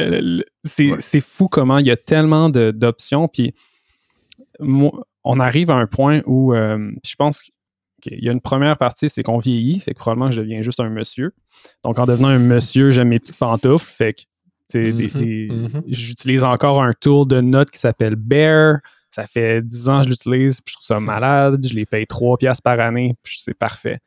c'est 0.64 0.92
Ouais. 0.92 1.20
fou 1.22 1.48
comment 1.48 1.80
il 1.80 1.88
y 1.88 1.92
a 1.92 1.98
tellement 1.98 2.50
de- 2.50 2.72
d'options. 2.72 3.28
Puis 3.28 3.54
on 4.60 5.40
arrive 5.40 5.72
à 5.72 5.76
un 5.76 5.88
point 5.88 6.22
où 6.26 6.54
euh, 6.54 6.92
je 7.06 7.16
pense 7.16 7.50
qu'il 8.02 8.22
y 8.24 8.28
a 8.28 8.32
une 8.34 8.41
première 8.41 8.78
partie, 8.78 9.08
c'est 9.10 9.24
qu'on 9.24 9.38
vieillit, 9.38 9.80
fait 9.80 9.93
que 9.93 9.99
probablement 9.99 10.30
je 10.32 10.41
deviens 10.41 10.62
juste 10.62 10.80
un 10.82 10.89
monsieur. 10.89 11.32
Donc 11.84 11.99
en 11.99 12.06
devenant 12.06 12.28
un 12.28 12.39
monsieur, 12.39 12.91
j'aime 12.91 13.10
mes 13.10 13.20
petites 13.20 13.38
pantoufles, 13.38 13.86
fait 13.89 14.14
que 14.14 14.22
Mhm, 14.74 14.95
des- 14.95 15.47
mhm. 15.52 15.82
j'utilise 15.88 16.45
encore 16.45 16.82
un 16.82 16.93
tool 16.93 17.28
de 17.28 17.41
notes 17.41 17.72
qui 17.72 17.80
s'appelle 17.80 18.16
Bear. 18.16 18.78
Ça 19.14 19.28
fait 19.28 19.62
10 19.62 19.89
ans 19.89 19.97
que 19.99 20.06
je 20.06 20.10
l'utilise, 20.12 20.62
puis 20.62 20.72
je 20.72 20.76
trouve 20.78 20.86
ça 20.86 20.99
malade. 21.02 21.68
Je 21.68 21.74
les 21.74 21.86
paye 21.86 22.08
3 22.08 22.38
piastres 22.38 22.64
par 22.64 22.80
année, 22.80 23.14
puis 23.22 23.36
c'est 23.38 23.54
parfait. 23.54 23.99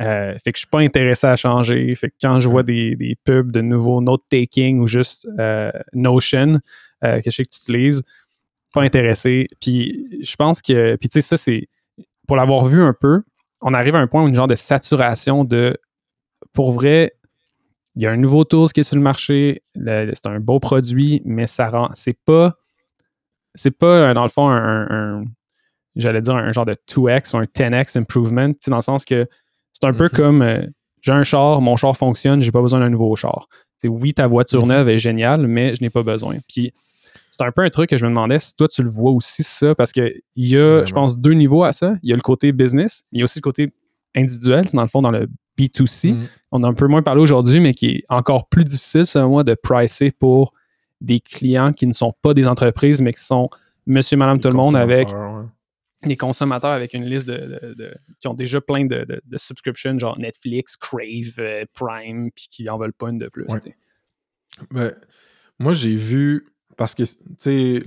Euh, 0.00 0.32
fait 0.38 0.52
que 0.52 0.58
je 0.58 0.60
suis 0.60 0.68
pas 0.70 0.78
intéressé 0.78 1.26
à 1.26 1.34
changer. 1.34 1.92
Fait 1.96 2.08
que 2.10 2.14
quand 2.22 2.38
je 2.38 2.48
vois 2.48 2.62
des, 2.62 2.94
des 2.94 3.16
pubs 3.24 3.50
de 3.50 3.60
nouveaux 3.62 4.00
note-taking 4.00 4.78
ou 4.78 4.86
juste 4.86 5.26
euh, 5.40 5.72
Notion, 5.92 6.60
euh, 7.02 7.16
que 7.20 7.28
je 7.28 7.30
sais 7.34 7.44
que 7.44 7.50
tu 7.50 7.58
utilises, 7.58 8.04
pas 8.72 8.82
intéressé. 8.82 9.48
Puis 9.60 10.06
je 10.22 10.36
pense 10.36 10.62
que, 10.62 10.94
puis 10.94 11.08
tu 11.08 11.14
sais, 11.14 11.20
ça, 11.20 11.36
c'est, 11.36 11.66
pour 12.28 12.36
l'avoir 12.36 12.66
vu 12.66 12.80
un 12.80 12.94
peu, 12.94 13.22
on 13.62 13.74
arrive 13.74 13.94
à 13.94 13.98
un 13.98 14.06
point 14.06 14.22
où 14.22 14.28
une 14.28 14.34
genre 14.34 14.46
de 14.48 14.54
saturation 14.54 15.44
de, 15.44 15.76
pour 16.52 16.72
vrai, 16.72 17.12
il 17.96 18.02
y 18.02 18.06
a 18.06 18.10
un 18.10 18.16
nouveau 18.16 18.44
tool 18.44 18.68
qui 18.70 18.80
est 18.80 18.84
sur 18.84 18.96
le 18.96 19.02
marché, 19.02 19.62
c'est 19.76 20.26
un 20.26 20.40
beau 20.40 20.60
produit, 20.60 21.22
mais 21.24 21.46
ça 21.46 21.68
rend, 21.70 21.90
c'est 21.94 22.16
pas, 22.24 22.56
c'est 23.54 23.70
pas, 23.76 24.14
dans 24.14 24.22
le 24.22 24.28
fond, 24.30 24.48
un, 24.48 24.86
un- 24.90 25.24
j'allais 25.96 26.20
dire 26.22 26.34
un 26.34 26.52
genre 26.52 26.64
de 26.66 26.74
2x 26.88 27.34
ou 27.34 27.38
un 27.38 27.44
10x 27.44 27.96
improvement, 27.98 28.48
dans 28.66 28.76
le 28.76 28.82
sens 28.82 29.04
que 29.04 29.26
c'est 29.72 29.84
un 29.86 29.92
peu 29.92 30.04
Mhm. 30.04 30.10
comme, 30.10 30.42
euh, 30.42 30.66
j'ai 31.02 31.12
un 31.12 31.22
char, 31.22 31.60
mon 31.60 31.76
char 31.76 31.96
fonctionne, 31.96 32.40
j'ai 32.42 32.52
pas 32.52 32.62
besoin 32.62 32.80
d'un 32.80 32.90
nouveau 32.90 33.14
char. 33.16 33.48
Sais, 33.78 33.88
oui, 33.88 34.14
ta 34.14 34.26
voiture 34.26 34.62
Mhm. 34.62 34.68
neuve 34.68 34.88
est 34.88 34.98
géniale, 34.98 35.46
mais 35.46 35.74
je 35.74 35.82
n'ai 35.82 35.90
pas 35.90 36.02
besoin. 36.02 36.36
Puis 36.48 36.72
c'est 37.32 37.42
un 37.42 37.50
peu 37.50 37.62
un 37.62 37.70
truc 37.70 37.90
que 37.90 37.96
je 37.96 38.04
me 38.04 38.10
demandais 38.10 38.38
si 38.38 38.54
toi 38.54 38.68
tu 38.68 38.82
le 38.82 38.90
vois 38.90 39.10
aussi 39.10 39.42
ça, 39.42 39.74
parce 39.74 39.90
qu'il 39.90 40.12
y 40.36 40.56
a, 40.56 40.84
je 40.84 40.92
pense, 40.92 41.18
deux 41.18 41.32
niveaux 41.32 41.64
à 41.64 41.72
ça. 41.72 41.96
Il 42.02 42.10
y 42.10 42.12
a 42.12 42.16
le 42.16 42.22
côté 42.22 42.52
business, 42.52 43.04
mais 43.10 43.18
il 43.18 43.20
y 43.20 43.22
a 43.22 43.24
aussi 43.24 43.38
le 43.38 43.42
côté 43.42 43.72
individuel, 44.14 44.68
c'est 44.68 44.76
dans 44.76 44.82
le 44.82 44.88
fond 44.88 45.00
dans 45.00 45.10
le 45.10 45.26
B2C. 45.58 46.12
Mhm. 46.12 46.28
On 46.52 46.62
a 46.62 46.68
un 46.68 46.74
peu 46.74 46.86
moins 46.86 47.02
parlé 47.02 47.22
aujourd'hui, 47.22 47.60
mais 47.60 47.72
qui 47.72 47.86
est 47.88 48.04
encore 48.10 48.48
plus 48.48 48.64
difficile, 48.64 49.06
selon 49.06 49.30
moi, 49.30 49.44
de 49.44 49.54
pricer 49.54 50.10
pour 50.10 50.52
des 51.00 51.20
clients 51.20 51.72
qui 51.72 51.86
ne 51.86 51.92
sont 51.92 52.12
pas 52.20 52.34
des 52.34 52.46
entreprises, 52.46 53.00
mais 53.00 53.14
qui 53.14 53.24
sont 53.24 53.48
monsieur, 53.86 54.18
madame, 54.18 54.38
tout 54.38 54.48
le 54.48 54.54
monde 54.54 54.76
avec 54.76 55.08
ouais. 55.08 55.44
les 56.04 56.16
consommateurs 56.18 56.70
avec 56.70 56.92
une 56.92 57.04
liste 57.04 57.26
de, 57.26 57.36
de- 57.36 57.74
de- 57.74 57.94
qui 58.20 58.28
ont 58.28 58.34
déjà 58.34 58.60
plein 58.60 58.84
de, 58.84 59.06
de, 59.24 59.38
subscriptions, 59.38 59.98
genre 59.98 60.18
Netflix, 60.18 60.76
Crave, 60.76 61.34
euh, 61.38 61.64
Prime, 61.72 62.30
puis 62.30 62.48
qui 62.50 62.68
en 62.68 62.76
veulent 62.78 62.92
pas 62.92 63.08
une 63.08 63.18
de 63.18 63.28
plus. 63.28 63.46
Ouais. 63.48 63.58
Ben, 64.70 64.92
moi, 65.58 65.72
j'ai 65.72 65.96
vu, 65.96 66.51
parce 66.82 66.96
que, 66.96 67.04
tu 67.04 67.14
sais, 67.38 67.84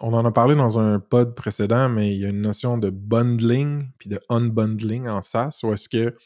on 0.00 0.12
en 0.12 0.24
a 0.24 0.32
parlé 0.32 0.56
dans 0.56 0.80
un 0.80 0.98
pod 0.98 1.36
précédent, 1.36 1.88
mais 1.88 2.16
il 2.16 2.20
y 2.20 2.26
a 2.26 2.30
une 2.30 2.40
notion 2.40 2.78
de 2.78 2.90
bundling 2.90 3.86
puis 3.96 4.08
de 4.08 4.18
unbundling 4.28 5.06
en 5.06 5.22
SaaS, 5.22 5.60
où 5.62 5.72
est-ce 5.72 5.88
que 5.88 6.16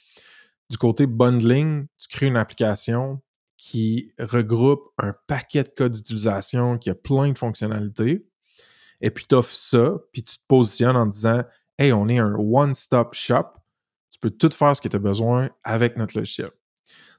du 0.71 0.79
côté 0.79 1.07
bundling, 1.07 1.87
tu 1.99 2.09
crées 2.09 2.29
une 2.29 2.39
application 2.39 3.21
qui 3.59 4.15
regroupe 4.19 4.89
un 4.97 5.13
paquet 5.27 5.65
de 5.65 5.69
cas 5.69 5.91
d'utilisation, 5.91 6.79
qui 6.79 6.89
a 6.89 6.95
plein 6.95 7.31
de 7.31 7.37
fonctionnalités, 7.37 8.27
et 9.03 9.11
puis 9.11 9.27
tu 9.29 9.35
offres 9.35 9.55
ça, 9.55 9.99
puis 10.11 10.23
tu 10.23 10.39
te 10.39 10.45
positionnes 10.49 10.97
en 10.97 11.05
disant 11.05 11.43
Hey, 11.79 11.93
on 11.93 12.09
est 12.09 12.17
un 12.19 12.33
one-stop 12.37 13.13
shop, 13.13 13.49
tu 14.11 14.19
peux 14.19 14.31
tout 14.31 14.49
faire 14.55 14.75
ce 14.75 14.81
que 14.81 14.89
tu 14.89 14.97
as 14.97 14.99
besoin 14.99 15.51
avec 15.63 15.99
notre 15.99 16.17
logiciel. 16.17 16.53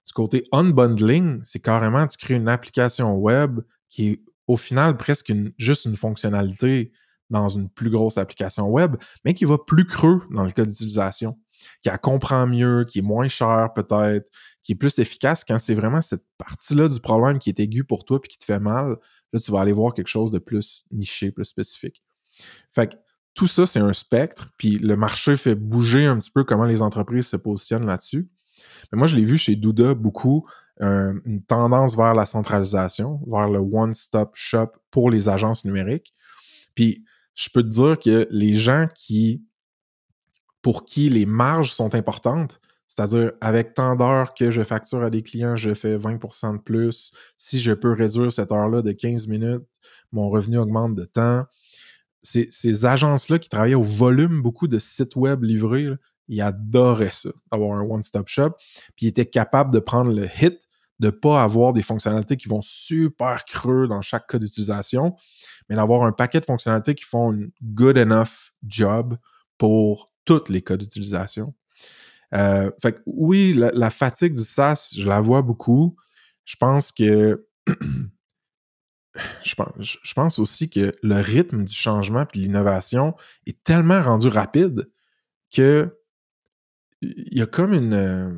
Du 0.07 0.13
côté 0.13 0.45
unbundling, 0.51 1.41
c'est 1.43 1.61
carrément, 1.61 2.07
tu 2.07 2.17
crées 2.17 2.33
une 2.33 2.49
application 2.49 3.13
web 3.13 3.59
qui 3.87 4.07
est 4.07 4.21
au 4.49 4.57
final 4.57 4.97
presque 4.97 5.31
juste 5.59 5.85
une 5.85 5.95
fonctionnalité 5.95 6.91
dans 7.29 7.47
une 7.49 7.69
plus 7.69 7.91
grosse 7.91 8.17
application 8.17 8.67
web, 8.67 8.95
mais 9.23 9.35
qui 9.35 9.45
va 9.45 9.59
plus 9.59 9.85
creux 9.85 10.23
dans 10.31 10.43
le 10.43 10.49
cas 10.49 10.65
d'utilisation, 10.65 11.37
qui 11.83 11.89
la 11.89 11.99
comprend 11.99 12.47
mieux, 12.47 12.83
qui 12.83 12.99
est 12.99 13.03
moins 13.03 13.27
cher 13.27 13.69
peut-être, 13.75 14.27
qui 14.63 14.71
est 14.71 14.75
plus 14.75 14.97
efficace 14.97 15.45
quand 15.45 15.59
c'est 15.59 15.75
vraiment 15.75 16.01
cette 16.01 16.25
partie-là 16.39 16.87
du 16.87 16.99
problème 16.99 17.37
qui 17.37 17.51
est 17.51 17.59
aiguë 17.59 17.83
pour 17.83 18.05
toi 18.05 18.19
puis 18.19 18.29
qui 18.29 18.39
te 18.39 18.45
fait 18.45 18.59
mal. 18.59 18.97
Là, 19.33 19.39
tu 19.39 19.51
vas 19.51 19.61
aller 19.61 19.71
voir 19.71 19.93
quelque 19.93 20.07
chose 20.07 20.31
de 20.31 20.39
plus 20.39 20.83
niché, 20.89 21.31
plus 21.31 21.45
spécifique. 21.45 22.01
Fait 22.71 22.87
que 22.87 22.95
tout 23.35 23.45
ça, 23.45 23.67
c'est 23.67 23.79
un 23.79 23.93
spectre, 23.93 24.49
puis 24.57 24.79
le 24.79 24.95
marché 24.95 25.37
fait 25.37 25.53
bouger 25.53 26.07
un 26.07 26.17
petit 26.17 26.31
peu 26.31 26.43
comment 26.43 26.65
les 26.65 26.81
entreprises 26.81 27.27
se 27.27 27.37
positionnent 27.37 27.85
là-dessus. 27.85 28.31
Mais 28.91 28.97
moi, 28.97 29.07
je 29.07 29.15
l'ai 29.15 29.23
vu 29.23 29.37
chez 29.37 29.55
Douda 29.55 29.93
beaucoup, 29.93 30.45
une 30.79 31.43
tendance 31.45 31.97
vers 31.97 32.13
la 32.13 32.25
centralisation, 32.25 33.19
vers 33.27 33.49
le 33.49 33.59
one-stop 33.59 34.31
shop 34.33 34.69
pour 34.91 35.11
les 35.11 35.27
agences 35.27 35.65
numériques. 35.65 36.13
Puis, 36.73 37.03
je 37.35 37.49
peux 37.53 37.63
te 37.63 37.67
dire 37.67 37.99
que 37.99 38.27
les 38.31 38.53
gens 38.53 38.87
qui, 38.95 39.43
pour 40.61 40.85
qui 40.85 41.09
les 41.09 41.25
marges 41.25 41.71
sont 41.71 41.95
importantes, 41.95 42.59
c'est-à-dire 42.87 43.33
avec 43.39 43.75
tant 43.75 43.95
d'heures 43.95 44.33
que 44.33 44.49
je 44.51 44.63
facture 44.63 45.03
à 45.03 45.09
des 45.09 45.21
clients, 45.21 45.55
je 45.55 45.73
fais 45.73 45.97
20% 45.97 46.57
de 46.57 46.61
plus. 46.61 47.13
Si 47.37 47.59
je 47.59 47.71
peux 47.71 47.93
réduire 47.93 48.33
cette 48.33 48.51
heure-là 48.51 48.81
de 48.81 48.91
15 48.91 49.27
minutes, 49.27 49.63
mon 50.11 50.29
revenu 50.29 50.57
augmente 50.57 50.95
de 50.95 51.05
temps. 51.05 51.45
Ces, 52.23 52.49
ces 52.51 52.85
agences-là 52.85 53.37
qui 53.37 53.47
travaillaient 53.47 53.75
au 53.75 53.83
volume, 53.83 54.41
beaucoup 54.41 54.67
de 54.67 54.79
sites 54.79 55.15
web 55.15 55.43
livrés, 55.43 55.87
ils 56.29 56.41
adoraient 56.41 57.09
ça, 57.09 57.29
avoir 57.51 57.77
un 57.77 57.81
one-stop 57.81 58.27
shop. 58.27 58.51
Puis 58.95 59.07
ils 59.07 59.09
étaient 59.09 59.25
capables 59.25 59.73
de 59.73 59.79
prendre 59.79 60.13
le 60.13 60.25
hit, 60.25 60.67
de 60.99 61.07
ne 61.07 61.11
pas 61.11 61.43
avoir 61.43 61.73
des 61.73 61.81
fonctionnalités 61.81 62.37
qui 62.37 62.47
vont 62.47 62.61
super 62.61 63.43
creux 63.45 63.87
dans 63.87 64.01
chaque 64.01 64.27
cas 64.27 64.37
d'utilisation, 64.37 65.15
mais 65.67 65.75
d'avoir 65.75 66.03
un 66.03 66.11
paquet 66.11 66.39
de 66.39 66.45
fonctionnalités 66.45 66.95
qui 66.95 67.05
font 67.05 67.33
une 67.33 67.51
good 67.63 67.97
enough 67.97 68.51
job 68.63 69.17
pour 69.57 70.11
tous 70.23 70.49
les 70.49 70.61
cas 70.61 70.77
d'utilisation. 70.77 71.53
Euh, 72.35 72.69
fait 72.81 72.93
que 72.93 72.99
oui, 73.07 73.55
la, 73.55 73.89
fatigue 73.89 74.35
du 74.35 74.43
SaaS, 74.43 74.93
je 74.95 75.07
la 75.07 75.19
vois 75.21 75.41
beaucoup. 75.41 75.95
Je 76.45 76.55
pense 76.57 76.91
que 76.91 77.47
je 79.43 80.13
pense 80.13 80.37
aussi 80.37 80.69
que 80.69 80.91
le 81.01 81.15
rythme 81.15 81.63
du 81.63 81.73
changement 81.73 82.21
et 82.21 82.37
de 82.37 82.43
l'innovation 82.43 83.15
est 83.47 83.63
tellement 83.63 84.01
rendu 84.01 84.27
rapide 84.27 84.89
que 85.51 85.98
il 87.01 87.37
y 87.37 87.41
a 87.41 87.45
comme 87.45 87.73
une. 87.73 87.93
euh, 87.93 88.31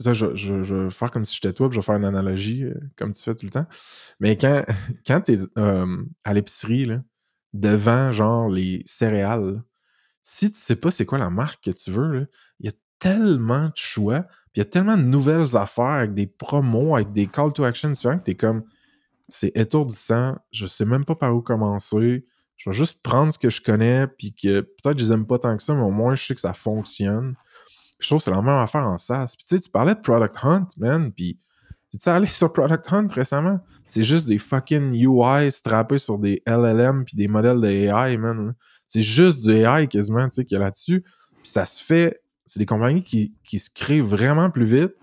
ça, 0.00 0.12
je, 0.12 0.26
vais 0.26 0.90
faire 0.90 1.10
comme 1.10 1.24
si 1.24 1.34
j'étais 1.34 1.54
toi, 1.54 1.68
puis 1.68 1.76
je 1.76 1.80
vais 1.80 1.84
faire 1.84 1.96
une 1.96 2.04
analogie, 2.04 2.64
euh, 2.64 2.74
comme 2.96 3.12
tu 3.12 3.22
fais 3.22 3.34
tout 3.34 3.46
le 3.46 3.50
temps. 3.50 3.66
Mais 4.20 4.36
quand, 4.36 4.64
quand 5.06 5.22
tu 5.22 5.34
es 5.34 5.38
à 6.24 6.34
l'épicerie, 6.34 6.90
devant 7.52 8.12
genre 8.12 8.48
les 8.48 8.82
céréales, 8.84 9.62
si 10.22 10.50
tu 10.50 10.58
sais 10.58 10.76
pas 10.76 10.90
c'est 10.90 11.06
quoi 11.06 11.18
la 11.18 11.30
marque 11.30 11.64
que 11.64 11.70
tu 11.70 11.90
veux, 11.90 12.28
il 12.60 12.66
y 12.66 12.68
a 12.68 12.72
tellement 12.98 13.66
de 13.66 13.76
choix, 13.76 14.22
puis 14.52 14.56
il 14.56 14.58
y 14.58 14.62
a 14.62 14.66
tellement 14.66 14.96
de 14.96 15.02
nouvelles 15.02 15.56
affaires 15.56 15.84
avec 15.84 16.14
des 16.14 16.26
promos, 16.26 16.96
avec 16.96 17.12
des 17.12 17.26
call 17.26 17.52
to 17.52 17.64
action 17.64 17.90
différents 17.90 18.18
que 18.18 18.24
tu 18.24 18.30
es 18.32 18.34
comme 18.34 18.64
c'est 19.28 19.56
étourdissant, 19.56 20.36
je 20.52 20.66
sais 20.66 20.84
même 20.84 21.04
pas 21.04 21.14
par 21.14 21.34
où 21.34 21.42
commencer. 21.42 22.26
Je 22.56 22.70
vais 22.70 22.76
juste 22.76 23.02
prendre 23.02 23.32
ce 23.32 23.38
que 23.38 23.50
je 23.50 23.60
connais, 23.60 24.06
puis 24.06 24.34
que 24.34 24.60
peut-être 24.60 24.98
je 24.98 25.04
les 25.04 25.12
aime 25.12 25.26
pas 25.26 25.38
tant 25.38 25.56
que 25.56 25.62
ça, 25.62 25.74
mais 25.74 25.82
au 25.82 25.90
moins 25.90 26.14
je 26.14 26.24
sais 26.24 26.34
que 26.34 26.40
ça 26.40 26.54
fonctionne. 26.54 27.34
Je 27.98 28.08
trouve 28.08 28.18
que 28.18 28.24
c'est 28.24 28.30
la 28.30 28.42
même 28.42 28.48
affaire 28.54 28.86
en 28.86 28.98
SaaS. 28.98 29.34
Puis 29.36 29.46
tu 29.46 29.56
sais, 29.56 29.62
tu 29.62 29.70
parlais 29.70 29.94
de 29.94 30.00
Product 30.00 30.36
Hunt, 30.42 30.68
man, 30.76 31.12
puis 31.12 31.38
tu 31.90 31.98
sais, 32.00 32.10
allé 32.10 32.26
sur 32.26 32.52
Product 32.52 32.92
Hunt 32.92 33.08
récemment? 33.08 33.60
C'est 33.84 34.02
juste 34.02 34.28
des 34.28 34.38
fucking 34.38 34.94
UI 34.94 35.50
strappés 35.52 35.98
sur 35.98 36.18
des 36.18 36.42
LLM 36.46 37.04
puis 37.04 37.16
des 37.16 37.28
modèles 37.28 37.60
de 37.60 37.68
AI, 37.68 38.16
man. 38.16 38.54
C'est 38.86 39.02
juste 39.02 39.44
du 39.44 39.52
AI 39.52 39.88
quasiment, 39.88 40.28
tu 40.28 40.36
sais, 40.36 40.44
qu'il 40.44 40.56
y 40.56 40.60
a 40.60 40.64
là-dessus. 40.64 41.02
Puis 41.42 41.50
ça 41.50 41.64
se 41.64 41.82
fait, 41.82 42.20
c'est 42.44 42.58
des 42.58 42.66
compagnies 42.66 43.02
qui, 43.02 43.34
qui 43.44 43.58
se 43.58 43.70
créent 43.70 44.00
vraiment 44.00 44.50
plus 44.50 44.64
vite, 44.64 44.94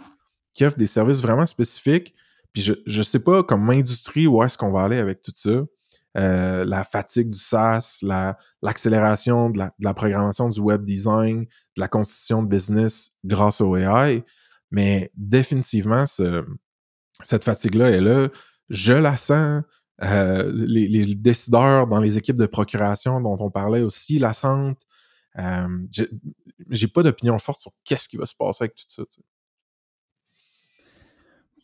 qui 0.54 0.66
offrent 0.66 0.78
des 0.78 0.88
services 0.88 1.22
vraiment 1.22 1.46
spécifiques. 1.46 2.14
Puis 2.52 2.62
je, 2.62 2.74
je 2.86 3.02
sais 3.02 3.24
pas 3.24 3.44
comme 3.44 3.70
industrie 3.70 4.28
où 4.28 4.44
est-ce 4.44 4.58
qu'on 4.58 4.72
va 4.72 4.84
aller 4.84 5.00
avec 5.00 5.22
tout 5.22 5.34
ça. 5.36 5.64
Euh, 6.16 6.64
la 6.66 6.84
fatigue 6.84 7.30
du 7.30 7.40
SaaS, 7.40 8.00
la- 8.04 8.38
l'accélération 8.62 9.50
de, 9.50 9.60
la, 9.80 9.94
programmation 9.94 10.48
du 10.48 10.60
web 10.60 10.84
design, 10.84 11.42
de 11.46 11.82
la 11.82 11.88
constitution 11.88 12.44
de 12.44 12.48
business 12.48 13.12
grâce 13.24 13.62
au 13.62 13.76
AI. 13.76 14.24
Mais 14.70 15.12
définitivement, 15.16 16.06
ce- 16.06 16.46
cette 17.24 17.44
fatigue-là 17.44 17.90
est 17.92 18.02
là. 18.02 18.28
Je 18.70 18.94
la 18.94 19.18
sens. 19.18 19.64
Euh, 20.04 20.52
les, 20.54 21.16
décideurs 21.16 21.88
dans 21.88 22.00
les 22.02 22.18
équipes 22.18 22.36
de 22.38 22.48
procuration 22.48 23.22
dont 23.22 23.38
on 23.40 23.50
parlait 23.52 23.82
aussi 23.82 24.20
la 24.20 24.34
sentent. 24.34 24.82
Euh, 25.40 25.68
j'ai- 26.70 26.88
pas 26.88 27.04
d'opinion 27.04 27.38
forte 27.40 27.62
sur 27.62 27.72
qu'est-ce 27.84 28.10
qui 28.10 28.18
va 28.18 28.26
se 28.26 28.36
passer 28.36 28.66
avec 28.66 28.76
tout 28.76 28.84
ça. 28.88 29.04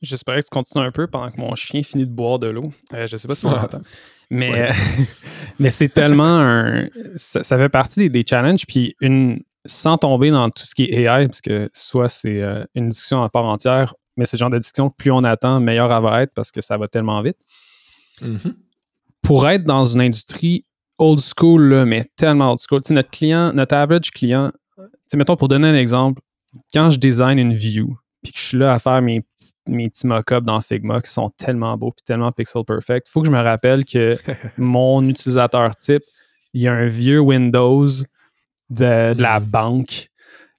J'espérais 0.02 0.40
que 0.40 0.46
tu 0.46 0.50
continues 0.52 0.86
un 0.86 0.92
peu 0.92 1.08
pendant 1.08 1.30
que 1.30 1.38
mon 1.40 1.54
chien 1.56 1.84
finit 1.84 2.06
de 2.06 2.12
boire 2.12 2.40
de 2.40 2.48
l'eau. 2.48 2.72
Euh, 2.94 3.06
je 3.08 3.18
sais 3.18 3.28
pas 3.28 3.36
si 3.36 3.46
on 3.46 3.50
Ah, 3.52 3.62
l'entend. 3.64 3.82
Mais, 4.30 4.52
Ouais. 4.52 4.70
euh, 4.70 4.74
mais 5.60 5.70
c'est 5.72 5.90
tellement 5.90 6.38
un. 6.40 6.88
Ça, 7.16 7.44
ça 7.44 7.58
fait 7.58 7.70
partie 7.70 8.00
des, 8.02 8.10
des 8.10 8.24
challenges. 8.28 8.66
Puis 8.68 8.96
une, 9.02 9.42
sans 9.66 9.98
tomber 9.98 10.32
dans 10.32 10.50
tout 10.50 10.66
ce 10.66 10.74
qui 10.74 10.84
est 10.84 11.02
AI, 11.02 11.26
parce 11.28 11.42
que 11.42 11.70
soit 11.74 12.08
c'est 12.10 12.42
euh, 12.42 12.64
une 12.76 12.90
discussion 12.90 13.22
à 13.24 13.30
part 13.30 13.46
entière, 13.46 13.94
mais 14.16 14.26
c'est 14.26 14.38
le 14.38 14.40
genre 14.40 14.50
de 14.50 14.58
discussion 14.60 14.90
que 14.90 14.96
plus 14.96 15.12
on 15.12 15.24
attend, 15.24 15.60
meilleur 15.60 15.92
elle 15.92 16.04
va 16.04 16.22
être 16.24 16.34
parce 16.34 16.52
que 16.52 16.62
ça 16.62 16.78
va 16.78 16.88
tellement 16.88 17.22
vite. 17.22 17.38
Mhm. 18.22 18.56
Pour 19.22 19.48
être 19.50 19.64
dans 19.66 19.84
une 19.84 20.02
industrie 20.02 20.66
old 20.98 21.20
school, 21.20 21.64
là, 21.70 21.86
mais 21.86 22.06
tellement 22.16 22.52
old 22.52 22.60
school, 22.60 22.82
tu 22.82 22.90
sais, 22.90 22.94
notre 22.94 23.10
client, 23.10 23.52
notre 23.54 23.76
average 23.76 24.12
client, 24.12 24.52
tu 24.78 24.84
sais, 25.08 25.18
mettons 25.18 25.36
pour 25.36 25.48
donner 25.50 25.68
un 25.68 25.76
exemple, 25.76 26.22
quand 26.74 26.90
je 26.90 26.98
design 27.00 27.38
une 27.40 27.54
view, 27.54 27.98
puis 28.24 28.32
que 28.34 28.40
je 28.40 28.44
suis 28.44 28.58
là 28.58 28.74
à 28.74 28.80
faire 28.80 29.02
mes 29.02 29.22
petits, 29.22 29.52
mes 29.68 29.90
petits 29.90 30.08
mock-ups 30.08 30.46
dans 30.46 30.62
Figma 30.62 31.02
qui 31.02 31.12
sont 31.12 31.30
tellement 31.32 31.78
beaux 31.78 31.92
puis 31.92 32.04
tellement 32.06 32.32
pixel 32.32 32.64
perfect, 32.66 33.08
il 33.08 33.12
faut 33.12 33.22
que 33.22 33.28
je 33.28 33.32
me 33.32 33.42
rappelle 33.42 33.86
que 33.86 34.18
mon 34.58 35.04
utilisateur 35.08 35.76
type, 35.76 36.04
il 36.54 36.62
y 36.62 36.68
a 36.68 36.74
un 36.74 36.88
vieux 36.88 37.20
Windows 37.20 37.88
de, 38.70 39.14
de 39.14 39.22
la 39.22 39.40
banque. 39.40 40.08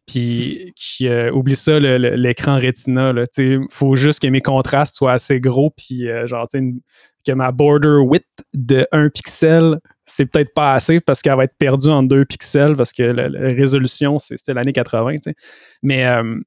Puis, 0.06 0.72
qui, 0.74 1.06
euh, 1.06 1.30
oublie 1.30 1.54
ça, 1.54 1.78
l'écran 1.78 2.56
Retina. 2.58 3.12
Il 3.38 3.60
faut 3.70 3.94
juste 3.94 4.20
que 4.20 4.26
mes 4.26 4.40
contrastes 4.40 4.96
soient 4.96 5.12
assez 5.12 5.38
gros. 5.38 5.70
Puis, 5.76 6.08
euh, 6.08 6.26
genre, 6.26 6.48
tu 6.48 6.58
sais, 6.58 6.64
une- 6.64 6.80
que 7.24 7.32
ma 7.32 7.52
border 7.52 7.98
width 8.02 8.24
de 8.54 8.88
1 8.92 9.10
pixel, 9.10 9.78
c'est 10.06 10.24
peut-être 10.26 10.52
pas 10.54 10.72
assez 10.72 11.00
parce 11.00 11.20
qu'elle 11.22 11.36
va 11.36 11.44
être 11.44 11.54
perdue 11.58 11.90
en 11.90 12.02
2 12.02 12.24
pixels 12.24 12.74
parce 12.76 12.92
que 12.92 13.02
la, 13.02 13.28
la 13.28 13.40
résolution, 13.40 14.18
c'est- 14.18 14.38
c'était 14.38 14.54
l'année 14.54 14.72
80. 14.72 15.16
tu 15.16 15.20
sais. 15.24 15.34
Mais, 15.82 16.04
euh, 16.06 16.40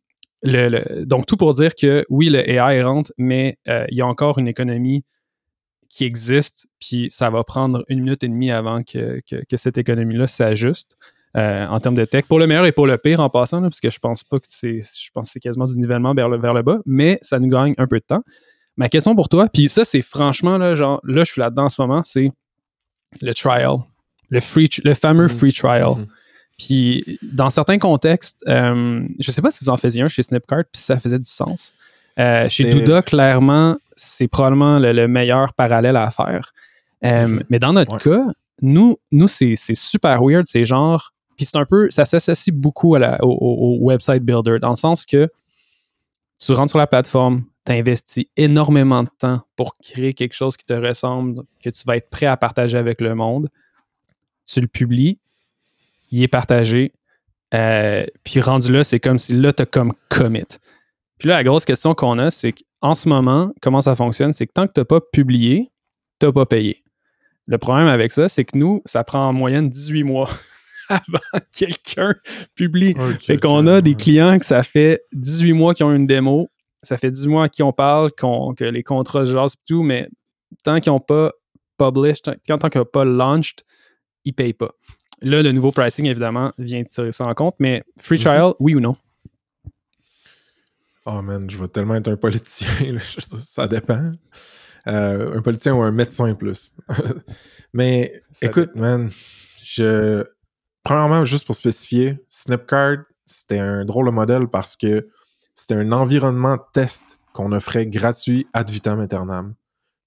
le- 0.44 0.70
le- 0.70 1.06
donc, 1.06 1.26
tout 1.26 1.38
pour 1.38 1.54
dire 1.54 1.74
que 1.76 2.06
oui, 2.10 2.30
le 2.30 2.48
AI 2.50 2.84
rentre, 2.84 3.12
mais 3.18 3.58
euh, 3.68 3.86
il 3.90 3.98
y 3.98 4.02
a 4.02 4.08
encore 4.08 4.38
une 4.40 4.48
économie 4.48 5.04
qui 5.90 6.06
existe, 6.06 6.68
puis 6.80 7.08
ça 7.12 7.30
va 7.30 7.44
prendre 7.44 7.84
une 7.88 8.00
minute 8.02 8.24
et 8.24 8.28
demie 8.28 8.52
avant 8.52 8.82
que, 8.84 9.22
que- 9.30 9.44
que 9.48 9.58
cette 9.58 9.78
économie-là 9.78 10.28
s'ajuste 10.28 10.98
euh, 11.38 11.66
en 11.68 11.80
termes 11.80 11.96
de 11.96 12.06
tech, 12.06 12.26
pour 12.26 12.38
le 12.40 12.46
meilleur 12.48 12.66
et 12.66 12.72
pour 12.72 12.86
le 12.88 12.98
pire 12.98 13.20
en 13.20 13.30
passant, 13.30 13.60
là, 13.60 13.68
parce 13.70 13.80
que 13.80 13.90
je 13.90 13.98
pense 14.00 14.24
pas 14.24 14.40
que 14.40 14.46
c'est, 14.50 14.82
je 14.82 15.10
pense 15.14 15.26
que 15.28 15.32
c'est 15.32 15.40
quasiment 15.40 15.66
du 15.66 15.76
nivellement 15.78 16.14
vers 16.14 16.30
le, 16.30 16.38
vers 16.40 16.54
le 16.54 16.62
bas, 16.62 16.80
mais 16.86 17.18
ça 17.24 17.40
nous 17.40 17.48
gagne 17.48 17.74
un 17.80 17.88
peu 17.88 17.98
de 18.00 18.06
temps. 18.06 18.24
Ma 18.78 18.88
question 18.90 19.16
pour 19.16 19.30
toi, 19.30 19.48
puis 19.52 19.68
ça, 19.70 19.84
c'est 19.86 20.02
franchement, 20.04 20.58
là, 20.60 20.76
genre, 20.76 21.00
là, 21.04 21.24
je 21.24 21.32
suis 21.32 21.40
là-dedans 21.42 21.64
en 21.66 21.70
ce 21.70 21.82
moment, 21.82 22.02
c'est 22.04 22.32
le 23.22 23.34
trial, 23.34 23.78
le, 24.30 24.40
free, 24.42 24.68
le 24.84 24.94
fameux 24.94 25.24
Mhm. 25.24 25.30
free 25.30 25.54
trial. 25.54 25.92
Mhm. 25.98 26.08
Puis 26.58 27.20
dans 27.22 27.50
certains 27.50 27.78
contextes, 27.80 28.44
euh, 28.48 29.06
je 29.20 29.32
sais 29.32 29.42
pas 29.42 29.52
si 29.52 29.64
vous 29.64 29.70
en 29.70 29.78
faisiez 29.78 30.04
un 30.04 30.08
chez 30.08 30.24
Snipcart, 30.24 30.64
puis 30.72 30.82
ça 30.82 31.00
faisait 31.00 31.20
du 31.20 31.30
sens. 31.30 31.74
Euh, 32.20 32.48
chez 32.48 32.70
Douda, 32.70 33.02
clairement, 33.02 33.76
c'est 33.96 34.28
probablement 34.28 34.78
le, 34.80 34.92
le 34.94 35.08
meilleur 35.08 35.54
parallèle 35.54 35.96
à 35.98 36.12
faire. 36.12 36.54
Euh, 37.04 37.28
Mhm. 37.28 37.44
Mais 37.50 37.60
dans 37.60 37.74
notre 37.74 37.94
Ouais. 37.94 38.00
cas, 38.00 38.26
nous, 38.62 38.98
nous 39.12 39.28
c'est 39.28 39.56
super 39.74 40.22
weird. 40.24 40.46
C'est 40.48 40.64
genre, 40.64 41.12
puis 41.36 41.46
c'est 41.46 41.58
un 41.58 41.66
peu, 41.66 41.90
ça 41.90 42.06
s'associe 42.06 42.56
beaucoup 42.56 42.94
à 42.96 43.00
la- 43.00 43.24
au, 43.26 43.30
au- 43.32 43.76
au 43.76 43.78
website 43.82 44.24
builder, 44.24 44.60
dans 44.60 44.70
le 44.70 44.76
sens 44.76 45.06
que 45.06 45.28
tu 46.40 46.52
rentres 46.54 46.70
sur 46.70 46.80
la 46.80 46.88
plateforme, 46.88 47.44
tu 47.66 47.72
investis 47.72 48.26
énormément 48.38 49.04
de 49.04 49.10
temps 49.18 49.42
pour 49.56 49.76
créer 49.78 50.14
quelque 50.14 50.34
chose 50.34 50.56
qui 50.56 50.66
te 50.66 50.74
ressemble, 50.74 51.44
que 51.64 51.70
tu 51.70 51.84
vas 51.86 51.98
être 51.98 52.10
prêt 52.10 52.26
à 52.26 52.38
partager 52.38 52.78
avec 52.78 53.02
le 53.02 53.16
monde. 53.16 53.50
Tu 54.46 54.60
le 54.62 54.68
publies, 54.68 55.18
il 56.18 56.24
est 56.24 56.28
partagé. 56.28 56.94
euh, 57.54 58.06
puis 58.24 58.42
rendu 58.42 58.72
là, 58.72 58.84
c'est 58.84 59.00
comme 59.00 59.20
si 59.20 59.34
là, 59.34 59.54
tu 59.54 59.64
as 59.64 59.66
comme 59.66 59.94
commit. 60.10 60.44
Puis 61.20 61.30
là, 61.30 61.36
la 61.36 61.44
grosse 61.44 61.66
question 61.66 61.94
qu'on 61.96 62.18
a, 62.20 62.32
c'est 62.32 62.54
qu'en 62.54 62.94
ce 62.96 63.08
moment, 63.08 63.54
comment 63.62 63.82
ça 63.82 63.96
fonctionne, 63.96 64.34
c'est 64.34 64.48
que 64.48 64.54
tant 64.54 64.68
que 64.68 64.74
tu 64.74 64.80
n'as 64.82 64.86
pas 64.86 65.00
publié, 65.02 65.70
tu 66.20 66.26
n'as 66.26 66.32
pas 66.32 66.46
payé. 66.46 66.84
Le 67.46 67.58
problème 67.58 67.88
avec 67.88 68.12
ça, 68.12 68.28
c'est 68.30 68.44
que 68.46 68.58
nous, 68.58 68.82
ça 68.86 69.04
prend 69.04 69.28
en 69.28 69.34
moyenne 69.34 69.70
18 69.70 70.04
mois 70.04 70.30
avant 70.90 71.20
que 71.34 71.66
quelqu'un 71.66 72.16
publie. 72.56 72.96
Ok, 72.98 73.22
Fait 73.24 73.38
qu'on 73.38 73.68
a 73.68 73.82
des 73.82 73.96
clients 73.96 74.40
que 74.40 74.46
ça 74.46 74.64
fait 74.64 75.04
18 75.14 75.54
mois 75.54 75.74
qui 75.74 75.84
ont 75.84 75.94
une 75.94 76.08
démo, 76.08 76.50
ça 76.82 76.98
fait 76.98 77.12
10 77.12 77.28
mois 77.28 77.46
à 77.46 77.50
qui 77.50 77.62
on 77.64 77.72
parle, 77.74 78.12
qu'on- 78.18 78.54
que 78.54 78.64
les 78.66 78.84
contrats 78.84 79.26
se 79.26 79.34
jasent 79.34 79.54
et 79.54 79.64
tout, 79.68 79.84
mais 79.84 80.08
tant 80.64 80.80
qu'ils 80.80 80.92
n'ont 80.92 81.00
pas 81.00 81.32
published, 81.78 82.24
tant, 82.24 82.58
tant 82.58 82.70
qu'ils 82.70 82.80
n'ont 82.82 82.86
pas 82.92 83.06
launched, 83.06 83.62
ils 84.26 84.30
ne 84.32 84.36
payent 84.36 84.54
pas. 84.54 84.72
Là, 85.24 85.42
le 85.42 85.52
nouveau 85.52 85.72
pricing, 85.72 86.06
évidemment, 86.06 86.52
vient 86.58 86.84
tirer 86.84 87.12
ça 87.12 87.26
en 87.26 87.34
compte, 87.34 87.56
mais 87.60 87.84
free 88.00 88.18
Mhm. 88.18 88.22
trial, 88.24 88.54
oui 88.60 88.76
ou 88.76 88.80
non? 88.80 88.96
Oh 91.06 91.22
man, 91.22 91.50
je 91.50 91.58
vais 91.58 91.68
tellement 91.68 91.96
être 91.96 92.08
un 92.10 92.16
politicien. 92.16 92.68
là, 92.94 93.00
ça, 93.02 93.68
dépend. 93.68 94.12
Euh, 94.88 95.38
un 95.38 95.42
politicien 95.42 95.74
ou 95.76 95.82
un 95.82 95.92
médecin 95.92 96.34
plus. 96.36 96.74
Mais 97.74 98.22
Ça 98.32 98.48
écoute, 98.48 98.76
man, 98.76 99.10
je. 99.64 100.24
Premièrement, 100.84 101.24
juste 101.24 101.46
pour 101.46 101.56
spécifier, 101.56 102.18
Snipcard, 102.28 102.98
c'était 103.26 103.60
un 103.60 103.86
drôle 103.86 104.08
de 104.08 104.12
modèle 104.12 104.48
parce 104.48 104.76
que 104.76 105.08
c'était 105.54 105.76
un 105.76 105.92
environnement 105.94 106.58
de 106.58 106.62
test 106.74 107.20
qu'on 107.34 107.54
offrait 107.54 107.86
gratuit 107.88 108.48
ad 108.54 108.70
vitam 108.70 109.00
aeternam. 109.00 109.56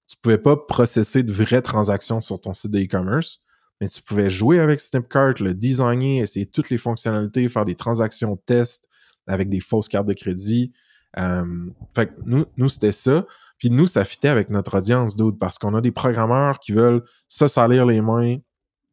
Tu 0.07 0.15
pouvais 0.21 0.37
pas 0.37 0.55
processer 0.55 1.23
de 1.23 1.31
vraies 1.33 1.63
transactions 1.63 2.21
sur 2.21 2.39
ton 2.39 2.53
site 2.53 2.71
de 2.71 2.79
e-commerce, 2.79 3.43
mais 3.79 3.87
tu 3.87 4.01
pouvais 4.01 4.29
jouer 4.29 4.59
avec 4.59 4.79
Snipcart, 4.79 5.35
le 5.39 5.53
designer, 5.53 6.23
essayer 6.23 6.45
toutes 6.45 6.69
les 6.69 6.77
fonctionnalités, 6.77 7.47
faire 7.49 7.65
des 7.65 7.75
transactions 7.75 8.35
test 8.37 8.87
avec 9.27 9.49
des 9.49 9.59
fausses 9.59 9.87
cartes 9.87 10.07
de 10.07 10.13
crédit. 10.13 10.71
Euh, 11.17 11.45
fait 11.95 12.07
que 12.07 12.13
nous, 12.25 12.45
nous 12.57 12.69
c'était 12.69 12.91
ça. 12.91 13.25
Puis 13.57 13.69
nous, 13.69 13.87
ça 13.87 14.05
fitait 14.05 14.27
avec 14.27 14.49
notre 14.49 14.77
audience, 14.77 15.15
dude, 15.15 15.39
parce 15.39 15.57
qu'on 15.57 15.73
a 15.73 15.81
des 15.81 15.91
programmeurs 15.91 16.59
qui 16.59 16.71
veulent 16.71 17.03
se 17.27 17.47
salir 17.47 17.85
les 17.85 18.01
mains, 18.01 18.37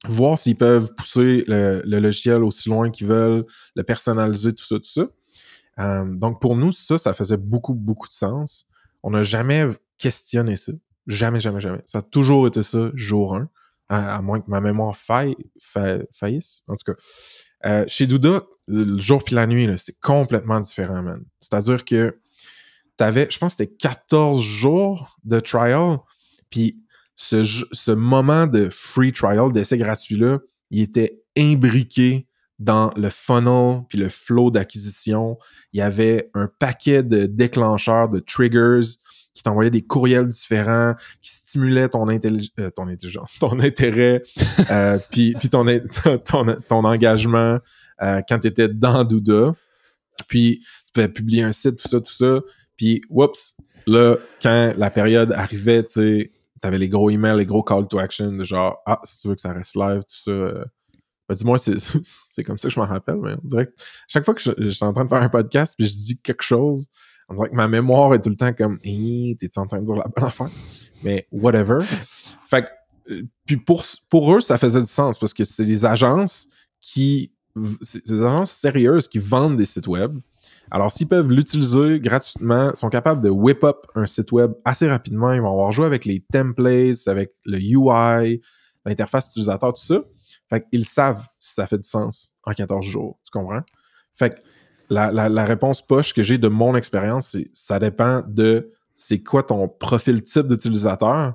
voir 0.06 0.38
s'ils 0.38 0.56
peuvent 0.56 0.94
pousser 0.94 1.44
le, 1.46 1.82
le 1.84 1.98
logiciel 1.98 2.42
aussi 2.42 2.68
loin 2.68 2.90
qu'ils 2.90 3.06
veulent, 3.06 3.44
le 3.76 3.82
personnaliser, 3.82 4.54
tout 4.54 4.64
ça, 4.64 4.76
tout 4.76 4.88
ça. 4.88 5.06
Euh, 5.80 6.04
donc 6.04 6.40
pour 6.40 6.56
nous, 6.56 6.72
ça, 6.72 6.98
ça 6.98 7.12
faisait 7.12 7.36
beaucoup, 7.36 7.74
beaucoup 7.74 8.08
de 8.08 8.12
sens. 8.12 8.66
On 9.02 9.10
n'a 9.10 9.22
jamais 9.22 9.66
questionné 9.98 10.56
ça. 10.56 10.72
Jamais, 11.06 11.40
jamais, 11.40 11.60
jamais. 11.60 11.82
Ça 11.84 11.98
a 11.98 12.02
toujours 12.02 12.46
été 12.46 12.62
ça, 12.62 12.90
jour 12.94 13.36
1. 13.36 13.48
À, 13.94 14.22
moins 14.22 14.40
que 14.40 14.48
ma 14.48 14.60
mémoire 14.60 14.96
faille, 14.96 15.36
fa- 15.60 15.98
faillisse. 16.12 16.62
En 16.68 16.74
tout 16.74 16.92
cas. 16.92 16.98
Euh, 17.66 17.84
chez 17.88 18.06
Douda, 18.06 18.42
le 18.66 18.98
jour 19.00 19.24
puis 19.24 19.34
la 19.34 19.46
nuit, 19.46 19.68
c'est 19.78 19.98
complètement 20.00 20.60
différent, 20.60 21.02
man. 21.02 21.24
C'est-à-dire 21.40 21.84
que 21.84 22.18
t'avais, 22.96 23.26
je 23.30 23.38
pense 23.38 23.54
que 23.56 23.64
c'était 23.64 23.74
14 23.76 24.42
jours 24.42 25.16
de 25.24 25.40
trial, 25.40 25.98
puis 26.50 26.78
ce 27.16 27.92
moment 27.92 28.46
de 28.46 28.68
free 28.70 29.12
trial, 29.12 29.52
d'essai 29.52 29.78
gratuit-là, 29.78 30.40
il 30.70 30.82
était 30.82 31.22
imbriqué 31.38 32.26
dans 32.58 32.92
le 32.96 33.10
funnel 33.10 33.82
puis 33.88 33.98
le 33.98 34.08
flow 34.08 34.50
d'acquisition. 34.50 35.38
Il 35.72 35.78
y 35.78 35.82
avait 35.82 36.30
un 36.34 36.48
paquet 36.58 37.02
de 37.02 37.26
déclencheurs, 37.26 38.08
de 38.08 38.20
triggers 38.20 38.98
qui 39.34 39.42
t'envoyaient 39.42 39.70
des 39.70 39.82
courriels 39.82 40.28
différents, 40.28 40.94
qui 41.20 41.34
stimulaient 41.34 41.88
ton, 41.88 42.08
euh, 42.08 42.70
ton 42.70 42.88
intelligence, 42.88 43.36
ton 43.40 43.58
intérêt, 43.60 44.22
euh, 44.70 44.98
puis, 45.10 45.34
ton, 45.50 45.66
ton, 46.24 46.56
ton 46.68 46.84
engagement 46.84 47.58
euh, 48.00 48.20
quand 48.28 48.38
tu 48.38 48.46
étais 48.46 48.68
dans 48.68 49.04
Douda. 49.04 49.54
Puis 50.28 50.60
tu 50.86 50.92
pouvais 50.94 51.08
publier 51.08 51.42
un 51.42 51.52
site, 51.52 51.82
tout 51.82 51.88
ça, 51.88 52.00
tout 52.00 52.12
ça. 52.12 52.40
Puis, 52.76 53.02
whoops, 53.10 53.56
là, 53.86 54.16
quand 54.40 54.72
la 54.76 54.90
période 54.90 55.32
arrivait, 55.32 55.82
tu 55.82 55.92
sais, 55.92 56.32
t'avais 56.60 56.78
les 56.78 56.88
gros 56.88 57.10
emails, 57.10 57.36
les 57.36 57.46
gros 57.46 57.64
call 57.64 57.88
to 57.88 57.98
action, 57.98 58.32
de 58.32 58.44
genre, 58.44 58.80
ah, 58.86 59.00
si 59.02 59.20
tu 59.20 59.28
veux 59.28 59.34
que 59.34 59.40
ça 59.40 59.52
reste 59.52 59.74
live, 59.74 60.02
tout 60.02 60.16
ça. 60.16 60.30
ben, 61.28 61.34
dis-moi, 61.34 61.58
c'est, 61.58 61.78
c'est 62.30 62.44
comme 62.44 62.58
ça 62.58 62.68
que 62.68 62.74
je 62.74 62.78
m'en 62.78 62.86
rappelle, 62.86 63.18
mais 63.20 63.34
on 63.42 63.46
dirait 63.46 63.66
que 63.66 63.72
chaque 64.06 64.24
fois 64.24 64.34
que 64.34 64.40
je, 64.40 64.52
je 64.56 64.70
suis 64.70 64.84
en 64.84 64.92
train 64.92 65.04
de 65.04 65.08
faire 65.08 65.22
un 65.22 65.28
podcast 65.28 65.74
puis 65.76 65.88
je 65.88 65.92
dis 65.92 66.20
quelque 66.22 66.44
chose, 66.44 66.88
on 67.28 67.34
dirait 67.34 67.48
que 67.50 67.54
ma 67.54 67.68
mémoire 67.68 68.14
est 68.14 68.20
tout 68.20 68.30
le 68.30 68.36
temps 68.36 68.52
comme, 68.52 68.78
hey, 68.84 69.36
t'es-tu 69.36 69.58
en 69.58 69.66
train 69.66 69.80
de 69.80 69.84
dire 69.84 69.96
la 69.96 70.08
bonne 70.14 70.24
affaire? 70.24 70.50
Mais 71.02 71.26
whatever. 71.32 71.84
Fait 72.46 72.62
que, 72.62 73.12
euh, 73.12 73.22
puis 73.44 73.56
pour, 73.56 73.84
pour 74.08 74.34
eux, 74.34 74.40
ça 74.40 74.58
faisait 74.58 74.80
du 74.80 74.86
sens 74.86 75.18
parce 75.18 75.34
que 75.34 75.44
c'est 75.44 75.64
des 75.64 75.84
agences 75.84 76.48
qui, 76.80 77.32
des 77.54 78.22
agences 78.22 78.52
sérieuses 78.52 79.08
qui 79.08 79.18
vendent 79.18 79.56
des 79.56 79.66
sites 79.66 79.86
web 79.86 80.18
Alors, 80.70 80.90
s'ils 80.90 81.08
peuvent 81.08 81.30
l'utiliser 81.30 82.00
gratuitement, 82.00 82.74
sont 82.74 82.90
capables 82.90 83.22
de 83.22 83.30
whip 83.30 83.64
up 83.64 83.86
un 83.94 84.06
site 84.06 84.32
web 84.32 84.52
assez 84.64 84.88
rapidement. 84.88 85.32
Ils 85.32 85.40
vont 85.40 85.50
avoir 85.50 85.72
joué 85.72 85.86
avec 85.86 86.04
les 86.04 86.24
templates, 86.32 87.06
avec 87.06 87.32
le 87.44 87.58
UI, 87.58 88.40
l'interface 88.84 89.28
utilisateur, 89.28 89.72
tout 89.72 89.82
ça. 89.82 90.02
Fait 90.50 90.66
qu'ils 90.68 90.84
savent 90.84 91.26
si 91.38 91.54
ça 91.54 91.66
fait 91.66 91.78
du 91.78 91.88
sens 91.88 92.34
en 92.44 92.52
14 92.52 92.84
jours. 92.84 93.18
Tu 93.24 93.30
comprends? 93.30 93.62
Fait 94.14 94.30
que 94.30 94.40
la, 94.90 95.10
la- 95.12 95.28
la 95.28 95.44
réponse 95.44 95.82
poche 95.82 96.12
que 96.14 96.22
j'ai 96.22 96.38
de 96.38 96.48
mon 96.48 96.76
expérience, 96.76 97.28
c'est 97.28 97.48
ça 97.52 97.78
dépend 97.78 98.22
de 98.26 98.72
c'est 98.92 99.22
quoi 99.22 99.42
ton 99.42 99.68
profil 99.68 100.22
type 100.22 100.46
d'utilisateur. 100.46 101.34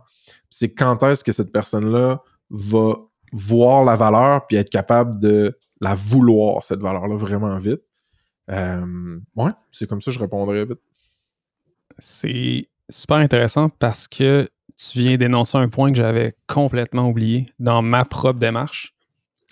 C'est 0.49 0.73
quand 0.73 1.03
est-ce 1.03 1.23
que 1.23 1.31
cette 1.31 1.51
personne-là 1.51 2.21
va 2.49 2.95
voir 3.31 3.83
la 3.83 3.95
valeur 3.95 4.47
puis 4.47 4.57
être 4.57 4.69
capable 4.69 5.19
de 5.19 5.57
la 5.81 5.93
vouloir, 5.95 6.63
cette 6.63 6.79
valeur-là, 6.79 7.15
vraiment 7.15 7.57
vite. 7.57 7.81
Euh, 8.49 9.19
ouais, 9.35 9.51
c'est 9.71 9.87
comme 9.87 10.01
ça 10.01 10.09
que 10.11 10.15
je 10.15 10.19
répondrais 10.19 10.65
vite. 10.65 10.79
C'est 11.99 12.67
super 12.89 13.17
intéressant 13.17 13.69
parce 13.69 14.07
que 14.07 14.49
tu 14.77 14.99
viens 14.99 15.17
d'énoncer 15.17 15.57
un 15.57 15.69
point 15.69 15.91
que 15.91 15.97
j'avais 15.97 16.35
complètement 16.47 17.09
oublié 17.09 17.51
dans 17.59 17.81
ma 17.81 18.05
propre 18.05 18.39
démarche. 18.39 18.95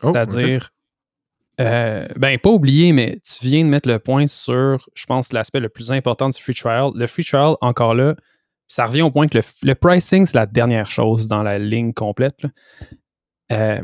Oh, 0.01 0.11
C'est-à-dire, 0.11 0.71
euh, 1.59 2.07
ben 2.15 2.37
pas 2.37 2.49
oublié, 2.49 2.93
mais 2.93 3.19
tu 3.23 3.45
viens 3.45 3.63
de 3.63 3.69
mettre 3.69 3.89
le 3.89 3.99
point 3.99 4.27
sur, 4.27 4.87
je 4.93 5.05
pense, 5.05 5.33
l'aspect 5.33 5.59
le 5.59 5.69
plus 5.69 5.91
important 5.91 6.29
du 6.29 6.39
free 6.41 6.53
trial. 6.53 6.91
Le 6.95 7.07
free 7.07 7.23
trial, 7.23 7.55
encore 7.61 7.95
là, 7.95 8.15
ça 8.67 8.85
revient 8.85 9.01
au 9.01 9.11
point 9.11 9.27
que 9.27 9.37
le, 9.37 9.43
le 9.63 9.75
pricing, 9.75 10.25
c'est 10.25 10.35
la 10.35 10.45
dernière 10.45 10.89
chose 10.89 11.27
dans 11.27 11.41
la 11.43 11.57
ligne 11.57 11.93
complète. 11.93 12.37
Euh, 13.51 13.81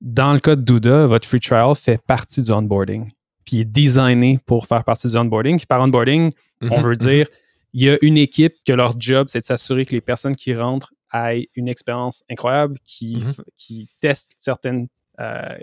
dans 0.00 0.32
le 0.32 0.40
cas 0.40 0.56
de 0.56 0.62
Douda, 0.62 1.06
votre 1.06 1.26
free 1.28 1.40
trial 1.40 1.74
fait 1.74 2.00
partie 2.06 2.42
du 2.42 2.50
onboarding. 2.52 3.10
Puis 3.44 3.56
il 3.56 3.60
est 3.60 3.64
designé 3.64 4.38
pour 4.46 4.66
faire 4.66 4.84
partie 4.84 5.08
du 5.08 5.16
onboarding. 5.16 5.56
Puis 5.58 5.66
par 5.66 5.80
onboarding, 5.82 6.32
on 6.62 6.78
Mhm, 6.78 6.82
veut 6.82 6.96
dire, 6.96 7.26
il 7.72 7.82
y 7.84 7.90
a 7.90 7.98
une 8.02 8.16
équipe 8.16 8.54
que 8.66 8.72
leur 8.72 8.98
job, 9.00 9.26
c'est 9.28 9.40
de 9.40 9.44
s'assurer 9.44 9.84
que 9.84 9.92
les 9.92 10.00
personnes 10.00 10.36
qui 10.36 10.54
rentrent 10.54 10.92
aient 11.12 11.48
une 11.54 11.68
expérience 11.68 12.22
incroyable, 12.30 12.78
qui, 12.84 13.16
Mhm. 13.16 13.32
qui 13.56 13.88
testent 14.00 14.32
certaines, 14.36 14.88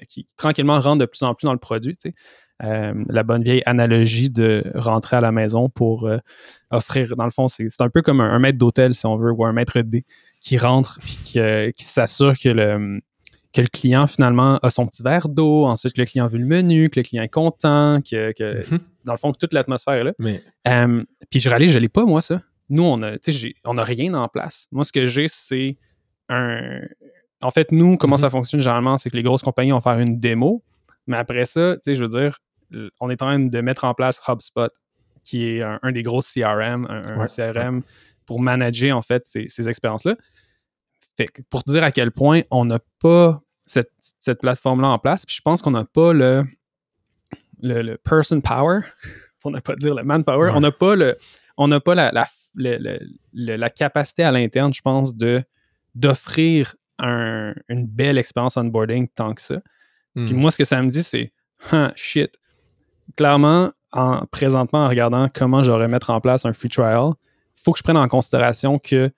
qui 0.08 0.26
tranquillement 0.38 0.80
rentrent 0.80 0.99
de 0.99 1.06
plus 1.06 1.24
en 1.24 1.34
plus 1.36 1.45
dans 1.45 1.54
le 1.54 1.60
produit. 1.60 1.95
tu 1.97 2.10
sais. 2.10 2.16
Euh, 2.64 2.93
la 3.10 3.24
bonne 3.24 3.41
vieille 3.43 3.64
analogie 3.66 4.30
de 4.30 4.64
rentrer 4.76 5.18
à 5.18 5.22
la 5.22 5.32
maison 5.32 5.68
pour 5.68 6.08
euh, 6.08 6.18
offrir, 6.70 7.16
dans 7.16 7.24
le 7.26 7.32
fond, 7.32 7.47
c'est 7.47 7.68
un 7.80 7.89
peu 7.89 8.04
comme 8.04 8.22
un, 8.22 8.32
un 8.32 8.38
maître 8.39 8.60
d'hôtel, 8.60 8.93
si 8.93 9.06
on 9.08 9.18
veut, 9.18 9.32
ou 9.32 9.45
un 9.45 9.52
maître 9.54 9.78
de 9.78 9.82
dé 9.82 10.06
qui 10.39 10.58
rentre 10.60 10.99
puis 11.02 11.18
qui, 11.24 11.39
euh, 11.39 11.72
qui 11.72 11.84
s'assure 11.86 12.34
que 12.39 12.49
le, 12.49 13.02
que 13.52 13.62
le 13.62 13.68
client 13.68 14.06
finalement 14.06 14.58
a 14.60 14.70
son 14.70 14.86
petit 14.86 15.02
verre 15.02 15.28
d'eau, 15.28 15.66
ensuite 15.66 15.93
que 15.93 16.02
le 16.02 16.06
client 16.06 16.26
a 16.26 16.28
vu 16.28 16.38
le 16.38 16.45
menu, 16.45 16.89
que 16.91 16.99
le 16.99 17.04
client 17.04 17.24
est 17.24 17.30
content, 17.34 17.99
que, 18.02 18.32
que 18.34 18.60
Mhm. 18.72 18.78
dans 19.06 19.14
le 19.14 19.18
fond, 19.18 19.32
que 19.32 19.39
toute 19.39 19.54
l'atmosphère 19.54 19.95
est 19.95 20.04
là. 20.04 20.14
Mais 20.20 20.41
Euh, 20.68 21.04
puis 21.32 21.39
je 21.39 21.49
réalise, 21.49 21.72
je 21.72 21.80
l'ai 21.80 21.89
pas, 21.89 22.06
moi, 22.06 22.22
ça. 22.22 22.43
Nous, 22.70 22.84
on 22.84 23.02
a, 23.02 23.18
tu 23.18 23.32
sais, 23.32 23.38
j'ai- 23.39 23.56
on 23.66 23.76
a 23.78 23.84
rien 23.84 24.14
en 24.14 24.28
place. 24.28 24.68
Moi, 24.72 24.86
ce 24.86 24.91
que 24.93 25.08
j'ai, 25.08 25.26
c'est 25.28 25.78
un. 26.30 26.82
En 27.41 27.51
fait, 27.51 27.71
nous, 27.71 27.97
comment 27.97 28.15
Mhm. 28.15 28.21
ça 28.21 28.29
fonctionne 28.29 28.61
généralement, 28.61 28.97
c'est 28.97 29.09
que 29.09 29.17
les 29.17 29.23
grosses 29.23 29.41
compagnies 29.41 29.71
vont 29.71 29.81
faire 29.81 29.99
une 29.99 30.19
démo, 30.19 30.63
mais 31.07 31.17
après 31.17 31.45
ça, 31.45 31.75
tu 31.75 31.81
sais, 31.83 31.95
je 31.95 32.03
veux 32.03 32.09
dire, 32.09 32.37
on 32.99 33.09
est 33.09 33.21
en 33.21 33.25
train 33.25 33.39
de 33.39 33.61
mettre 33.61 33.83
en 33.83 33.93
place 33.93 34.21
HubSpot, 34.27 34.69
qui 35.23 35.45
est 35.47 35.61
un, 35.61 35.79
un 35.83 35.91
des 35.91 36.03
gros 36.03 36.21
CRM, 36.21 36.85
un, 36.89 37.01
un 37.05 37.17
Ouais, 37.19 37.27
CRM 37.27 37.81
pour 38.25 38.39
manager, 38.41 38.95
en 38.95 39.01
fait, 39.01 39.25
ces, 39.25 39.47
ces 39.49 39.67
expériences-là. 39.67 40.15
Fait 41.17 41.27
que 41.27 41.41
pour 41.49 41.63
te 41.63 41.71
dire 41.71 41.83
à 41.83 41.91
quel 41.91 42.11
point 42.11 42.41
on 42.51 42.63
n'a 42.65 42.79
pas 42.99 43.41
cette, 43.65 43.91
cette 43.99 44.39
plateforme-là 44.41 44.87
en 44.89 44.99
place, 44.99 45.25
puis 45.25 45.35
je 45.35 45.41
pense 45.41 45.61
qu'on 45.61 45.71
n'a 45.71 45.83
pas 45.85 46.13
le, 46.13 46.45
le, 47.61 47.81
le 47.81 47.97
person 47.97 48.39
power, 48.41 48.79
pour 49.41 49.51
ne 49.51 49.59
pas 49.59 49.75
dire 49.75 49.93
le 49.95 50.03
manpower, 50.03 50.49
Ouais. 50.49 50.55
on 50.55 50.61
n'a 50.61 50.71
pas 50.71 50.95
le, 50.95 51.17
on 51.57 51.67
n'a 51.67 51.79
pas 51.79 51.95
la, 51.95 52.11
la, 52.11 52.25
le- 52.55 52.77
le- 52.77 52.99
le- 53.33 53.55
la 53.55 53.69
capacité 53.69 54.23
à 54.23 54.31
l'interne, 54.31 54.73
je 54.73 54.81
pense, 54.81 55.15
de 55.15 55.43
d'offrir 55.93 56.75
un- 57.02 57.54
une 57.70 57.86
belle 57.88 58.18
expérience 58.18 58.56
onboarding 58.58 59.08
tant 59.10 59.34
que 59.34 59.41
ça. 59.41 59.62
Puis 60.16 60.34
hmm, 60.34 60.38
moi, 60.38 60.52
ce 60.52 60.58
que 60.58 60.64
ça 60.66 60.82
me 60.82 60.89
dit, 60.89 61.04
c'est 61.04 61.34
Huh, 61.72 61.89
shit. 61.95 62.38
Clairement, 63.18 63.72
en, 63.91 64.26
présentement, 64.28 64.80
en 64.86 64.88
regardant 64.89 65.28
comment 65.30 65.62
j'aurais 65.64 65.88
mettre 65.88 66.10
en 66.10 66.22
place 66.22 66.45
un 66.45 66.54
free 66.54 66.70
trial, 66.70 67.12
il 67.58 67.62
faut 67.64 67.72
que 67.74 67.78
je 67.78 67.84
prenne 67.84 67.97
en 67.97 68.08
considération 68.08 68.80
que 68.80 69.12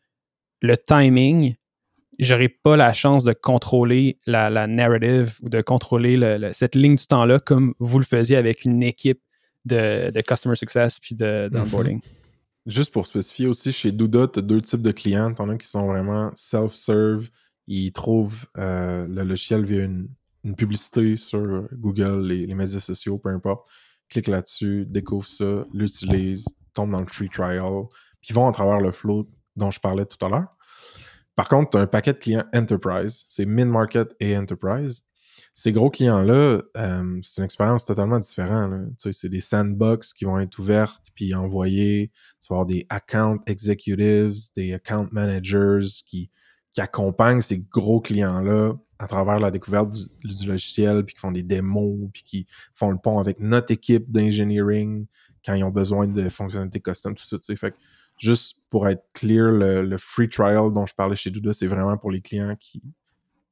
le 0.62 0.78
timing, 0.78 1.56
j'aurai 2.20 2.50
pas 2.50 2.76
la 2.76 2.92
chance 2.94 3.24
de 3.24 3.34
contrôler 3.34 4.20
la, 4.26 4.50
la 4.50 4.68
narrative 4.68 5.38
ou 5.42 5.50
de 5.50 5.62
contrôler 5.62 6.18
le- 6.18 6.38
le- 6.38 6.54
cette 6.54 6.76
ligne 6.76 6.96
du 6.96 7.06
temps-là 7.08 7.40
comme 7.40 7.74
vous 7.80 8.00
le 8.00 8.06
faisiez 8.06 8.36
avec 8.38 8.66
une 8.66 8.84
équipe 8.84 9.22
de, 9.66 10.10
de 10.12 10.22
customer 10.22 10.56
success 10.56 11.00
puis 11.00 11.16
de, 11.16 11.50
d'onboarding. 11.50 12.02
Juste 12.66 12.94
pour 12.94 13.06
spécifier 13.08 13.48
aussi, 13.48 13.72
chez 13.72 13.92
Douda, 13.92 14.28
tu 14.28 14.40
as 14.40 14.42
deux 14.42 14.62
types 14.62 14.82
de 14.82 14.92
clients. 14.92 15.34
T'en 15.34 15.50
as 15.50 15.58
qui 15.58 15.68
sont 15.68 15.88
vraiment 15.88 16.32
self-serve. 16.36 17.30
Ils 17.68 17.92
trouvent 17.92 18.46
euh, 18.58 19.08
le 19.08 19.24
logiciel 19.24 19.64
via 19.66 19.84
une, 19.84 20.10
publicité 20.58 21.16
sur 21.16 21.70
Google, 21.72 22.28
les, 22.28 22.54
médias 22.54 22.82
sociaux, 22.82 23.18
peu 23.18 23.30
importe. 23.30 23.66
Clique 24.10 24.28
là-dessus, 24.28 24.86
découvre 24.86 25.26
ça, 25.26 25.66
l'utilise, 25.74 26.46
tombe 26.74 26.92
dans 26.92 27.00
le 27.00 27.08
free 27.08 27.30
trial, 27.30 27.84
puis 28.20 28.34
vont 28.34 28.50
à 28.50 28.52
travers 28.52 28.82
le 28.82 28.92
flow 28.92 29.30
dont 29.56 29.72
je 29.72 29.80
parlais 29.80 30.06
tout 30.06 30.24
à 30.26 30.28
l'heure. 30.28 30.58
Par 31.36 31.48
contre, 31.48 31.72
tu 31.72 31.78
as 31.78 31.82
un 31.82 31.88
paquet 31.88 32.12
de 32.12 32.18
clients 32.18 32.44
enterprise, 32.54 33.24
c'est 33.30 33.46
mid-market 33.46 34.14
et 34.20 34.38
enterprise. 34.38 35.02
Ces 35.56 35.72
gros 35.72 35.90
clients-là, 35.90 36.62
euh, 36.78 37.20
c'est 37.22 37.42
une 37.42 37.46
expérience 37.46 37.86
totalement 37.86 38.20
différente. 38.20 38.90
c'est 38.98 39.30
des 39.30 39.40
sandbox 39.40 40.14
qui 40.14 40.26
vont 40.26 40.40
être 40.40 40.58
ouvertes 40.58 41.06
puis 41.14 41.36
envoyées. 41.36 42.12
Tu 42.42 42.48
vas 42.50 42.56
avoir 42.56 42.66
des 42.66 42.86
account 42.90 43.40
executives, 43.46 44.36
des 44.56 44.74
account 44.74 45.08
managers 45.12 45.88
qui, 46.08 46.32
qui 46.74 46.82
accompagnent 46.82 47.42
ces 47.42 47.60
gros 47.60 48.02
clients-là 48.02 48.74
à 49.00 49.08
travers 49.08 49.40
la 49.40 49.52
découverte 49.52 49.94
du, 50.24 50.48
logiciel, 50.48 51.04
puis 51.06 51.16
qui 51.16 51.22
font 51.22 51.32
des 51.32 51.44
démos, 51.44 52.10
puis 52.12 52.24
qui 52.24 52.48
font 52.74 52.92
le 52.92 52.98
pont 52.98 53.20
avec 53.20 53.40
notre 53.40 53.72
équipe 53.72 54.12
d'engineering 54.12 55.06
quand 55.46 55.54
ils 55.54 55.64
ont 55.64 55.72
besoin 55.72 56.08
de 56.08 56.30
fonctionnalités 56.30 56.80
custom, 56.80 57.14
tout 57.14 57.24
ça. 57.24 57.38
tu. 57.38 57.56
Fait 57.56 57.76
juste 58.18 58.62
pour 58.70 58.88
être 58.88 59.04
clear, 59.14 59.52
le, 59.52 59.98
free 59.98 60.30
trial 60.30 60.72
dont 60.74 60.86
je 60.86 60.96
parlais 60.96 61.16
chez 61.16 61.32
Douda, 61.32 61.54
c'est 61.54 61.68
vraiment 61.68 61.98
pour 61.98 62.12
les 62.12 62.22
clients 62.22 62.56
qui, 62.58 62.82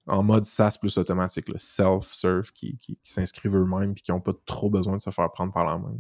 en 0.08 0.24
mode 0.24 0.46
SaaS 0.46 0.78
plus 0.80 0.98
automatique, 0.98 1.50
le 1.50 1.58
self-serve, 1.58 2.52
qui, 2.54 2.78
qui, 2.78 2.98
qui 3.04 3.12
s'inscrivent 3.12 3.58
eux-mêmes 3.58 3.94
puis 3.94 4.04
qui 4.04 4.12
n'ont 4.12 4.22
pas 4.22 4.34
trop 4.46 4.70
besoin 4.70 4.96
de 4.96 5.02
se 5.02 5.10
faire 5.10 5.32
prendre 5.32 5.52
par 5.52 5.66
la 5.66 5.78
main. 5.78 5.98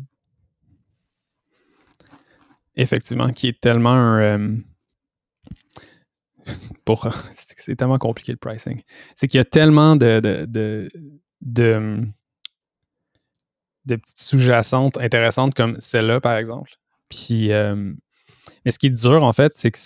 Effectivement, 2.76 3.34
qui 3.34 3.48
est 3.48 3.60
tellement 3.60 3.92
un. 3.92 4.22
euh, 4.22 4.58
c'est 7.58 7.76
tellement 7.76 7.98
compliqué 7.98 8.32
le 8.32 8.38
pricing. 8.38 8.82
C'est 9.16 9.28
qu'il 9.28 9.38
y 9.38 9.42
a 9.42 9.46
tellement 9.46 9.96
de, 9.96 10.20
de, 10.20 10.46
de, 10.46 10.90
de, 13.86 13.96
petites 13.96 14.20
sous-jacentes 14.20 14.98
intéressantes 14.98 15.54
comme 15.54 15.78
celle-là, 15.80 16.20
par 16.20 16.38
exemple. 16.38 16.72
Puis, 17.10 17.52
euh, 17.52 17.94
mais 18.66 18.72
ce 18.72 18.80
qui 18.80 18.88
est 18.88 18.90
dur, 18.90 19.24
en 19.24 19.34
fait, 19.34 19.52
c'est 19.56 19.72
que 19.72 19.80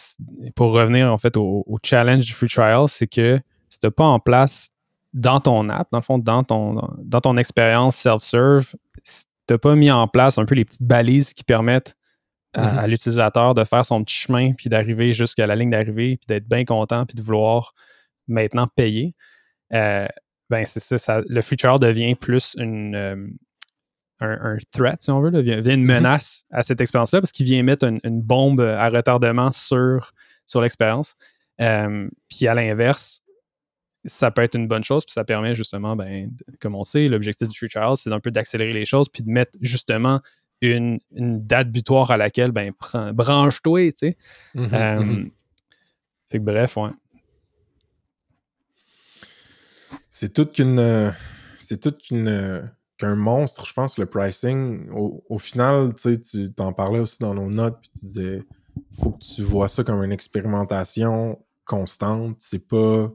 pour 0.55 0.71
revenir 0.71 1.11
en 1.11 1.17
fait 1.17 1.37
au, 1.37 1.65
challenge 1.83 2.25
du 2.25 2.33
free 2.33 2.47
trial, 2.47 2.85
c'est 2.87 3.07
que 3.07 3.39
si 3.69 3.79
tu 3.79 3.91
pas 3.91 4.05
en 4.05 4.19
place 4.19 4.71
dans 5.13 5.39
ton 5.39 5.69
app, 5.69 5.87
dans 5.91 5.99
le 5.99 6.03
fond, 6.03 6.17
dans 6.17 6.43
ton, 6.43 6.81
dans 6.99 7.21
ton 7.21 7.37
expérience 7.37 7.95
self-serve, 7.95 8.75
si 9.03 9.25
tu 9.47 9.57
pas 9.57 9.75
mis 9.75 9.91
en 9.91 10.07
place 10.07 10.37
un 10.37 10.45
peu 10.45 10.55
les 10.55 10.65
petites 10.65 10.83
balises 10.83 11.33
qui 11.33 11.43
permettent 11.43 11.95
à, 12.55 12.71
Mhm. 12.73 12.79
à 12.79 12.87
l'utilisateur 12.87 13.53
de 13.53 13.63
faire 13.63 13.85
son 13.85 14.03
petit 14.03 14.15
chemin, 14.15 14.53
puis 14.53 14.69
d'arriver 14.69 15.13
jusqu'à 15.13 15.45
la 15.47 15.55
ligne 15.55 15.69
d'arrivée, 15.71 16.17
puis 16.17 16.25
d'être 16.27 16.47
bien 16.47 16.65
content, 16.65 17.05
puis 17.05 17.15
de 17.15 17.21
vouloir 17.21 17.73
maintenant 18.27 18.67
payer, 18.67 19.13
euh, 19.73 20.07
ben 20.49 20.65
c'est 20.65 20.79
ça, 20.79 20.97
ça- 20.97 21.21
le 21.27 21.41
trial 21.43 21.79
devient 21.79 22.15
plus 22.15 22.55
une, 22.57 22.95
euh, 22.95 23.27
un, 24.21 24.53
un 24.53 24.57
threat, 24.71 25.01
si 25.01 25.11
on 25.11 25.19
veut, 25.21 25.29
là, 25.29 25.39
devient, 25.39 25.57
devient 25.57 25.73
une 25.75 25.81
Mhm. 25.81 25.87
menace 25.95 26.45
à 26.51 26.63
cette 26.63 26.79
expérience-là, 26.81 27.19
parce 27.21 27.31
qu'il 27.31 27.45
vient 27.45 27.61
mettre 27.63 27.85
une, 27.85 27.99
une 28.03 28.21
bombe 28.21 28.61
à 28.61 28.89
retardement 28.89 29.51
sur, 29.51 30.11
sur 30.45 30.61
l'expérience. 30.61 31.15
Euh, 31.61 32.07
puis 32.29 32.47
à 32.47 32.53
l'inverse, 32.53 33.21
ça 34.05 34.29
peut 34.31 34.43
être 34.43 34.55
une 34.55 34.67
bonne 34.67 34.83
chose, 34.83 35.03
puis 35.05 35.13
ça 35.13 35.23
permet 35.23 35.55
justement, 35.55 35.95
ben, 35.95 36.29
comme 36.61 36.75
on 36.75 36.83
sait, 36.83 37.07
l'objectif 37.07 37.47
du 37.47 37.67
trial, 37.67 37.97
c'est 37.97 38.09
d'un 38.09 38.19
peu 38.19 38.29
d'accélérer 38.31 38.71
les 38.73 38.85
choses, 38.85 39.09
puis 39.09 39.23
de 39.23 39.29
mettre 39.29 39.57
justement 39.61 40.21
une, 40.61 40.99
une 41.11 41.45
date 41.45 41.69
butoir 41.71 42.11
à 42.11 42.17
laquelle, 42.17 42.51
ben, 42.51 42.71
branche-toi, 43.13 43.91
tu 43.91 43.97
sais. 43.97 44.17
Mhm, 44.53 44.69
Euh, 44.73 44.99
mhm. 44.99 45.31
Fait 46.29 46.39
que 46.39 46.43
bref, 46.43 46.77
ouais. 46.77 46.89
C'est 50.09 50.33
toute 50.33 50.53
qu'une. 50.53 51.13
C'est 51.57 51.79
toute 51.81 51.99
qu'une. 52.01 52.71
qu'un 52.97 53.15
monstre, 53.15 53.65
je 53.65 53.73
pense, 53.73 53.97
le 53.97 54.05
pricing. 54.05 54.89
Au, 54.91 55.23
au 55.29 55.39
final, 55.39 55.93
tu 55.95 56.01
sais, 56.13 56.21
tu 56.21 56.53
t'en 56.53 56.73
parlais 56.73 56.99
aussi 56.99 57.19
dans 57.19 57.33
nos 57.33 57.49
notes, 57.49 57.77
puis 57.81 57.89
tu 57.91 58.05
disais 58.05 58.43
faut 58.99 59.11
que 59.11 59.23
tu 59.23 59.41
vois 59.41 59.67
ça 59.67 59.83
comme 59.83 60.03
une 60.03 60.11
expérimentation 60.11 61.39
constante. 61.65 62.37
C'est 62.39 62.67
pas. 62.67 63.11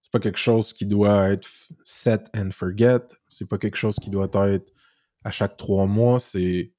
C'est 0.00 0.12
pas 0.12 0.20
quelque 0.20 0.38
chose 0.38 0.74
qui 0.74 0.84
doit 0.84 1.30
être 1.30 1.48
set 1.82 2.26
and 2.36 2.50
forget. 2.52 3.00
C'est 3.26 3.48
pas 3.48 3.56
quelque 3.56 3.76
chose 3.76 3.96
qui 3.96 4.10
doit 4.10 4.28
être 4.48 4.70
à 5.24 5.30
chaque 5.30 5.56
trois 5.56 5.86
mois. 5.86 6.20
C'est. 6.20 6.72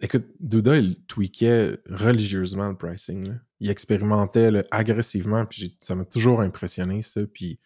Écoute, 0.00 0.26
Douda, 0.40 0.76
il 0.76 1.02
tweakait 1.06 1.78
religieusement 1.88 2.68
le 2.68 2.76
pricing. 2.76 3.38
Il 3.60 3.70
expérimentait 3.70 4.50
là, 4.50 4.64
agressivement, 4.70 5.46
puis 5.46 5.78
ça 5.80 5.94
m'a 5.94 6.04
toujours 6.04 6.42
impressionné, 6.42 7.00
ça. 7.02 7.22
Puis 7.26 7.58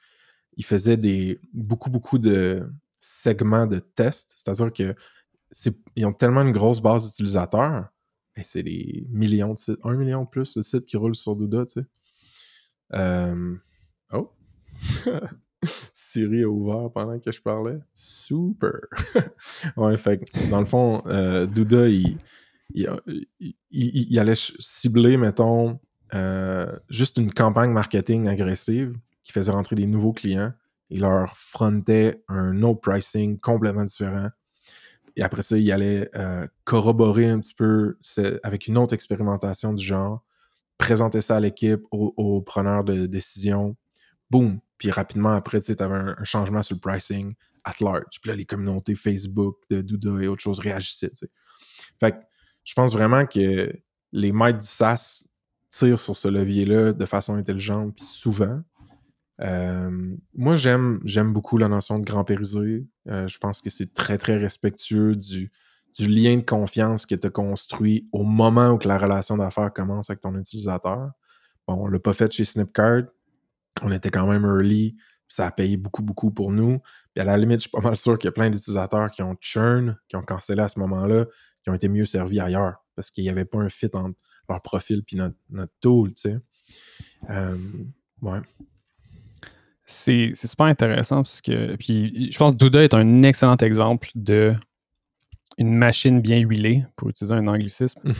il 0.56 0.64
faisait 0.64 0.96
des 0.96 1.40
beaucoup, 1.52 1.90
beaucoup 1.90 2.18
de 2.18 2.70
segments 3.00 3.66
de 3.66 3.80
tests. 3.80 4.34
C'est-à-dire 4.36 4.72
que 4.72 4.94
ils 5.96 6.06
ont 6.06 6.12
tellement 6.12 6.42
une 6.42 6.52
grosse 6.52 6.80
base 6.80 7.06
d'utilisateurs, 7.06 7.88
et 8.36 8.44
c'est 8.44 8.62
des 8.62 9.06
millions 9.10 9.54
de 9.54 9.58
sites, 9.58 9.78
un 9.82 9.96
million 9.96 10.22
de 10.22 10.28
plus 10.28 10.54
de 10.54 10.62
sites 10.62 10.86
qui 10.86 10.96
roulent 10.96 11.16
sur 11.16 11.34
Douda, 11.34 11.66
tu 11.66 11.80
sais. 11.80 11.86
Euh, 12.92 13.56
Oh! 14.12 14.32
Siri 15.92 16.42
a 16.42 16.48
ouvert 16.48 16.90
pendant 16.92 17.18
que 17.18 17.30
je 17.32 17.40
parlais. 17.40 17.78
Super! 17.92 18.72
ouais, 19.76 19.96
fait 19.98 20.18
que, 20.18 20.50
dans 20.50 20.60
le 20.60 20.66
fond, 20.66 21.02
euh, 21.06 21.46
Douda, 21.46 21.88
il, 21.88 22.18
il, 22.74 22.88
il- 23.70 24.18
allait 24.18 24.34
cibler, 24.36 25.16
mettons, 25.16 25.78
euh, 26.14 26.66
juste 26.88 27.18
une 27.18 27.32
campagne 27.32 27.70
marketing 27.70 28.28
agressive 28.28 28.96
qui 29.22 29.32
faisait 29.32 29.52
rentrer 29.52 29.76
des 29.76 29.86
nouveaux 29.86 30.12
clients. 30.12 30.52
Il 30.88 31.00
leur 31.02 31.36
frontait 31.36 32.22
un 32.28 32.62
autre 32.62 32.80
pricing 32.80 33.38
complètement 33.38 33.84
différent. 33.84 34.28
Et 35.16 35.22
après 35.22 35.42
ça, 35.42 35.58
il 35.58 35.70
allait 35.72 36.08
euh, 36.16 36.46
corroborer 36.64 37.28
un 37.28 37.40
petit 37.40 37.54
peu 37.54 37.96
avec 38.42 38.66
une 38.68 38.78
autre 38.78 38.94
expérimentation 38.94 39.72
du 39.74 39.84
genre, 39.84 40.24
présenter 40.78 41.20
ça 41.20 41.36
à 41.36 41.40
l'équipe, 41.40 41.82
aux, 41.90 42.14
aux 42.16 42.40
preneurs 42.40 42.84
de 42.84 43.06
décision. 43.06 43.76
Boum! 44.30 44.60
Puis 44.80 44.90
rapidement 44.90 45.34
après, 45.34 45.60
tu 45.60 45.70
avais 45.78 45.94
un, 45.94 46.16
un 46.18 46.24
changement 46.24 46.64
sur 46.64 46.74
le 46.74 46.80
pricing 46.80 47.34
at 47.64 47.74
large. 47.80 48.18
Puis 48.20 48.30
là, 48.30 48.34
les 48.34 48.46
communautés 48.46 48.96
Facebook 48.96 49.58
de 49.70 49.80
Douda 49.80 50.24
et 50.24 50.26
autres 50.26 50.42
choses 50.42 50.58
réagissaient. 50.58 51.12
Fait 52.00 52.12
que 52.12 52.16
je 52.64 52.74
pense 52.74 52.92
vraiment 52.92 53.26
que 53.26 53.72
les 54.12 54.32
maîtres 54.32 54.58
du 54.58 54.66
SaaS 54.66 55.24
tirent 55.70 56.00
sur 56.00 56.16
ce 56.16 56.28
levier-là 56.28 56.92
de 56.92 57.06
façon 57.06 57.34
intelligente, 57.34 57.94
puis 57.94 58.04
souvent. 58.04 58.60
Euh, 59.40 60.16
moi, 60.34 60.56
j'aime 60.56 61.32
beaucoup 61.32 61.56
la 61.56 61.68
notion 61.68 61.98
de 61.98 62.04
grand 62.04 62.24
périsé. 62.24 62.86
Euh, 63.08 63.26
je 63.28 63.38
pense 63.38 63.62
que 63.62 63.70
c'est 63.70 63.94
très, 63.94 64.18
très 64.18 64.36
respectueux 64.36 65.14
du, 65.14 65.50
lien 65.98 66.36
de 66.36 66.42
confiance 66.42 67.06
que 67.06 67.14
tu 67.14 67.26
as 67.26 67.30
construit 67.30 68.08
au 68.12 68.22
moment 68.22 68.70
où 68.70 68.78
la 68.84 68.98
relation 68.98 69.36
d'affaires 69.36 69.72
commence 69.72 70.10
avec 70.10 70.20
ton 70.20 70.34
utilisateur. 70.36 71.10
Bon, 71.66 71.74
on 71.84 71.86
l'a 71.88 71.98
pas 71.98 72.12
fait 72.12 72.32
chez 72.32 72.44
Snipcard. 72.44 73.04
On 73.82 73.90
était 73.92 74.10
quand 74.10 74.26
même 74.26 74.44
early. 74.44 74.96
Ça 75.28 75.46
a 75.46 75.50
payé 75.52 75.76
beaucoup, 75.76 76.02
beaucoup 76.02 76.30
pour 76.32 76.50
nous. 76.50 76.80
Puis 77.14 77.22
à 77.22 77.24
la 77.24 77.36
limite, 77.36 77.58
je 77.58 77.62
suis 77.62 77.70
pas 77.70 77.80
mal 77.80 77.96
sûr 77.96 78.18
qu'il 78.18 78.26
y 78.26 78.30
a 78.30 78.32
plein 78.32 78.50
d'utilisateurs 78.50 79.10
qui 79.10 79.22
ont 79.22 79.36
churn, 79.40 79.96
qui 80.08 80.16
ont 80.16 80.22
cancellé 80.22 80.60
à 80.60 80.68
ce 80.68 80.78
moment-là, 80.80 81.26
qui 81.62 81.70
ont 81.70 81.74
été 81.74 81.88
mieux 81.88 82.04
servis 82.04 82.40
ailleurs 82.40 82.84
parce 82.96 83.10
qu'il 83.10 83.24
n'y 83.24 83.30
avait 83.30 83.44
pas 83.44 83.58
un 83.58 83.68
fit 83.68 83.88
entre 83.94 84.18
leur 84.48 84.60
profil 84.60 85.02
puis 85.04 85.16
notre, 85.16 85.36
notre 85.50 85.72
tool, 85.80 86.08
tu 86.14 86.22
sais. 86.22 86.38
Euh, 87.30 87.56
ouais. 88.22 88.40
C'est 89.84 90.34
super 90.36 90.66
intéressant 90.66 91.16
parce 91.22 91.40
que. 91.40 91.76
Puis 91.76 92.30
je 92.32 92.38
pense 92.38 92.52
que 92.52 92.58
Douda 92.58 92.82
est 92.84 92.94
un 92.94 93.22
excellent 93.22 93.56
exemple 93.56 94.08
de 94.14 94.54
une 95.58 95.74
machine 95.74 96.20
bien 96.20 96.38
huilée, 96.38 96.84
pour 96.96 97.08
utiliser 97.10 97.34
un 97.34 97.46
anglicisme. 97.48 98.00
Je- 98.04 98.12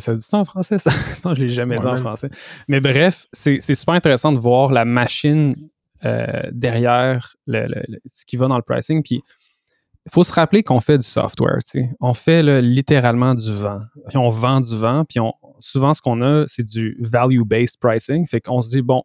Ça 0.00 0.14
dit 0.14 0.22
ça 0.22 0.38
en 0.38 0.44
français, 0.44 0.78
ça? 0.78 0.90
non, 1.24 1.34
je 1.34 1.40
l'ai 1.42 1.48
jamais 1.50 1.76
dit 1.76 1.86
en 1.86 1.96
français. 1.98 2.30
Mais 2.68 2.80
bref, 2.80 3.26
c'est 3.32 3.60
super 3.60 3.94
intéressant 3.94 4.32
de 4.32 4.38
voir 4.38 4.70
la 4.72 4.84
machine 4.84 5.54
euh, 6.04 6.42
derrière 6.52 7.34
le- 7.46 7.66
le- 7.66 7.82
le- 7.88 7.98
ce 8.06 8.24
qui 8.26 8.36
va 8.36 8.46
dans 8.48 8.56
le 8.56 8.62
pricing. 8.62 9.02
Puis 9.02 9.22
il 10.06 10.12
faut 10.12 10.22
se 10.22 10.32
rappeler 10.32 10.62
qu'on 10.62 10.80
fait 10.80 10.98
du 10.98 11.04
software. 11.06 11.58
tu 11.64 11.80
sais. 11.80 11.90
On 12.00 12.12
fait 12.12 12.42
là, 12.42 12.60
littéralement 12.60 13.34
du 13.34 13.50
vent. 13.52 13.80
Puis 14.08 14.18
on 14.18 14.28
vend 14.28 14.60
du 14.60 14.76
vent. 14.76 15.04
Puis 15.08 15.18
on, 15.20 15.32
souvent, 15.60 15.94
ce 15.94 16.02
qu'on 16.02 16.20
a, 16.20 16.44
c'est 16.46 16.62
du 16.62 16.96
value-based 17.00 17.78
pricing. 17.80 18.26
Fait 18.26 18.40
qu'on 18.40 18.60
se 18.60 18.68
dit, 18.68 18.82
bon, 18.82 19.02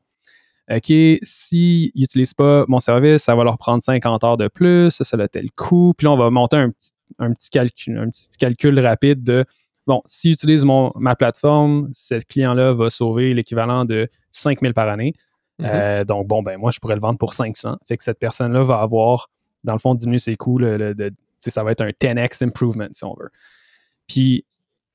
OK, 0.69 0.91
s'ils 1.23 1.91
n'utilisent 1.95 2.33
pas 2.33 2.65
mon 2.67 2.79
service, 2.81 3.23
ça 3.23 3.33
va 3.35 3.43
leur 3.45 3.57
prendre 3.57 3.81
50 3.81 4.23
heures 4.23 4.37
de 4.37 4.47
plus, 4.49 4.91
ça, 4.91 5.03
ça 5.03 5.17
a 5.17 5.27
tel 5.27 5.49
coût. 5.51 5.93
Puis 5.97 6.05
là, 6.05 6.11
on 6.11 6.17
va 6.17 6.29
monter 6.29 6.57
un 6.57 6.69
petit, 6.69 6.91
un 7.17 7.33
petit, 7.33 7.49
calcul, 7.49 7.97
un 7.97 8.09
petit 8.09 8.27
calcul 8.37 8.77
rapide 8.79 9.23
de 9.23 9.45
bon, 9.89 10.01
s'ils 10.05 10.31
utilisent 10.33 10.63
mon, 10.65 10.91
ma 10.95 11.15
plateforme, 11.15 11.89
ce 11.91 12.15
client-là 12.15 12.73
va 12.73 12.89
sauver 12.89 13.33
l'équivalent 13.33 13.83
de 13.85 14.07
5000 14.31 14.73
par 14.73 14.87
année. 14.87 15.13
Mhm. 15.57 15.65
Euh, 15.69 16.03
donc, 16.05 16.27
bon, 16.27 16.41
ben 16.43 16.57
moi, 16.57 16.71
je 16.71 16.79
pourrais 16.79 16.95
le 16.95 17.01
vendre 17.01 17.17
pour 17.17 17.33
500. 17.33 17.77
Fait 17.87 17.97
que 17.97 18.03
cette 18.03 18.19
personne-là 18.19 18.61
va 18.63 18.79
avoir, 18.79 19.29
dans 19.63 19.73
le 19.73 19.79
fond, 19.79 19.95
diminué 19.95 20.19
ses 20.19 20.37
coûts. 20.37 20.57
le- 20.59 20.77
le- 20.77 20.95
de- 20.95 21.09
tu 21.09 21.15
sais, 21.39 21.51
ça 21.51 21.63
va 21.63 21.71
être 21.71 21.81
un 21.81 21.89
10x 21.99 22.41
improvement, 22.43 22.87
si 22.93 23.03
on 23.03 23.15
veut. 23.19 23.29
Puis, 24.07 24.45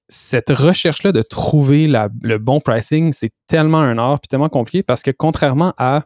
cette 0.08 0.50
recherche-là 0.50 1.12
de 1.12 1.22
trouver 1.22 1.86
la- 1.88 2.08
le 2.22 2.38
bon 2.38 2.60
pricing, 2.60 3.12
c'est 3.12 3.32
tellement 3.46 3.80
un 3.80 3.98
art 3.98 4.20
puis 4.20 4.28
tellement 4.28 4.48
compliqué 4.50 4.82
parce 4.82 5.02
que 5.02 5.10
contrairement 5.10 5.72
à, 5.78 6.04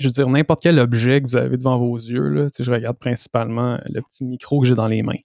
je 0.00 0.08
veux 0.08 0.12
dire, 0.12 0.28
n'importe 0.28 0.60
quel 0.62 0.78
objet 0.80 1.20
que 1.22 1.26
vous 1.28 1.36
avez 1.36 1.56
devant 1.56 1.78
vos 1.78 1.96
yeux, 1.96 2.28
là, 2.28 2.48
je 2.58 2.70
regarde 2.70 2.98
principalement 2.98 3.78
le 3.86 4.02
petit 4.02 4.24
micro 4.24 4.60
que 4.60 4.66
j'ai 4.66 4.74
dans 4.74 4.88
les 4.88 5.02
mains 5.02 5.22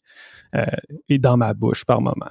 euh, 0.56 0.66
et 1.10 1.18
dans 1.18 1.36
ma 1.38 1.54
bouche 1.56 1.84
par 1.84 2.00
moment. 2.02 2.30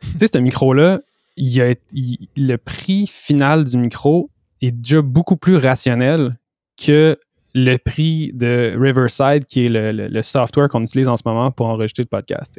Tu 0.00 0.18
sais, 0.18 0.26
ce 0.26 0.38
micro-là, 0.38 1.00
il 1.36 1.60
a- 1.60 1.74
il- 1.92 2.28
le 2.36 2.56
prix 2.56 3.06
final 3.06 3.64
du 3.64 3.76
micro 3.78 4.30
est 4.60 4.70
déjà 4.72 5.02
beaucoup 5.02 5.36
plus 5.36 5.56
rationnel 5.56 6.36
que 6.76 7.18
le 7.54 7.76
prix 7.76 8.30
de 8.34 8.74
Riverside, 8.78 9.44
qui 9.46 9.66
est 9.66 9.68
le, 9.68 9.92
le- 9.92 10.08
le 10.08 10.22
software 10.22 10.68
qu'on 10.68 10.82
utilise 10.82 11.08
en 11.08 11.16
ce 11.16 11.22
moment 11.24 11.50
pour 11.50 11.66
enregistrer 11.66 12.02
le 12.02 12.08
podcast. 12.08 12.58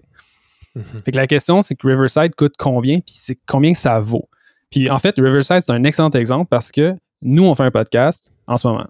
Mhm. 0.75 0.83
Fait 1.05 1.11
que 1.11 1.17
la 1.17 1.27
question, 1.27 1.61
c'est 1.61 1.75
que 1.75 1.87
Riverside 1.87 2.35
coûte 2.35 2.53
combien, 2.57 2.99
puis 2.99 3.15
c'est 3.17 3.37
combien 3.47 3.73
que 3.73 3.79
ça 3.79 3.99
vaut. 3.99 4.29
Puis 4.69 4.89
en 4.89 4.99
fait, 4.99 5.15
Riverside, 5.17 5.61
c'est 5.61 5.71
un 5.71 5.83
excellent 5.83 6.09
exemple 6.11 6.47
parce 6.49 6.71
que 6.71 6.95
nous, 7.21 7.43
on 7.45 7.55
fait 7.55 7.63
un 7.63 7.71
podcast 7.71 8.31
en 8.47 8.57
ce 8.57 8.67
moment. 8.67 8.87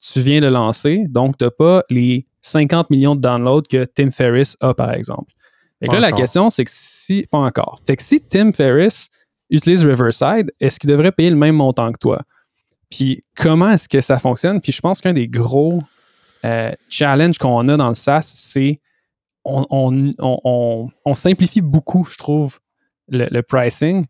Tu 0.00 0.20
viens 0.20 0.40
de 0.40 0.46
lancer, 0.46 1.04
donc 1.08 1.36
tu 1.38 1.44
n'as 1.44 1.50
pas 1.50 1.82
les 1.90 2.26
50 2.40 2.88
millions 2.90 3.14
de 3.16 3.20
downloads 3.20 3.62
que 3.68 3.84
Tim 3.84 4.10
Ferriss 4.10 4.56
a, 4.60 4.72
par 4.74 4.92
exemple. 4.94 5.32
Fait 5.80 5.88
que 5.88 5.92
là, 5.94 6.00
la 6.00 6.12
question, 6.12 6.50
c'est 6.50 6.64
que 6.64 6.70
si. 6.72 7.26
Pas 7.30 7.38
encore. 7.38 7.80
Fait 7.86 7.96
que 7.96 8.02
si 8.02 8.20
Tim 8.20 8.52
Ferriss 8.52 9.08
utilise 9.50 9.84
Riverside, 9.84 10.52
est-ce 10.60 10.78
qu'il 10.80 10.90
devrait 10.90 11.12
payer 11.12 11.30
le 11.30 11.36
même 11.36 11.54
montant 11.56 11.92
que 11.92 11.98
toi? 11.98 12.22
Puis 12.90 13.22
comment 13.36 13.70
est-ce 13.70 13.88
que 13.88 14.00
ça 14.00 14.18
fonctionne? 14.18 14.60
Puis 14.60 14.72
je 14.72 14.80
pense 14.80 15.00
qu'un 15.00 15.12
des 15.12 15.28
gros 15.28 15.82
euh, 16.44 16.72
challenges 16.88 17.38
qu'on 17.38 17.68
a 17.68 17.76
dans 17.76 17.88
le 17.88 17.94
SaaS, 17.94 18.32
c'est 18.34 18.80
on, 19.44 19.66
on- 19.70 20.90
on- 21.04 21.14
simplifie 21.14 21.60
beaucoup, 21.62 22.04
je 22.04 22.16
trouve, 22.18 22.58
le, 23.08 23.28
le 23.30 23.42
pricing. 23.42 24.04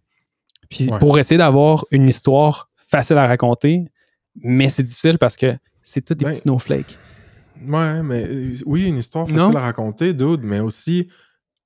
Puis 0.68 0.90
Ouais. 0.90 0.98
pour 0.98 1.18
essayer 1.18 1.38
d'avoir 1.38 1.84
une 1.90 2.08
histoire 2.08 2.70
facile 2.76 3.18
à 3.18 3.26
raconter, 3.26 3.84
mais 4.36 4.68
c'est 4.68 4.82
difficile 4.82 5.18
parce 5.18 5.36
que 5.36 5.56
c'est 5.82 6.02
tout 6.04 6.14
des 6.14 6.24
Ben, 6.24 6.30
petits 6.32 6.40
snowflakes. 6.40 6.98
Ouais, 7.66 8.02
mais 8.02 8.24
euh, 8.26 8.54
oui, 8.66 8.86
une 8.88 8.98
histoire 8.98 9.26
facile 9.26 9.38
Non? 9.42 9.54
à 9.56 9.60
raconter, 9.60 10.12
dude, 10.14 10.42
mais 10.42 10.60
aussi 10.60 11.08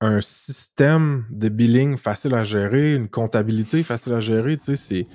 un 0.03 0.21
système 0.21 1.25
de 1.29 1.49
billing 1.49 1.97
facile 1.97 2.33
à 2.33 2.43
gérer, 2.43 2.93
une 2.93 3.09
comptabilité 3.09 3.83
facile 3.83 4.13
à 4.13 4.21
gérer, 4.21 4.57
tu 4.57 4.65
sais, 4.65 4.75
c'est. 4.75 5.07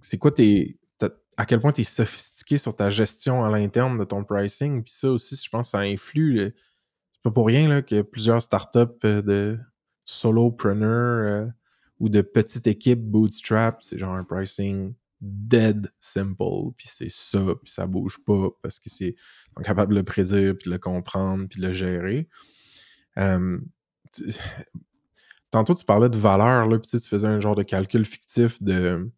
C'est 0.00 0.18
quoi 0.18 0.30
tes. 0.30 0.78
À 1.36 1.46
quel 1.46 1.58
point 1.58 1.72
tu 1.72 1.80
es 1.80 1.84
sophistiqué 1.84 2.58
sur 2.58 2.76
ta 2.76 2.90
gestion 2.90 3.44
à 3.44 3.50
l'interne 3.50 3.98
de 3.98 4.04
ton 4.04 4.22
pricing, 4.22 4.84
puis 4.84 4.92
ça 4.92 5.10
aussi, 5.10 5.36
je 5.42 5.50
pense, 5.50 5.70
ça 5.70 5.80
influe. 5.80 6.54
C'est 7.10 7.22
pas 7.22 7.32
pour 7.32 7.46
rien 7.48 7.68
là, 7.68 7.82
que 7.82 8.02
plusieurs 8.02 8.40
startups 8.40 9.04
euh, 9.04 9.20
de 9.20 9.58
solopreneurs 10.04 11.46
euh, 11.46 11.50
ou 11.98 12.08
de 12.08 12.20
petites 12.20 12.68
équipes 12.68 13.02
bootstrap, 13.02 13.82
c'est 13.82 13.98
genre 13.98 14.14
un 14.14 14.22
pricing 14.22 14.94
dead 15.20 15.90
simple, 15.98 16.72
puis 16.76 16.86
c'est 16.88 17.10
ça, 17.10 17.42
puis 17.62 17.72
ça 17.72 17.86
bouge 17.86 18.18
pas 18.24 18.50
parce 18.62 18.78
que 18.78 18.90
c'est 18.90 19.16
sont 19.56 19.62
capables 19.62 19.92
de 19.92 19.98
le 19.98 20.04
prédire, 20.04 20.54
puis 20.56 20.66
de 20.66 20.74
le 20.74 20.78
comprendre, 20.78 21.48
puis 21.48 21.60
de 21.60 21.66
le 21.66 21.72
gérer. 21.72 22.28
Tantôt, 25.50 25.74
tu 25.74 25.84
parlais 25.84 26.08
de 26.08 26.18
valeur, 26.18 26.66
là, 26.66 26.78
puis 26.78 26.90
tu 26.90 26.98
sais, 26.98 27.02
tu 27.02 27.08
faisais 27.08 27.28
un 27.28 27.40
genre 27.40 27.54
de 27.54 27.62
calcul 27.62 28.04
fictif 28.04 28.62
de 28.62 29.10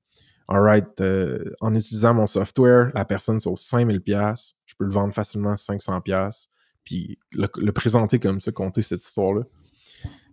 Alright, 0.49 1.01
euh, 1.01 1.53
en 1.61 1.75
utilisant 1.75 2.15
mon 2.15 2.27
software, 2.27 2.93
la 2.95 3.05
personne 3.05 3.41
sauve 3.41 3.59
5000$, 3.59 4.55
je 4.65 4.75
peux 4.79 4.85
le 4.85 4.93
vendre 4.93 5.13
facilement 5.13 5.55
500$, 5.55 6.49
puis 6.85 7.19
le, 7.33 7.71
présenter 7.73 8.21
comme 8.21 8.41
ça, 8.41 8.53
compter 8.53 8.83
cette 8.83 9.05
histoire-là. 9.05 9.43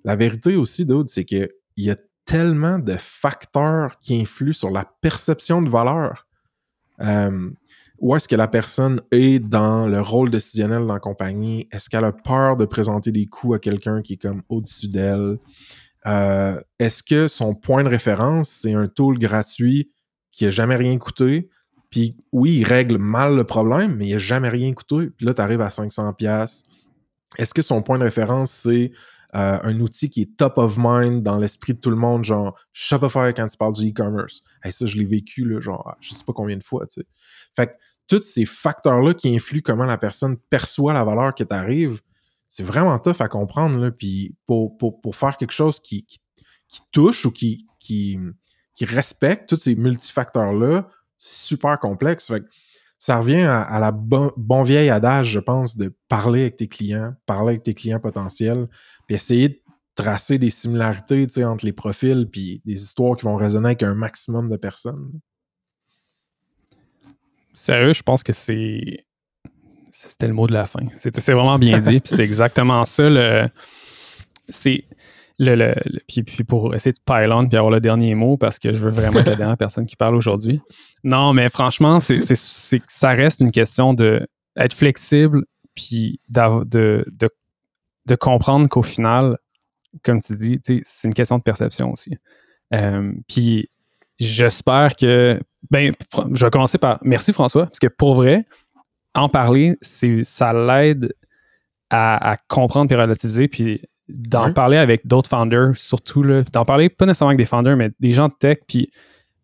La 0.04 0.16
vérité 0.16 0.56
aussi, 0.56 0.86
d'autres, 0.86 1.10
c'est 1.10 1.26
qu'il 1.26 1.50
y 1.78 1.90
a 1.90 1.96
tellement 2.26 2.78
de 2.78 2.94
facteurs 2.94 4.00
qui 4.02 4.20
influent 4.20 4.54
sur 4.54 4.70
la 4.70 4.86
perception 5.02 5.62
de 5.62 5.70
valeur. 5.70 6.28
Où 8.04 8.18
est-ce 8.18 8.28
que 8.28 8.36
la 8.36 8.50
personne 8.50 9.02
est 9.12 9.40
dans 9.40 9.88
le 9.88 10.02
rôle 10.02 10.30
décisionnel 10.30 10.86
dans 10.86 10.94
la 10.94 11.00
compagnie? 11.00 11.70
Est-ce 11.72 11.90
qu'elle 11.90 12.04
a 12.04 12.12
peur 12.12 12.58
de 12.58 12.66
présenter 12.66 13.14
des 13.14 13.28
coûts 13.28 13.54
à 13.54 13.60
quelqu'un 13.60 14.02
qui 14.02 14.14
est 14.14 14.22
comme 14.22 14.44
au-dessus 14.50 14.90
d'elle? 14.90 15.38
Euh, 16.06 16.60
est-ce 16.80 17.02
que 17.02 17.30
son 17.30 17.56
point 17.56 17.82
de 17.82 17.88
référence, 17.88 18.50
c'est 18.50 18.74
un 18.74 18.90
tool 18.90 19.18
gratuit 19.18 19.90
qui 20.34 20.46
a 20.46 20.50
jamais 20.50 20.76
rien 20.76 20.98
coûté? 20.98 21.50
Puis 21.92 22.18
oui, 22.34 22.58
il 22.58 22.66
règle 22.66 22.98
mal 22.98 23.38
le 23.38 23.46
problème, 23.46 23.96
mais 23.96 24.10
il 24.10 24.16
a 24.16 24.18
jamais 24.18 24.50
rien 24.50 24.74
coûté. 24.74 25.10
Puis 25.16 25.26
là, 25.26 25.34
tu 25.34 25.42
arrives 25.42 25.62
à 25.62 25.70
500$. 25.70 26.14
pièces. 26.16 26.64
Est-ce 27.38 27.54
que 27.54 27.62
son 27.62 27.82
point 27.82 27.98
de 27.98 28.04
référence, 28.04 28.52
c'est 28.52 28.92
euh, 29.34 29.60
un 29.64 29.80
outil 29.80 30.10
qui 30.10 30.24
est 30.24 30.36
top 30.36 30.58
of 30.58 30.76
mind 30.78 31.24
dans 31.24 31.40
l'esprit 31.40 31.74
de 31.74 31.80
tout 31.80 31.90
le 31.90 31.96
monde, 31.96 32.26
genre 32.26 32.60
Shopify 32.74 33.34
quand 33.34 33.48
tu 33.48 33.56
parles 33.56 33.76
du 33.76 33.92
e-commerce? 33.92 34.42
Ça, 34.72 34.86
je 34.86 34.98
l'ai 34.98 35.06
vécu, 35.06 35.46
là, 35.46 35.62
genre, 35.62 35.96
je 36.02 36.14
sais 36.14 36.26
pas 36.26 36.34
combien 36.34 36.58
de 36.58 36.64
fois, 36.64 36.86
tu 36.86 37.00
sais. 37.00 37.08
Fait 37.56 37.68
que 37.68 37.72
tous 38.14 38.24
ces 38.24 38.46
facteurs-là 38.46 39.16
qui 39.16 39.36
influent 39.36 39.64
comment 39.64 39.86
la 39.86 39.98
personne 39.98 40.38
perçoit 40.38 40.94
la 40.94 41.04
valeur 41.04 41.34
qui 41.34 41.46
t'arrive, 41.46 42.02
c'est 42.48 42.64
vraiment 42.64 43.00
tough 43.00 43.22
à 43.22 43.28
comprendre. 43.28 43.90
Puis 43.90 44.36
pour, 44.46 44.78
faire 45.16 45.36
quelque 45.38 45.52
chose 45.52 45.80
qui, 45.80 46.06
touche 46.92 47.26
ou 47.26 47.32
qui, 47.32 47.66
respecte 48.82 49.50
tous 49.50 49.58
ces 49.58 49.76
multifacteurs-là, 49.76 50.88
c'est 51.18 51.48
super 51.48 51.80
complexe. 51.80 52.32
Ça 53.00 53.18
revient 53.18 53.42
à, 53.42 53.80
la 53.80 53.92
bon, 53.92 54.32
bon 54.38 54.62
vieille 54.62 54.92
adage, 54.92 55.32
je 55.32 55.40
pense, 55.40 55.76
de 55.76 55.92
parler 56.08 56.42
avec 56.42 56.58
tes 56.58 56.68
clients, 56.68 57.16
parler 57.26 57.54
avec 57.54 57.64
tes 57.64 57.74
clients 57.74 58.00
potentiels, 58.00 58.68
puis 59.08 59.16
essayer 59.16 59.50
de 59.50 59.60
tracer 59.96 60.38
des 60.38 60.52
similarités 60.52 61.44
entre 61.44 61.66
les 61.66 61.74
profils, 61.74 62.30
puis 62.32 62.62
des 62.64 62.84
histoires 62.84 63.18
qui 63.18 63.26
vont 63.26 63.36
résonner 63.36 63.70
avec 63.70 63.84
un 63.84 63.96
maximum 63.96 64.50
de 64.50 64.58
personnes. 64.58 65.12
Sérieux, 67.54 67.94
je 67.94 68.04
pense 68.04 68.24
que 68.24 68.34
c'est. 68.34 69.06
C'était 69.92 70.28
le 70.28 70.34
mot 70.34 70.48
de 70.48 70.54
la 70.54 70.66
fin. 70.66 70.82
C'est 70.98 71.32
vraiment 71.34 71.60
bien 71.60 71.80
dit. 71.80 72.00
Puis 72.00 72.16
c'est 72.16 72.24
exactement 72.24 72.84
ça. 72.86 73.10
Le... 73.10 73.48
C'est. 74.50 74.86
Le, 75.40 75.56
le, 75.56 75.74
le- 75.86 76.00
puis, 76.08 76.22
puis 76.24 76.44
pour 76.44 76.76
essayer 76.76 76.94
de 76.94 77.00
pile 77.04 77.32
on 77.32 77.48
puis 77.48 77.58
avoir 77.58 77.72
le 77.72 77.82
dernier 77.82 78.14
mot 78.14 78.38
parce 78.38 78.60
que 78.60 78.72
je 78.72 78.80
veux 78.80 78.92
vraiment 78.92 79.20
être 79.20 79.30
la 79.30 79.36
dernière 79.36 79.58
personne 79.58 79.88
qui 79.88 79.96
parle 79.96 80.16
aujourd'hui. 80.16 80.62
Non, 81.04 81.34
mais 81.34 81.50
franchement, 81.50 82.00
c'est, 82.00 82.22
ça 82.88 83.10
reste 83.10 83.42
une 83.42 83.50
question 83.52 83.96
de 83.96 84.28
être 84.56 84.74
flexible 84.76 85.44
puis 85.74 86.20
de, 86.30 86.64
de, 86.66 87.30
de 88.06 88.16
comprendre 88.16 88.70
qu'au 88.70 88.84
final, 88.84 89.40
comme 90.04 90.22
tu 90.22 90.36
dis, 90.36 90.60
c'est 90.84 91.08
une 91.08 91.16
question 91.16 91.40
de 91.40 91.44
perception 91.44 91.92
aussi. 91.92 92.16
Euh, 92.74 93.12
puis 93.28 93.70
j'espère 94.20 94.96
que. 94.96 95.40
Ben, 95.72 95.94
je 96.34 96.46
vais 96.46 96.50
commencer 96.52 96.78
par. 96.78 97.00
Merci 97.04 97.34
François, 97.34 97.66
parce 97.66 97.80
que 97.80 97.88
pour 97.88 98.16
vrai, 98.16 98.46
en 99.16 99.30
parler, 99.30 99.76
ça 99.82 100.54
l'aide 100.54 101.14
à, 101.90 102.32
à 102.32 102.38
comprendre 102.48 102.88
puis 102.88 102.96
relativiser, 102.98 103.48
puis 103.48 103.82
d'en 104.10 104.48
Ouais. 104.48 104.54
parler 104.54 104.78
avec 104.78 105.08
d'autres 105.08 105.30
founders, 105.30 105.76
surtout, 105.76 106.24
d'en 106.52 106.66
parler 106.66 106.90
pas 106.90 107.06
nécessairement 107.06 107.30
avec 107.30 107.38
des 107.38 107.46
founders, 107.46 107.78
mais 107.78 107.92
des 108.00 108.12
gens 108.12 108.28
de 108.28 108.34
tech. 108.38 108.58
Puis 108.68 108.92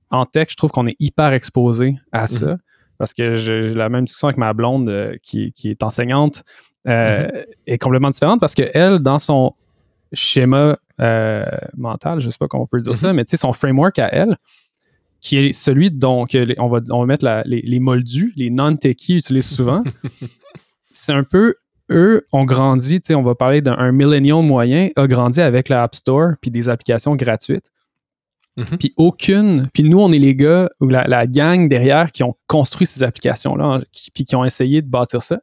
en 0.10 0.26
tech, 0.26 0.48
je 0.50 0.56
trouve 0.56 0.72
qu'on 0.72 0.88
est 0.88 0.98
hyper 1.00 1.32
exposé 1.34 1.98
à 2.12 2.28
ça, 2.28 2.58
parce 2.98 3.14
que 3.14 3.34
j'ai 3.34 3.70
la 3.70 3.90
même 3.90 4.06
discussion 4.06 4.28
avec 4.28 4.38
ma 4.38 4.54
blonde 4.54 4.90
euh, 4.90 5.16
qui, 5.24 5.54
qui 5.54 5.70
est 5.70 5.84
enseignante, 5.84 6.44
euh, 6.88 7.30
est 7.68 7.78
complètement 7.78 8.10
différente 8.10 8.40
parce 8.40 8.56
qu'elle, 8.56 9.00
dans 9.00 9.20
son 9.20 9.54
schéma 10.14 10.78
euh, 11.00 11.46
mental, 11.78 12.20
je 12.20 12.30
sais 12.30 12.38
pas 12.40 12.48
comment 12.48 12.64
on 12.64 12.68
peut 12.68 12.82
dire 12.82 12.96
ça, 12.96 13.14
mais 13.14 13.24
tu 13.26 13.32
sais, 13.32 13.38
son 13.38 13.54
framework 13.54 14.00
à 14.00 14.08
elle, 14.14 14.36
qui 15.22 15.38
est 15.38 15.54
celui 15.54 15.92
dont 15.92 16.26
on, 16.58 16.70
va, 16.70 16.80
on 16.92 17.00
va 17.00 17.06
mettre 17.06 17.26
la- 17.26 17.44
les, 17.46 17.62
les 17.62 17.80
moldus, 17.80 18.34
les 18.36 18.50
non-techies 18.50 19.18
utilisent 19.18 19.50
souvent, 19.50 19.84
c'est 20.92 21.14
un 21.14 21.24
peu 21.24 21.56
eux 21.92 22.26
ont 22.32 22.46
grandi, 22.46 23.02
tu 23.02 23.08
sais, 23.08 23.16
on 23.16 23.24
va 23.24 23.34
parler 23.36 23.62
d'un 23.62 23.78
un 23.78 23.92
millennial 23.92 24.44
moyen, 24.44 24.90
a 24.96 25.08
grandi 25.08 25.42
avec 25.42 25.70
la 25.70 25.84
App 25.84 25.96
Store 25.96 26.34
puis 26.42 26.52
des 26.52 26.70
applications 26.70 27.16
gratuites. 27.16 27.72
Mhm. 28.58 28.78
Puis 28.80 28.94
aucune, 28.98 29.68
puis 29.74 29.84
nous, 29.84 30.00
on 30.00 30.12
est 30.12 30.20
les 30.20 30.36
gars 30.36 30.70
ou 30.82 30.88
la, 30.88 31.08
la 31.08 31.26
gang 31.26 31.68
derrière 31.68 32.12
qui 32.12 32.24
ont 32.24 32.36
construit 32.48 32.86
ces 32.86 33.02
applications-là, 33.04 33.82
qui- 33.92 34.12
puis 34.12 34.24
qui 34.24 34.36
ont 34.36 34.46
essayé 34.46 34.82
de 34.82 34.88
bâtir 34.88 35.22
ça. 35.24 35.40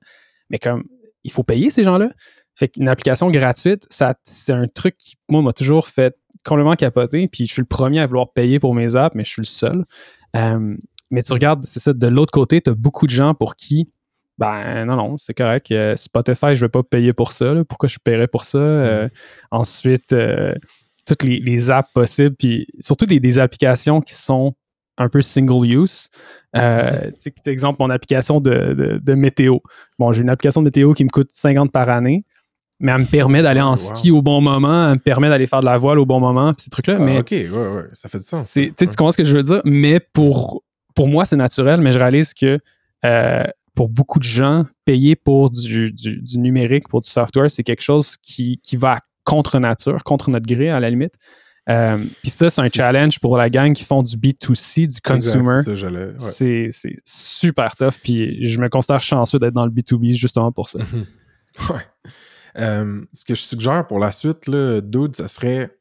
Mais 0.51 0.59
comme, 0.59 0.85
il 1.25 1.33
faut 1.33 1.43
payer 1.43 1.71
ces 1.71 1.83
gens-là. 1.83 2.11
Fait 2.55 2.69
qu'une 2.69 2.89
application 2.89 3.29
gratuite, 3.31 3.87
c'est 3.91 4.53
un 4.53 4.67
truc 4.69 4.97
qui, 4.99 5.15
moi, 5.29 5.43
m'a 5.43 5.53
toujours 5.53 5.89
fait 5.89 6.15
complètement 6.47 6.75
capoter. 6.77 7.29
Puis 7.29 7.47
je 7.47 7.53
suis 7.53 7.63
le 7.63 7.67
premier 7.67 8.01
à 8.01 8.07
vouloir 8.07 8.33
payer 8.33 8.59
pour 8.61 8.75
mes 8.75 8.97
apps, 8.97 9.15
mais 9.15 9.25
je 9.25 9.31
suis 9.31 9.43
le 9.43 9.47
seul. 9.47 9.85
Euh, 10.35 10.77
mais 11.11 11.23
tu 11.23 11.33
regardes, 11.33 11.65
c'est 11.65 11.81
ça, 11.81 11.93
de 11.93 12.07
l'autre 12.07 12.33
côté, 12.33 12.61
tu 12.61 12.71
as 12.71 12.75
beaucoup 12.75 13.07
de 13.07 13.13
gens 13.13 13.35
pour 13.35 13.57
qui, 13.57 13.93
ben 14.39 14.85
non, 14.85 14.97
non, 14.97 15.17
c'est 15.19 15.35
correct. 15.35 15.71
Euh, 15.73 15.97
Spotify, 15.97 16.55
je 16.55 16.61
ne 16.63 16.67
vais 16.67 16.69
pas 16.69 16.83
payer 16.83 17.13
pour 17.13 17.33
ça. 17.33 17.55
là. 17.55 17.65
Pourquoi 17.65 17.89
je 17.89 17.97
paierais 18.03 18.27
pour 18.29 18.45
ça? 18.45 18.59
Euh, 18.59 19.09
ensuite, 19.51 20.13
euh, 20.13 20.55
toutes 21.07 21.23
les, 21.23 21.39
les 21.41 21.71
apps 21.71 21.91
possibles, 21.95 22.35
puis 22.37 22.67
surtout 22.81 23.07
des, 23.07 23.19
des 23.21 23.39
applications 23.39 24.01
qui 24.01 24.15
sont 24.15 24.55
un 24.99 25.09
peu 25.09 25.23
single 25.23 25.67
use. 25.67 26.09
Euh, 26.57 27.11
tu 27.23 27.31
sais, 27.45 27.51
exemple, 27.53 27.77
mon 27.81 27.91
application 27.91 28.41
de, 28.41 28.75
de- 28.75 28.99
de 29.03 29.15
météo. 29.15 29.59
Bon, 29.99 30.13
j'ai 30.13 30.23
une 30.23 30.31
application 30.31 30.61
de 30.63 30.67
météo 30.67 30.93
qui 30.95 31.05
me 31.05 31.11
coûte 31.11 31.31
50 31.33 31.71
par 31.71 31.89
année, 31.89 32.25
mais 32.81 32.93
elle 32.93 33.01
me 33.01 33.05
permet 33.07 33.43
d'aller 33.43 33.61
en 33.61 33.71
Wow. 33.71 33.77
ski 33.77 34.11
au 34.11 34.23
bon 34.23 34.41
moment, 34.41 34.89
elle 34.89 34.95
me 34.95 34.99
permet 34.99 35.29
d'aller 35.29 35.47
faire 35.47 35.61
de 35.61 35.65
la 35.67 35.77
voile 35.79 35.99
au 35.99 36.07
bon 36.07 36.21
moment, 36.21 36.53
ces 36.59 36.71
trucs-là. 36.71 36.97
Ah, 37.01 37.03
mais 37.05 37.19
ok, 37.19 37.31
ouais, 37.31 37.49
ouais, 37.51 37.83
ça 37.93 38.09
fait 38.09 38.19
du 38.19 38.25
sens. 38.25 38.47
ça. 38.49 38.61
tu 38.61 38.67
sais, 38.79 38.87
tu 38.87 38.97
comprends 38.97 39.13
ce 39.13 39.17
que 39.17 39.25
je 39.25 39.33
veux 39.37 39.43
dire? 39.43 39.63
Mais 39.65 39.99
pour, 40.01 40.63
pour 40.95 41.09
moi, 41.09 41.25
c'est 41.25 41.37
naturel, 41.37 41.81
mais 41.81 41.93
je 41.93 41.99
réalise 41.99 42.35
que 42.35 42.59
euh, 43.05 43.45
pour 43.75 43.89
beaucoup 43.89 44.19
de 44.19 44.25
gens, 44.25 44.65
payer 44.85 45.17
pour 45.17 45.51
du, 45.51 45.93
du- 45.93 46.21
du 46.21 46.39
numérique, 46.39 46.89
pour 46.89 47.01
du 47.01 47.09
software, 47.09 47.51
c'est 47.51 47.63
quelque 47.63 47.83
chose 47.83 48.17
qui, 48.23 48.59
qui 48.63 48.77
va 48.77 49.01
contre 49.25 49.59
nature, 49.59 50.03
contre 50.05 50.31
notre 50.31 50.47
gré 50.47 50.71
à 50.71 50.79
la 50.81 50.89
limite. 50.91 51.13
Euh, 51.69 51.99
Puis 52.23 52.31
ça, 52.31 52.49
c'est 52.49 52.61
un 52.61 52.69
challenge 52.69 53.19
pour 53.21 53.37
la 53.37 53.51
gang 53.51 53.73
qui 53.73 53.85
font 53.85 54.01
du 54.03 54.17
B2C, 54.17 54.87
du 54.87 55.01
consumer. 55.01 55.63
ouais. 56.13 56.71
C'est 56.71 56.71
super 57.05 57.75
tough. 57.75 57.95
Puis 58.03 58.45
je 58.47 58.61
me 58.61 58.69
considère 58.69 59.01
chanceux 59.01 59.39
d'être 59.41 59.53
dans 59.55 59.65
le 59.67 59.73
B2B 59.73 60.13
justement 60.13 60.53
pour 60.53 60.69
ça. 60.69 60.79
Ouais. 61.71 61.81
Euh, 62.59 63.05
ce 63.13 63.25
que 63.25 63.35
je 63.35 63.43
suggère 63.43 63.87
pour 63.87 63.99
la 63.99 64.13
suite, 64.13 64.49
Dude, 64.49 65.17
ça 65.17 65.29
serait, 65.29 65.77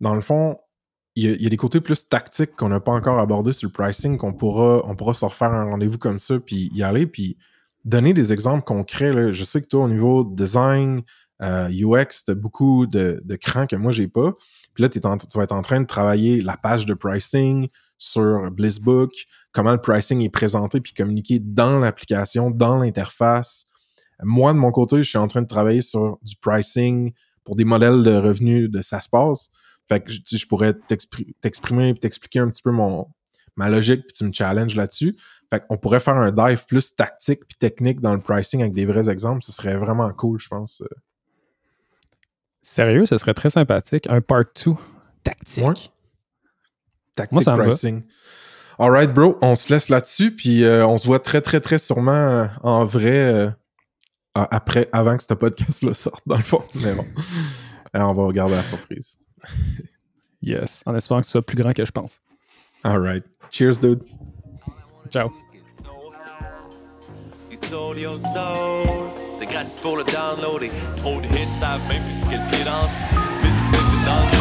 dans 0.00 0.14
le 0.14 0.20
fond, 0.20 0.58
il 1.16 1.42
y, 1.42 1.46
a- 1.46 1.48
des 1.48 1.56
côtés 1.56 1.80
plus 1.80 2.08
tactiques 2.08 2.54
qu'on 2.56 2.68
n'a 2.68 2.80
pas 2.80 2.92
encore 2.92 3.18
abordés 3.18 3.52
sur 3.52 3.68
le 3.68 3.72
pricing, 3.72 4.16
qu'on 4.16 4.32
pourra, 4.32 4.82
on 4.84 4.94
pourra 4.94 5.14
se 5.14 5.24
refaire 5.24 5.52
un 5.52 5.64
rendez-vous 5.64 5.98
comme 5.98 6.18
ça, 6.18 6.38
puis 6.38 6.70
y 6.72 6.82
aller, 6.82 7.06
puis 7.06 7.36
donner 7.84 8.14
des 8.14 8.32
exemples 8.32 8.64
concrets. 8.64 9.32
Je 9.32 9.44
sais 9.44 9.60
que 9.60 9.66
toi, 9.66 9.84
au 9.84 9.88
niveau 9.88 10.24
design, 10.24 11.02
euh, 11.42 11.68
UX, 11.68 12.24
tu 12.24 12.30
as 12.30 12.34
beaucoup 12.34 12.86
de, 12.86 13.22
crans 13.40 13.66
que 13.66 13.76
moi, 13.76 13.92
j'ai 13.92 14.08
pas. 14.08 14.32
Puis 14.74 14.82
là, 14.82 14.88
tu 14.88 15.00
vas 15.00 15.42
être 15.42 15.52
en 15.52 15.62
train 15.62 15.80
de 15.80 15.86
travailler 15.86 16.40
la 16.42 16.56
page 16.56 16.86
de 16.86 16.94
pricing 16.94 17.68
sur 17.98 18.50
Blissbook, 18.50 19.10
comment 19.52 19.72
le 19.72 19.80
pricing 19.80 20.20
est 20.22 20.30
présenté 20.30 20.80
puis 20.80 20.92
communiqué 20.94 21.38
dans 21.38 21.78
l'application, 21.78 22.50
dans 22.50 22.76
l'interface. 22.76 23.66
Moi, 24.22 24.52
de 24.52 24.58
mon 24.58 24.70
côté, 24.72 24.98
je 25.02 25.08
suis 25.08 25.18
en 25.18 25.26
train 25.26 25.42
de 25.42 25.46
travailler 25.46 25.80
sur 25.82 26.18
du 26.22 26.36
pricing 26.36 27.12
pour 27.44 27.56
des 27.56 27.64
modèles 27.64 28.02
de 28.02 28.14
revenus 28.16 28.70
de 28.70 28.82
ça 28.82 29.00
se 29.00 29.08
passe. 29.08 29.50
Fait 29.88 30.00
que 30.00 30.10
je 30.12 30.46
pourrais 30.46 30.72
t'expri- 30.72 31.34
t'exprimer 31.40 31.88
et 31.90 31.94
t'expliquer 31.94 32.38
un 32.40 32.48
petit 32.48 32.62
peu 32.62 32.70
mon, 32.70 33.08
ma 33.56 33.68
logique, 33.68 34.02
puis 34.06 34.16
tu 34.16 34.24
me 34.24 34.32
challenges 34.32 34.76
là-dessus. 34.76 35.16
Fait 35.50 35.66
qu'on 35.66 35.76
pourrait 35.76 35.98
faire 36.00 36.16
un 36.16 36.30
dive 36.30 36.64
plus 36.66 36.94
tactique 36.94 37.40
puis 37.48 37.56
technique 37.58 38.00
dans 38.00 38.12
le 38.14 38.20
pricing 38.20 38.60
avec 38.60 38.72
des 38.72 38.86
vrais 38.86 39.10
exemples. 39.10 39.42
Ce 39.42 39.50
serait 39.52 39.76
vraiment 39.76 40.10
cool, 40.12 40.38
je 40.38 40.48
pense. 40.48 40.82
Sérieux, 42.62 43.06
ce 43.06 43.18
serait 43.18 43.34
très 43.34 43.50
sympathique. 43.50 44.06
Un 44.08 44.20
part 44.20 44.44
2 44.64 44.72
tactique. 45.24 45.64
Ouais. 45.64 45.74
Tactique 47.14 47.32
Moi, 47.32 47.42
ça 47.42 47.52
me 47.52 47.56
va. 47.58 47.64
pricing. 47.64 48.02
Alright, 48.78 49.12
bro, 49.12 49.38
on 49.42 49.54
se 49.56 49.72
laisse 49.72 49.88
là-dessus, 49.88 50.34
puis 50.34 50.64
euh, 50.64 50.86
on 50.86 50.96
se 50.96 51.06
voit 51.06 51.18
très, 51.20 51.40
très, 51.42 51.60
très 51.60 51.78
sûrement 51.78 52.12
euh, 52.12 52.46
en 52.62 52.84
vrai 52.84 53.34
euh, 53.34 53.50
après, 54.34 54.88
avant 54.92 55.16
que 55.16 55.22
ce 55.22 55.34
podcast-là 55.34 55.94
sorte, 55.94 56.22
dans 56.26 56.36
le 56.36 56.42
fond. 56.42 56.62
Mais 56.76 56.94
bon, 56.94 57.06
Euh, 57.96 58.00
on 58.00 58.14
va 58.14 58.22
regarder 58.24 58.54
la 58.54 58.62
surprise. 58.62 59.18
Yes. 60.42 60.82
En 60.86 60.94
espérant 60.94 61.20
que 61.20 61.26
ce 61.26 61.32
soit 61.32 61.42
plus 61.44 61.56
grand 61.56 61.72
que 61.72 61.84
je 61.84 61.90
pense. 61.90 62.20
Alright. 62.84 63.24
Cheers, 63.50 63.80
dude. 63.80 64.04
Ciao. 65.10 65.30
You 67.50 67.56
sold 67.68 67.98
your 67.98 68.16
soul. 68.16 69.10
C'est 69.38 69.46
gratis 69.46 69.76
pour 69.78 69.96
le 69.96 70.04
downloader. 70.04 70.70
Trop 70.96 71.20
de 71.20 71.26
hits, 71.26 71.50
savent 71.58 71.80
même 71.88 72.02
plus 72.04 72.20
ce 72.22 72.28
qu'elle 72.28 72.46
pied 72.46 72.64
danse. 72.64 72.92
Mississippi 73.42 74.04
dans 74.06 74.20
le 74.30 74.39